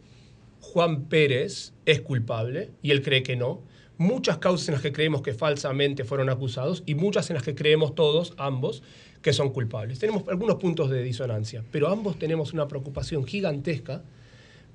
Juan 0.60 1.04
Pérez 1.04 1.74
es 1.84 2.00
culpable 2.00 2.70
y 2.80 2.92
él 2.92 3.02
cree 3.02 3.22
que 3.22 3.36
no, 3.36 3.60
muchas 3.98 4.38
causas 4.38 4.68
en 4.68 4.74
las 4.74 4.82
que 4.82 4.92
creemos 4.92 5.20
que 5.20 5.34
falsamente 5.34 6.04
fueron 6.04 6.30
acusados 6.30 6.82
y 6.86 6.94
muchas 6.94 7.28
en 7.28 7.34
las 7.34 7.42
que 7.42 7.54
creemos 7.54 7.94
todos, 7.94 8.32
ambos, 8.38 8.82
que 9.20 9.32
son 9.32 9.50
culpables. 9.50 9.98
Tenemos 9.98 10.24
algunos 10.28 10.56
puntos 10.56 10.88
de 10.88 11.02
disonancia, 11.02 11.62
pero 11.70 11.88
ambos 11.88 12.18
tenemos 12.18 12.54
una 12.54 12.66
preocupación 12.68 13.26
gigantesca 13.26 14.02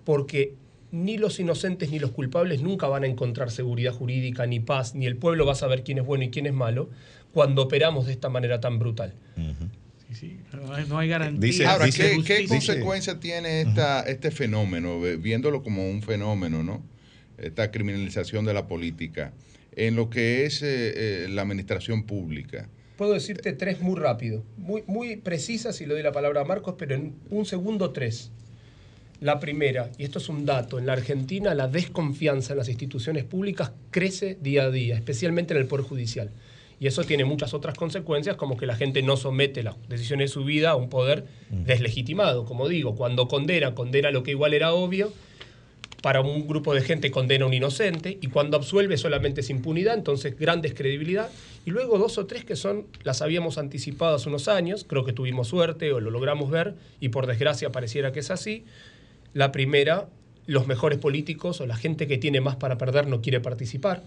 porque 0.05 0.53
ni 0.91 1.17
los 1.17 1.39
inocentes 1.39 1.91
ni 1.91 1.99
los 1.99 2.11
culpables 2.11 2.61
nunca 2.61 2.87
van 2.87 3.03
a 3.03 3.07
encontrar 3.07 3.51
seguridad 3.51 3.93
jurídica, 3.93 4.45
ni 4.45 4.59
paz, 4.59 4.95
ni 4.95 5.05
el 5.05 5.17
pueblo 5.17 5.45
va 5.45 5.53
a 5.53 5.55
saber 5.55 5.83
quién 5.83 5.97
es 5.97 6.05
bueno 6.05 6.23
y 6.23 6.29
quién 6.29 6.45
es 6.45 6.53
malo 6.53 6.89
cuando 7.33 7.63
operamos 7.63 8.05
de 8.05 8.13
esta 8.13 8.29
manera 8.29 8.59
tan 8.59 8.79
brutal. 8.79 9.13
Sí, 10.07 10.15
sí, 10.15 10.39
no 10.87 10.97
hay 10.97 11.09
garantía. 11.09 11.71
Ahora, 11.71 11.89
¿qué, 11.89 12.21
¿qué 12.25 12.47
consecuencia 12.47 13.19
tiene 13.19 13.61
esta, 13.61 14.01
este 14.01 14.31
fenómeno, 14.31 14.99
viéndolo 15.19 15.61
como 15.61 15.89
un 15.89 16.01
fenómeno, 16.01 16.63
¿no? 16.63 16.81
esta 17.37 17.71
criminalización 17.71 18.45
de 18.45 18.53
la 18.53 18.67
política, 18.67 19.33
en 19.75 19.95
lo 19.95 20.09
que 20.09 20.45
es 20.45 20.61
eh, 20.63 21.25
eh, 21.25 21.27
la 21.29 21.43
administración 21.43 22.03
pública? 22.03 22.69
Puedo 22.97 23.13
decirte 23.13 23.53
tres 23.53 23.79
muy 23.79 23.95
rápido, 23.95 24.43
muy, 24.57 24.83
muy 24.87 25.17
precisas, 25.17 25.79
y 25.81 25.85
le 25.85 25.93
doy 25.93 26.03
la 26.03 26.11
palabra 26.11 26.41
a 26.41 26.45
Marcos, 26.45 26.75
pero 26.77 26.95
en 26.95 27.13
un 27.29 27.45
segundo 27.45 27.91
tres. 27.91 28.31
La 29.19 29.39
primera, 29.39 29.91
y 29.97 30.03
esto 30.03 30.19
es 30.19 30.29
un 30.29 30.45
dato, 30.45 30.77
en 30.77 30.85
la 30.85 30.93
Argentina 30.93 31.55
la 31.55 31.67
desconfianza 31.67 32.53
en 32.53 32.59
las 32.59 32.69
instituciones 32.69 33.23
públicas 33.23 33.71
crece 33.89 34.37
día 34.41 34.63
a 34.63 34.71
día, 34.71 34.95
especialmente 34.95 35.55
en 35.55 35.59
el 35.59 35.65
Poder 35.65 35.85
Judicial. 35.85 36.29
Y 36.79 36.85
eso 36.85 37.03
tiene 37.03 37.25
muchas 37.25 37.55
otras 37.55 37.75
consecuencias, 37.75 38.35
como 38.35 38.57
que 38.57 38.67
la 38.67 38.75
gente 38.75 39.01
no 39.01 39.17
somete 39.17 39.63
las 39.63 39.75
decisiones 39.89 40.29
de 40.29 40.33
su 40.33 40.43
vida 40.43 40.69
a 40.69 40.75
un 40.75 40.89
poder 40.89 41.25
mm. 41.49 41.63
deslegitimado. 41.63 42.45
Como 42.45 42.67
digo, 42.67 42.95
cuando 42.95 43.27
condena, 43.27 43.73
condena 43.73 44.11
lo 44.11 44.21
que 44.21 44.31
igual 44.31 44.53
era 44.53 44.73
obvio, 44.73 45.11
para 46.03 46.21
un 46.21 46.47
grupo 46.47 46.75
de 46.75 46.81
gente 46.81 47.09
condena 47.09 47.45
a 47.45 47.47
un 47.47 47.55
inocente, 47.55 48.19
y 48.21 48.27
cuando 48.27 48.55
absuelve 48.55 48.97
solamente 48.97 49.41
es 49.41 49.49
impunidad, 49.49 49.95
entonces 49.95 50.37
gran 50.37 50.61
descredibilidad. 50.61 51.31
Y 51.65 51.71
luego 51.71 51.97
dos 51.97 52.19
o 52.19 52.27
tres 52.27 52.45
que 52.45 52.55
son, 52.55 52.85
las 53.01 53.23
habíamos 53.23 53.57
anticipado 53.57 54.17
hace 54.17 54.29
unos 54.29 54.47
años, 54.47 54.85
creo 54.87 55.03
que 55.03 55.13
tuvimos 55.13 55.47
suerte 55.47 55.91
o 55.91 55.99
lo 55.99 56.11
logramos 56.11 56.51
ver, 56.51 56.75
y 56.99 57.09
por 57.09 57.25
desgracia 57.25 57.71
pareciera 57.71 58.11
que 58.11 58.19
es 58.19 58.29
así 58.29 58.63
la 59.37 59.51
primera, 59.51 60.09
los 60.47 60.65
mejores 60.65 60.97
políticos 60.97 61.61
o 61.61 61.67
la 61.67 61.77
gente 61.77 62.07
que 62.07 62.17
tiene 62.17 62.41
más 62.41 62.55
para 62.55 62.79
perder 62.79 63.05
no 63.05 63.21
quiere 63.21 63.39
participar. 63.39 64.03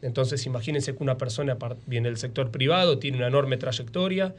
Entonces 0.00 0.46
imagínense 0.46 0.94
que 0.94 1.02
una 1.02 1.18
persona 1.18 1.58
viene 1.86 2.08
del 2.08 2.18
sector 2.18 2.52
privado, 2.52 3.00
tiene 3.00 3.16
una 3.16 3.26
enorme 3.26 3.56
trayectoria 3.56 4.32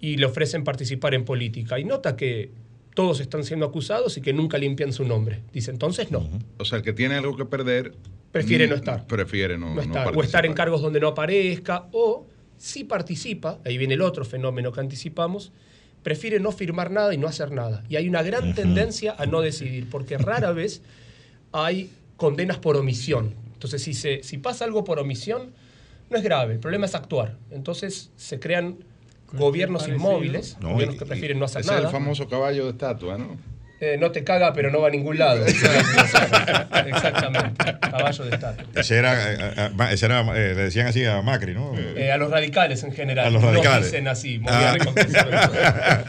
y 0.00 0.18
le 0.18 0.26
ofrecen 0.26 0.64
participar 0.64 1.14
en 1.14 1.24
política. 1.24 1.78
Y 1.78 1.84
nota 1.84 2.14
que 2.14 2.50
todos 2.94 3.20
están 3.20 3.42
siendo 3.42 3.64
acusados 3.64 4.18
y 4.18 4.20
que 4.20 4.34
nunca 4.34 4.58
limpian 4.58 4.92
su 4.92 5.04
nombre. 5.04 5.40
Dice, 5.50 5.70
entonces 5.70 6.10
no. 6.10 6.28
O 6.58 6.66
sea, 6.66 6.76
el 6.76 6.84
que 6.84 6.92
tiene 6.92 7.14
algo 7.14 7.34
que 7.38 7.46
perder... 7.46 7.94
Prefiere 8.32 8.68
no 8.68 8.74
estar. 8.74 9.06
Prefiere 9.06 9.56
no, 9.56 9.80
estar. 9.80 10.14
o 10.14 10.22
estar 10.22 10.44
en 10.44 10.52
cargos 10.52 10.82
donde 10.82 11.00
no 11.00 11.08
aparezca, 11.08 11.88
o 11.92 12.26
si 12.58 12.84
participa, 12.84 13.60
ahí 13.64 13.78
viene 13.78 13.94
el 13.94 14.02
otro 14.02 14.26
fenómeno 14.26 14.72
que 14.72 14.80
anticipamos, 14.80 15.52
prefiere 16.02 16.40
no 16.40 16.52
firmar 16.52 16.90
nada 16.90 17.12
y 17.14 17.18
no 17.18 17.26
hacer 17.28 17.52
nada. 17.52 17.82
Y 17.88 17.96
hay 17.96 18.08
una 18.08 18.22
gran 18.22 18.54
tendencia 18.54 19.14
a 19.18 19.26
no 19.26 19.40
decidir, 19.40 19.88
porque 19.90 20.16
rara 20.18 20.52
vez 20.52 20.82
hay 21.52 21.90
condenas 22.16 22.58
por 22.58 22.76
omisión. 22.76 23.34
Entonces, 23.54 23.82
si, 23.82 23.92
se, 23.94 24.22
si 24.22 24.38
pasa 24.38 24.64
algo 24.64 24.84
por 24.84 24.98
omisión, 24.98 25.50
no 26.08 26.16
es 26.16 26.22
grave, 26.22 26.54
el 26.54 26.60
problema 26.60 26.86
es 26.86 26.94
actuar. 26.94 27.36
Entonces, 27.50 28.10
se 28.16 28.38
crean 28.40 28.76
gobiernos 29.32 29.86
inmóviles, 29.86 30.56
No, 30.60 30.72
gobiernos 30.72 30.96
y- 30.96 30.98
que 30.98 31.06
prefieren 31.06 31.38
no 31.38 31.44
hacer 31.44 31.60
ese 31.60 31.68
nada. 31.70 31.80
es 31.80 31.86
el 31.86 31.92
famoso 31.92 32.28
caballo 32.28 32.64
de 32.64 32.70
estatua, 32.70 33.16
¿no? 33.18 33.36
Eh, 33.82 33.96
no 33.98 34.10
te 34.10 34.22
caga, 34.24 34.52
pero 34.52 34.70
no 34.70 34.80
va 34.82 34.88
a 34.88 34.90
ningún 34.90 35.16
lado. 35.18 35.42
Exactamente. 36.86 37.64
Caballo 37.80 38.24
de 38.24 38.34
estatua. 38.34 38.64
Ese 38.74 38.96
era, 38.98 39.32
eh, 39.32 39.36
eh, 39.40 39.52
eh, 39.78 39.86
ese 39.92 40.06
era, 40.06 40.20
eh, 40.20 40.54
le 40.54 40.62
decían 40.64 40.86
así 40.86 41.04
a 41.06 41.22
Macri, 41.22 41.54
¿no? 41.54 41.72
Eh, 41.96 42.12
a 42.12 42.18
los 42.18 42.30
radicales 42.30 42.82
en 42.84 42.92
general. 42.92 43.26
A 43.26 43.30
los 43.30 43.42
radicales. 43.42 43.76
Nos 43.80 43.84
dicen 43.90 44.08
así. 44.08 44.38
muy 44.38 44.52
Ah. 44.52 44.74
bien 44.76 44.80
reconocido. 44.80 45.30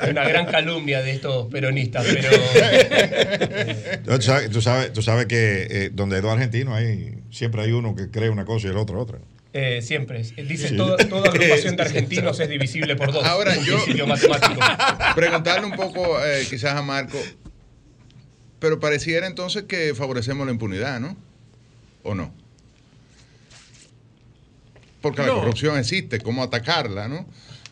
Es 0.04 0.10
una 0.10 0.24
gran 0.28 0.46
calumnia 0.48 1.02
de 1.02 1.12
estos 1.12 1.48
peronistas, 1.48 2.06
pero. 2.06 2.30
Tú 4.18 4.22
sabes, 4.22 4.50
tú 4.50 4.62
sabes, 4.62 4.92
tú 4.94 5.02
sabes 5.02 5.26
que 5.28 5.68
eh, 5.70 5.90
donde 5.94 6.18
hay 6.18 6.22
dos 6.22 6.32
argentinos 6.34 6.74
hay, 6.76 7.20
siempre 7.32 7.62
hay 7.62 7.72
uno 7.72 7.96
que 7.96 8.10
cree 8.12 8.30
una 8.30 8.44
cosa 8.46 8.68
y 8.68 8.72
el 8.72 8.78
otro 8.78 9.00
otra. 9.00 9.20
Eh, 9.54 9.82
siempre. 9.82 10.22
Dice 10.24 10.70
Sí. 10.70 10.78
toda, 10.78 10.98
toda 10.98 11.30
agrupación 11.32 11.76
de 11.76 11.84
argentinos 11.84 12.40
es 12.40 12.50
divisible 12.50 12.96
por 12.96 13.12
dos. 13.12 13.24
Ahora, 13.26 13.54
yo- 13.56 14.06
matemático. 14.08 14.60
Preguntarle 15.16 15.66
un 15.68 15.74
poco 15.74 16.24
eh, 16.26 16.46
quizás 16.50 16.74
a 16.76 16.82
Marco, 16.82 17.18
pero 18.62 18.80
pareciera 18.80 19.28
entonces 19.28 19.64
que 19.64 19.94
favorecemos 19.94 20.46
la 20.46 20.54
impunidad, 20.54 21.02
¿no? 21.02 21.18
¿O 22.04 22.16
no? 22.16 22.34
Porque 25.02 25.22
la 25.24 25.30
corrupción 25.34 25.78
existe, 25.80 26.20
¿cómo 26.20 26.44
atacarla, 26.44 27.08
no? 27.08 27.26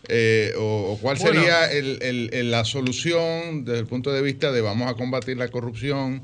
Eh, 0.08 0.54
o, 0.58 0.94
o 0.94 0.98
cuál 1.00 1.18
Bueno. 1.18 1.40
sería 1.40 1.72
el- 1.72 2.02
el- 2.02 2.30
el- 2.34 2.50
la 2.52 2.66
solución 2.66 3.64
desde 3.66 3.80
el 3.80 3.86
punto 3.86 4.12
de 4.12 4.24
vista 4.24 4.52
de 4.52 4.62
vamos 4.62 4.90
a 4.90 4.96
combatir 4.96 5.38
la 5.38 5.50
corrupción, 5.50 6.24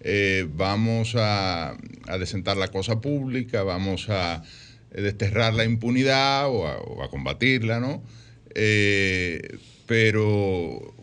eh, 0.00 0.48
vamos 0.54 1.14
a, 1.16 1.76
a 2.08 2.18
desentar 2.18 2.56
la 2.56 2.68
cosa 2.68 3.00
pública, 3.02 3.62
vamos 3.64 4.08
a 4.08 4.42
desterrar 4.92 5.52
la 5.52 5.64
impunidad 5.64 6.48
o 6.48 6.66
a, 6.66 6.78
o 6.78 7.02
a 7.02 7.10
combatirla, 7.10 7.78
¿no? 7.80 8.02
Eh, 8.54 9.58
pero 9.84 10.94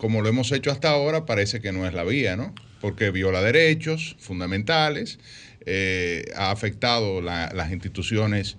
como 0.00 0.22
lo 0.22 0.28
hemos 0.30 0.50
hecho 0.50 0.70
hasta 0.72 0.88
ahora, 0.90 1.26
parece 1.26 1.60
que 1.60 1.72
no 1.72 1.86
es 1.86 1.92
la 1.92 2.04
vía, 2.04 2.34
¿no? 2.34 2.54
Porque 2.80 3.10
viola 3.10 3.42
derechos 3.42 4.16
fundamentales, 4.18 5.18
eh, 5.66 6.24
ha 6.34 6.50
afectado 6.50 7.20
la- 7.20 7.52
las 7.54 7.70
instituciones 7.70 8.56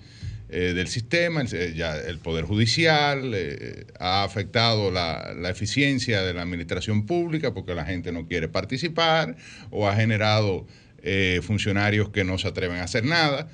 eh, 0.53 0.73
del 0.75 0.87
sistema, 0.87 1.41
el, 1.41 1.73
ya 1.73 1.95
el 1.97 2.19
Poder 2.19 2.45
Judicial, 2.45 3.31
eh, 3.33 3.85
ha 3.99 4.23
afectado 4.23 4.91
la, 4.91 5.33
eficiencia 5.49 6.21
de 6.21 6.33
la 6.33 6.41
administración 6.43 7.05
pública 7.07 7.53
porque 7.53 7.73
la 7.73 7.85
gente 7.85 8.11
no 8.11 8.27
quiere 8.27 8.47
participar, 8.49 9.35
o 9.71 9.87
ha 9.87 9.95
generado 9.95 10.67
eh, 11.03 11.39
funcionarios 11.41 12.09
que 12.09 12.23
no 12.23 12.37
se 12.37 12.49
atreven 12.49 12.77
a 12.77 12.83
hacer 12.83 13.03
nada. 13.05 13.49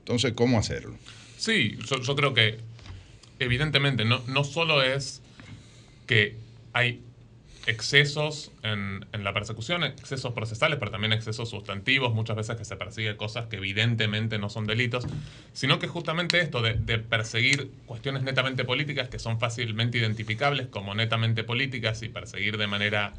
Entonces, 0.00 0.32
¿cómo 0.34 0.58
hacerlo? 0.58 0.98
Sí, 1.38 1.78
yo, 1.88 2.02
yo 2.02 2.14
creo 2.16 2.34
que 2.34 2.58
evidentemente 3.38 4.04
no, 4.04 4.20
no 4.26 4.44
solo 4.44 4.82
es 4.82 5.22
que 6.06 6.34
hay 6.74 7.00
excesos 7.70 8.50
en, 8.62 9.04
la 9.12 9.32
persecución, 9.32 9.84
excesos 9.84 10.32
procesales, 10.32 10.78
pero 10.78 10.90
también 10.90 11.12
excesos 11.12 11.48
sustantivos, 11.50 12.12
muchas 12.14 12.36
veces 12.36 12.56
que 12.56 12.64
se 12.64 12.76
persigue 12.76 13.16
cosas 13.16 13.46
que 13.46 13.56
evidentemente 13.56 14.38
no 14.38 14.50
son 14.50 14.66
delitos, 14.66 15.06
sino 15.52 15.78
que 15.78 15.86
justamente 15.88 16.40
esto 16.40 16.62
de, 16.62 16.74
perseguir 16.98 17.70
cuestiones 17.86 18.22
netamente 18.22 18.64
políticas 18.64 19.08
que 19.08 19.18
son 19.18 19.38
fácilmente 19.40 19.98
identificables 19.98 20.66
como 20.66 20.94
netamente 20.94 21.44
políticas 21.44 22.02
y 22.02 22.08
perseguir 22.08 22.56
de 22.58 22.66
manera 22.66 23.14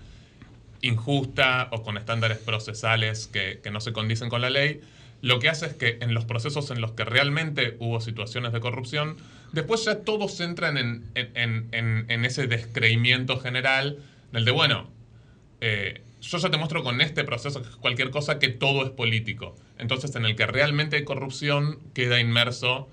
injusta 0.82 1.68
o 1.72 1.84
con 1.84 1.98
estándares 1.98 2.38
procesales 2.40 3.28
que, 3.28 3.60
no 3.72 3.82
se 3.82 3.94
condicen 3.94 4.30
con 4.30 4.42
la 4.42 4.50
ley, 4.50 4.82
lo 5.22 5.40
que 5.40 5.50
hace 5.50 5.68
es 5.68 5.74
que 5.76 6.00
en 6.02 6.14
los 6.14 6.26
procesos 6.26 6.72
en 6.72 6.82
los 6.82 6.92
que 6.94 7.06
realmente 7.06 7.76
hubo 7.80 8.02
situaciones 8.02 8.54
de 8.54 8.60
corrupción, 8.60 9.18
después 9.52 9.86
ya 9.86 10.00
todos 10.00 10.40
entran 10.42 10.78
en, 10.78 11.04
en- 11.14 11.32
en- 11.36 11.68
en- 11.72 12.06
en 12.10 12.26
ese 12.26 12.48
descreimiento 12.48 13.40
general 13.40 14.00
del 14.32 14.46
de, 14.46 14.52
bueno, 14.52 14.90
eh, 15.62 16.02
yo 16.22 16.38
ya 16.38 16.50
te 16.50 16.58
muestro 16.58 16.84
con 16.84 17.02
este 17.02 17.24
proceso, 17.24 17.62
que 17.62 17.70
es 17.70 17.76
cualquier 17.76 18.10
cosa, 18.12 18.40
que 18.40 18.50
todo 18.50 18.84
es 18.84 18.92
político. 18.92 19.56
Entonces, 19.78 20.16
en 20.16 20.26
el 20.26 20.36
que 20.36 20.46
realmente 20.46 20.98
hay 20.98 21.04
corrupción, 21.04 21.80
queda 21.94 22.20
inmerso 22.20 22.88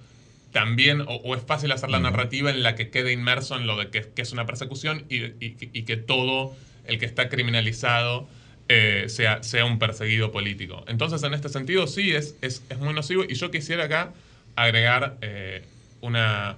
también, 0.52 1.02
o, 1.02 1.05
o 1.16 1.35
es 1.35 1.43
fácil 1.43 1.70
hacer 1.73 1.90
la 1.90 2.01
narrativa 2.01 2.51
en 2.51 2.62
la 2.62 2.74
que 2.74 2.89
queda 2.90 3.12
inmerso 3.12 3.56
en 3.56 3.66
lo 3.66 3.77
de 3.77 3.90
que, 3.90 4.01
que 4.15 4.23
es 4.23 4.32
una 4.32 4.47
persecución 4.47 5.05
y, 5.10 5.16
y- 5.24 5.56
y 5.73 5.82
que 5.82 5.97
todo 5.98 6.56
el 6.86 6.98
que 6.98 7.05
está 7.05 7.28
criminalizado 7.28 8.27
eh, 8.70 9.05
sea, 9.09 9.43
sea 9.43 9.66
un 9.66 9.78
perseguido 9.78 10.32
político. 10.32 10.85
Entonces, 10.89 11.23
en 11.23 11.35
este 11.35 11.51
sentido, 11.51 11.86
sí, 11.86 12.12
es, 12.12 12.35
es, 12.40 12.62
es 12.70 12.78
muy 12.78 12.94
nocivo. 12.94 13.24
Y 13.28 13.35
yo 13.35 13.51
quisiera 13.51 13.85
acá 13.85 14.12
agregar 14.56 15.19
eh, 15.20 15.65
una, 16.01 16.56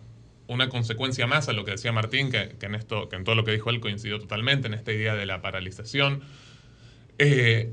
una 0.50 0.68
consecuencia 0.68 1.28
más 1.28 1.48
a 1.48 1.52
lo 1.52 1.64
que 1.64 1.70
decía 1.70 1.92
Martín, 1.92 2.30
que, 2.30 2.56
que 2.58 2.66
en 2.66 2.74
esto, 2.74 3.08
que 3.08 3.14
en 3.14 3.22
todo 3.22 3.36
lo 3.36 3.44
que 3.44 3.52
dijo 3.52 3.70
él 3.70 3.78
coincidió 3.78 4.18
totalmente, 4.18 4.66
en 4.66 4.74
esta 4.74 4.92
idea 4.92 5.14
de 5.14 5.24
la 5.24 5.40
paralización. 5.40 6.22
Eh, 7.18 7.72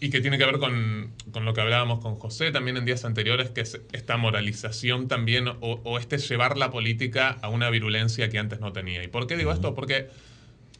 y 0.00 0.10
que 0.10 0.20
tiene 0.20 0.36
que 0.36 0.44
ver 0.44 0.58
con, 0.58 1.12
con 1.30 1.44
lo 1.44 1.54
que 1.54 1.60
hablábamos 1.60 2.00
con 2.00 2.16
José 2.16 2.50
también 2.50 2.76
en 2.76 2.84
días 2.84 3.04
anteriores, 3.04 3.50
que 3.50 3.60
es 3.60 3.80
esta 3.92 4.16
moralización 4.16 5.06
también, 5.06 5.46
o, 5.46 5.56
o 5.60 5.98
este 5.98 6.18
llevar 6.18 6.58
la 6.58 6.70
política 6.70 7.38
a 7.42 7.48
una 7.48 7.70
virulencia 7.70 8.28
que 8.28 8.38
antes 8.38 8.58
no 8.58 8.72
tenía. 8.72 9.04
¿Y 9.04 9.08
por 9.08 9.28
qué 9.28 9.36
digo 9.36 9.52
esto? 9.52 9.74
Porque 9.74 10.08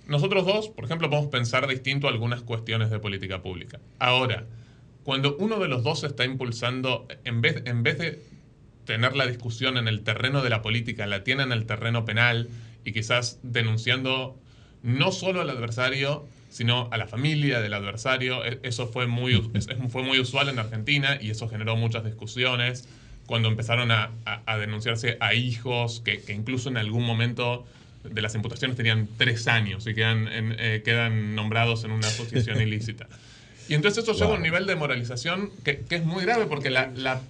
nosotros 0.08 0.44
dos, 0.44 0.68
por 0.68 0.84
ejemplo, 0.84 1.08
podemos 1.08 1.30
pensar 1.30 1.66
distinto 1.68 2.08
algunas 2.08 2.42
cuestiones 2.42 2.90
de 2.90 2.98
política 2.98 3.40
pública. 3.40 3.78
Ahora, 4.00 4.46
cuando 5.04 5.36
uno 5.36 5.60
de 5.60 5.68
los 5.68 5.84
dos 5.84 6.02
está 6.02 6.24
impulsando, 6.24 7.06
en 7.24 7.40
vez, 7.40 7.62
en 7.66 7.84
vez 7.84 7.98
de 7.98 8.35
tener 8.86 9.14
la 9.16 9.26
discusión 9.26 9.76
en 9.76 9.88
el 9.88 10.00
terreno 10.02 10.42
de 10.42 10.48
la 10.50 10.62
política, 10.62 11.06
la 11.06 11.22
tiene 11.24 11.42
en 11.42 11.52
el 11.52 11.66
terreno 11.66 12.04
penal 12.04 12.48
y 12.84 12.92
quizás 12.92 13.38
denunciando 13.42 14.38
no 14.82 15.12
solo 15.12 15.40
al 15.42 15.50
adversario, 15.50 16.26
sino 16.50 16.88
a 16.92 16.96
la 16.96 17.06
familia 17.06 17.60
del 17.60 17.74
adversario. 17.74 18.44
E- 18.44 18.60
Eso 18.62 18.86
fue 18.86 19.06
muy, 19.06 19.34
fue 19.90 20.02
muy 20.02 20.18
usual 20.20 20.48
en 20.48 20.58
Argentina 20.58 21.18
y 21.20 21.30
eso 21.30 21.48
generó 21.48 21.76
muchas 21.76 22.04
discusiones 22.04 22.88
cuando 23.26 23.48
empezaron 23.48 23.90
a, 23.90 24.10
a- 24.24 24.42
a 24.46 24.56
denunciarse 24.56 25.16
a 25.20 25.34
hijos 25.34 26.00
que, 26.04 26.22
que 26.22 26.32
incluso 26.32 26.68
en 26.68 26.76
algún 26.76 27.04
momento 27.04 27.66
de 28.04 28.22
las 28.22 28.36
imputaciones 28.36 28.76
tenían 28.76 29.08
tres 29.18 29.48
años 29.48 29.84
y 29.88 29.94
quedan, 29.94 30.28
en- 30.28 30.54
eh, 30.60 30.82
quedan 30.84 31.34
nombrados 31.34 31.82
en 31.82 31.90
una 31.90 32.06
asociación 32.06 32.60
ilícita. 32.62 33.08
Y 33.68 33.74
entonces 33.74 34.04
eso 34.04 34.12
lleva 34.12 34.34
a 34.34 34.36
un 34.36 34.42
nivel 34.42 34.64
de 34.66 34.76
moralización 34.76 35.50
que, 35.64 35.78
que 35.80 35.96
es 35.96 36.04
muy 36.04 36.22
grave 36.22 36.46
porque 36.46 36.70
la, 36.70 36.92
la- 36.94 37.20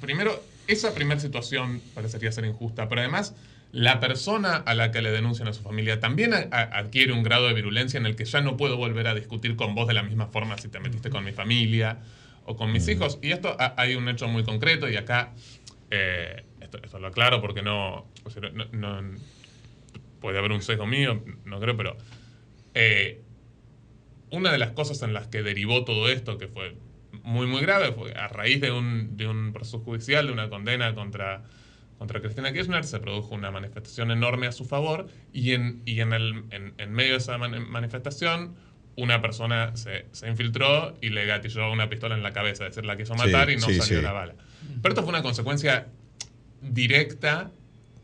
primero, 0.00 0.42
esa 0.72 0.94
primera 0.94 1.20
situación 1.20 1.82
parecería 1.94 2.32
ser 2.32 2.44
injusta, 2.44 2.88
pero 2.88 3.00
además 3.02 3.34
la 3.72 4.00
persona 4.00 4.56
a 4.56 4.74
la 4.74 4.90
que 4.90 5.00
le 5.00 5.10
denuncian 5.12 5.46
a 5.48 5.52
su 5.52 5.62
familia 5.62 6.00
también 6.00 6.32
adquiere 6.34 7.12
un 7.12 7.22
grado 7.22 7.46
de 7.46 7.54
virulencia 7.54 7.98
en 7.98 8.06
el 8.06 8.16
que 8.16 8.24
ya 8.24 8.40
no 8.40 8.56
puedo 8.56 8.76
volver 8.76 9.06
a 9.06 9.14
discutir 9.14 9.54
con 9.56 9.74
vos 9.74 9.86
de 9.86 9.94
la 9.94 10.02
misma 10.02 10.26
forma 10.26 10.58
si 10.58 10.68
te 10.68 10.80
metiste 10.80 11.08
con 11.10 11.24
mi 11.24 11.32
familia 11.32 11.98
o 12.46 12.56
con 12.56 12.72
mis 12.72 12.88
hijos. 12.88 13.18
Y 13.22 13.30
esto 13.32 13.56
ha- 13.60 13.74
hay 13.76 13.94
un 13.94 14.08
hecho 14.08 14.26
muy 14.28 14.42
concreto 14.42 14.88
y 14.88 14.96
acá 14.96 15.32
eh, 15.92 16.44
esto, 16.60 16.78
esto 16.82 16.98
lo 16.98 17.08
aclaro 17.08 17.40
porque 17.40 17.62
no, 17.62 18.06
o 18.24 18.30
sea, 18.30 18.42
no- 18.50 18.66
no- 18.72 19.18
puede 20.20 20.38
haber 20.38 20.52
un 20.52 20.62
sesgo 20.62 20.86
mío, 20.86 21.22
no 21.44 21.60
creo, 21.60 21.76
pero 21.76 21.96
eh, 22.74 23.22
una 24.30 24.52
de 24.52 24.58
las 24.58 24.70
cosas 24.72 25.02
en 25.02 25.12
las 25.12 25.26
que 25.28 25.42
derivó 25.42 25.84
todo 25.84 26.08
esto, 26.08 26.38
que 26.38 26.46
fue 26.48 26.76
muy, 27.22 27.46
muy 27.46 27.60
grave, 27.62 27.92
fue 27.92 28.12
a 28.12 28.28
raíz 28.28 28.60
de 28.60 28.70
un, 28.72 29.16
de 29.16 29.26
un 29.26 29.52
proceso 29.52 29.78
judicial, 29.80 30.26
de 30.26 30.32
una 30.32 30.48
condena 30.48 30.94
contra, 30.94 31.42
contra 31.98 32.20
Cristina 32.20 32.52
Kirchner, 32.52 32.84
se 32.84 32.98
produjo 33.00 33.34
una 33.34 33.50
manifestación 33.50 34.10
enorme 34.10 34.46
a 34.46 34.52
su 34.52 34.64
favor 34.64 35.06
y 35.32 35.52
en, 35.52 35.82
y 35.84 36.00
en, 36.00 36.12
el, 36.12 36.44
en, 36.50 36.74
en 36.78 36.92
medio 36.92 37.12
de 37.12 37.18
esa 37.18 37.36
man- 37.38 37.68
manifestación 37.68 38.54
una 38.96 39.22
persona 39.22 39.76
se, 39.76 40.06
se 40.12 40.28
infiltró 40.28 40.96
y 41.00 41.10
le 41.10 41.24
gatilló 41.24 41.70
una 41.72 41.88
pistola 41.88 42.16
en 42.16 42.22
la 42.22 42.32
cabeza, 42.32 42.64
es 42.66 42.70
decir, 42.74 42.84
la 42.84 42.96
quiso 42.96 43.14
Sí, 43.14 43.20
matar 43.20 43.48
y 43.50 43.54
no 43.56 43.66
sí, 43.66 43.74
salió 43.74 43.98
sí. 43.98 44.02
la 44.04 44.12
bala. 44.12 44.34
Pero 44.82 44.92
esto 44.92 45.02
fue 45.02 45.10
una 45.10 45.22
consecuencia 45.22 45.86
directa 46.60 47.50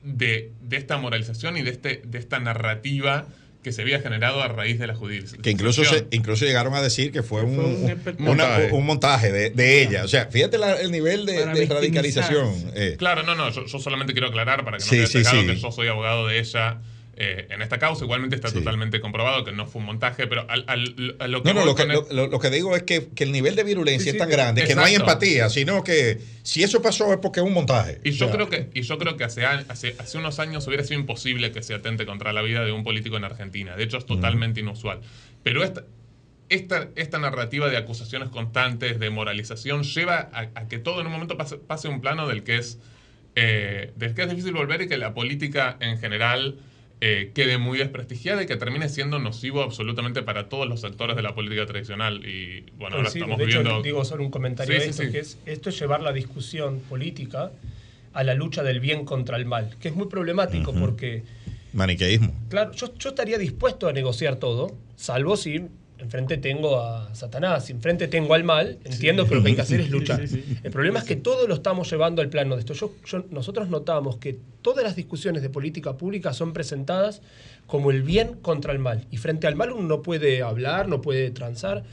de, 0.03 0.53
de 0.61 0.77
esta 0.77 0.97
moralización 0.99 1.57
y 1.57 1.63
de, 1.63 1.71
este, 1.71 2.03
de 2.05 2.19
esta 2.19 2.39
narrativa 2.39 3.27
que 3.67 3.73
se 3.73 3.83
había 3.83 3.99
generado 4.01 4.41
a 4.45 4.47
raíz 4.47 4.79
de 4.79 4.87
la 4.87 4.95
judicialización. 4.95 5.43
Que 5.43 5.51
incluso, 5.51 5.85
se, 5.85 6.07
incluso 6.13 6.45
llegaron 6.45 6.73
a 6.75 6.81
decir 6.81 7.11
que 7.11 7.25
fue 7.25 7.43
un, 7.43 7.59
un, 7.59 8.01
montaje. 8.19 8.71
un 8.71 8.87
montaje 8.87 9.33
de, 9.33 9.51
de 9.51 9.83
ella. 9.83 10.05
O 10.05 10.09
sea, 10.09 10.27
fíjate 10.27 10.57
la- 10.57 10.81
el 10.81 10.93
nivel 10.93 11.27
de, 11.27 11.45
radicalización. 11.67 12.71
eh. 12.77 12.95
Claro, 12.97 13.25
no, 13.25 13.35
no, 13.35 13.51
yo, 13.51 13.67
yo 13.67 13.79
solamente 13.81 14.13
quiero 14.13 14.29
aclarar 14.29 14.65
para 14.65 14.79
que 14.79 14.85
no 14.85 14.89
Sí, 14.91 14.97
quede 14.99 15.07
sí, 15.09 15.25
sí. 15.25 15.47
que 15.49 15.57
yo 15.57 15.73
soy 15.73 15.89
abogado 15.89 16.29
de 16.29 16.39
ella 16.39 16.79
eh, 17.17 17.47
en 17.51 17.63
esta 17.63 17.79
causa. 17.79 18.05
Igualmente 18.05 18.37
está 18.37 18.53
totalmente 18.53 19.01
comprobado 19.01 19.45
que 19.45 19.53
no 19.53 19.67
fue 19.67 19.81
un 19.81 19.87
montaje, 19.87 20.27
pero 20.27 20.45
al, 20.51 20.65
al- 20.69 21.17
a 21.19 21.29
lo 21.29 21.43
que 21.43 21.55
No, 21.55 21.65
lo 21.65 21.75
que, 21.75 21.87
con 21.87 21.93
lo, 21.95 22.07
lo- 22.11 22.27
lo 22.29 22.39
que 22.39 22.51
digo 22.51 22.77
es 22.77 22.83
que, 22.83 23.09
que 23.09 23.25
el 23.25 23.33
nivel 23.33 23.57
de 23.57 23.65
virulencia 23.65 24.13
Sí, 24.13 24.17
es 24.17 24.19
tan 24.19 24.29
grande 24.31 24.65
que 24.65 24.75
no 24.75 24.83
hay 24.85 24.95
empatía, 24.95 25.49
sino 25.49 25.83
que 25.83 26.19
si 26.43 26.63
eso 26.63 26.83
pasó 26.83 27.13
es 27.13 27.19
porque 27.19 27.41
es 27.41 27.47
un 27.47 27.55
montaje. 27.55 28.01
Y 28.05 28.11
yo 28.13 28.27
O 28.27 28.29
sea, 28.29 28.37
creo 28.37 28.49
que, 28.51 28.69
y 28.75 28.83
yo 28.83 28.99
creo 28.99 29.17
que 29.17 29.25
hace, 29.25 29.45
a- 29.47 29.65
hace, 29.69 29.97
hace 29.99 30.19
unos 30.19 30.39
años 30.39 30.67
hubiera 30.67 30.85
sido 30.85 31.01
imposible 31.01 31.53
que 31.53 31.63
se 31.63 31.75
atente 31.75 32.05
contra 32.07 32.33
la 32.33 32.43
vida 32.43 32.65
de 32.65 32.73
un 32.73 32.85
político 32.85 33.17
en 33.17 33.25
Argentina. 33.25 33.77
De 33.77 33.85
hecho, 33.85 33.97
es 33.99 34.07
totalmente 34.07 34.61
inusual. 34.61 35.01
Pero 35.43 35.65
esta, 35.65 35.85
esta, 36.49 36.89
esta 36.97 37.19
narrativa 37.19 37.69
de 37.69 37.77
acusaciones 37.77 38.29
constantes, 38.29 38.99
de 39.01 39.11
moralización, 39.11 39.83
lleva 39.83 40.31
a, 40.33 40.51
a 40.55 40.69
que 40.69 40.79
todo 40.79 41.01
en 41.01 41.07
un 41.07 41.13
momento 41.13 41.37
pase, 41.37 41.57
pase 41.57 41.89
un 41.89 42.01
plano 42.01 42.29
del 42.29 42.43
que 42.45 42.59
es 42.59 42.79
eh, 43.35 43.93
del 43.97 44.15
que 44.15 44.23
es 44.23 44.31
difícil 44.31 44.53
volver 44.53 44.83
y 44.83 44.89
que 44.89 44.97
la 44.97 45.13
política 45.13 45.77
en 45.81 45.99
general 45.99 46.59
eh, 47.01 47.31
quede 47.35 47.59
muy 47.59 47.79
desprestigiada 47.79 48.43
y 48.43 48.47
que 48.47 48.57
termine 48.57 48.89
siendo 48.89 49.19
nocivo 49.19 49.63
absolutamente 49.63 50.23
para 50.23 50.49
todos 50.49 50.67
los 50.67 50.81
sectores 50.81 51.15
de 51.17 51.23
la 51.23 51.35
política 51.35 51.67
tradicional. 51.67 52.25
Y 52.27 52.65
bueno, 52.79 52.97
ahora 52.97 53.11
Sí, 53.11 53.19
estamos 53.19 53.39
de 53.39 53.45
hecho, 53.45 53.59
viviendo. 53.59 53.83
digo 53.83 54.05
solo 54.05 54.25
un 54.25 54.31
comentario 54.31 54.75
Sí, 54.75 54.81
sí, 54.85 54.89
esto, 54.91 55.03
sí. 55.03 55.11
que 55.13 55.19
es 55.19 55.39
esto 55.45 55.69
es 55.71 55.79
llevar 55.79 56.01
la 56.01 56.13
discusión 56.13 56.81
política 56.89 57.53
a 58.15 58.25
la 58.25 58.33
lucha 58.35 58.63
del 58.63 58.81
bien 58.81 59.05
contra 59.05 59.37
el 59.37 59.45
mal, 59.45 59.77
que 59.79 59.89
es 59.89 59.95
muy 59.95 60.07
problemático 60.09 60.73
porque, 60.73 61.23
Maniqueísmo. 61.75 62.33
claro, 62.49 62.73
yo, 62.73 62.95
yo 62.97 63.11
estaría 63.11 63.37
dispuesto 63.37 63.89
a 63.89 63.93
negociar 63.93 64.37
todo, 64.37 64.75
salvo 64.97 65.37
si 65.37 65.61
enfrente 65.99 66.37
tengo 66.37 66.81
a 66.81 67.15
Satanás, 67.15 67.71
enfrente 67.71 68.07
tengo 68.09 68.35
al 68.35 68.45
mal, 68.45 68.79
entiendo 68.85 69.27
que 69.27 69.35
lo 69.35 69.43
que 69.43 69.49
hay 69.49 69.55
que 69.57 69.63
hacer 69.63 69.81
es 69.81 69.91
luchar. 69.91 70.21
Sí, 70.29 70.37
sí, 70.37 70.45
sí. 70.47 70.59
El 70.63 70.71
problema 70.71 70.99
es 71.01 71.05
que 71.05 71.17
todo 71.17 71.47
lo 71.47 71.55
estamos 71.55 71.91
llevando 71.91 72.23
al 72.23 72.29
plano 72.29 72.55
de 72.55 72.61
esto. 72.61 72.75
Yo, 72.75 72.93
yo- 73.07 73.25
nosotros 73.31 73.69
notamos 73.69 74.17
que 74.19 74.39
todas 74.63 74.85
las 74.85 74.97
discusiones 74.97 75.43
de 75.43 75.49
política 75.51 75.97
pública 75.97 76.33
son 76.33 76.53
presentadas 76.53 77.23
como 77.67 77.91
el 77.91 78.03
bien 78.03 78.35
contra 78.43 78.73
el 78.73 78.79
mal. 78.79 79.07
Y 79.11 79.17
frente 79.17 79.47
al 79.47 79.57
mal 79.57 79.73
uno 79.73 79.87
no 79.89 80.03
puede 80.03 80.43
hablar, 80.43 80.89
no 80.89 81.01
puede 81.01 81.31
transar. 81.31 81.85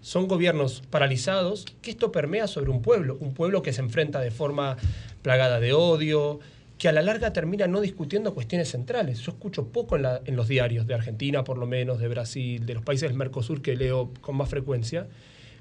Son 0.00 0.28
gobiernos 0.28 0.82
paralizados, 0.88 1.66
que 1.82 1.90
esto 1.90 2.10
permea 2.10 2.46
sobre 2.46 2.70
un 2.70 2.80
pueblo, 2.80 3.18
un 3.20 3.34
pueblo 3.34 3.60
que 3.62 3.72
se 3.72 3.82
enfrenta 3.82 4.20
de 4.20 4.30
forma 4.30 4.76
plagada 5.22 5.60
de 5.60 5.74
odio, 5.74 6.40
que 6.80 6.88
a 6.88 6.92
la 6.92 7.02
larga 7.02 7.30
termina 7.30 7.66
no 7.66 7.82
discutiendo 7.82 8.32
cuestiones 8.32 8.70
centrales. 8.70 9.20
Yo 9.20 9.32
escucho 9.32 9.66
poco 9.68 9.96
en, 9.96 10.02
la- 10.02 10.22
en 10.24 10.34
los 10.34 10.48
diarios 10.48 10.86
de 10.86 10.94
Argentina, 10.94 11.44
por 11.44 11.58
lo 11.58 11.66
menos, 11.66 12.00
de 12.00 12.08
Brasil, 12.08 12.64
de 12.64 12.72
los 12.72 12.82
países 12.82 13.10
del 13.10 13.18
Mercosur 13.18 13.60
que 13.60 13.76
leo 13.76 14.10
con 14.22 14.34
más 14.36 14.48
frecuencia, 14.48 15.06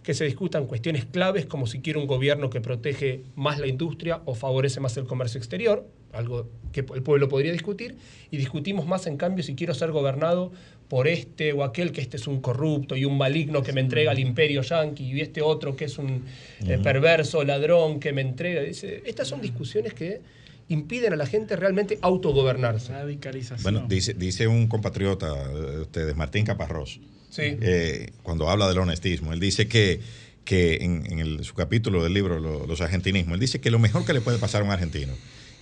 que 0.02 0.14
se 0.14 0.24
discutan 0.24 0.66
cuestiones 0.66 1.04
claves 1.04 1.46
como 1.46 1.68
si 1.68 1.82
quiere 1.82 2.00
un 2.00 2.08
gobierno 2.08 2.50
que 2.50 2.62
protege 2.62 3.24
más 3.36 3.60
la 3.60 3.68
industria 3.68 4.22
o 4.24 4.34
favorece 4.34 4.80
más 4.80 4.96
el 4.96 5.04
comercio 5.04 5.38
exterior, 5.40 5.86
algo 6.14 6.48
que 6.72 6.86
el 6.96 7.04
pueblo 7.04 7.28
podría 7.28 7.52
discutir, 7.52 7.98
y 8.32 8.38
discutimos 8.38 8.88
más 8.88 9.06
en 9.06 9.18
cambio 9.18 9.44
si 9.44 9.56
quiero 9.56 9.74
ser 9.74 9.92
gobernado 9.92 10.54
por 10.88 11.10
este 11.10 11.52
o 11.52 11.66
aquel 11.66 11.92
que 11.92 12.00
este 12.00 12.16
es 12.16 12.28
un 12.28 12.40
corrupto 12.40 12.96
y 12.96 13.04
un 13.04 13.18
maligno 13.18 13.62
que 13.62 13.74
me 13.74 13.82
entrega 13.82 14.12
al 14.12 14.20
imperio 14.20 14.62
yanqui 14.62 15.04
y 15.12 15.20
este 15.20 15.42
otro 15.42 15.76
que 15.76 15.84
es 15.86 15.98
un 15.98 16.24
eh, 16.66 16.78
perverso 16.82 17.44
ladrón 17.44 18.00
que 18.00 18.14
me 18.14 18.22
entrega. 18.22 18.62
Dice, 18.62 19.04
estas 19.06 19.28
son 19.28 19.42
discusiones 19.42 19.94
que 19.94 20.22
impiden 20.70 21.14
a 21.14 21.16
la 21.16 21.26
gente 21.26 21.56
realmente 21.56 22.00
autogobernarse. 22.02 22.94
Radicalización. 22.94 23.64
Bueno, 23.64 23.86
dice, 23.90 24.14
dice 24.14 24.48
un 24.48 24.68
compatriota 24.68 25.34
de 25.50 25.82
ustedes, 25.82 26.16
Martín 26.16 26.46
Caparrós, 26.46 27.00
Sí. 27.30 27.42
eh, 27.62 28.12
cuando 28.24 28.50
habla 28.50 28.68
del 28.70 28.78
honestismo, 28.80 29.34
él 29.34 29.40
dice 29.40 29.68
que, 29.68 30.00
que 30.46 30.76
en, 30.82 31.06
en 31.12 31.20
el- 31.20 31.44
su 31.44 31.54
capítulo 31.54 32.04
del 32.04 32.14
libro 32.14 32.40
Lo- 32.40 32.66
Los 32.66 32.82
argentinismos, 32.82 33.34
él 33.36 33.40
dice 33.40 33.60
que 33.60 33.70
lo 33.72 33.80
mejor 33.80 34.06
que 34.06 34.14
le 34.14 34.22
puede 34.22 34.38
pasar 34.38 34.62
a 34.62 34.66
un 34.66 34.72
argentino 34.72 35.14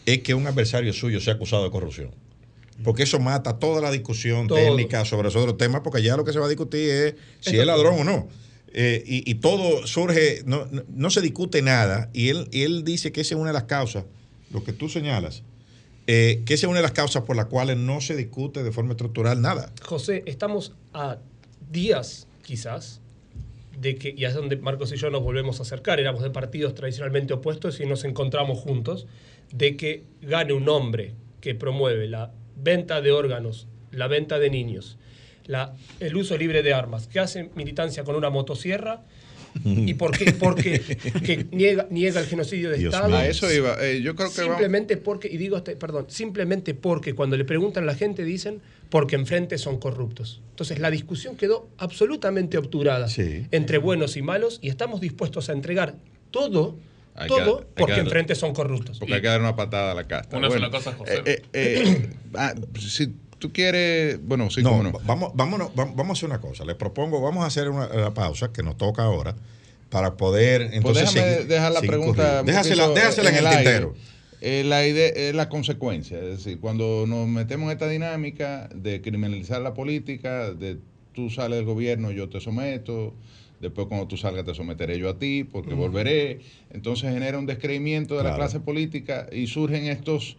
es 0.06 0.20
que 0.20 0.34
un 0.34 0.46
adversario 0.48 0.94
suyo 0.94 1.20
sea 1.20 1.34
acusado 1.34 1.64
de 1.64 1.72
corrupción. 1.72 2.12
Porque 2.84 3.04
eso 3.04 3.20
mata 3.20 3.58
toda 3.60 3.82
la 3.82 3.92
discusión 3.92 4.48
Todo. 4.48 4.58
técnica 4.60 5.04
sobre 5.04 5.30
esos 5.30 5.42
otros 5.42 5.58
temas, 5.58 5.82
porque 5.84 6.02
ya 6.04 6.16
lo 6.16 6.24
que 6.24 6.32
se 6.32 6.40
va 6.40 6.46
a 6.46 6.50
discutir 6.50 6.90
es 6.90 7.16
si 7.40 7.50
Esto- 7.52 7.62
es 7.62 7.66
ladrón 7.68 8.00
o 8.00 8.04
no. 8.04 8.28
Eh, 8.74 9.04
y, 9.06 9.30
y 9.30 9.36
todo 9.36 9.88
surge, 9.88 10.44
no, 10.46 10.68
no, 10.72 10.84
no 10.90 11.10
se 11.10 11.22
discute 11.22 11.62
nada, 11.62 12.10
y 12.14 12.30
él, 12.30 12.48
y 12.52 12.62
él 12.62 12.84
dice 12.84 13.12
que 13.12 13.22
esa 13.22 13.34
es 13.34 13.40
una 13.42 13.50
de 13.50 13.54
las 13.54 13.64
causas, 13.64 14.04
lo 14.52 14.64
que 14.64 14.74
tú 14.74 14.90
señalas, 14.90 15.44
eh, 16.08 16.44
que 16.46 16.54
es 16.54 16.64
una 16.64 16.78
de 16.78 16.84
las 16.84 16.94
causas 16.94 17.24
por 17.24 17.36
las 17.36 17.48
cuales 17.48 17.78
no 17.78 18.02
se 18.02 18.16
discute 18.16 18.64
de 18.64 18.72
forma 18.72 18.92
estructural 18.92 19.42
nada. 19.42 19.72
José, 19.82 20.24
estamos 20.26 20.74
a 20.94 21.18
días, 21.70 22.28
quizás, 22.44 23.02
de 23.80 23.96
que, 23.96 24.16
y 24.18 24.26
es 24.26 24.34
donde 24.34 24.58
Marcos 24.58 24.92
y 24.92 24.98
yo 24.98 25.10
nos 25.10 25.22
volvemos 25.22 25.60
a 25.60 25.64
acercar, 25.64 26.00
éramos 26.00 26.24
de 26.24 26.30
partidos 26.30 26.74
tradicionalmente 26.76 27.34
opuestos 27.34 27.80
y 27.80 27.86
nos 27.86 28.06
encontramos 28.06 28.60
juntos, 28.60 29.06
de 29.52 29.78
que 29.78 30.04
gane 30.22 30.54
un 30.54 30.68
hombre 30.70 31.14
que 31.42 31.56
promueve 31.56 32.08
la 32.08 32.32
venta 32.56 33.02
de 33.02 33.12
órganos, 33.12 33.68
la 33.92 34.08
venta 34.08 34.40
de 34.40 34.50
niños, 34.50 34.98
el 36.00 36.16
uso 36.16 36.38
libre 36.38 36.64
de 36.64 36.74
armas, 36.74 37.08
que 37.08 37.20
hace 37.20 37.50
militancia 37.56 38.04
con 38.04 38.16
una 38.16 38.30
motosierra 38.30 39.04
y 39.66 39.94
por 39.96 40.18
qué, 40.18 40.32
porque 40.34 40.80
que 41.26 41.48
niega, 41.52 41.88
niega 41.90 42.20
el 42.22 42.28
genocidio 42.28 42.70
de 42.70 42.78
Dios 42.78 42.94
Estado. 42.94 43.10
mío. 43.10 43.18
A 43.20 43.28
eso 43.28 43.52
iba. 43.52 43.76
Eh, 43.86 44.02
yo 44.02 44.16
creo 44.16 44.30
que 44.32 44.42
vamos- 44.42 44.56
simplemente 44.56 44.98
porque, 44.98 45.28
y 45.28 45.38
digo, 45.38 45.58
este- 45.58 45.76
perdón, 45.76 46.06
simplemente 46.10 46.74
porque 46.74 47.14
cuando 47.14 47.38
le 47.38 47.46
preguntan 47.46 47.84
a 47.84 47.88
la 47.88 47.96
gente 47.96 48.24
dicen 48.24 48.62
porque 48.90 49.16
enfrente 49.16 49.58
son 49.58 49.78
corruptos. 49.80 50.42
Entonces 50.52 50.80
la 50.80 50.90
discusión 50.90 51.36
quedó 51.36 51.70
absolutamente 51.78 52.58
obturada 52.58 53.08
entre 53.52 53.78
buenos 53.80 54.16
y 54.18 54.22
malos 54.22 54.60
y 54.62 54.70
estamos 54.70 55.02
dispuestos 55.02 55.50
a 55.50 55.54
entregar 55.54 55.96
todo, 56.32 56.78
todo 57.28 57.60
que 57.62 57.66
porque 57.76 57.96
enfrente 58.00 58.36
son 58.36 58.54
corruptos. 58.54 59.00
Porque 59.00 59.16
hay 59.16 59.22
que 59.22 59.28
dar 59.28 59.42
una 59.42 59.56
patada 59.56 59.92
a 59.92 59.96
la 59.96 60.04
casta. 60.08 60.38
Una 60.38 60.50
sola 60.50 60.70
cosa, 60.70 60.94
José. 60.94 61.16
eh, 61.16 61.22
eh, 61.26 61.42
eh, 61.54 62.10
ah, 62.36 62.54
si 62.80 63.12
tú 63.40 63.52
quieres. 63.52 64.20
Bueno, 64.26 64.50
sí, 64.50 64.62
no, 64.64 64.70
cómo 64.72 64.84
no. 64.84 64.92
Vamos, 65.06 65.32
vámonos, 65.36 65.70
vam- 65.76 65.94
vamos 65.96 66.10
a 66.10 66.14
hacer 66.14 66.30
una 66.30 66.40
cosa. 66.42 66.66
Les 66.66 66.76
propongo, 66.76 67.22
vamos 67.22 67.44
a 67.44 67.48
hacer 67.48 67.70
una, 67.70 67.88
la 67.88 68.14
pausa 68.14 68.52
que 68.52 68.64
nos 68.64 68.78
toca 68.78 69.04
ahora 69.04 69.36
para 69.90 70.18
poder 70.18 70.70
entonces 70.74 71.12
Pues 71.12 71.14
déjame 71.14 71.46
dejar 71.46 71.72
la 71.72 71.82
pregunta. 71.82 72.44
Déjasela, 72.44 72.90
déjasela 72.90 73.30
en 73.30 73.36
el, 73.38 73.48
aire. 73.48 73.64
tintero. 73.64 73.96
Eh, 74.42 74.64
la 74.66 74.86
idea 74.86 75.08
es 75.08 75.34
la 75.34 75.50
consecuencia. 75.50 76.20
Es 76.20 76.44
decir, 76.44 76.60
cuando 76.60 77.06
nos 77.08 77.28
metemos 77.28 77.66
en 77.68 77.72
esta 77.72 77.88
dinámica 77.88 78.70
de 78.76 79.02
criminalizar 79.02 79.62
la 79.62 79.74
política, 79.74 80.52
de 80.52 80.78
tú 81.14 81.30
sales 81.30 81.58
del 81.58 81.66
gobierno, 81.66 82.12
yo 82.12 82.30
te 82.30 82.40
someto. 82.40 83.14
Después, 83.60 83.88
cuando 83.88 84.08
tú 84.08 84.18
salgas, 84.18 84.46
te 84.46 84.54
someteré 84.54 85.00
yo 85.00 85.10
a 85.10 85.18
ti, 85.18 85.44
porque 85.44 85.74
volveré. 85.74 86.42
Entonces, 86.70 87.12
genera 87.12 87.40
un 87.40 87.48
descreimiento 87.48 88.16
de 88.16 88.24
la 88.24 88.36
clase 88.36 88.60
política 88.60 89.28
y 89.32 89.48
surgen 89.48 89.86
estos 89.88 90.38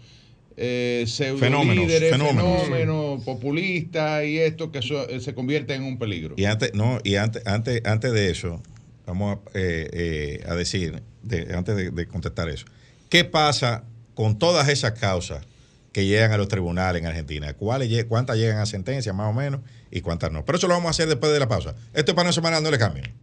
eh, 0.60 1.05
pseudo 1.06 1.39
Fenómenos, 1.39 1.86
líderes, 1.86 2.10
fenómenos. 2.10 2.62
fenómenos, 2.62 3.24
populistas 3.24 4.24
y 4.24 4.39
esto 4.39 4.70
que 4.72 4.82
so- 4.82 5.09
eh, 5.09 5.20
se 5.20 5.35
convierte 5.35 5.74
en 5.74 5.85
un 5.85 5.98
peligro. 5.98 6.35
Y 6.36 6.44
antes, 6.44 6.74
no, 6.74 6.98
y 7.05 7.14
antes, 7.14 7.47
antes, 7.47 7.80
antes 7.85 8.12
de 8.12 8.30
eso, 8.30 8.60
vamos 9.06 9.39
a, 9.39 9.40
eh, 9.59 9.89
eh, 9.93 10.44
a 10.48 10.55
decir, 10.55 11.02
de- 11.22 11.55
antes 11.55 11.76
de, 11.76 11.90
de 11.90 12.06
contestar 12.09 12.48
eso, 12.48 12.66
¿qué 13.09 13.24
pasa 13.24 13.85
con 14.14 14.39
todas 14.39 14.68
esas 14.68 14.93
causas 14.98 15.47
que 15.93 16.05
llegan 16.06 16.32
a 16.32 16.36
los 16.36 16.48
tribunales 16.48 17.01
en 17.01 17.06
Argentina? 17.09 17.52
¿Cuáles, 17.55 18.05
¿Cuántas 18.05 18.36
llegan 18.36 18.59
a 18.59 18.66
sentencia 18.66 19.12
más 19.12 19.30
o 19.30 19.32
menos 19.32 19.60
y 19.90 20.01
cuántas 20.01 20.30
no? 20.32 20.44
Pero 20.44 20.59
eso 20.59 20.66
lo 20.68 20.74
vamos 20.74 20.89
a 20.89 20.90
hacer 20.90 21.09
después 21.09 21.32
de 21.32 21.39
la 21.40 21.48
pausa. 21.48 21.74
Esto 21.94 22.12
es 22.12 22.14
para 22.16 22.28
no 22.28 22.32
semanal, 22.32 22.62
no 22.62 22.70
le 22.70 22.78
cambien. 22.78 23.14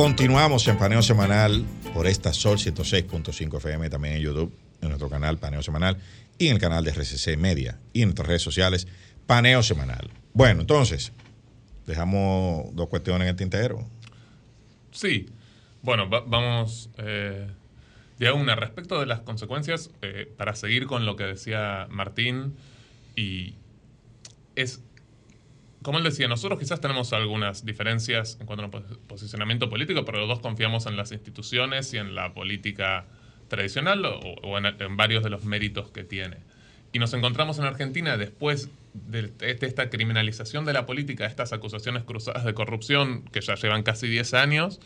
Continuamos 0.00 0.66
en 0.66 0.78
Paneo 0.78 1.02
Semanal 1.02 1.62
por 1.92 2.06
esta 2.06 2.32
Sol 2.32 2.56
106.5 2.56 3.58
FM, 3.58 3.90
también 3.90 4.14
en 4.14 4.22
YouTube, 4.22 4.50
en 4.80 4.88
nuestro 4.88 5.10
canal 5.10 5.36
Paneo 5.36 5.62
Semanal 5.62 5.98
y 6.38 6.46
en 6.46 6.54
el 6.54 6.58
canal 6.58 6.82
de 6.82 6.90
RCC 6.92 7.36
Media 7.36 7.78
y 7.92 8.00
en 8.00 8.08
nuestras 8.08 8.26
redes 8.28 8.40
sociales 8.40 8.88
Paneo 9.26 9.62
Semanal. 9.62 10.08
Bueno, 10.32 10.62
entonces, 10.62 11.12
dejamos 11.86 12.74
dos 12.74 12.88
cuestiones 12.88 13.24
en 13.26 13.28
el 13.28 13.36
tintero. 13.36 13.86
Sí. 14.90 15.26
Bueno, 15.82 16.08
va- 16.08 16.24
vamos 16.26 16.88
eh, 16.96 17.48
de 18.18 18.32
una. 18.32 18.54
Respecto 18.56 19.00
de 19.00 19.04
las 19.04 19.20
consecuencias, 19.20 19.90
eh, 20.00 20.32
para 20.34 20.56
seguir 20.56 20.86
con 20.86 21.04
lo 21.04 21.14
que 21.16 21.24
decía 21.24 21.86
Martín, 21.90 22.54
y 23.16 23.52
es, 24.56 24.80
como 25.82 25.98
él 25.98 26.04
decía, 26.04 26.28
nosotros 26.28 26.58
quizás 26.58 26.80
tenemos 26.80 27.12
algunas 27.12 27.64
diferencias 27.64 28.36
en 28.40 28.46
cuanto 28.46 28.64
a 28.64 28.82
posicionamiento 29.08 29.70
político, 29.70 30.04
pero 30.04 30.18
los 30.18 30.28
dos 30.28 30.40
confiamos 30.40 30.86
en 30.86 30.96
las 30.96 31.10
instituciones 31.12 31.92
y 31.94 31.98
en 31.98 32.14
la 32.14 32.34
política 32.34 33.06
tradicional 33.48 34.04
o, 34.04 34.18
o 34.18 34.58
en, 34.58 34.66
en 34.66 34.96
varios 34.96 35.24
de 35.24 35.30
los 35.30 35.44
méritos 35.44 35.90
que 35.90 36.04
tiene. 36.04 36.38
Y 36.92 36.98
nos 36.98 37.14
encontramos 37.14 37.58
en 37.58 37.64
Argentina 37.64 38.16
después 38.16 38.68
de, 38.92 39.28
de 39.28 39.58
esta 39.60 39.90
criminalización 39.90 40.64
de 40.64 40.72
la 40.72 40.86
política, 40.86 41.26
estas 41.26 41.52
acusaciones 41.52 42.04
cruzadas 42.04 42.44
de 42.44 42.52
corrupción 42.52 43.22
que 43.32 43.40
ya 43.40 43.54
llevan 43.54 43.82
casi 43.82 44.08
10 44.08 44.34
años, 44.34 44.80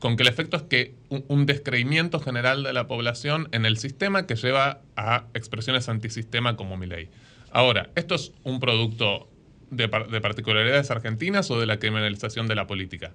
con 0.00 0.16
que 0.16 0.22
el 0.22 0.28
efecto 0.28 0.56
es 0.56 0.62
que 0.62 0.94
un, 1.10 1.24
un 1.28 1.46
descreimiento 1.46 2.18
general 2.18 2.62
de 2.62 2.72
la 2.72 2.88
población 2.88 3.48
en 3.52 3.66
el 3.66 3.76
sistema 3.76 4.26
que 4.26 4.34
lleva 4.36 4.80
a 4.96 5.26
expresiones 5.34 5.88
antisistema 5.88 6.56
como 6.56 6.76
mi 6.76 6.86
ley. 6.86 7.08
Ahora, 7.52 7.90
¿esto 7.94 8.14
es 8.14 8.32
un 8.42 8.58
producto 8.58 9.28
de, 9.76 9.88
par- 9.88 10.08
de 10.08 10.20
particularidades 10.20 10.90
argentinas 10.90 11.50
o 11.50 11.58
de 11.60 11.66
la 11.66 11.78
criminalización 11.78 12.46
de 12.46 12.54
la 12.54 12.66
política? 12.66 13.12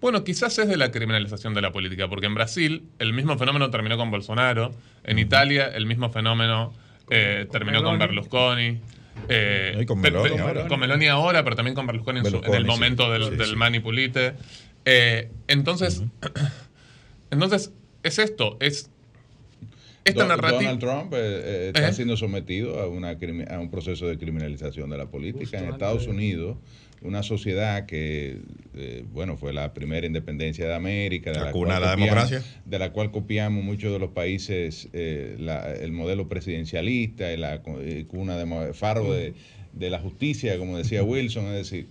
Bueno, 0.00 0.24
quizás 0.24 0.58
es 0.58 0.68
de 0.68 0.76
la 0.78 0.90
criminalización 0.90 1.52
de 1.54 1.60
la 1.60 1.72
política, 1.72 2.08
porque 2.08 2.26
en 2.26 2.34
Brasil 2.34 2.84
el 2.98 3.12
mismo 3.12 3.36
fenómeno 3.36 3.70
terminó 3.70 3.96
con 3.98 4.10
Bolsonaro, 4.10 4.72
en 5.04 5.18
Italia 5.18 5.66
el 5.74 5.84
mismo 5.86 6.08
fenómeno 6.10 6.72
eh, 7.10 7.46
terminó 7.52 7.82
con. 7.82 7.98
Berlusconi. 7.98 8.80
eh, 9.28 9.78
Y 9.82 9.84
con 9.86 10.00
Meloni 10.00 10.30
pe- 10.36 10.40
ahora. 10.40 10.68
con 10.68 10.80
Meloni 10.80 11.06
ahora, 11.08 11.44
pero 11.44 11.54
también 11.56 11.74
con 11.74 11.86
Berlusconi, 11.86 12.20
en, 12.20 12.24
su- 12.24 12.36
en 12.36 12.40
Berlusconi, 12.42 12.56
el 12.58 12.62
sí. 12.64 12.68
momento 12.70 13.10
del, 13.12 13.24
Sí, 13.24 13.36
del 13.36 13.46
sí. 13.50 13.56
Mani 13.56 13.80
Pulite. 13.80 14.34
Eh, 14.86 15.30
entonces, 15.48 16.02
entonces, 17.30 17.72
es 18.02 18.18
esto, 18.18 18.56
es 18.60 18.90
esta 20.04 20.20
Don- 20.20 20.28
narrativa... 20.28 20.72
Donald 20.72 20.78
Trump 20.80 21.12
eh, 21.14 21.18
eh, 21.18 21.72
está 21.74 21.88
¿Eh? 21.88 21.92
siendo 21.92 22.16
sometido 22.16 22.80
a, 22.80 22.88
una, 22.88 23.10
a 23.50 23.58
un 23.60 23.70
proceso 23.70 24.06
de 24.06 24.18
criminalización 24.18 24.90
de 24.90 24.98
la 24.98 25.06
política. 25.06 25.40
Justo 25.40 25.56
en 25.58 25.68
Estados 25.70 26.04
de- 26.04 26.10
Unidos, 26.10 26.56
una 27.02 27.22
sociedad 27.22 27.86
que, 27.86 28.38
eh, 28.76 29.04
bueno, 29.12 29.36
fue 29.38 29.52
la 29.54 29.72
primera 29.72 30.06
independencia 30.06 30.66
de 30.66 30.74
América, 30.74 31.30
de 31.32 31.38
La 31.38 31.44
la, 31.46 31.52
cuna 31.52 31.78
cual 31.78 31.80
de 31.80 31.86
la 31.86 31.92
copiamos- 31.94 32.30
democracia. 32.30 32.60
de 32.66 32.78
la 32.78 32.92
cual 32.92 33.10
copiamos 33.10 33.64
muchos 33.64 33.92
de 33.92 33.98
los 33.98 34.10
países 34.10 34.88
eh, 34.92 35.36
la- 35.38 35.72
el 35.74 35.92
modelo 35.92 36.28
presidencialista, 36.28 37.32
y 37.32 37.36
la 37.36 37.62
cu- 37.62 37.78
cuna 38.08 38.36
de 38.36 38.74
faro 38.74 39.12
de, 39.12 39.34
de 39.72 39.90
la 39.90 39.98
justicia, 39.98 40.58
como 40.58 40.76
decía 40.76 41.02
Wilson, 41.02 41.46
es 41.46 41.70
decir, 41.70 41.86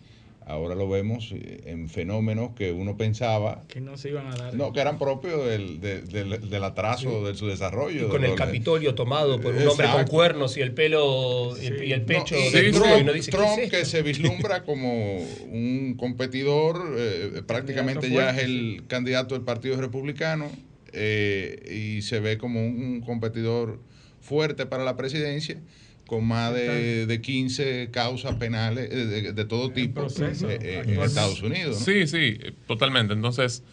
ahora 0.50 0.74
lo 0.76 0.90
vemos 0.90 1.32
eh, 1.32 1.62
en 1.66 1.88
fenómenos 1.90 2.52
que 2.56 2.72
uno 2.72 2.98
pensaba 2.98 3.64
Que 3.68 3.80
no 3.82 3.98
se 3.98 4.10
iban 4.10 4.28
a 4.28 4.36
dar. 4.36 4.54
no, 4.56 4.74
que 4.74 4.80
eran 4.82 4.98
propios 4.98 5.46
del, 5.46 5.80
de- 5.80 6.02
del- 6.02 6.50
del 6.50 6.64
atraso 6.64 7.24
de 7.26 7.36
su 7.36 7.48
desarrollo. 7.48 8.08
Y 8.08 8.10
con 8.10 8.22
de 8.22 8.30
el 8.30 8.36
Capitolio 8.36 8.96
tomado 8.96 9.40
por 9.40 9.54
un 9.56 9.68
hombre 9.68 9.88
con 9.92 10.06
cuernos 10.08 10.58
y 10.58 10.62
el 10.62 10.74
pelo 10.74 11.56
y 11.62 11.68
el- 11.68 11.84
y 11.84 11.94
el 11.94 12.02
pecho 12.02 12.36
No, 12.36 12.42
y 12.42 12.50
desnudo 12.50 12.84
Trump, 12.84 13.02
y 13.02 13.04
no 13.04 13.14
dice 13.14 13.32
¿qué 13.32 13.38
Trump 13.38 13.52
es 13.60 13.64
esto? 13.66 13.78
que 13.78 13.86
se 13.86 14.02
vislumbra 14.10 14.64
como 14.64 15.18
un 15.52 15.96
competidor, 15.98 16.96
eh, 16.98 17.42
prácticamente 17.46 18.02
Candidato 18.08 18.32
ya 18.34 18.38
es 18.38 18.44
el 18.46 18.84
candidato 18.88 19.36
del 19.36 19.44
Partido 19.44 19.80
Republicano 19.80 20.50
eh, 20.92 21.96
y 21.98 22.02
se 22.02 22.20
ve 22.20 22.38
como 22.38 22.60
un 22.66 23.02
competidor 23.06 23.80
fuerte 24.22 24.66
para 24.66 24.84
la 24.84 24.98
presidencia 24.98 25.62
con 26.10 26.26
más 26.26 26.54
de, 26.54 27.06
de 27.06 27.22
15 27.22 27.90
causas 27.92 28.36
penales 28.36 28.90
eh, 28.92 28.96
de, 29.06 29.34
de 29.34 29.46
todo 29.46 29.72
tipo 29.72 30.08
eh, 30.08 30.34
eh, 30.42 30.82
en 30.88 31.00
Estados 31.02 31.42
Unidos. 31.44 31.78
¿no? 31.80 31.86
Sí, 31.86 32.08
sí, 32.08 32.38
totalmente. 32.68 33.14
Entonces, 33.14 33.64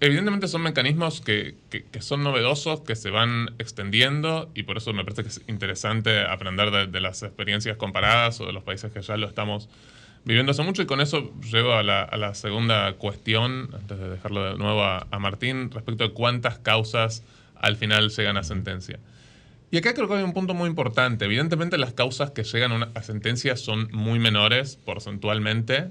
evidentemente 0.00 0.48
son 0.48 0.62
mecanismos 0.62 1.20
que, 1.20 1.54
que- 1.70 1.84
que 1.84 2.02
son 2.02 2.22
novedosos, 2.24 2.80
que 2.80 2.96
se 2.96 3.10
van 3.10 3.54
extendiendo 3.58 4.50
y 4.54 4.64
por 4.64 4.76
eso 4.76 4.92
me 4.92 5.04
parece 5.04 5.22
que 5.22 5.28
es 5.28 5.40
interesante 5.46 6.20
aprender 6.22 6.70
de, 6.72 6.86
de 6.88 7.00
las 7.00 7.22
experiencias 7.22 7.76
comparadas 7.76 8.40
o 8.40 8.46
de 8.46 8.52
los 8.52 8.64
países 8.64 8.90
que 8.92 9.00
ya 9.00 9.16
lo 9.16 9.28
estamos 9.28 9.68
viviendo 10.24 10.50
hace 10.52 10.62
mucho. 10.64 10.82
Y 10.82 10.86
con 10.86 11.00
eso 11.00 11.32
llego 11.52 11.74
a 11.74 11.82
la, 11.84 12.02
a 12.02 12.16
la 12.16 12.34
segunda 12.34 12.92
cuestión, 12.94 13.70
antes 13.72 13.98
de 13.98 14.08
dejarlo 14.08 14.52
de 14.52 14.58
nuevo 14.58 14.82
a, 14.82 15.06
a 15.10 15.18
Martín, 15.20 15.70
respecto 15.70 16.02
de 16.08 16.12
cuántas 16.12 16.58
causas 16.58 17.22
al 17.54 17.76
final 17.76 18.10
llegan 18.10 18.36
a 18.36 18.42
sentencia. 18.42 18.98
Y 19.72 19.78
acá 19.78 19.92
creo 19.94 20.06
que 20.06 20.14
hay 20.14 20.22
un 20.22 20.34
punto 20.34 20.52
muy 20.54 20.68
importante. 20.68 21.24
Evidentemente 21.24 21.78
las 21.78 21.94
causas 21.94 22.30
que 22.30 22.44
llegan 22.44 22.70
a, 22.72 22.74
una, 22.76 22.90
a 22.94 23.02
sentencia 23.02 23.56
son 23.56 23.88
muy 23.90 24.18
menores 24.20 24.76
porcentualmente, 24.84 25.86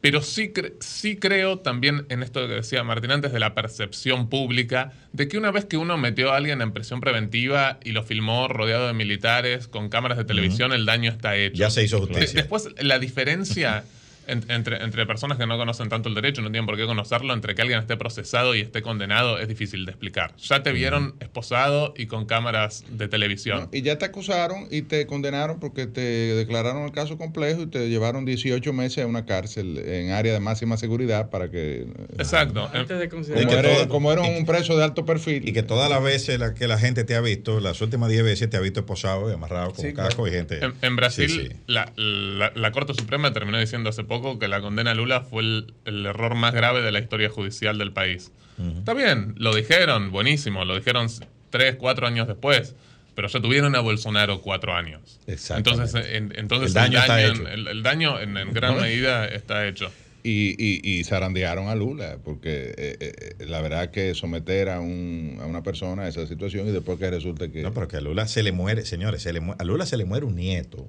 pero 0.00 0.22
sí, 0.22 0.52
cre- 0.52 0.74
sí 0.80 1.16
creo 1.16 1.58
también 1.60 2.06
en 2.08 2.22
esto 2.22 2.40
que 2.46 2.54
decía 2.54 2.84
Martín 2.84 3.10
antes 3.12 3.32
de 3.32 3.38
la 3.40 3.54
percepción 3.54 4.28
pública, 4.28 4.92
de 5.12 5.26
que 5.28 5.38
una 5.38 5.50
vez 5.50 5.64
que 5.64 5.76
uno 5.76 5.96
metió 5.98 6.32
a 6.32 6.36
alguien 6.36 6.60
en 6.60 6.72
prisión 6.72 7.00
preventiva 7.00 7.78
y 7.84 7.92
lo 7.92 8.02
filmó 8.02 8.48
rodeado 8.48 8.86
de 8.88 8.92
militares 8.92 9.66
con 9.68 9.88
cámaras 9.88 10.18
de 10.18 10.24
televisión, 10.24 10.72
el 10.72 10.84
daño 10.84 11.10
está 11.10 11.36
hecho. 11.36 11.56
Ya 11.58 11.70
se 11.70 11.82
hizo 11.84 12.00
De- 12.00 12.06
justicia. 12.06 12.40
después, 12.42 12.68
la 12.80 12.98
diferencia 12.98 13.84
en- 14.28 14.44
entre, 14.50 14.82
entre 14.84 15.06
personas 15.06 15.38
que 15.38 15.46
no 15.46 15.56
conocen 15.58 15.88
tanto 15.88 16.08
el 16.08 16.14
derecho, 16.14 16.42
no 16.42 16.50
tienen 16.50 16.66
por 16.66 16.76
qué 16.76 16.86
conocerlo, 16.86 17.34
entre 17.34 17.54
que 17.54 17.62
alguien 17.62 17.80
esté 17.80 17.96
procesado 17.96 18.54
y 18.54 18.60
esté 18.60 18.82
condenado, 18.82 19.38
es 19.38 19.48
difícil 19.48 19.84
de 19.84 19.92
explicar. 19.92 20.34
Ya 20.36 20.62
te 20.62 20.72
vieron 20.72 21.14
esposado 21.20 21.94
y 21.96 22.06
con 22.06 22.26
cámaras 22.26 22.84
de 22.90 23.08
televisión. 23.08 23.68
Y 23.72 23.82
ya 23.82 23.98
te 23.98 24.04
acusaron 24.04 24.66
y 24.70 24.82
te 24.82 25.06
condenaron 25.06 25.58
porque 25.60 25.86
te 25.86 26.00
declararon 26.00 26.84
el 26.84 26.92
caso 26.92 27.18
complejo 27.18 27.62
y 27.62 27.66
te 27.66 27.88
llevaron 27.88 28.24
18 28.24 28.72
meses 28.72 29.04
a 29.04 29.06
una 29.06 29.24
cárcel 29.26 29.78
en 29.78 30.10
área 30.12 30.32
de 30.32 30.40
máxima 30.40 30.76
seguridad 30.76 31.30
para 31.30 31.50
que... 31.50 31.86
Exacto. 32.18 32.68
Antes 32.72 32.98
de 32.98 33.08
Como, 33.08 33.22
considerar. 33.24 33.64
eres- 33.64 33.86
como 33.86 34.12
era 34.12 34.22
un 34.22 34.44
preso 34.46 34.76
de 34.76 34.84
alto 34.84 35.04
perfil. 35.04 35.48
Y 35.48 35.52
que 35.52 35.62
todas 35.62 35.88
las 35.90 36.02
veces 36.02 36.38
la, 36.38 36.54
que 36.54 36.66
la 36.68 36.78
gente 36.78 37.04
te 37.04 37.14
ha 37.14 37.20
visto, 37.20 37.60
las 37.60 37.80
últimas 37.80 38.10
10 38.10 38.22
veces 38.24 38.50
te 38.50 38.56
ha 38.56 38.60
visto 38.60 38.80
esposado 38.80 39.30
y 39.30 39.34
amarrado 39.34 39.72
con 39.72 39.84
Sí, 39.84 39.92
casco 39.94 40.22
claro. 40.24 40.28
y 40.28 40.30
gente. 40.36 40.64
En, 40.64 40.74
en 40.82 40.96
Brasil, 40.96 41.30
Sí, 41.30 41.48
sí. 41.50 41.56
La, 41.66 41.92
la- 41.96 42.52
la 42.54 42.72
Corte 42.72 42.94
Suprema 42.94 43.32
terminó 43.32 43.58
diciendo 43.58 43.88
hace 43.90 44.04
poco 44.04 44.17
que 44.38 44.48
la 44.48 44.60
condena 44.60 44.90
a 44.92 44.94
Lula 44.94 45.20
fue 45.22 45.42
el, 45.42 45.74
el 45.84 46.06
error 46.06 46.34
más 46.34 46.54
grave 46.54 46.82
de 46.82 46.92
la 46.92 46.98
historia 47.00 47.28
judicial 47.30 47.78
del 47.78 47.92
país. 47.92 48.32
Está 48.78 48.92
bien, 48.94 49.34
lo 49.38 49.54
dijeron, 49.54 50.10
buenísimo, 50.10 50.64
lo 50.64 50.74
dijeron 50.76 51.06
tres, 51.50 51.76
cuatro 51.76 52.06
años 52.08 52.26
después, 52.26 52.74
pero 53.14 53.28
ya 53.28 53.40
tuvieron 53.40 53.76
a 53.76 53.80
Bolsonaro 53.80 54.40
cuatro 54.40 54.74
años. 54.74 55.20
Entonces, 55.26 55.94
en- 56.12 56.32
entonces 56.36 56.68
El 56.70 56.74
daño 56.74 56.98
está 56.98 57.22
en- 57.22 57.32
hecho. 57.34 57.48
el- 57.48 57.68
el 57.68 57.82
daño 57.84 58.20
en, 58.20 58.36
en 58.36 58.52
gran 58.52 58.72
Bueno. 58.74 58.86
medida 58.88 59.26
está 59.26 59.66
hecho. 59.66 59.90
Y, 60.24 60.56
y, 60.58 60.80
y 60.82 61.04
zarandearon 61.04 61.68
a 61.68 61.76
Lula, 61.76 62.18
porque 62.24 62.74
eh, 62.76 62.96
eh, 63.00 63.46
la 63.46 63.60
verdad 63.60 63.90
que 63.92 64.14
someter 64.16 64.68
a, 64.68 64.80
un, 64.80 65.38
a 65.40 65.46
una 65.46 65.62
persona 65.62 66.02
a 66.02 66.08
esa 66.08 66.26
situación 66.26 66.66
y 66.68 66.72
después 66.72 66.98
que 66.98 67.08
resulta 67.08 67.48
que... 67.48 67.62
No, 67.62 67.72
pero 67.72 67.86
que 67.86 67.96
a 67.98 68.00
Lula 68.00 68.26
se 68.26 68.42
le 68.42 68.50
muere, 68.50 68.84
señores, 68.84 69.22
se 69.22 69.32
le 69.32 69.38
mu- 69.40 69.54
a 69.56 69.64
Lula 69.64 69.86
se 69.86 69.96
le 69.96 70.04
muere 70.04 70.26
un 70.26 70.34
nieto. 70.34 70.88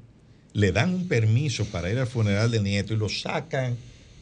Le 0.53 0.71
dan 0.71 0.93
un 0.93 1.07
permiso 1.07 1.65
para 1.65 1.91
ir 1.91 1.97
al 1.99 2.07
funeral 2.07 2.49
del 2.51 2.63
nieto 2.63 2.93
y 2.93 2.97
lo 2.97 3.09
sacan. 3.09 3.77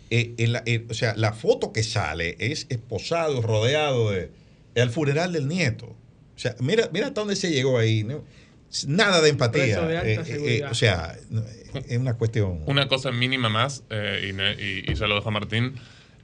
eh, 0.10 0.34
en 0.38 0.54
la- 0.54 0.64
eh, 0.66 0.86
o 0.90 0.94
sea, 0.94 1.16
la 1.18 1.34
foto 1.34 1.74
que 1.74 1.84
sale 1.84 2.38
es 2.40 2.66
esposado, 2.70 3.42
rodeado 3.42 4.12
de. 4.12 4.30
al 4.78 4.90
funeral 4.90 5.34
del 5.34 5.48
nieto. 5.50 5.88
O 5.88 6.40
sea, 6.40 6.56
mira, 6.62 6.90
mira 6.94 7.08
hasta 7.08 7.20
dónde 7.22 7.36
se 7.36 7.50
llegó 7.52 7.78
ahí. 7.78 8.04
¿no? 8.06 8.24
Nada 8.88 9.20
de 9.22 9.30
empatía. 9.30 9.82
De 9.82 10.14
eh, 10.14 10.24
eh, 10.28 10.64
o 10.70 10.74
sea, 10.76 11.18
es 11.88 11.98
una 11.98 12.14
cuestión. 12.14 12.62
Una 12.68 12.88
cosa 12.88 13.12
mínima 13.12 13.50
más, 13.50 13.84
eh, 13.90 14.32
y, 14.34 14.62
y- 14.64 14.92
y 14.92 14.96
ya 14.96 15.08
lo 15.08 15.16
dejó 15.16 15.30
Martín, 15.32 15.76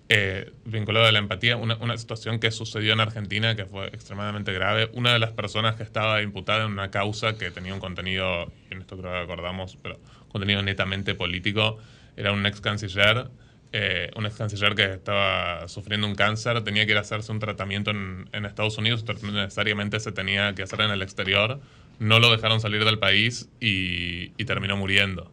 eh, 0.10 0.52
vinculado 0.66 1.06
a 1.06 1.12
la 1.12 1.20
empatía, 1.20 1.58
una, 1.58 1.76
una 1.78 1.98
situación 1.98 2.40
que 2.40 2.52
sucedió 2.52 2.94
en 2.94 3.00
Argentina 3.00 3.56
que 3.56 3.66
fue 3.66 3.88
extremadamente 3.88 4.54
grave. 4.54 4.90
Una 4.94 5.14
de 5.14 5.20
las 5.20 5.32
personas 5.32 5.76
que 5.76 5.84
estaba 5.84 6.22
imputada 6.22 6.66
en 6.66 6.72
una 6.72 6.92
causa 6.92 7.38
que 7.38 7.52
tenía 7.52 7.74
un 7.74 7.80
contenido, 7.80 8.52
en 8.70 8.82
esto 8.82 8.98
creo 8.98 9.12
que 9.12 9.20
acordamos, 9.20 9.78
pero 9.82 10.00
contenido 10.30 10.62
netamente 10.62 11.16
político, 11.16 11.78
era 12.16 12.32
un 12.32 12.46
ex 12.46 12.62
canciller. 12.62 13.30
eh, 13.74 14.12
un 14.16 14.26
ex 14.26 14.36
canciller 14.36 14.76
que 14.76 14.94
estaba 14.94 15.68
sufriendo 15.68 16.08
un 16.08 16.16
cáncer, 16.16 16.64
tenía 16.64 16.86
que 16.86 16.92
ir 16.92 16.98
a 16.98 17.02
hacerse 17.02 17.32
un 17.32 17.40
tratamiento 17.40 17.92
en, 17.92 18.30
en 18.32 18.46
Estados 18.46 18.78
Unidos, 18.78 19.04
necesariamente 19.24 20.00
se 20.00 20.12
tenía 20.12 20.54
que 20.56 20.64
hacer 20.64 20.82
en 20.82 20.92
el 20.92 21.02
exterior, 21.02 21.60
no 22.00 22.20
lo 22.20 22.32
dejaron 22.32 22.62
salir 22.62 22.86
del 22.86 23.00
país 23.00 23.50
y 23.60 24.30
terminó 24.46 24.78
muriendo. 24.78 25.32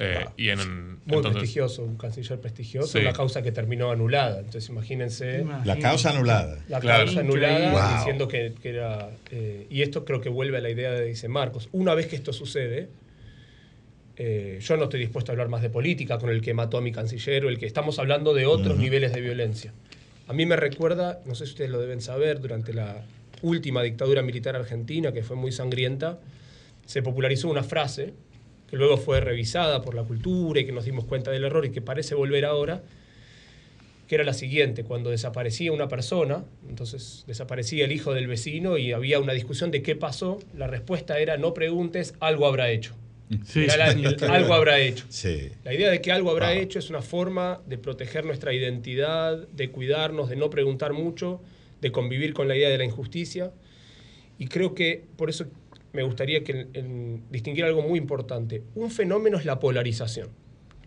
Eh, 0.00 0.24
y 0.36 0.50
en, 0.50 0.58
Muy 0.58 1.16
entonces, 1.16 1.32
prestigioso, 1.32 1.82
un 1.82 1.96
canciller 1.96 2.40
prestigioso, 2.40 2.86
Sí. 2.86 2.98
una 2.98 3.12
causa 3.12 3.42
que 3.42 3.50
terminó 3.50 3.90
anulada. 3.90 4.38
Entonces 4.38 4.68
imagínense 4.68 5.44
La 5.64 5.76
causa 5.78 6.10
anulada. 6.10 6.58
la 6.68 6.78
Claro. 6.78 7.06
causa 7.06 7.20
anulada 7.20 7.72
Wow. 7.72 7.98
diciendo 7.98 8.28
que, 8.28 8.54
que 8.62 8.68
era... 8.70 9.10
eh, 9.32 9.66
y 9.70 9.82
esto 9.82 10.04
creo 10.04 10.20
que 10.20 10.28
vuelve 10.28 10.58
a 10.58 10.60
la 10.60 10.70
idea 10.70 10.92
de 10.92 11.04
dice 11.06 11.26
Marcos. 11.28 11.68
Una 11.72 11.94
vez 11.94 12.06
que 12.06 12.14
esto 12.16 12.32
sucede, 12.32 12.88
eh, 14.16 14.58
yo 14.60 14.76
no 14.76 14.84
estoy 14.84 15.00
dispuesto 15.00 15.30
a 15.30 15.34
hablar 15.34 15.48
más 15.48 15.62
de 15.62 15.70
política 15.70 16.18
con 16.18 16.30
el 16.30 16.40
que 16.42 16.54
mató 16.54 16.78
a 16.78 16.80
mi 16.80 16.92
canciller 16.92 17.44
o 17.44 17.48
el 17.48 17.58
que 17.58 17.66
estamos 17.66 17.98
hablando 17.98 18.34
de 18.34 18.46
otros 18.46 18.76
niveles 18.78 19.12
de 19.12 19.20
violencia. 19.20 19.72
A 20.26 20.32
mí 20.32 20.44
me 20.46 20.56
recuerda, 20.56 21.20
no 21.24 21.34
sé 21.34 21.46
si 21.46 21.52
ustedes 21.52 21.70
lo 21.70 21.80
deben 21.80 22.00
saber, 22.00 22.40
durante 22.40 22.72
la 22.74 23.02
última 23.42 23.82
dictadura 23.82 24.22
militar 24.22 24.56
argentina, 24.56 25.12
que 25.12 25.22
fue 25.22 25.36
muy 25.36 25.52
sangrienta, 25.52 26.18
se 26.86 27.02
popularizó 27.02 27.48
una 27.48 27.62
frase 27.62 28.12
que 28.68 28.76
luego 28.76 28.96
fue 28.98 29.20
revisada 29.20 29.82
por 29.82 29.94
la 29.94 30.02
cultura 30.04 30.60
y 30.60 30.66
que 30.66 30.72
nos 30.72 30.84
dimos 30.84 31.04
cuenta 31.04 31.30
del 31.30 31.44
error 31.44 31.64
y 31.64 31.70
que 31.70 31.80
parece 31.80 32.14
volver 32.14 32.44
ahora, 32.44 32.82
que 34.06 34.14
era 34.14 34.24
la 34.24 34.32
siguiente, 34.34 34.84
cuando 34.84 35.10
desaparecía 35.10 35.70
una 35.72 35.88
persona, 35.88 36.44
entonces 36.68 37.24
desaparecía 37.26 37.84
el 37.84 37.92
hijo 37.92 38.14
del 38.14 38.26
vecino 38.26 38.78
y 38.78 38.92
había 38.92 39.20
una 39.20 39.32
discusión 39.34 39.70
de 39.70 39.82
qué 39.82 39.96
pasó, 39.96 40.38
la 40.56 40.66
respuesta 40.66 41.18
era 41.18 41.36
no 41.36 41.52
preguntes, 41.54 42.14
algo 42.20 42.46
habrá 42.46 42.70
hecho. 42.70 42.94
Sí. 43.44 43.64
Era 43.64 43.76
la- 43.76 43.90
el 43.92 44.16
algo 44.30 44.54
habrá 44.54 44.80
hecho. 44.80 45.04
Sí. 45.10 45.50
La 45.62 45.74
idea 45.74 45.90
de 45.90 46.00
que 46.00 46.10
algo 46.12 46.30
habrá 46.30 46.50
Wow. 46.52 46.58
hecho 46.62 46.78
es 46.78 46.88
una 46.88 47.02
forma 47.02 47.60
de 47.66 47.76
proteger 47.76 48.24
nuestra 48.24 48.54
identidad, 48.54 49.46
de 49.48 49.70
cuidarnos, 49.70 50.30
de 50.30 50.36
no 50.36 50.48
preguntar 50.48 50.94
mucho, 50.94 51.42
de 51.82 51.92
convivir 51.92 52.32
con 52.32 52.48
la 52.48 52.56
idea 52.56 52.70
de 52.70 52.78
la 52.78 52.84
injusticia. 52.84 53.50
Y 54.38 54.46
creo 54.46 54.74
que 54.74 55.04
por 55.16 55.28
eso 55.28 55.44
me 55.92 56.02
gustaría 56.02 56.44
que 56.44 56.66
en- 56.74 57.22
distinguir 57.30 57.64
algo 57.64 57.82
muy 57.82 57.98
importante. 57.98 58.62
Un 58.74 58.90
fenómeno 58.90 59.38
es 59.38 59.44
la 59.44 59.58
polarización. 59.58 60.28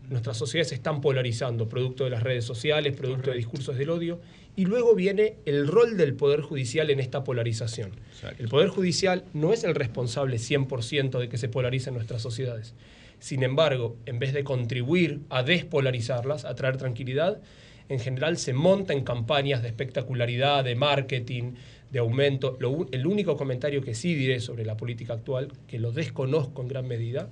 Nuestras 0.10 0.38
sociedades 0.38 0.70
se 0.70 0.76
están 0.76 1.00
polarizando, 1.00 1.70
producto 1.70 2.04
de 2.04 2.10
las 2.10 2.22
redes 2.24 2.44
sociales, 2.44 2.96
producto 2.96 3.32
de 3.32 3.38
discursos 3.38 3.78
del 3.78 3.90
odio. 3.90 4.20
Y 4.58 4.66
luego 4.66 4.94
viene 4.94 5.36
el 5.46 5.68
rol 5.68 5.96
del 5.96 6.14
Poder 6.16 6.42
Judicial 6.42 6.90
en 6.90 7.00
esta 7.00 7.24
polarización. 7.24 7.92
El 8.38 8.50
Poder 8.50 8.68
Judicial 8.68 9.24
no 9.34 9.54
es 9.54 9.64
el 9.64 9.74
responsable 9.74 10.38
100% 10.38 11.18
de 11.20 11.30
que 11.30 11.38
se 11.38 11.48
polaricen 11.48 11.94
nuestras 11.94 12.22
sociedades. 12.22 12.74
Sin 13.20 13.44
embargo, 13.44 13.96
en 14.06 14.20
vez 14.20 14.34
de 14.34 14.44
contribuir 14.44 15.22
a 15.30 15.44
despolarizarlas, 15.44 16.44
a 16.44 16.56
traer 16.56 16.76
tranquilidad, 16.76 17.40
en 17.88 18.00
general 18.00 18.38
se 18.38 18.52
monta 18.54 18.92
en 18.94 19.04
campañas 19.06 19.62
de 19.62 19.70
espectacularidad, 19.70 20.64
de 20.66 20.76
marketing, 20.76 21.54
de 21.92 22.00
aumento. 22.00 22.58
Lo 22.60 22.88
el 22.92 23.06
único 23.06 23.38
comentario 23.38 23.82
que 23.82 23.94
sí 23.94 24.16
diré 24.16 24.40
sobre 24.40 24.66
la 24.66 24.78
política 24.78 25.14
actual, 25.14 25.52
que 25.68 25.80
lo 25.80 25.92
desconozco 25.92 26.62
en 26.62 26.68
gran 26.68 26.88
medida, 26.88 27.30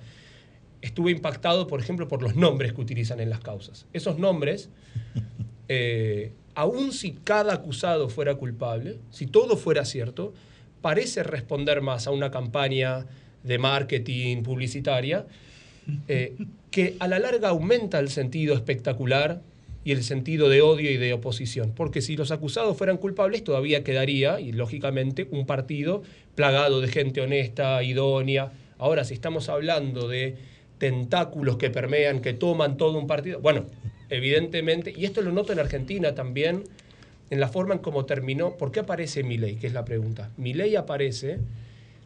estuve 0.81 1.11
impactado, 1.11 1.67
por 1.67 1.79
ejemplo, 1.79 2.07
por 2.07 2.21
los 2.21 2.35
nombres 2.35 2.73
que 2.73 2.81
utilizan 2.81 3.19
en 3.19 3.29
las 3.29 3.39
causas. 3.39 3.85
Esos 3.93 4.17
nombres, 4.19 4.69
eh, 5.67 6.31
aun 6.55 6.91
si 6.91 7.11
cada 7.11 7.53
acusado 7.53 8.09
fuera 8.09 8.35
culpable, 8.35 8.99
si 9.09 9.27
todo 9.27 9.57
fuera 9.57 9.85
cierto, 9.85 10.33
parece 10.81 11.23
responder 11.23 11.81
más 11.81 12.07
a 12.07 12.11
una 12.11 12.31
campaña 12.31 13.05
de 13.43 13.57
marketing 13.57 14.43
publicitaria 14.43 15.25
eh, 16.07 16.35
que 16.71 16.95
a 16.99 17.07
la 17.07 17.19
larga 17.19 17.49
aumenta 17.49 17.99
el 17.99 18.09
sentido 18.09 18.53
espectacular 18.53 19.41
y 19.89 19.91
el 19.91 20.03
sentido 20.03 20.49
de 20.49 20.61
odio 20.61 20.91
y 20.91 20.97
de 20.97 21.13
oposición. 21.13 21.73
Porque 21.75 22.01
si 22.03 22.15
los 22.15 22.29
acusados 22.29 22.77
fueran 22.77 22.97
culpables, 22.97 23.43
todavía 23.43 23.83
quedaría, 23.83 24.39
y 24.39 24.51
lógicamente, 24.51 25.27
un 25.31 25.47
partido 25.47 26.03
plagado 26.35 26.79
de 26.79 26.89
gente 26.89 27.21
honesta, 27.21 27.81
idónea. 27.81 28.51
Ahora, 28.77 29.03
si 29.03 29.15
estamos 29.15 29.49
hablando 29.49 30.07
de 30.07 30.35
tentáculos 30.77 31.57
que 31.57 31.71
permean, 31.71 32.21
que 32.21 32.33
toman 32.33 32.77
todo 32.77 32.99
un 32.99 33.07
partido, 33.07 33.39
bueno, 33.39 33.65
evidentemente, 34.11 34.93
y 34.95 35.05
esto 35.05 35.23
lo 35.23 35.31
noto 35.31 35.53
en 35.53 35.59
Argentina 35.59 36.13
también, 36.13 36.65
en 37.31 37.39
la 37.39 37.47
forma 37.47 37.73
en 37.73 37.79
cómo 37.79 38.05
terminó, 38.05 38.57
¿por 38.57 38.71
qué 38.71 38.81
aparece 38.81 39.23
Milei? 39.23 39.55
Que 39.55 39.65
es 39.65 39.73
la 39.73 39.85
pregunta. 39.85 40.29
Milei 40.37 40.75
aparece 40.75 41.39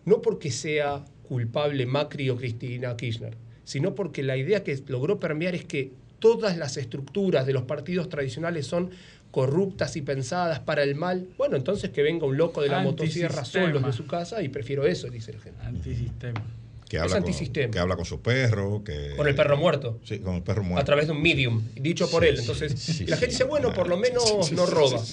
no 0.06 0.22
porque 0.22 0.52
sea 0.52 1.04
culpable 1.28 1.86
Macri 1.86 2.30
o 2.30 2.38
Cristina 2.38 2.96
Kirchner, 2.96 3.36
sino 3.66 3.94
porque 3.94 4.24
la 4.24 4.38
idea 4.38 4.64
que 4.64 4.82
logró 4.88 5.20
permear 5.20 5.54
es 5.54 5.66
que 5.66 5.92
todas 6.24 6.56
las 6.56 6.78
estructuras 6.78 7.46
de 7.46 7.52
los 7.52 7.64
partidos 7.64 8.08
tradicionales 8.08 8.66
son 8.66 8.92
corruptas 9.30 9.98
y 9.98 10.02
pensadas 10.02 10.62
para 10.62 10.82
el 10.82 10.96
mal. 10.96 11.28
Bueno, 11.38 11.58
entonces 11.58 11.90
que 11.90 12.02
venga 12.02 12.26
un 12.26 12.38
loco 12.38 12.62
de 12.62 12.70
la 12.70 12.82
motosierra 12.82 13.44
solo 13.44 13.82
de 13.82 13.92
su 13.92 14.08
casa 14.08 14.42
y 14.42 14.48
prefiero 14.48 14.86
eso, 14.86 15.10
dice 15.10 15.32
el 15.32 15.42
gente. 15.42 15.62
Antisistema. 15.66 16.42
Que 16.88 16.98
habla, 16.98 17.22
con, 17.22 17.72
que 17.72 17.80
habla 17.80 17.96
con 17.98 18.06
su 18.06 18.22
perro. 18.22 18.84
Que, 18.86 19.16
con 19.18 19.28
el 19.28 19.36
perro 19.36 19.58
muerto. 19.58 20.00
Sí, 20.06 20.20
con 20.20 20.36
el 20.36 20.44
perro 20.44 20.64
muerto. 20.64 20.82
A 20.82 20.86
través 20.86 21.08
de 21.08 21.12
un 21.12 21.22
medium, 21.22 21.62
dicho 21.76 22.10
por 22.10 22.24
él. 22.24 22.40
Entonces, 22.40 23.02
la 23.02 23.18
gente 23.18 23.32
dice, 23.34 23.44
bueno, 23.44 23.74
por 23.74 23.90
lo 23.90 23.98
menos 23.98 24.50
no 24.54 24.66
roba. 24.66 25.04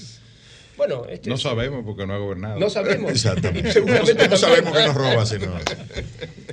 Bueno, 0.76 1.06
este 1.10 1.28
no 1.28 1.38
sabemos 1.38 1.84
porque 1.84 2.06
no 2.06 2.14
ha 2.14 2.18
gobernado. 2.18 2.60
No 2.60 2.70
sabemos. 2.70 3.10
Exactamente. 3.10 3.72
Seguramente 3.72 4.28
no, 4.28 4.36
sabemos 4.36 4.72
que 4.76 4.86
nos 4.86 4.94
roba, 4.94 5.26
sino. 5.26 5.58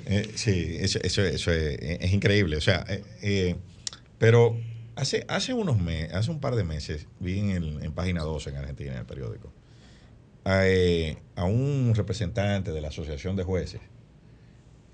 Eh, 0.08 0.32
sí, 0.34 0.78
eso, 0.80 1.00
eso, 1.04 1.22
eso 1.22 1.52
es, 1.52 1.78
es, 1.80 2.12
increíble. 2.12 2.58
O 2.58 2.62
sea, 2.62 2.84
eh, 2.90 3.04
eh, 3.22 3.56
pero 4.18 4.58
hace, 4.96 5.26
hace 5.28 5.54
unos 5.54 5.80
meses, 5.80 6.14
hace 6.14 6.32
un 6.32 6.40
par 6.40 6.56
de 6.56 6.64
meses, 6.64 7.08
vi 7.20 7.40
en, 7.40 7.50
el, 7.52 7.84
en 7.84 7.94
página 7.94 8.22
12 8.22 8.50
en 8.50 8.56
Argentina, 8.58 8.92
en 8.94 9.00
el 9.00 9.06
periódico, 9.06 9.52
a, 10.46 10.64
a 11.36 11.46
un 11.46 11.94
representante 11.96 12.72
de 12.72 12.82
la 12.82 12.90
Asociación 12.90 13.36
de 13.36 13.44
Jueces, 13.44 13.82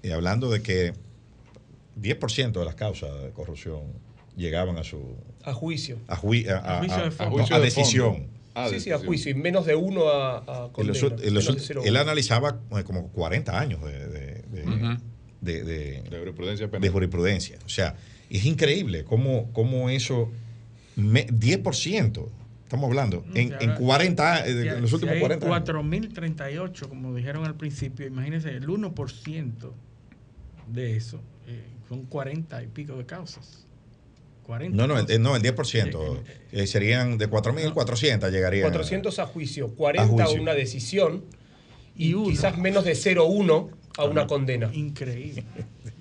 y 0.02 0.12
hablando 0.12 0.50
de 0.50 0.62
que 0.62 0.94
10% 2.02 2.52
de 2.52 2.66
las 2.66 2.76
causas 2.76 3.22
de 3.22 3.32
corrupción 3.32 3.82
llegaban 4.36 4.78
a 4.78 4.84
su. 4.84 5.16
A 5.44 5.54
juicio. 5.54 5.98
A, 6.08 6.16
juicio 6.16 6.56
a, 6.56 6.80
a, 6.80 7.60
decisión. 7.60 8.28
sí, 8.70 8.80
sí, 8.80 8.92
a 8.92 8.98
juicio. 8.98 9.32
Y 9.32 9.36
menos 9.36 9.66
de 9.66 9.76
uno 9.76 10.10
a, 10.10 10.72
condena. 10.72 10.98
él 11.84 11.98
analizaba 11.98 12.60
como 12.86 13.10
40 13.10 13.60
años 13.60 13.82
de, 13.84 14.08
de, 15.42 15.64
de, 15.64 16.04
jurisprudencia 16.10 16.68
penal. 16.68 16.82
De 16.82 16.90
jurisprudencia. 16.90 17.60
O 17.66 17.70
sea, 17.70 17.96
es 18.38 18.46
increíble 18.46 19.04
cómo, 19.04 19.52
cómo 19.54 19.90
eso. 19.90 20.32
10%. 20.96 22.28
Estamos 22.64 22.88
hablando, 22.88 23.24
en, 23.36 23.54
en 23.60 23.76
40 23.76 24.48
en 24.48 24.82
los 24.82 24.94
últimos 24.94 25.14
si 25.16 25.20
40 25.20 25.46
años. 25.46 25.68
4.038, 25.68 26.90
como 26.90 27.14
dijeron 27.14 27.46
al 27.46 27.56
principio, 27.56 28.08
imagínense, 28.08 28.50
el 28.50 28.68
1% 28.68 29.72
de 30.68 30.96
eso 30.96 31.20
eh, 31.48 31.62
son 31.88 32.06
40 32.06 32.64
y 32.64 32.68
pico 32.68 32.96
de 32.96 33.06
causas. 33.06 33.68
40 34.48 34.76
no, 34.76 34.88
no, 34.88 35.00
el, 35.00 35.22
no, 35.22 35.36
el 35.36 35.44
10%. 35.44 36.22
Eh, 36.52 36.66
serían 36.66 37.20
de 37.20 37.30
4.400 37.30 38.32
llegarían. 38.32 38.64
400 38.64 39.20
a 39.20 39.26
juicio, 39.28 39.70
40 39.76 40.04
a, 40.04 40.26
juicio. 40.26 40.42
una 40.42 40.54
decisión 40.54 41.24
y, 41.96 42.14
quizás 42.14 42.58
menos 42.58 42.86
de 42.86 42.94
0,1 42.94 43.70
a 43.98 44.06
una 44.06 44.26
condena. 44.26 44.72
Increíble. 44.74 45.44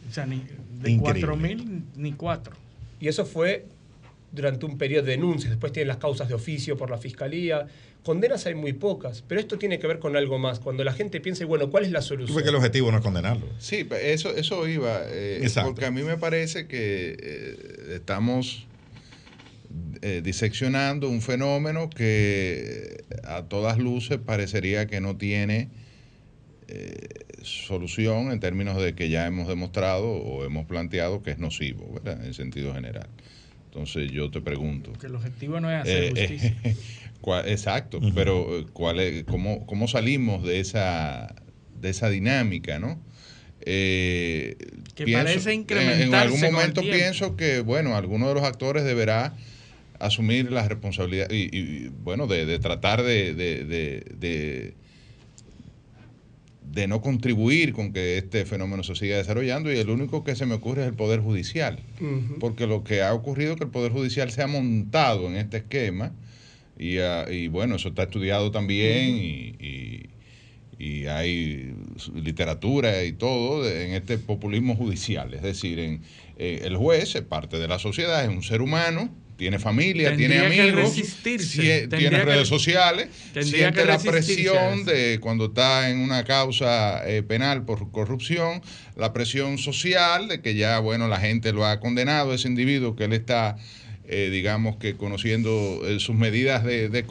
O 0.08 0.12
sea, 0.12 0.26
ni, 0.26 0.42
de 0.82 0.96
4.000 0.96 1.82
ni 1.96 2.12
4. 2.12 2.54
Y 3.00 3.08
eso 3.08 3.24
fue 3.24 3.66
durante 4.32 4.66
un 4.66 4.78
periodo 4.78 5.04
de 5.04 5.12
denuncias. 5.12 5.50
Después 5.50 5.72
tienen 5.72 5.88
las 5.88 5.98
causas 5.98 6.28
de 6.28 6.34
oficio 6.34 6.76
por 6.76 6.90
la 6.90 6.98
fiscalía. 6.98 7.66
Condenas 8.02 8.46
hay 8.46 8.54
muy 8.54 8.72
pocas, 8.72 9.22
pero 9.28 9.40
esto 9.40 9.58
tiene 9.58 9.78
que 9.78 9.86
ver 9.86 10.00
con 10.00 10.16
algo 10.16 10.38
más. 10.38 10.58
Cuando 10.58 10.82
la 10.82 10.92
gente 10.92 11.20
piensa, 11.20 11.44
bueno, 11.44 11.70
¿cuál 11.70 11.84
es 11.84 11.92
la 11.92 12.02
solución? 12.02 12.34
Tuve 12.34 12.42
que 12.42 12.48
el 12.48 12.56
objetivo 12.56 12.90
no 12.90 12.98
es 12.98 13.02
condenarlo. 13.04 13.46
Sí, 13.58 13.86
eso, 14.02 14.34
eso 14.34 14.66
iba. 14.66 15.02
Eh, 15.06 15.48
porque 15.62 15.84
a 15.84 15.90
mí 15.92 16.02
me 16.02 16.16
parece 16.16 16.66
que 16.66 17.16
eh, 17.20 17.94
estamos 17.94 18.66
eh, 20.00 20.20
diseccionando 20.24 21.08
un 21.08 21.22
fenómeno 21.22 21.90
que 21.90 23.04
a 23.24 23.42
todas 23.42 23.78
luces 23.78 24.18
parecería 24.18 24.86
que 24.86 25.00
no 25.00 25.16
tiene 25.16 25.68
solución 27.44 28.30
en 28.30 28.40
términos 28.40 28.80
de 28.80 28.94
que 28.94 29.08
ya 29.08 29.26
hemos 29.26 29.48
demostrado 29.48 30.08
o 30.10 30.44
hemos 30.44 30.66
planteado 30.66 31.22
que 31.22 31.30
es 31.30 31.38
nocivo, 31.38 31.92
¿verdad? 31.92 32.24
En 32.24 32.34
sentido 32.34 32.74
general. 32.74 33.08
Entonces 33.66 34.10
yo 34.10 34.30
te 34.30 34.40
pregunto. 34.40 34.92
Que 34.94 35.06
el 35.06 35.14
objetivo 35.14 35.60
no 35.60 35.70
es 35.70 35.82
hacer 35.82 36.10
justicia. 36.10 36.56
exacto, 37.46 38.00
pero 38.14 38.58
eh, 38.58 38.66
¿cuál 38.72 39.00
es, 39.00 39.24
cómo, 39.24 39.66
cómo, 39.66 39.88
salimos 39.88 40.42
de 40.42 40.60
esa, 40.60 41.34
de 41.80 41.90
esa 41.90 42.10
dinámica, 42.10 42.78
no? 42.78 43.00
Eh, 43.64 44.56
que 44.94 45.06
parece 45.06 45.54
incrementarse. 45.54 46.04
En, 46.04 46.14
algún 46.14 46.40
momento 46.40 46.82
pienso 46.82 47.36
que, 47.36 47.60
bueno, 47.60 47.96
alguno 47.96 48.28
de 48.28 48.34
los 48.34 48.42
actores 48.42 48.84
deberá 48.84 49.34
asumir 50.00 50.50
la 50.50 50.66
responsabilidad 50.68 51.28
y, 51.30 51.88
bueno, 52.02 52.26
de, 52.26 52.58
tratar 52.58 53.02
de, 53.02 53.34
de, 53.34 53.64
de, 53.64 54.74
no 56.88 57.00
contribuir 57.00 57.72
con 57.72 57.92
que 57.92 58.18
este 58.18 58.44
fenómeno 58.44 58.82
se 58.82 58.94
siga 58.94 59.16
desarrollando 59.16 59.72
y 59.72 59.78
el 59.78 59.90
único 59.90 60.24
que 60.24 60.34
se 60.34 60.46
me 60.46 60.54
ocurre 60.54 60.82
es 60.82 60.88
el 60.88 60.94
Poder 60.94 61.20
Judicial, 61.20 61.78
porque 62.40 62.66
lo 62.66 62.84
que 62.84 63.02
ha 63.02 63.12
ocurrido 63.14 63.52
es 63.52 63.58
que 63.58 63.64
el 63.64 63.70
Poder 63.70 63.92
Judicial 63.92 64.30
se 64.30 64.42
ha 64.42 64.46
montado 64.46 65.26
en 65.28 65.36
este 65.36 65.58
esquema 65.58 66.12
Ah, 67.00 67.26
y, 67.30 67.48
bueno, 67.48 67.76
eso 67.76 67.88
está 67.88 68.04
estudiado 68.04 68.50
también 68.50 69.16
y, 69.16 70.08
hay 71.08 71.76
literatura 72.12 73.04
y 73.04 73.12
todo 73.12 73.68
en 73.70 73.92
este 73.92 74.18
populismo 74.18 74.74
judicial. 74.74 75.32
Es 75.32 75.42
decir, 75.42 75.78
en, 75.78 76.02
eh, 76.38 76.62
el 76.64 76.76
juez 76.76 77.14
es 77.14 77.22
parte 77.22 77.60
de 77.60 77.68
la 77.68 77.78
sociedad, 77.78 78.24
es 78.24 78.30
un 78.30 78.42
ser 78.42 78.62
humano, 78.62 79.08
tiene 79.42 79.58
familia, 79.58 80.16
tiene 80.16 80.38
amigos, 80.38 80.94
tiene 81.24 82.24
redes 82.24 82.46
sociales, 82.46 83.08
siente 83.40 83.84
la 83.84 83.98
presión 83.98 84.84
de 84.84 85.18
cuando 85.20 85.46
está 85.46 85.90
en 85.90 85.98
una 85.98 86.22
causa 86.22 87.02
eh, 87.08 87.24
penal 87.24 87.64
por 87.64 87.90
corrupción, 87.90 88.62
la 88.94 89.12
presión 89.12 89.58
social 89.58 90.28
de 90.28 90.40
que 90.40 90.54
ya, 90.54 90.78
bueno, 90.78 91.08
la 91.08 91.18
gente 91.18 91.52
lo 91.52 91.66
ha 91.66 91.80
condenado, 91.80 92.32
ese 92.32 92.46
individuo 92.46 92.94
que 92.94 93.06
él 93.06 93.14
está 93.14 93.56
eh, 94.04 94.30
digamos 94.30 94.76
que 94.76 94.96
conociendo 94.96 95.80
eh, 95.84 95.98
sus 95.98 96.14
medidas 96.14 96.62
de, 96.62 96.88
de, 96.88 97.04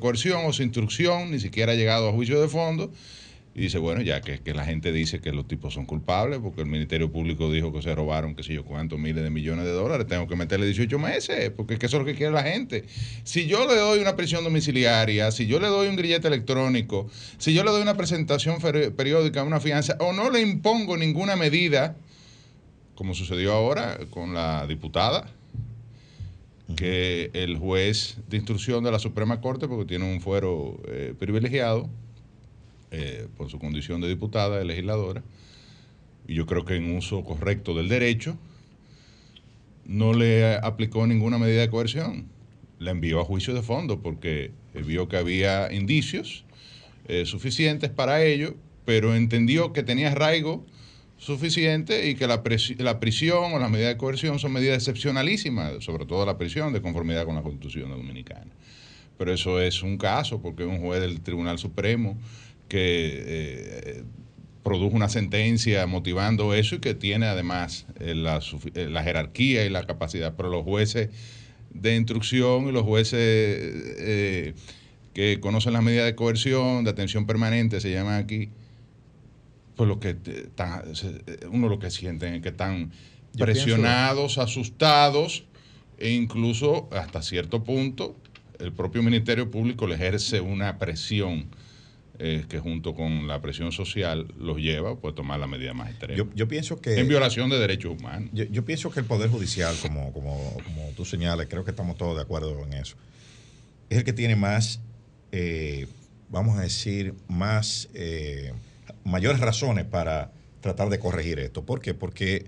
coerción 0.00 0.44
o 0.44 0.52
su 0.52 0.64
instrucción, 0.64 1.30
ni 1.30 1.38
siquiera 1.38 1.72
ha 1.72 1.76
llegado 1.76 2.08
a 2.08 2.12
juicio 2.12 2.40
de 2.40 2.48
fondo. 2.48 2.90
Y 3.56 3.62
dice, 3.62 3.78
bueno, 3.78 4.02
ya 4.02 4.20
que, 4.20 4.40
que, 4.40 4.52
la 4.52 4.66
gente 4.66 4.92
dice 4.92 5.18
que 5.22 5.32
los 5.32 5.48
tipos 5.48 5.72
son 5.72 5.86
culpables, 5.86 6.40
porque 6.40 6.60
el 6.60 6.66
Ministerio 6.66 7.10
Público 7.10 7.50
dijo 7.50 7.72
que 7.72 7.80
se 7.80 7.94
robaron, 7.94 8.34
qué 8.34 8.42
sé 8.42 8.52
yo, 8.52 8.66
cuántos 8.66 8.98
miles 8.98 9.24
de 9.24 9.30
millones 9.30 9.64
de 9.64 9.72
dólares, 9.72 10.06
tengo 10.06 10.28
que 10.28 10.36
meterle 10.36 10.66
18 10.66 10.98
meses, 10.98 11.50
porque 11.56 11.72
es 11.72 11.80
que 11.80 11.86
eso 11.86 11.96
es 11.96 12.00
lo 12.02 12.04
que 12.06 12.14
quiere 12.14 12.34
la 12.34 12.42
gente. 12.42 12.84
Si 13.24 13.46
yo 13.46 13.66
le 13.66 13.74
doy 13.76 14.00
una 14.00 14.14
prisión 14.14 14.44
domiciliaria, 14.44 15.30
si 15.30 15.46
yo 15.46 15.58
le 15.58 15.68
doy 15.68 15.88
un 15.88 15.96
grillete 15.96 16.28
electrónico, 16.28 17.08
si 17.38 17.54
yo 17.54 17.64
le 17.64 17.70
doy 17.70 17.80
una 17.80 17.96
presentación 17.96 18.60
periódica, 18.60 19.42
una 19.42 19.58
fianza, 19.58 19.96
o 20.00 20.12
no 20.12 20.30
le 20.30 20.42
impongo 20.42 20.98
ninguna 20.98 21.34
medida, 21.34 21.96
como 22.94 23.14
sucedió 23.14 23.54
ahora 23.54 24.00
con 24.10 24.34
la 24.34 24.66
diputada, 24.66 25.30
que 26.76 27.30
el 27.32 27.56
juez 27.56 28.18
de 28.28 28.36
instrucción 28.36 28.84
de 28.84 28.90
la 28.90 28.98
Suprema 28.98 29.40
Corte, 29.40 29.66
porque 29.66 29.86
tiene 29.86 30.04
un 30.04 30.20
fuero 30.20 30.78
eh, 30.88 31.14
privilegiado 31.18 31.88
eh, 32.90 33.28
por 33.36 33.50
su 33.50 33.58
condición 33.58 34.00
de 34.00 34.08
diputada, 34.08 34.58
de 34.58 34.64
legisladora, 34.64 35.22
y 36.26 36.34
yo 36.34 36.46
creo 36.46 36.64
que 36.64 36.76
en 36.76 36.96
uso 36.96 37.24
correcto 37.24 37.74
del 37.74 37.88
derecho, 37.88 38.36
no 39.84 40.12
le 40.12 40.56
aplicó 40.56 41.06
ninguna 41.06 41.38
medida 41.38 41.60
de 41.60 41.70
coerción. 41.70 42.26
La 42.78 42.90
envió 42.90 43.20
a 43.20 43.24
juicio 43.24 43.54
de 43.54 43.62
fondo 43.62 44.00
porque 44.00 44.50
vio 44.74 45.08
que 45.08 45.16
había 45.16 45.72
indicios 45.72 46.44
eh, 47.08 47.24
suficientes 47.24 47.90
para 47.90 48.22
ello, 48.24 48.54
pero 48.84 49.14
entendió 49.14 49.72
que 49.72 49.82
tenía 49.82 50.12
arraigo 50.12 50.64
suficiente 51.18 52.08
y 52.08 52.14
que 52.14 52.26
la, 52.26 52.42
prisión 52.42 53.52
o 53.52 53.58
las 53.58 53.70
medidas 53.70 53.94
de 53.94 53.96
coerción 53.96 54.38
son 54.38 54.52
medidas 54.52 54.76
excepcionalísimas, 54.76 55.82
sobre 55.82 56.04
todo 56.04 56.26
la 56.26 56.36
prisión 56.36 56.72
de 56.72 56.82
conformidad 56.82 57.24
con 57.24 57.36
la 57.36 57.42
Constitución 57.42 57.90
Dominicana. 57.90 58.50
Pero 59.16 59.32
eso 59.32 59.60
es 59.60 59.82
un 59.82 59.96
caso 59.96 60.42
porque 60.42 60.64
un 60.64 60.78
juez 60.78 61.00
del 61.00 61.20
Tribunal 61.20 61.58
Supremo 61.58 62.18
que 62.68 63.24
eh, 63.26 64.02
produjo 64.62 64.96
una 64.96 65.08
sentencia 65.08 65.86
motivando 65.86 66.54
eso 66.54 66.76
y 66.76 66.78
que 66.80 66.94
tiene 66.94 67.26
además 67.26 67.86
eh, 68.00 68.14
la, 68.14 68.40
eh, 68.74 68.88
la, 68.88 69.02
jerarquía 69.02 69.64
y 69.64 69.70
la 69.70 69.86
capacidad, 69.86 70.34
pero 70.36 70.50
los 70.50 70.64
jueces 70.64 71.10
de 71.70 71.94
instrucción 71.94 72.68
y 72.68 72.72
los 72.72 72.82
jueces 72.82 74.54
que 75.12 75.40
conocen 75.40 75.74
las 75.74 75.82
medidas 75.82 76.06
de 76.06 76.14
coerción, 76.14 76.84
de 76.84 76.90
atención 76.90 77.26
permanente, 77.26 77.80
se 77.80 77.90
llaman 77.90 78.22
aquí, 78.22 78.50
pues 79.76 79.88
lo 79.88 80.00
que 80.00 80.16
uno 81.50 81.68
lo 81.68 81.78
que 81.78 81.90
sienten 81.90 82.34
es 82.34 82.42
que 82.42 82.48
están 82.48 82.92
Yo 83.34 83.44
presionados, 83.44 84.38
asustados, 84.38 85.44
e 85.98 86.10
incluso 86.10 86.88
hasta 86.92 87.22
cierto 87.22 87.62
punto 87.62 88.16
el 88.58 88.72
propio 88.72 89.02
Ministerio 89.02 89.50
Público 89.50 89.86
le 89.86 89.94
ejerce 89.94 90.40
una 90.40 90.78
presión 90.78 91.46
eh, 92.18 92.44
que 92.48 92.58
junto 92.58 92.94
con 92.94 93.26
la 93.26 93.40
presión 93.40 93.72
social 93.72 94.26
los 94.38 94.58
lleva 94.58 94.96
pues, 94.96 95.12
a 95.12 95.14
tomar 95.14 95.38
la 95.38 95.46
medida 95.46 95.74
más 95.74 95.90
extrema. 95.90 96.16
Yo, 96.16 96.28
yo 96.34 96.48
pienso 96.48 96.80
que. 96.80 96.98
en 96.98 97.08
violación 97.08 97.50
de 97.50 97.58
derechos 97.58 97.98
humanos. 97.98 98.30
Yo, 98.32 98.44
yo 98.44 98.64
pienso 98.64 98.90
que 98.90 99.00
el 99.00 99.06
Poder 99.06 99.30
Judicial, 99.30 99.74
como, 99.82 100.12
como, 100.12 100.56
como 100.64 100.90
tú 100.96 101.04
señalas, 101.04 101.46
creo 101.48 101.64
que 101.64 101.70
estamos 101.70 101.96
todos 101.96 102.16
de 102.16 102.22
acuerdo 102.22 102.64
en 102.64 102.72
eso, 102.74 102.96
es 103.90 103.98
el 103.98 104.04
que 104.04 104.12
tiene 104.12 104.36
más, 104.36 104.80
eh, 105.32 105.86
vamos 106.28 106.58
a 106.58 106.62
decir, 106.62 107.14
más, 107.28 107.88
eh, 107.94 108.52
mayores 109.04 109.40
razones 109.40 109.84
para 109.84 110.32
tratar 110.60 110.88
de 110.88 110.98
corregir 110.98 111.38
esto. 111.38 111.64
¿Por 111.64 111.80
qué? 111.80 111.94
Porque 111.94 112.46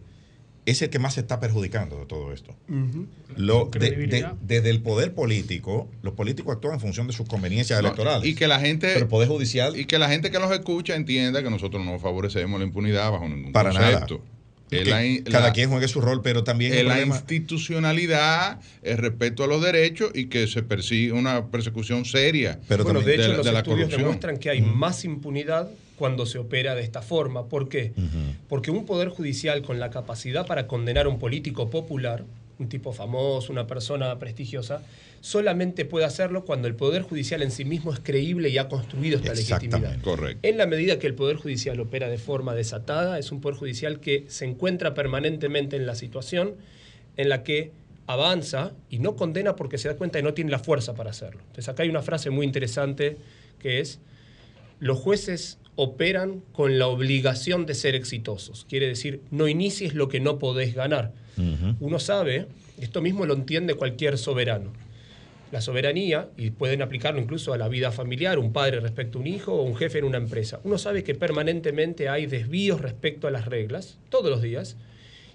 es 0.70 0.82
el 0.82 0.90
que 0.90 0.98
más 0.98 1.14
se 1.14 1.20
está 1.20 1.40
perjudicando 1.40 1.98
de 1.98 2.06
todo 2.06 2.32
esto. 2.32 2.54
Lo, 3.36 3.66
de- 3.66 3.78
de- 3.78 3.88
Credibilidad. 3.90 4.32
desde 4.42 4.70
el 4.70 4.80
poder 4.82 5.14
político, 5.14 5.88
los 6.02 6.14
políticos 6.14 6.54
actúan 6.54 6.74
en 6.74 6.80
función 6.80 7.06
de 7.06 7.12
sus 7.12 7.28
conveniencias 7.28 7.80
No, 7.80 7.88
electorales. 7.88 8.28
Y 8.28 8.34
que 8.34 8.46
la 8.48 8.58
gente. 8.60 8.88
Pero 8.88 9.00
el 9.00 9.08
Poder 9.08 9.28
Judicial. 9.28 9.78
Y 9.78 9.84
que 9.86 9.98
la 9.98 10.08
gente 10.08 10.30
que 10.30 10.38
nos 10.38 10.50
escucha 10.52 10.94
entienda 10.96 11.42
que 11.42 11.50
nosotros 11.50 11.84
no 11.84 11.98
favorecemos 11.98 12.58
la 12.60 12.66
impunidad 12.66 13.10
bajo 13.10 13.28
ningún 13.28 13.52
Para 13.52 13.70
concepto. 13.70 14.22
La 14.70 15.02
in- 15.06 15.22
cada 15.24 15.46
la- 15.46 15.52
quien 15.54 15.70
juegue 15.70 15.88
su 15.88 16.00
rol, 16.02 16.20
pero 16.22 16.44
también 16.44 16.74
el 16.74 16.86
la 16.88 16.94
problema- 16.96 17.14
institucionalidad, 17.16 18.60
el 18.82 18.98
respeto 18.98 19.44
a 19.44 19.46
los 19.46 19.62
derechos 19.62 20.10
y 20.14 20.26
que 20.26 20.46
se 20.46 20.62
persigue 20.62 21.12
una 21.12 21.46
persecución 21.46 22.04
seria 22.04 22.60
bueno, 22.68 23.00
de 23.00 23.14
hecho, 23.14 23.28
la- 23.28 23.36
los 23.38 23.46
de 23.46 23.52
la 23.52 23.58
estudios 23.60 23.78
corrupción. 23.86 24.00
demuestran 24.02 24.36
que 24.38 24.50
hay 24.50 24.60
más 24.60 25.04
impunidad 25.04 25.70
cuando 25.98 26.26
se 26.26 26.38
opera 26.38 26.74
de 26.74 26.82
esta 26.82 27.02
forma. 27.02 27.46
¿Por 27.46 27.68
qué? 27.68 27.92
Porque 28.48 28.70
un 28.70 28.86
poder 28.86 29.08
judicial 29.08 29.62
con 29.62 29.80
la 29.80 29.90
capacidad 29.90 30.46
para 30.46 30.66
condenar 30.66 31.06
a 31.06 31.08
un 31.08 31.18
político 31.18 31.68
popular, 31.68 32.24
un 32.58 32.68
tipo 32.68 32.92
famoso, 32.92 33.52
una 33.52 33.66
persona 33.66 34.18
prestigiosa, 34.18 34.82
solamente 35.20 35.84
puede 35.84 36.06
hacerlo 36.06 36.44
cuando 36.44 36.68
el 36.68 36.74
poder 36.74 37.02
judicial 37.02 37.42
en 37.42 37.50
sí 37.50 37.64
mismo 37.64 37.92
es 37.92 38.00
creíble 38.00 38.48
y 38.48 38.58
ha 38.58 38.68
construido 38.68 39.18
esta 39.18 39.34
legitimidad. 39.34 40.00
Correcto. 40.00 40.38
En 40.46 40.56
la 40.56 40.66
medida 40.66 40.98
que 40.98 41.06
el 41.06 41.14
Poder 41.14 41.36
Judicial 41.36 41.78
opera 41.80 42.08
de 42.08 42.18
forma 42.18 42.54
desatada, 42.54 43.18
es 43.18 43.32
un 43.32 43.40
Poder 43.40 43.58
Judicial 43.58 44.00
que 44.00 44.24
se 44.28 44.44
encuentra 44.44 44.94
permanentemente 44.94 45.76
en 45.76 45.86
la 45.86 45.94
situación 45.94 46.54
en 47.16 47.28
la 47.28 47.42
que 47.42 47.72
avanza 48.06 48.72
y 48.88 49.00
no 49.00 49.16
condena 49.16 49.54
porque 49.54 49.76
se 49.76 49.88
da 49.88 49.96
cuenta 49.96 50.18
que 50.18 50.22
no 50.22 50.34
tiene 50.34 50.50
la 50.50 50.58
fuerza 50.58 50.94
para 50.94 51.10
hacerlo. 51.10 51.40
Entonces 51.40 51.68
acá 51.68 51.82
hay 51.82 51.90
una 51.90 52.02
frase 52.02 52.30
muy 52.30 52.46
interesante 52.46 53.18
que 53.58 53.80
es, 53.80 54.00
los 54.80 54.98
jueces 54.98 55.58
operan 55.80 56.42
con 56.52 56.76
la 56.76 56.88
obligación 56.88 57.64
de 57.64 57.72
ser 57.72 57.94
exitosos. 57.94 58.66
Quiere 58.68 58.88
decir, 58.88 59.20
no 59.30 59.46
inicies 59.46 59.94
lo 59.94 60.08
que 60.08 60.18
no 60.18 60.40
podés 60.40 60.74
ganar. 60.74 61.12
Uno 61.78 62.00
sabe, 62.00 62.46
esto 62.80 63.00
mismo 63.00 63.26
lo 63.26 63.34
entiende 63.34 63.74
cualquier 63.74 64.18
soberano. 64.18 64.72
La 65.52 65.60
soberanía, 65.60 66.30
y 66.36 66.50
pueden 66.50 66.82
aplicarlo 66.82 67.20
incluso 67.20 67.52
a 67.52 67.58
la 67.58 67.68
vida 67.68 67.92
familiar, 67.92 68.40
un 68.40 68.52
padre 68.52 68.80
respecto 68.80 69.18
a 69.18 69.20
un 69.20 69.28
hijo 69.28 69.52
o 69.52 69.62
un 69.62 69.76
jefe 69.76 69.98
en 69.98 70.04
una 70.04 70.18
empresa. 70.18 70.58
Uno 70.64 70.78
sabe 70.78 71.04
que 71.04 71.14
permanentemente 71.14 72.08
hay 72.08 72.26
desvíos 72.26 72.80
respecto 72.80 73.28
a 73.28 73.30
las 73.30 73.44
reglas, 73.44 73.98
todos 74.08 74.30
los 74.30 74.42
días, 74.42 74.76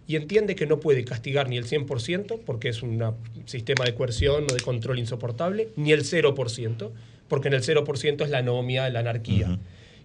y 0.09 0.17
entiende 0.17 0.57
que 0.57 0.65
no 0.65 0.81
puede 0.81 1.05
castigar 1.05 1.47
ni 1.47 1.55
el 1.55 1.63
100%, 1.63 2.41
porque 2.45 2.67
es 2.67 2.83
un 2.83 3.01
sistema 3.45 3.85
de 3.85 3.95
coerción 3.95 4.43
o 4.51 4.53
de 4.53 4.59
control 4.59 4.99
insoportable, 4.99 5.69
ni 5.77 5.93
el 5.93 6.03
0%, 6.03 6.91
porque 7.29 7.47
en 7.47 7.53
el 7.53 7.61
0% 7.63 8.23
es 8.25 8.29
la 8.29 8.39
anomia, 8.39 8.89
la 8.89 8.99
anarquía. 8.99 9.57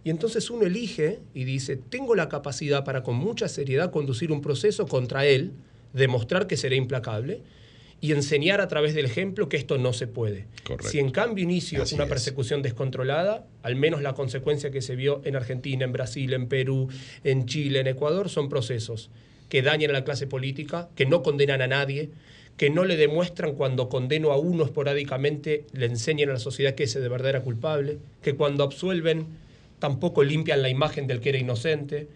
Y 0.05 0.11
entonces 0.11 0.51
uno 0.51 0.65
elige 0.65 1.21
y 1.35 1.45
dice, 1.45 1.77
tengo 1.77 2.15
la 2.15 2.29
capacidad 2.29 2.85
para 2.85 3.03
con 3.03 3.17
mucha 3.17 3.49
seriedad 3.49 3.91
conducir 3.91 4.33
un 4.33 4.41
proceso 4.41 4.87
contra 4.87 5.27
él, 5.27 5.53
demostrar 5.93 6.47
que 6.47 6.57
seré 6.57 6.77
implacable 6.77 7.43
y 8.01 8.13
enseñar 8.13 8.61
a 8.61 8.69
través 8.69 8.95
del 8.95 9.07
ejemplo 9.07 9.49
que 9.49 9.57
esto 9.57 9.77
no 9.77 9.93
se 9.93 10.07
puede. 10.07 10.47
Correcto. 10.65 10.89
Si 10.89 10.99
en 10.99 11.11
cambio 11.11 11.43
inicio 11.43 11.83
Así 11.83 11.97
una 11.97 12.05
es. 12.05 12.11
persecución 12.11 12.63
descontrolada, 12.63 13.45
al 13.63 13.75
menos 13.75 14.03
la 14.03 14.15
consecuencia 14.15 14.71
que 14.71 14.83
se 14.83 14.95
vio 14.95 15.21
en 15.25 15.35
Argentina, 15.35 15.85
en 15.85 15.93
Brasil, 15.93 16.33
en 16.33 16.47
Perú, 16.47 16.89
en 17.25 17.47
Chile, 17.47 17.81
en 17.81 17.89
Ecuador, 17.89 18.29
son 18.29 18.49
procesos 18.49 19.11
que 19.49 19.63
dañan 19.63 19.91
a 19.91 19.95
la 19.95 20.05
clase 20.05 20.27
política, 20.27 20.91
que 20.95 21.07
no 21.07 21.23
condenan 21.23 21.63
a 21.63 21.67
nadie, 21.67 22.11
que 22.57 22.71
no 22.71 22.85
le 22.85 22.97
demuestran 22.97 23.55
cuando 23.55 23.89
condeno 23.89 24.31
a 24.31 24.37
uno 24.37 24.65
esporádicamente, 24.65 25.65
le 25.73 25.87
enseñan 25.87 26.29
a 26.29 26.35
la 26.35 26.39
sociedad 26.39 26.75
que 26.75 26.85
ese 26.85 27.01
de 27.01 27.09
verdad 27.09 27.31
era 27.31 27.43
culpable, 27.43 27.99
que 28.23 28.35
cuando 28.35 28.63
absuelven 28.65 29.27
tampoco 29.79 30.23
limpian 30.23 30.63
la 30.63 30.69
imagen 30.69 31.07
del 31.07 31.21
que 31.21 31.31
era 31.31 31.39
inocente. 31.39 32.09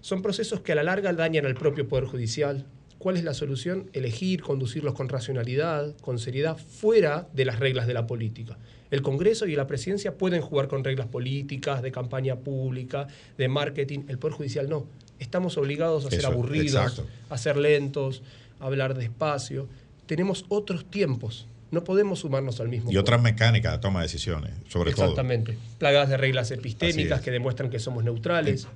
Son 0.00 0.22
procesos 0.22 0.60
que 0.60 0.72
a 0.72 0.74
la 0.74 0.82
larga 0.82 1.12
dañan 1.12 1.46
al 1.46 1.54
propio 1.54 1.88
Poder 1.88 2.04
Judicial. 2.04 2.66
¿Cuál 2.98 3.16
es 3.16 3.24
la 3.24 3.34
solución? 3.34 3.90
Elegir, 3.92 4.42
conducirlos 4.42 4.94
con 4.94 5.08
racionalidad, 5.08 5.96
con 5.98 6.18
seriedad, 6.18 6.56
fuera 6.56 7.28
de 7.32 7.44
las 7.44 7.58
reglas 7.58 7.86
de 7.86 7.94
la 7.94 8.06
política. 8.06 8.58
El 8.90 9.02
Congreso 9.02 9.46
y 9.46 9.56
la 9.56 9.66
Presidencia 9.66 10.16
pueden 10.16 10.40
jugar 10.40 10.68
con 10.68 10.84
reglas 10.84 11.06
políticas, 11.08 11.82
de 11.82 11.92
campaña 11.92 12.36
pública, 12.36 13.08
de 13.36 13.48
marketing. 13.48 14.00
El 14.08 14.18
Poder 14.18 14.36
Judicial 14.36 14.68
no. 14.68 14.86
Estamos 15.18 15.58
obligados 15.58 16.06
a 16.06 16.10
ser 16.10 16.26
aburridos, 16.26 16.74
exacto. 16.74 17.06
a 17.28 17.38
ser 17.38 17.56
lentos, 17.56 18.22
a 18.60 18.66
hablar 18.66 18.94
despacio. 18.94 19.68
Tenemos 20.06 20.44
otros 20.48 20.84
tiempos. 20.90 21.46
No 21.70 21.84
podemos 21.84 22.20
sumarnos 22.20 22.60
al 22.60 22.68
mismo. 22.68 22.92
y 22.92 22.96
otras 22.96 23.20
mecánicas 23.20 23.72
de 23.72 23.78
toma 23.78 24.00
de 24.00 24.04
decisiones, 24.06 24.52
sobre 24.68 24.92
todo. 24.92 25.06
Exactamente. 25.06 25.58
Plagadas 25.78 26.08
de 26.08 26.16
reglas 26.16 26.50
epistémicas 26.50 27.18
es. 27.18 27.24
que 27.24 27.30
demuestran 27.30 27.70
que 27.70 27.78
somos 27.78 28.04
neutrales. 28.04 28.68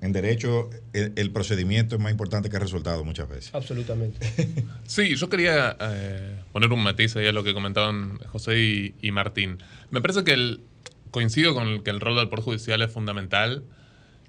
En 0.00 0.12
derecho, 0.12 0.70
el, 0.92 1.12
el 1.16 1.30
procedimiento 1.32 1.96
es 1.96 2.00
más 2.00 2.12
importante 2.12 2.48
que 2.48 2.56
el 2.56 2.62
resultado 2.62 3.04
muchas 3.04 3.28
veces. 3.28 3.54
Absolutamente. 3.54 4.26
Sí, 4.86 5.16
yo 5.16 5.28
quería 5.28 5.76
eh, 5.80 6.36
poner 6.52 6.72
un 6.72 6.82
matiz 6.82 7.14
ahí 7.16 7.26
a 7.26 7.32
lo 7.32 7.44
que 7.44 7.52
comentaban 7.52 8.18
José 8.32 8.58
y, 8.58 8.94
y 9.02 9.10
Martín. 9.10 9.58
Me 9.90 10.00
parece 10.00 10.24
que 10.24 10.32
el, 10.32 10.62
coincido 11.10 11.54
con 11.54 11.68
el, 11.68 11.82
que 11.82 11.90
el 11.90 12.00
rol 12.00 12.16
del 12.16 12.28
Poder 12.28 12.44
Judicial 12.44 12.82
es 12.82 12.92
fundamental 12.92 13.64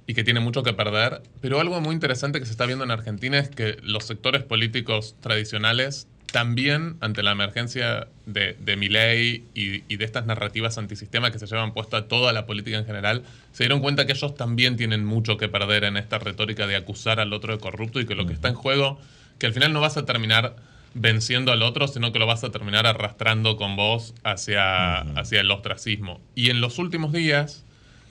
y 0.08 0.14
que 0.16 0.24
tiene 0.24 0.40
mucho 0.40 0.64
que 0.64 0.74
perder, 0.74 1.22
pero 1.40 1.60
algo 1.60 1.80
muy 1.82 1.94
interesante 1.94 2.40
que 2.40 2.46
se 2.46 2.52
está 2.52 2.66
viendo 2.66 2.84
en 2.84 2.92
Argentina 2.92 3.38
es 3.38 3.50
que 3.50 3.78
los 3.84 4.06
sectores 4.06 4.44
políticos 4.44 5.16
tradicionales 5.20 6.08
también 6.32 6.98
ante 7.02 7.24
la 7.24 7.32
emergencia 7.32 8.08
de, 8.26 8.56
de 8.60 8.76
Milei 8.78 9.44
y, 9.56 9.84
y 9.88 9.98
de 9.98 10.06
estas 10.06 10.26
narrativas 10.26 10.78
antisistema 10.78 11.32
que 11.32 11.40
se 11.40 11.48
llevan 11.48 11.74
puesta 11.74 11.98
a 11.98 12.08
toda 12.08 12.34
la 12.34 12.46
política 12.46 12.78
en 12.78 12.86
general, 12.86 13.24
se 13.52 13.64
dieron 13.64 13.80
cuenta 13.80 14.06
que 14.06 14.14
ellos 14.14 14.36
también 14.36 14.78
tienen 14.78 15.06
mucho 15.06 15.38
que 15.38 15.48
perder 15.50 15.84
en 15.84 15.98
esta 15.98 16.20
retórica 16.20 16.68
de 16.68 16.76
acusar 16.76 17.20
al 17.20 17.34
otro 17.34 17.54
de 17.54 17.60
corrupto 17.60 18.00
y 18.00 18.06
que 18.06 18.16
lo 18.16 18.26
que 18.26 18.34
está 18.34 18.48
en 18.50 18.56
juego, 18.56 19.00
que 19.40 19.46
al 19.48 19.54
final 19.54 19.74
no 19.74 19.82
vas 19.82 19.98
a 19.98 20.06
terminar 20.06 20.56
venciendo 20.94 21.52
al 21.52 21.62
otro, 21.62 21.88
sino 21.88 22.12
que 22.12 22.20
lo 22.20 22.26
vas 22.26 22.44
a 22.44 22.50
terminar 22.52 22.88
arrastrando 22.88 23.56
con 23.58 23.76
vos 23.76 24.14
hacia, 24.24 25.00
hacia 25.20 25.42
el 25.42 25.52
ostracismo. 25.52 26.20
Y 26.36 26.50
en 26.50 26.62
los 26.62 26.80
últimos 26.80 27.12
días, 27.14 27.64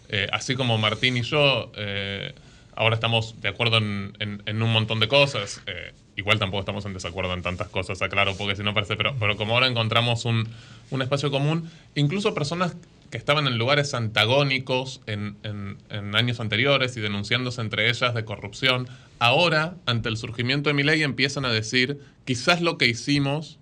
eh, 0.08 0.28
así 0.32 0.54
como 0.54 0.78
Martín 0.78 1.16
y 1.16 1.22
yo, 1.22 1.72
eh, 1.76 2.34
ahora 2.76 2.94
estamos 2.94 3.40
de 3.40 3.48
acuerdo 3.48 3.78
en, 3.78 4.12
en- 4.20 4.42
en 4.46 4.62
un 4.62 4.72
montón 4.72 5.00
de 5.00 5.08
cosas. 5.08 5.60
eh, 5.66 5.92
igual 6.18 6.38
tampoco 6.38 6.60
estamos 6.60 6.84
en 6.84 6.92
desacuerdo 6.92 7.32
en 7.32 7.42
tantas 7.42 7.68
cosas, 7.68 8.02
aclaro, 8.02 8.36
porque 8.36 8.56
si 8.56 8.62
no 8.62 8.74
parece, 8.74 8.96
pero, 8.96 9.14
pero 9.18 9.36
como 9.36 9.54
ahora 9.54 9.68
encontramos 9.68 10.24
un, 10.24 10.46
un 10.90 11.00
espacio 11.02 11.30
común, 11.30 11.70
incluso 11.94 12.34
personas 12.34 12.76
que 13.10 13.16
estaban 13.16 13.46
en 13.46 13.56
lugares 13.56 13.94
antagónicos 13.94 15.00
en, 15.06 15.36
en- 15.44 15.78
en 15.88 16.14
años 16.14 16.40
anteriores 16.40 16.96
y 16.96 17.00
denunciándose 17.00 17.60
entre 17.62 17.88
ellas 17.88 18.12
de 18.14 18.24
corrupción, 18.24 18.88
ahora, 19.18 19.76
ante 19.86 20.08
el 20.10 20.16
surgimiento 20.18 20.68
de 20.68 20.74
mi 20.74 20.82
ley, 20.82 21.02
empiezan 21.02 21.44
a 21.46 21.50
decir, 21.50 22.00
quizás 22.26 22.60
lo 22.60 22.76
que 22.76 22.86
hicimos 22.86 23.58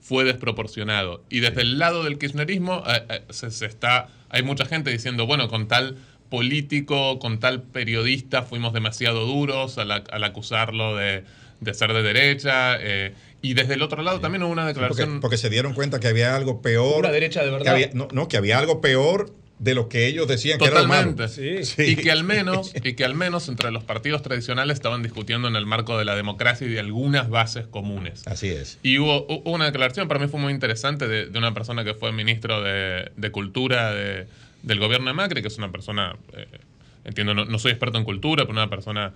fue 0.00 0.24
desproporcionado. 0.24 1.22
Y 1.28 1.40
desde 1.40 1.60
el 1.62 1.78
lado 1.78 2.02
del 2.02 2.18
kirchnerismo 2.18 2.82
eh, 2.88 3.02
eh, 3.08 3.22
se, 3.30 3.50
se 3.50 3.66
está, 3.66 4.08
hay 4.30 4.42
mucha 4.42 4.64
gente 4.64 4.90
diciendo, 4.90 5.26
bueno, 5.26 5.48
con 5.48 5.68
tal 5.68 5.96
político, 6.30 7.18
con 7.18 7.38
tal 7.40 7.62
periodista 7.62 8.42
fuimos 8.42 8.72
demasiado 8.72 9.26
duros 9.26 9.76
al, 9.78 9.90
al 9.90 10.24
acusarlo 10.24 10.96
de, 10.96 11.24
de 11.60 11.74
ser 11.74 11.92
de 11.92 12.02
derecha. 12.02 12.76
eh, 12.80 13.14
y 13.40 13.54
desde 13.54 13.74
el 13.74 13.82
otro 13.82 14.02
lado 14.02 14.20
también 14.20 14.42
hubo 14.42 14.50
una 14.52 14.66
Sí, 14.68 14.74
porque, 14.74 14.88
declaración... 14.88 15.20
porque 15.20 15.36
se 15.36 15.48
dieron 15.50 15.72
cuenta 15.74 16.00
que 16.00 16.08
había 16.08 16.34
algo 16.34 16.60
peor. 16.60 16.98
Una 17.00 17.12
derecha 17.12 17.44
de 17.44 17.50
verdad. 17.50 17.64
que 17.64 17.70
había- 17.70 17.90
no, 17.94 18.08
no, 18.12 18.26
que 18.28 18.36
había 18.36 18.58
algo 18.58 18.80
peor 18.80 19.32
de 19.60 19.74
lo 19.74 19.88
que 19.88 20.06
ellos 20.06 20.28
decían 20.28 20.58
que 20.58 20.66
era. 20.66 20.82
Totalmente. 20.82 21.26
Sí. 21.28 21.82
Y 21.82 21.96
que 21.96 22.10
al 22.12 22.22
menos, 22.24 22.72
y 22.84 22.94
que 22.94 23.04
al 23.04 23.14
menos 23.16 23.48
entre 23.48 23.70
los 23.72 23.82
partidos 23.84 24.22
tradicionales 24.22 24.74
estaban 24.74 25.02
discutiendo 25.02 25.48
en 25.48 25.56
el 25.56 25.66
marco 25.66 25.98
de 25.98 26.04
la 26.04 26.14
democracia 26.16 26.66
y 26.66 26.70
de 26.70 26.78
algunas 26.80 27.28
bases 27.28 27.66
comunes. 27.66 28.22
Así 28.26 28.48
es. 28.48 28.78
Y 28.84 28.98
hubo, 28.98 29.24
hubo 29.26 29.50
una 29.52 29.66
declaración, 29.66 30.06
para 30.08 30.20
mí 30.20 30.26
fue 30.28 30.38
muy 30.40 30.52
interesante, 30.52 31.06
de, 31.08 31.26
de 31.26 31.38
una 31.38 31.54
persona 31.54 31.84
que 31.84 31.94
fue 31.94 32.12
ministro 32.12 32.62
de, 32.62 33.10
de 33.16 33.30
Cultura 33.32 33.92
de- 33.94 34.26
del 34.62 34.78
gobierno 34.80 35.06
de 35.08 35.14
Macri, 35.14 35.42
que 35.42 35.48
es 35.48 35.58
una 35.58 35.70
persona, 35.72 36.16
eh, 36.36 36.46
entiendo, 37.04 37.34
no, 37.34 37.44
no 37.44 37.58
soy 37.60 37.70
experto 37.72 37.98
en 37.98 38.04
cultura, 38.04 38.44
pero 38.44 38.52
una 38.52 38.68
persona 38.70 39.12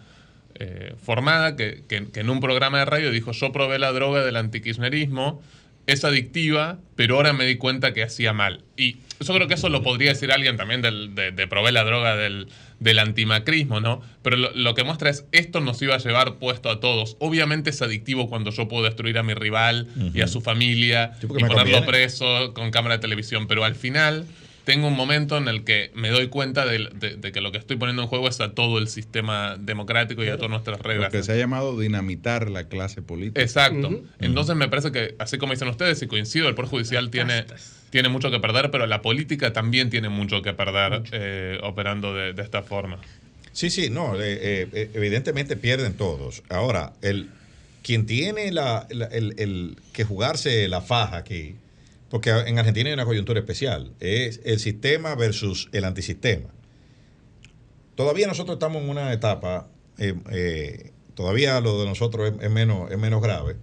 eh, 0.59 0.95
formada, 1.03 1.57
que, 1.57 1.83
que- 1.89 2.07
que 2.13 2.21
en 2.21 2.31
un 2.31 2.41
programa 2.41 2.79
de 2.79 2.85
radio 2.85 3.11
dijo, 3.11 3.33
yo 3.33 3.53
probé 3.53 3.79
la 3.79 3.93
droga 3.93 4.25
del 4.25 4.37
antikirchnerismo, 4.37 5.43
es 5.87 6.05
adictiva, 6.05 6.79
pero 6.95 7.17
ahora 7.17 7.33
me 7.33 7.45
di 7.45 7.57
cuenta 7.57 7.93
que 7.93 8.03
hacía 8.05 8.33
mal. 8.33 8.63
Y 8.77 8.99
yo 9.21 9.35
creo 9.35 9.49
que 9.49 9.55
eso 9.55 9.69
lo 9.69 9.83
podría 9.83 10.11
decir 10.11 10.31
alguien 10.31 10.57
también 10.57 10.81
del, 10.81 11.15
de, 11.17 11.33
de 11.33 11.47
proveer 11.49 11.75
la 11.75 11.83
droga 11.85 12.15
del, 12.17 12.47
del 12.79 12.99
antimacrismo, 13.01 13.81
¿no? 13.81 14.01
Pero 14.23 14.37
lo, 14.37 14.53
lo, 14.55 14.75
que 14.75 14.85
muestra 14.85 15.11
es 15.11 15.25
esto 15.33 15.61
nos 15.61 15.83
iba 15.83 15.97
a 15.97 15.99
llevar 15.99 16.35
puesto 16.39 16.71
a 16.71 16.79
todos. 16.79 17.17
Obviamente 17.19 17.71
es 17.71 17.83
adictivo 17.83 18.29
cuando 18.29 18.51
yo 18.53 18.69
puedo 18.69 18.85
destruir 18.85 19.19
a 19.19 19.25
mi 19.25 19.35
rival 19.35 19.89
uh 19.97 20.01
-huh. 20.01 20.11
y 20.17 20.21
a 20.21 20.29
su 20.29 20.41
familia 20.41 21.15
sí, 21.21 21.27
y 21.27 21.29
ponerlo 21.29 21.57
conviene. 21.59 21.83
preso 21.87 22.55
con 22.55 22.71
cámara 22.71 22.97
de 22.97 23.01
televisión, 23.01 23.49
pero 23.49 23.65
al 23.65 23.75
final 23.75 24.27
tengo 24.65 24.87
un 24.87 24.95
momento 24.95 25.37
en 25.37 25.49
el 25.49 25.65
que 25.65 25.91
me 25.95 26.11
doy 26.11 26.29
cuenta 26.29 26.65
de, 26.65 26.89
de, 26.95 27.17
de, 27.17 27.33
que 27.33 27.41
lo 27.41 27.51
que 27.51 27.59
estoy 27.59 27.77
poniendo 27.77 28.03
en 28.03 28.09
juego 28.09 28.29
es 28.29 28.41
a 28.41 28.53
todo 28.53 28.79
el 28.79 28.89
sistema 28.89 29.57
democrático 29.59 30.23
y 30.23 30.29
a 30.29 30.37
todas 30.37 30.51
nuestras 30.51 30.81
reglas. 30.81 31.13
Lo 31.13 31.19
que 31.19 31.25
se 31.25 31.33
ha 31.33 31.37
llamado 31.37 31.79
dinamitar 31.79 32.49
la 32.49 32.69
clase 32.69 33.03
política. 33.03 33.41
Exacto. 33.41 33.89
Uh 33.89 33.93
-huh. 33.93 34.07
Entonces 34.21 34.55
me 34.55 34.69
parece 34.69 34.93
que, 34.93 35.17
así 35.19 35.39
como 35.39 35.53
dicen 35.53 35.69
ustedes, 35.69 36.01
y 36.03 36.07
coincido, 36.07 36.49
el 36.49 36.55
Poder 36.55 36.71
Judicial 36.71 37.11
tiene, 37.11 37.45
tiene 37.91 38.09
mucho 38.09 38.31
que 38.31 38.39
perder, 38.39 38.71
pero 38.71 38.87
la 38.87 39.03
política 39.03 39.53
también 39.53 39.91
tiene 39.91 40.09
mucho 40.09 40.43
que 40.43 40.53
perder 40.53 41.03
eh, 41.11 41.59
operando 41.63 42.15
de, 42.15 42.33
de, 42.33 42.43
esta 42.43 42.63
forma. 42.63 42.99
Sí, 43.53 43.69
sí, 43.69 43.91
no, 43.91 44.15
eh, 44.15 44.69
eh, 44.73 44.91
evidentemente 44.95 45.57
pierden 45.57 45.95
todos. 45.95 46.43
Ahora, 46.49 46.93
el, 47.03 47.29
quien 47.83 48.07
tiene 48.07 48.53
la, 48.53 48.87
la, 48.91 49.07
el, 49.07 49.35
el, 49.39 49.77
que 49.93 50.05
jugarse 50.05 50.69
la 50.69 50.81
faja 50.81 51.19
aquí 51.19 51.57
porque 52.13 52.29
en 52.29 52.59
Argentina 52.59 52.91
hay 52.91 52.93
una 52.93 53.07
coyuntura 53.07 53.41
especial, 53.41 53.95
es 53.99 54.43
el 54.45 54.59
sistema 54.59 55.15
versus 55.15 55.71
el 55.73 55.83
antisistema. 55.87 56.51
Todavía 57.95 58.27
nosotros 58.27 58.57
estamos 58.57 58.83
en 58.83 58.91
una 58.91 59.15
etapa, 59.15 59.71
eh, 59.97 60.13
eh, 60.31 60.91
todavía 61.15 61.59
lo 61.63 61.81
de 61.81 61.87
nosotros 61.87 62.31
es, 62.31 62.45
es, 62.45 62.51
menos, 62.51 62.91
es 62.91 62.99
menos 62.99 63.23
grave, 63.23 63.57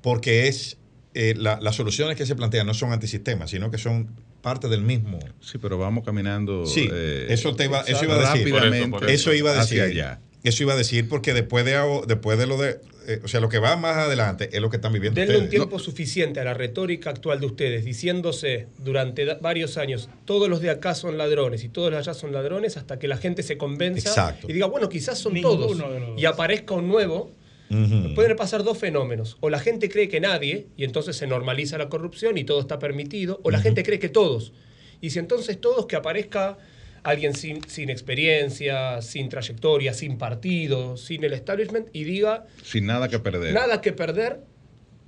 porque 0.00 0.46
es 0.46 0.78
eh, 1.14 1.34
la, 1.36 1.58
las 1.60 1.74
soluciones 1.74 2.16
que 2.16 2.24
se 2.24 2.36
plantean 2.36 2.68
no 2.68 2.74
son 2.74 2.92
antisistemas, 2.92 3.50
sino 3.50 3.68
que 3.72 3.78
son 3.78 4.14
parte 4.42 4.68
del 4.68 4.82
mismo. 4.82 5.18
Sí, 5.40 5.58
pero 5.58 5.76
vamos 5.76 6.04
caminando. 6.04 6.66
Sí, 6.66 6.88
eso, 6.92 7.56
te 7.56 7.64
iba, 7.64 7.80
eso 7.80 8.04
iba 8.04 8.14
a 8.14 8.32
decir. 8.32 8.90
Por 8.90 9.02
eso, 9.06 9.08
eso 9.08 9.34
iba 9.34 9.50
a 9.50 9.54
decir. 9.54 9.82
Allá. 9.82 10.20
Eso 10.44 10.62
iba 10.62 10.74
a 10.74 10.76
decir 10.76 11.08
porque 11.08 11.34
después 11.34 11.64
de, 11.64 11.76
después 12.06 12.38
de 12.38 12.46
lo 12.46 12.58
de, 12.58 12.80
eh, 13.08 13.20
o 13.24 13.28
sea, 13.28 13.40
lo 13.40 13.48
que 13.48 13.58
va 13.58 13.74
más 13.76 13.96
adelante 13.96 14.50
es 14.52 14.60
lo 14.60 14.68
que 14.70 14.76
están 14.76 14.92
viviendo 14.92 15.18
Denle 15.18 15.34
ustedes. 15.36 15.44
un 15.46 15.50
tiempo 15.50 15.78
no. 15.78 15.82
suficiente 15.82 16.40
a 16.40 16.44
la 16.44 16.54
retórica 16.54 17.10
actual 17.10 17.40
de 17.40 17.46
ustedes, 17.46 17.84
diciéndose 17.84 18.68
durante 18.78 19.24
varios 19.36 19.78
años, 19.78 20.10
todos 20.26 20.48
los 20.48 20.60
de 20.60 20.70
acá 20.70 20.94
son 20.94 21.16
ladrones 21.18 21.64
y 21.64 21.68
todos 21.70 21.90
los 21.90 21.96
de 22.04 22.10
allá 22.10 22.14
son 22.18 22.32
ladrones, 22.32 22.76
hasta 22.76 22.98
que 22.98 23.08
la 23.08 23.16
gente 23.16 23.42
se 23.42 23.56
convenza 23.56 24.10
Exacto. 24.10 24.46
y 24.48 24.52
diga, 24.52 24.66
bueno, 24.66 24.88
quizás 24.88 25.18
son 25.18 25.32
Ninguno 25.34 25.66
todos. 25.66 25.82
Y 26.18 26.24
aparezca 26.26 26.74
un 26.74 26.86
nuevo. 26.88 27.32
Uh 27.70 27.74
-huh. 27.74 28.14
Pueden 28.14 28.34
pasar 28.36 28.64
dos 28.64 28.78
fenómenos. 28.78 29.36
O 29.40 29.50
la 29.50 29.58
gente 29.58 29.90
cree 29.90 30.08
que 30.08 30.20
nadie, 30.20 30.68
y 30.76 30.84
entonces 30.84 31.16
se 31.16 31.26
normaliza 31.26 31.76
la 31.76 31.88
corrupción 31.88 32.38
y 32.38 32.44
todo 32.44 32.60
está 32.60 32.78
permitido, 32.78 33.40
o 33.42 33.50
la 33.50 33.58
uh 33.58 33.60
-huh. 33.60 33.64
gente 33.64 33.82
cree 33.82 33.98
que 33.98 34.08
todos. 34.08 34.52
Y 35.00 35.10
si 35.10 35.18
entonces 35.18 35.60
todos 35.60 35.86
que 35.86 35.96
aparezca 35.96 36.56
alguien 37.02 37.34
sin, 37.34 37.62
sin, 37.68 37.90
experiencia, 37.90 39.02
sin 39.02 39.28
trayectoria, 39.28 39.94
sin 39.94 40.18
partido, 40.18 40.96
sin 40.96 41.24
el 41.24 41.32
establishment 41.32 41.88
y 41.92 42.04
diga... 42.04 42.46
Sin 42.62 42.86
nada 42.86 43.08
que 43.08 43.18
perder. 43.18 43.54
Nada 43.54 43.80
que 43.80 43.92
perder, 43.92 44.40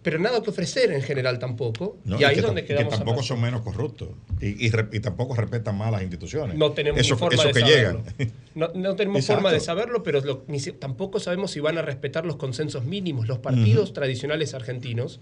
pero 0.02 0.18
nada 0.18 0.42
que 0.42 0.50
ofrecer 0.50 0.92
en 0.92 1.02
general 1.02 1.38
tampoco. 1.38 1.98
No, 2.04 2.18
y 2.18 2.24
ahí 2.24 2.36
es 2.36 2.42
donde 2.42 2.64
quedamos. 2.64 2.92
Que 2.92 2.98
tampoco 2.98 3.22
son 3.22 3.40
menos 3.40 3.60
corruptos 3.60 4.08
y, 4.40 4.66
y, 4.66 4.70
y, 4.92 5.00
tampoco 5.00 5.34
respetan 5.34 5.76
más 5.76 5.92
las 5.92 6.02
instituciones. 6.02 6.56
No 6.56 6.72
tenemos 6.72 7.00
eso, 7.00 7.16
forma 7.18 7.34
eso 7.34 7.48
de 7.48 7.52
que 7.52 7.60
saberlo. 7.60 8.02
llegan. 8.16 8.32
No, 8.54 8.68
no 8.74 8.96
tenemos 8.96 9.20
Exacto. 9.20 9.42
forma 9.42 9.52
de 9.52 9.60
saberlo, 9.60 10.02
pero 10.02 10.20
lo, 10.22 10.44
ni, 10.48 10.58
tampoco 10.60 11.20
sabemos 11.20 11.50
si 11.50 11.60
van 11.60 11.78
a 11.78 11.82
respetar 11.82 12.24
los 12.24 12.36
consensos 12.36 12.84
mínimos. 12.84 13.28
Los 13.28 13.38
partidos 13.38 13.90
uh 13.90 13.92
-huh. 13.92 13.94
tradicionales 13.94 14.54
argentinos 14.54 15.20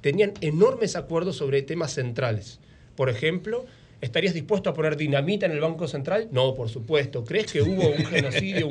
tenían 0.00 0.32
enormes 0.40 0.96
acuerdos 0.96 1.36
sobre 1.36 1.62
temas 1.62 1.94
centrales. 1.94 2.60
Por 2.96 3.08
ejemplo, 3.08 3.66
¿Estarías 4.00 4.34
dispuesto 4.34 4.68
a 4.68 4.74
poner 4.74 4.96
dinamita 4.96 5.46
en 5.46 5.52
el 5.52 5.60
Banco 5.60 5.88
Central? 5.88 6.28
No, 6.30 6.54
por 6.54 6.68
supuesto. 6.68 7.24
¿Crees 7.24 7.50
que 7.50 7.62
hubo 7.62 7.88
un 7.88 8.04
genocidio, 8.04 8.68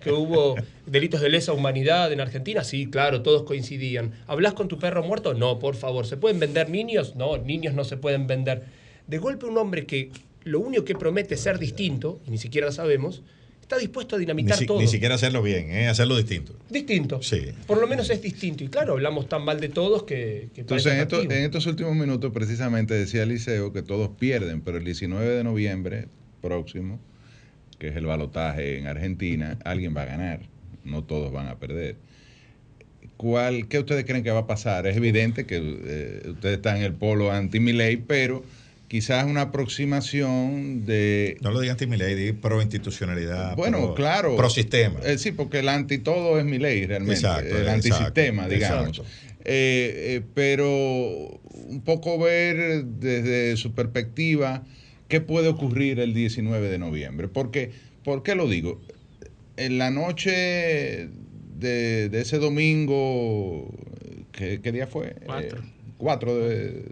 que 0.00 0.12
hubo 0.12 0.54
delitos 0.86 1.20
de 1.20 1.30
lesa 1.30 1.52
humanidad 1.52 2.12
en 2.12 2.20
Argentina? 2.20 2.62
Sí, 2.62 2.88
claro, 2.88 3.22
todos 3.22 3.42
coincidían. 3.42 4.12
¿Hablas 4.28 4.54
con 4.54 4.68
tu 4.68 4.78
perro 4.78 5.02
muerto? 5.02 5.34
No, 5.34 5.58
por 5.58 5.74
favor. 5.74 6.06
¿Se 6.06 6.16
pueden 6.16 6.38
vender 6.38 6.70
niños? 6.70 7.16
No, 7.16 7.38
niños 7.38 7.74
no 7.74 7.82
se 7.82 7.96
pueden 7.96 8.28
vender. 8.28 8.62
De 9.08 9.18
golpe 9.18 9.46
un 9.46 9.58
hombre 9.58 9.84
que 9.84 10.10
lo 10.44 10.60
único 10.60 10.84
que 10.84 10.94
promete 10.94 11.34
es 11.34 11.40
ser 11.40 11.58
distinto, 11.58 12.20
y 12.26 12.30
ni 12.30 12.38
siquiera 12.38 12.68
lo 12.68 12.72
sabemos, 12.72 13.22
está 13.72 13.80
dispuesto 13.80 14.16
a 14.16 14.18
dinamitar 14.18 14.56
ni 14.56 14.60
si, 14.60 14.66
todo. 14.66 14.80
Ni 14.80 14.86
siquiera 14.86 15.14
hacerlo 15.14 15.42
bien, 15.42 15.70
¿eh? 15.70 15.88
hacerlo 15.88 16.16
distinto. 16.16 16.54
Distinto. 16.68 17.22
Sí. 17.22 17.48
Por 17.66 17.80
lo 17.80 17.86
menos 17.86 18.10
es 18.10 18.20
distinto. 18.20 18.64
Y 18.64 18.68
claro, 18.68 18.92
hablamos 18.92 19.28
tan 19.28 19.44
mal 19.44 19.60
de 19.60 19.68
todos 19.70 20.02
que... 20.02 20.50
que 20.54 20.60
Entonces, 20.60 20.92
en, 20.92 21.00
esto, 21.00 21.22
en, 21.22 21.32
estos 21.32 21.66
últimos 21.66 21.94
minutos, 21.94 22.32
precisamente 22.32 22.94
decía 22.94 23.22
Eliseo 23.22 23.72
que 23.72 23.82
todos 23.82 24.10
pierden, 24.18 24.60
pero 24.60 24.78
el 24.78 24.84
19 24.84 25.26
de 25.26 25.44
noviembre 25.44 26.08
próximo, 26.42 27.00
que 27.78 27.88
es 27.88 27.96
el 27.96 28.04
balotaje 28.04 28.78
en 28.78 28.86
Argentina, 28.86 29.58
alguien 29.64 29.96
va 29.96 30.02
a 30.02 30.06
ganar. 30.06 30.40
No 30.84 31.04
todos 31.04 31.32
van 31.32 31.48
a 31.48 31.58
perder. 31.58 31.96
¿Cuál, 33.16 33.68
¿Qué 33.68 33.78
ustedes 33.78 34.04
creen 34.04 34.22
que 34.22 34.32
va 34.32 34.40
a 34.40 34.46
pasar? 34.46 34.86
Es 34.86 34.96
evidente 34.96 35.46
que 35.46 35.56
eh, 35.56 36.30
ustedes 36.30 36.56
están 36.56 36.76
en 36.78 36.82
el 36.82 36.92
polo 36.92 37.30
anti-Miley, 37.30 37.98
pero 37.98 38.42
quizás 38.92 39.24
una 39.24 39.40
aproximación 39.40 40.84
de... 40.84 41.38
No 41.40 41.50
lo 41.50 41.60
digan 41.60 41.76
anti 41.76 41.86
mi 41.86 41.96
ley, 41.96 42.14
di 42.14 42.32
pro 42.32 42.60
institucionalidad. 42.60 43.56
Bueno, 43.56 43.78
pro, 43.78 43.94
claro. 43.94 44.36
Pro 44.36 44.50
sistema. 44.50 45.00
Eh, 45.02 45.16
sí, 45.16 45.32
porque 45.32 45.60
el 45.60 45.70
anti 45.70 45.96
todo 45.96 46.38
es 46.38 46.44
mi 46.44 46.58
ley 46.58 46.84
realmente. 46.84 47.14
Exacto, 47.14 47.56
el 47.56 47.70
antisistema, 47.70 48.46
digamos. 48.48 48.98
Exacto. 48.98 49.10
Eh, 49.46 50.18
eh, 50.18 50.22
pero 50.34 51.40
un 51.70 51.80
poco 51.82 52.18
ver 52.18 52.84
desde 52.84 53.56
su 53.56 53.72
perspectiva 53.72 54.62
qué 55.08 55.22
puede 55.22 55.48
ocurrir 55.48 55.98
el 55.98 56.12
19 56.12 56.68
de 56.68 56.78
noviembre. 56.78 57.28
Porque, 57.28 57.70
¿Por 58.04 58.22
qué 58.22 58.34
lo 58.34 58.46
digo? 58.46 58.78
En 59.56 59.78
la 59.78 59.90
noche 59.90 61.08
de, 61.58 62.10
de 62.10 62.20
ese 62.20 62.36
domingo, 62.36 63.72
¿qué, 64.32 64.60
¿qué, 64.60 64.70
día 64.70 64.86
fue? 64.86 65.14
Cuatro. 65.24 65.62
4 65.96 66.36
de, 66.36 66.84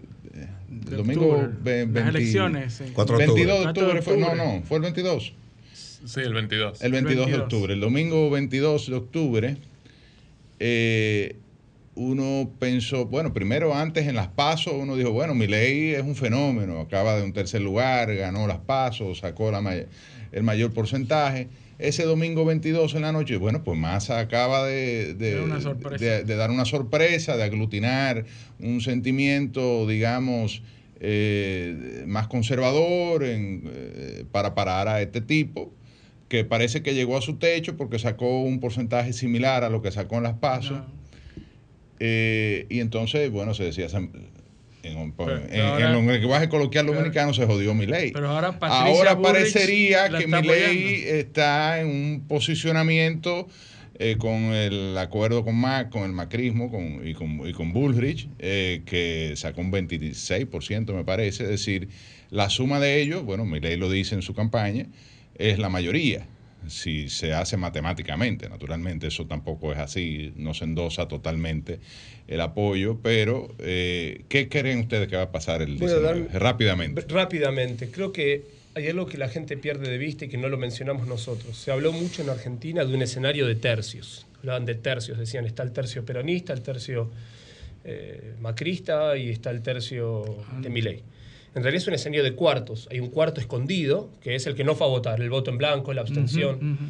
de 0.71 0.95
domingo 0.95 1.31
octubre, 1.31 1.49
20, 1.61 1.99
las 1.99 2.09
elecciones. 2.09 2.73
Sí. 2.73 2.85
4 2.93 3.17
de 3.17 3.25
22 3.27 3.47
de 3.47 3.67
octubre. 3.67 3.99
octubre, 3.99 4.01
fue, 4.01 4.17
no, 4.17 4.35
no, 4.35 4.63
fue 4.63 4.77
el 4.77 4.83
22. 4.83 5.33
Sí, 6.05 6.19
el 6.21 6.33
22. 6.33 6.81
El 6.81 6.91
22, 6.93 7.25
22. 7.25 7.27
de 7.27 7.43
octubre. 7.43 7.73
El 7.73 7.79
domingo 7.81 8.29
22 8.29 8.87
de 8.87 8.95
octubre, 8.95 9.57
eh, 10.59 11.35
uno 11.95 12.49
pensó, 12.57 13.05
bueno, 13.05 13.33
primero 13.33 13.75
antes 13.75 14.07
en 14.07 14.15
las 14.15 14.29
pasos, 14.29 14.73
uno 14.73 14.95
dijo, 14.95 15.11
bueno, 15.11 15.35
mi 15.35 15.45
ley 15.45 15.89
es 15.89 16.03
un 16.03 16.15
fenómeno, 16.15 16.79
acaba 16.79 17.17
de 17.17 17.23
un 17.23 17.33
tercer 17.33 17.61
lugar, 17.61 18.15
ganó 18.15 18.47
las 18.47 18.59
pasos, 18.59 19.19
sacó 19.19 19.51
la 19.51 19.61
may 19.61 19.85
el 20.31 20.43
mayor 20.43 20.71
porcentaje. 20.71 21.49
Ese 21.81 22.03
domingo 22.03 22.45
22 22.45 22.93
en 22.93 23.01
la 23.01 23.11
noche, 23.11 23.37
bueno, 23.37 23.63
pues 23.63 23.77
Massa 23.77 24.19
acaba 24.19 24.65
de, 24.67 25.15
de, 25.15 25.41
de, 25.99 26.23
de 26.23 26.35
dar 26.35 26.51
una 26.51 26.65
sorpresa, 26.65 27.35
de 27.37 27.43
aglutinar 27.43 28.25
un 28.59 28.81
sentimiento, 28.81 29.87
digamos, 29.87 30.61
eh, 30.99 32.03
más 32.05 32.27
conservador 32.27 33.23
en, 33.23 33.63
eh, 33.65 34.25
para 34.31 34.53
parar 34.53 34.87
a 34.87 35.01
este 35.01 35.19
tipo, 35.19 35.73
que 36.29 36.45
parece 36.45 36.83
que 36.83 36.93
llegó 36.93 37.17
a 37.17 37.21
su 37.21 37.37
techo 37.37 37.75
porque 37.75 37.97
sacó 37.97 38.43
un 38.43 38.59
porcentaje 38.59 39.11
similar 39.11 39.63
a 39.63 39.69
lo 39.69 39.81
que 39.81 39.91
sacó 39.91 40.17
en 40.17 40.23
las 40.23 40.35
pasos. 40.35 40.77
No. 40.77 40.85
Eh, 41.99 42.67
y 42.69 42.79
entonces, 42.81 43.31
bueno, 43.31 43.55
se 43.55 43.63
decía, 43.63 43.87
en, 44.83 44.97
en, 44.97 45.11
pero 45.13 45.37
en, 45.37 45.61
ahora, 45.61 45.89
en, 45.89 46.09
el 46.09 46.21
lenguaje 46.21 46.49
coloquial 46.49 46.85
dominicano 46.85 47.33
se 47.33 47.45
jodió 47.45 47.73
mi 47.73 47.85
ley. 47.85 48.11
Pero 48.11 48.29
ahora, 48.29 48.57
ahora 48.61 49.19
parecería 49.19 50.09
que 50.09 50.27
mi 50.27 50.41
ley 50.41 51.03
está 51.05 51.79
en 51.79 51.87
un 51.87 52.25
posicionamiento 52.27 53.47
eh, 53.99 54.17
con 54.17 54.33
el 54.53 54.97
acuerdo 54.97 55.43
con 55.43 55.55
Mac, 55.55 55.89
con 55.89 56.03
el 56.03 56.11
macrismo 56.11 56.71
con, 56.71 57.07
y, 57.07 57.13
con, 57.13 57.47
y 57.47 57.53
con 57.53 57.73
Bullrich, 57.73 58.27
eh, 58.39 58.81
que 58.85 59.33
sacó 59.35 59.61
un 59.61 59.71
26%, 59.71 60.93
me 60.93 61.03
parece. 61.03 61.43
Es 61.43 61.49
decir, 61.49 61.89
la 62.29 62.49
suma 62.49 62.79
de 62.79 63.01
ellos, 63.01 63.23
bueno, 63.23 63.45
mi 63.45 63.59
ley 63.59 63.77
lo 63.77 63.89
dice 63.89 64.15
en 64.15 64.21
su 64.21 64.33
campaña, 64.33 64.87
es 65.35 65.59
la 65.59 65.69
mayoría 65.69 66.25
si 66.67 67.09
se 67.09 67.33
hace 67.33 67.57
matemáticamente. 67.57 68.49
Naturalmente 68.49 69.07
eso 69.07 69.25
tampoco 69.25 69.71
es 69.71 69.79
así, 69.79 70.33
no 70.35 70.53
se 70.53 70.65
endosa 70.65 71.07
totalmente 71.07 71.79
el 72.27 72.41
apoyo, 72.41 72.99
pero 73.01 73.53
eh, 73.59 74.23
¿qué 74.29 74.47
creen 74.49 74.79
ustedes 74.79 75.07
que 75.07 75.15
va 75.15 75.23
a 75.23 75.31
pasar 75.31 75.61
el 75.61 75.77
19? 75.77 76.01
Dar, 76.01 76.41
rápidamente. 76.41 77.01
Rápidamente, 77.07 77.89
creo 77.89 78.11
que 78.11 78.43
hay 78.75 78.87
algo 78.87 79.05
que 79.05 79.17
la 79.17 79.27
gente 79.27 79.57
pierde 79.57 79.89
de 79.89 79.97
vista 79.97 80.25
y 80.25 80.29
que 80.29 80.37
no 80.37 80.47
lo 80.47 80.57
mencionamos 80.57 81.07
nosotros. 81.07 81.57
Se 81.57 81.71
habló 81.71 81.91
mucho 81.91 82.21
en 82.21 82.29
Argentina 82.29 82.85
de 82.85 82.93
un 82.93 83.01
escenario 83.01 83.47
de 83.47 83.55
tercios. 83.55 84.25
Hablaban 84.39 84.65
de 84.65 84.75
tercios, 84.75 85.17
decían, 85.17 85.45
está 85.45 85.63
el 85.63 85.71
tercio 85.71 86.05
peronista, 86.05 86.53
el 86.53 86.61
tercio 86.61 87.11
eh, 87.83 88.33
macrista 88.39 89.17
y 89.17 89.29
está 89.29 89.51
el 89.51 89.61
tercio 89.61 90.37
de 90.61 90.69
Milei 90.69 91.03
en 91.53 91.63
realidad 91.63 91.81
es 91.81 91.87
un 91.87 91.93
escenario 91.93 92.23
de 92.23 92.33
cuartos. 92.33 92.87
Hay 92.91 92.99
un 92.99 93.09
cuarto 93.09 93.41
escondido, 93.41 94.09
que 94.21 94.35
es 94.35 94.47
el 94.47 94.55
que 94.55 94.63
no 94.63 94.75
fue 94.75 94.87
a 94.87 94.89
votar, 94.89 95.21
el 95.21 95.29
voto 95.29 95.51
en 95.51 95.57
blanco, 95.57 95.93
la 95.93 96.01
abstención. 96.01 96.55
Uh 96.55 96.59
-huh, 96.59 96.71
uh 96.71 96.77
-huh. 96.77 96.89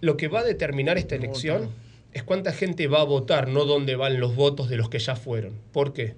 Lo 0.00 0.16
que 0.16 0.28
va 0.28 0.40
a 0.40 0.44
determinar 0.44 0.98
esta 0.98 1.14
elección 1.14 1.62
Vota. 1.62 1.74
es 2.12 2.22
cuánta 2.22 2.52
gente 2.52 2.86
va 2.86 3.00
a 3.00 3.04
votar, 3.04 3.48
no 3.48 3.64
dónde 3.64 3.96
van 3.96 4.20
los 4.20 4.34
votos 4.34 4.68
de 4.68 4.76
los 4.76 4.88
que 4.90 4.98
ya 4.98 5.16
fueron. 5.16 5.54
¿Por 5.72 5.92
qué? 5.92 6.14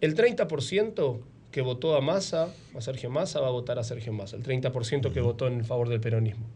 El 0.00 0.14
30% 0.14 1.20
que 1.50 1.60
votó 1.62 1.96
a 1.96 2.00
Massa, 2.00 2.52
a 2.74 2.80
Sergio 2.80 3.10
Massa, 3.10 3.40
va 3.40 3.48
a 3.48 3.50
votar 3.50 3.78
a 3.78 3.84
Sergio 3.84 4.12
Massa. 4.12 4.36
El 4.36 4.42
30% 4.42 5.12
que 5.12 5.20
votó 5.20 5.46
en 5.46 5.64
favor 5.64 5.88
del 5.88 6.00
peronismo. 6.00 6.46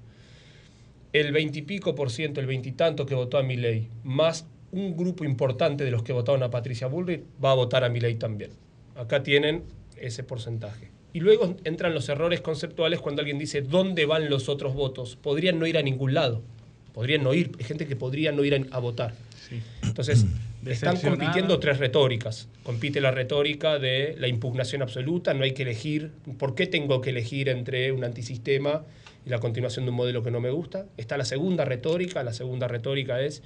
El 1.12 1.32
20 1.32 1.59
y 1.59 1.62
pico 1.62 1.95
por 1.95 2.11
ciento, 2.11 2.41
el 2.41 2.47
veintitanto 2.47 3.07
que 3.07 3.15
votó 3.15 3.39
a 3.39 3.43
Milei, 3.43 3.89
más 4.05 4.47
un 4.73 4.97
grupo 4.97 5.24
importante 5.24 5.85
de 5.85 5.91
los 5.91 6.03
que 6.03 6.12
votaron 6.12 6.43
a 6.43 6.51
Patricia 6.51 6.87
Bullrich, 6.87 7.23
va 7.43 7.53
a 7.53 7.55
votar 7.55 7.82
a 7.82 7.89
Milei 7.89 8.16
también. 8.16 8.51
Acá 8.95 9.23
tienen 9.23 9.65
ese 10.01 10.24
porcentaje. 10.24 10.90
Y 11.12 11.20
luego 11.20 11.56
entran 11.64 11.93
los 11.94 12.09
errores 12.09 12.40
conceptuales 12.40 13.01
cuando 13.01 13.20
alguien 13.20 13.39
dice 13.39 13.62
dónde 13.62 14.06
van 14.06 14.31
los 14.31 14.48
otros 14.48 14.74
votos. 14.74 15.16
Podrían 15.16 15.59
no 15.59 15.66
ir 15.66 15.77
a 15.77 15.82
ningún 15.82 16.14
lado. 16.14 16.43
Podrían 16.93 17.22
no 17.22 17.35
ir. 17.35 17.51
Hay 17.59 17.64
gente 17.64 17.86
que 17.86 17.97
podría 17.97 18.32
no 18.32 18.44
ir 18.44 18.55
a, 18.55 18.77
a 18.77 18.78
votar. 18.78 19.14
Entonces, 19.82 20.27
están 20.66 20.97
compitiendo 21.01 21.59
tres 21.59 21.78
retóricas. 21.78 22.48
Compite 22.62 23.01
la 23.01 23.10
retórica 23.10 23.78
de 23.78 24.14
la 24.18 24.28
impugnación 24.28 24.82
absoluta, 24.82 25.35
no 25.35 25.44
hay 25.44 25.52
que 25.52 25.62
elegir. 25.62 26.12
¿Por 26.39 26.55
qué 26.55 26.66
tengo 26.66 27.01
que 27.01 27.10
elegir 27.10 27.48
entre 27.48 27.93
un 27.93 28.05
antisistema 28.05 28.85
y 29.27 29.31
la 29.31 29.39
continuación 29.39 29.85
de 29.85 29.90
un 29.90 29.97
modelo 29.97 30.22
que 30.22 30.31
no 30.31 30.40
me 30.40 30.51
gusta? 30.51 30.86
Está 30.97 31.16
la 31.16 31.24
segunda 31.24 31.64
retórica. 31.64 32.22
La 32.22 32.32
segunda 32.32 32.68
retórica 32.68 33.20
es 33.20 33.43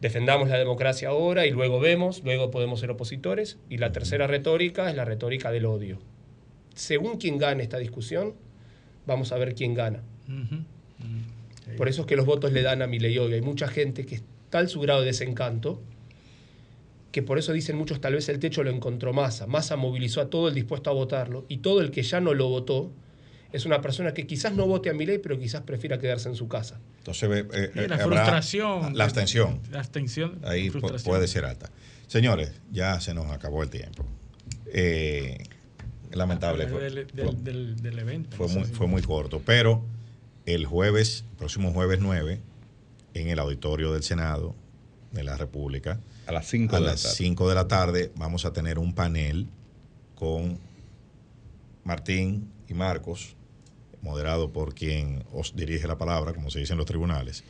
defendamos 0.00 0.48
la 0.48 0.58
democracia 0.58 1.08
ahora 1.08 1.46
y 1.46 1.50
luego 1.50 1.80
vemos, 1.80 2.22
luego 2.24 2.50
podemos 2.50 2.80
ser 2.80 2.90
opositores. 2.90 3.58
Y 3.68 3.78
la 3.78 3.92
tercera 3.92 4.26
retórica 4.26 4.90
es 4.90 4.96
la 4.96 5.04
retórica 5.04 5.50
del 5.50 5.66
odio. 5.66 5.98
Según 6.74 7.18
quien 7.18 7.38
gane 7.38 7.62
esta 7.62 7.78
discusión, 7.78 8.34
vamos 9.06 9.32
a 9.32 9.38
ver 9.38 9.54
quién 9.54 9.74
gana. 9.74 10.02
Por 11.76 11.88
eso 11.88 12.02
es 12.02 12.06
que 12.06 12.16
los 12.16 12.26
votos 12.26 12.52
le 12.52 12.62
dan 12.62 12.82
a 12.82 12.86
Milei 12.86 13.18
hoy. 13.18 13.34
Hay 13.34 13.42
mucha 13.42 13.68
gente 13.68 14.06
que 14.06 14.20
tal 14.50 14.68
su 14.68 14.80
grado 14.80 15.00
de 15.00 15.06
desencanto 15.06 15.80
que 17.12 17.22
por 17.22 17.38
eso 17.38 17.52
dicen 17.52 17.76
muchos 17.76 18.00
tal 18.00 18.14
vez 18.14 18.28
el 18.28 18.38
techo 18.38 18.62
lo 18.62 18.70
encontró 18.70 19.12
Massa. 19.12 19.46
Massa 19.46 19.76
movilizó 19.76 20.20
a 20.20 20.30
todo 20.30 20.48
el 20.48 20.54
dispuesto 20.54 20.90
a 20.90 20.92
votarlo 20.92 21.44
y 21.48 21.58
todo 21.58 21.80
el 21.80 21.90
que 21.90 22.02
ya 22.02 22.20
no 22.20 22.34
lo 22.34 22.48
votó 22.48 22.92
es 23.52 23.64
una 23.66 23.80
persona 23.80 24.12
que 24.14 24.26
quizás 24.26 24.52
no 24.52 24.66
vote 24.66 24.90
a 24.90 24.92
Milei, 24.92 25.18
pero 25.18 25.38
quizás 25.38 25.62
prefiera 25.62 25.98
quedarse 25.98 26.28
en 26.28 26.34
su 26.36 26.48
casa. 26.48 26.78
Entonces, 26.98 27.28
eh, 27.52 27.70
Sí, 27.72 27.78
la 27.80 27.94
habrá 27.96 27.98
frustración. 28.06 28.96
La 28.96 29.04
abstención. 29.04 29.60
La 29.70 29.80
abstención. 29.80 30.38
Ahí 30.44 30.68
frustración. 30.70 31.10
puede 31.10 31.26
ser 31.28 31.44
alta. 31.44 31.70
Señores, 32.06 32.52
ya 32.70 33.00
se 33.00 33.14
nos 33.14 33.26
acabó 33.30 33.62
el 33.62 33.70
tiempo. 33.70 34.04
Eh, 34.66 35.38
lamentable. 36.12 36.66
Fue, 36.68 36.80
Del, 36.90 37.06
del- 37.06 37.44
del- 37.44 37.76
del 37.82 37.98
evento. 37.98 38.36
fue 38.36 38.46
no 38.48 38.52
sé 38.52 38.58
muy, 38.60 38.68
si- 38.68 38.74
fue 38.74 38.86
muy 38.86 39.02
corto, 39.02 39.40
pero 39.44 39.82
el 40.46 40.66
jueves, 40.66 41.24
próximo 41.38 41.72
jueves 41.72 41.98
9, 42.00 42.40
en 43.14 43.28
el 43.28 43.38
auditorio 43.38 43.92
del 43.92 44.02
Senado 44.02 44.54
de 45.12 45.22
la 45.24 45.36
República, 45.36 46.00
a 46.26 46.32
las 46.32 46.46
5 46.46 46.76
a 46.76 46.80
de 46.80 46.84
la 46.84 46.92
las 46.92 47.02
tarde. 47.02 47.16
5 47.16 47.48
de 47.48 47.54
la 47.54 47.66
tarde 47.68 48.12
vamos 48.16 48.44
a 48.44 48.52
tener 48.52 48.78
un 48.78 48.94
panel 48.94 49.46
con 50.14 50.58
Martín 51.84 52.50
y 52.68 52.74
Marcos, 52.74 53.34
moderado 54.02 54.52
por 54.52 54.74
quien 54.74 55.24
os 55.32 55.54
dirige 55.56 55.86
la 55.86 55.98
palabra, 55.98 56.32
como 56.32 56.50
se 56.50 56.58
dice 56.60 56.72
en 56.72 56.78
los 56.78 56.86
tribunales, 56.86 57.44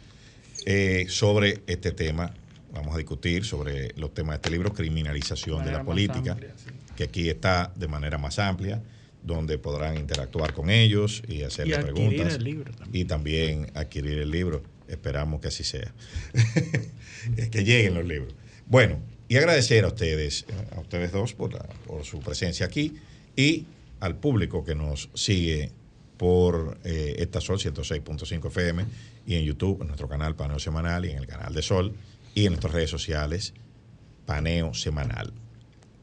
eh, 0.66 1.07
sobre 1.09 1.62
este 1.66 1.93
tema. 1.93 2.35
Vamos 2.73 2.95
a 2.95 2.99
discutir 2.99 3.45
sobre 3.45 3.93
los 3.97 4.12
temas 4.12 4.33
de 4.35 4.37
este 4.37 4.51
libro, 4.51 4.73
criminalización 4.73 5.65
de 5.65 5.73
la 5.73 5.85
política, 5.85 6.33
amplia, 6.33 6.53
sí. 6.57 6.70
que 6.97 7.05
aquí 7.05 7.29
está 7.31 7.73
de 7.77 7.89
manera 7.89 8.19
más 8.19 8.39
amplia, 8.39 8.83
donde 9.23 9.59
podrán 9.59 9.97
interactuar 9.97 10.53
con 10.53 10.69
ellos 10.70 11.23
y 11.27 11.43
hacerle 11.43 11.77
Y 11.77 11.83
preguntas. 11.83 12.35
el 12.35 12.45
libro 12.45 12.73
Y 12.93 13.05
también 13.07 13.70
adquirir 13.75 14.19
el 14.19 14.31
libro. 14.31 14.62
Esperamos 14.87 15.41
que 15.41 15.49
así 15.49 15.65
sea. 15.65 15.93
que 17.51 17.65
lleguen 17.65 17.95
los 17.95 18.05
libros. 18.07 18.35
Bueno, 18.66 18.99
y 19.29 19.37
agradecer 19.37 19.85
a 19.85 19.89
ustedes, 19.89 20.47
a 20.75 20.81
ustedes 20.81 21.12
dos 21.12 21.35
por, 21.35 21.53
la- 21.53 21.66
por 21.87 22.05
su 22.05 22.20
presencia 22.20 22.66
aquí 22.66 22.97
y 23.37 23.66
al 24.01 24.16
público 24.16 24.65
que 24.65 24.75
nos 24.75 25.09
sigue 25.15 25.73
por 26.19 26.78
eh, 26.85 27.16
esta 27.19 27.40
Sol 27.40 27.59
106.5 27.59 28.49
FM 28.49 28.85
y 29.27 29.36
en 29.36 29.45
YouTube, 29.45 29.81
en 29.81 29.86
nuestro 29.86 30.09
canal 30.09 30.36
Paneo 30.36 30.59
Semanal 30.59 31.07
y 31.07 31.12
en 31.12 31.19
el 31.19 31.27
canal 31.27 31.55
de 31.55 31.62
Sol 31.62 31.95
y 32.35 32.45
en 32.45 32.53
nuestras 32.53 32.74
redes 32.74 32.90
sociales 32.90 33.55
Paneo 34.27 34.74
Semanal. 34.74 35.32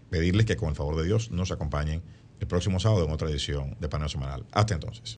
Pedirles 0.10 0.46
que 0.46 0.56
con 0.56 0.70
el 0.70 0.76
favor 0.76 0.96
de 0.96 1.04
Dios 1.04 1.30
nos 1.32 1.52
acompañen 1.52 2.02
el 2.40 2.48
próximo 2.48 2.80
sábado 2.80 3.06
en 3.06 3.12
otra 3.12 3.30
edición 3.30 3.76
de 3.80 3.90
Paneo 3.90 4.10
Semanal. 4.10 4.46
Hasta 4.52 4.74
entonces. 4.74 5.14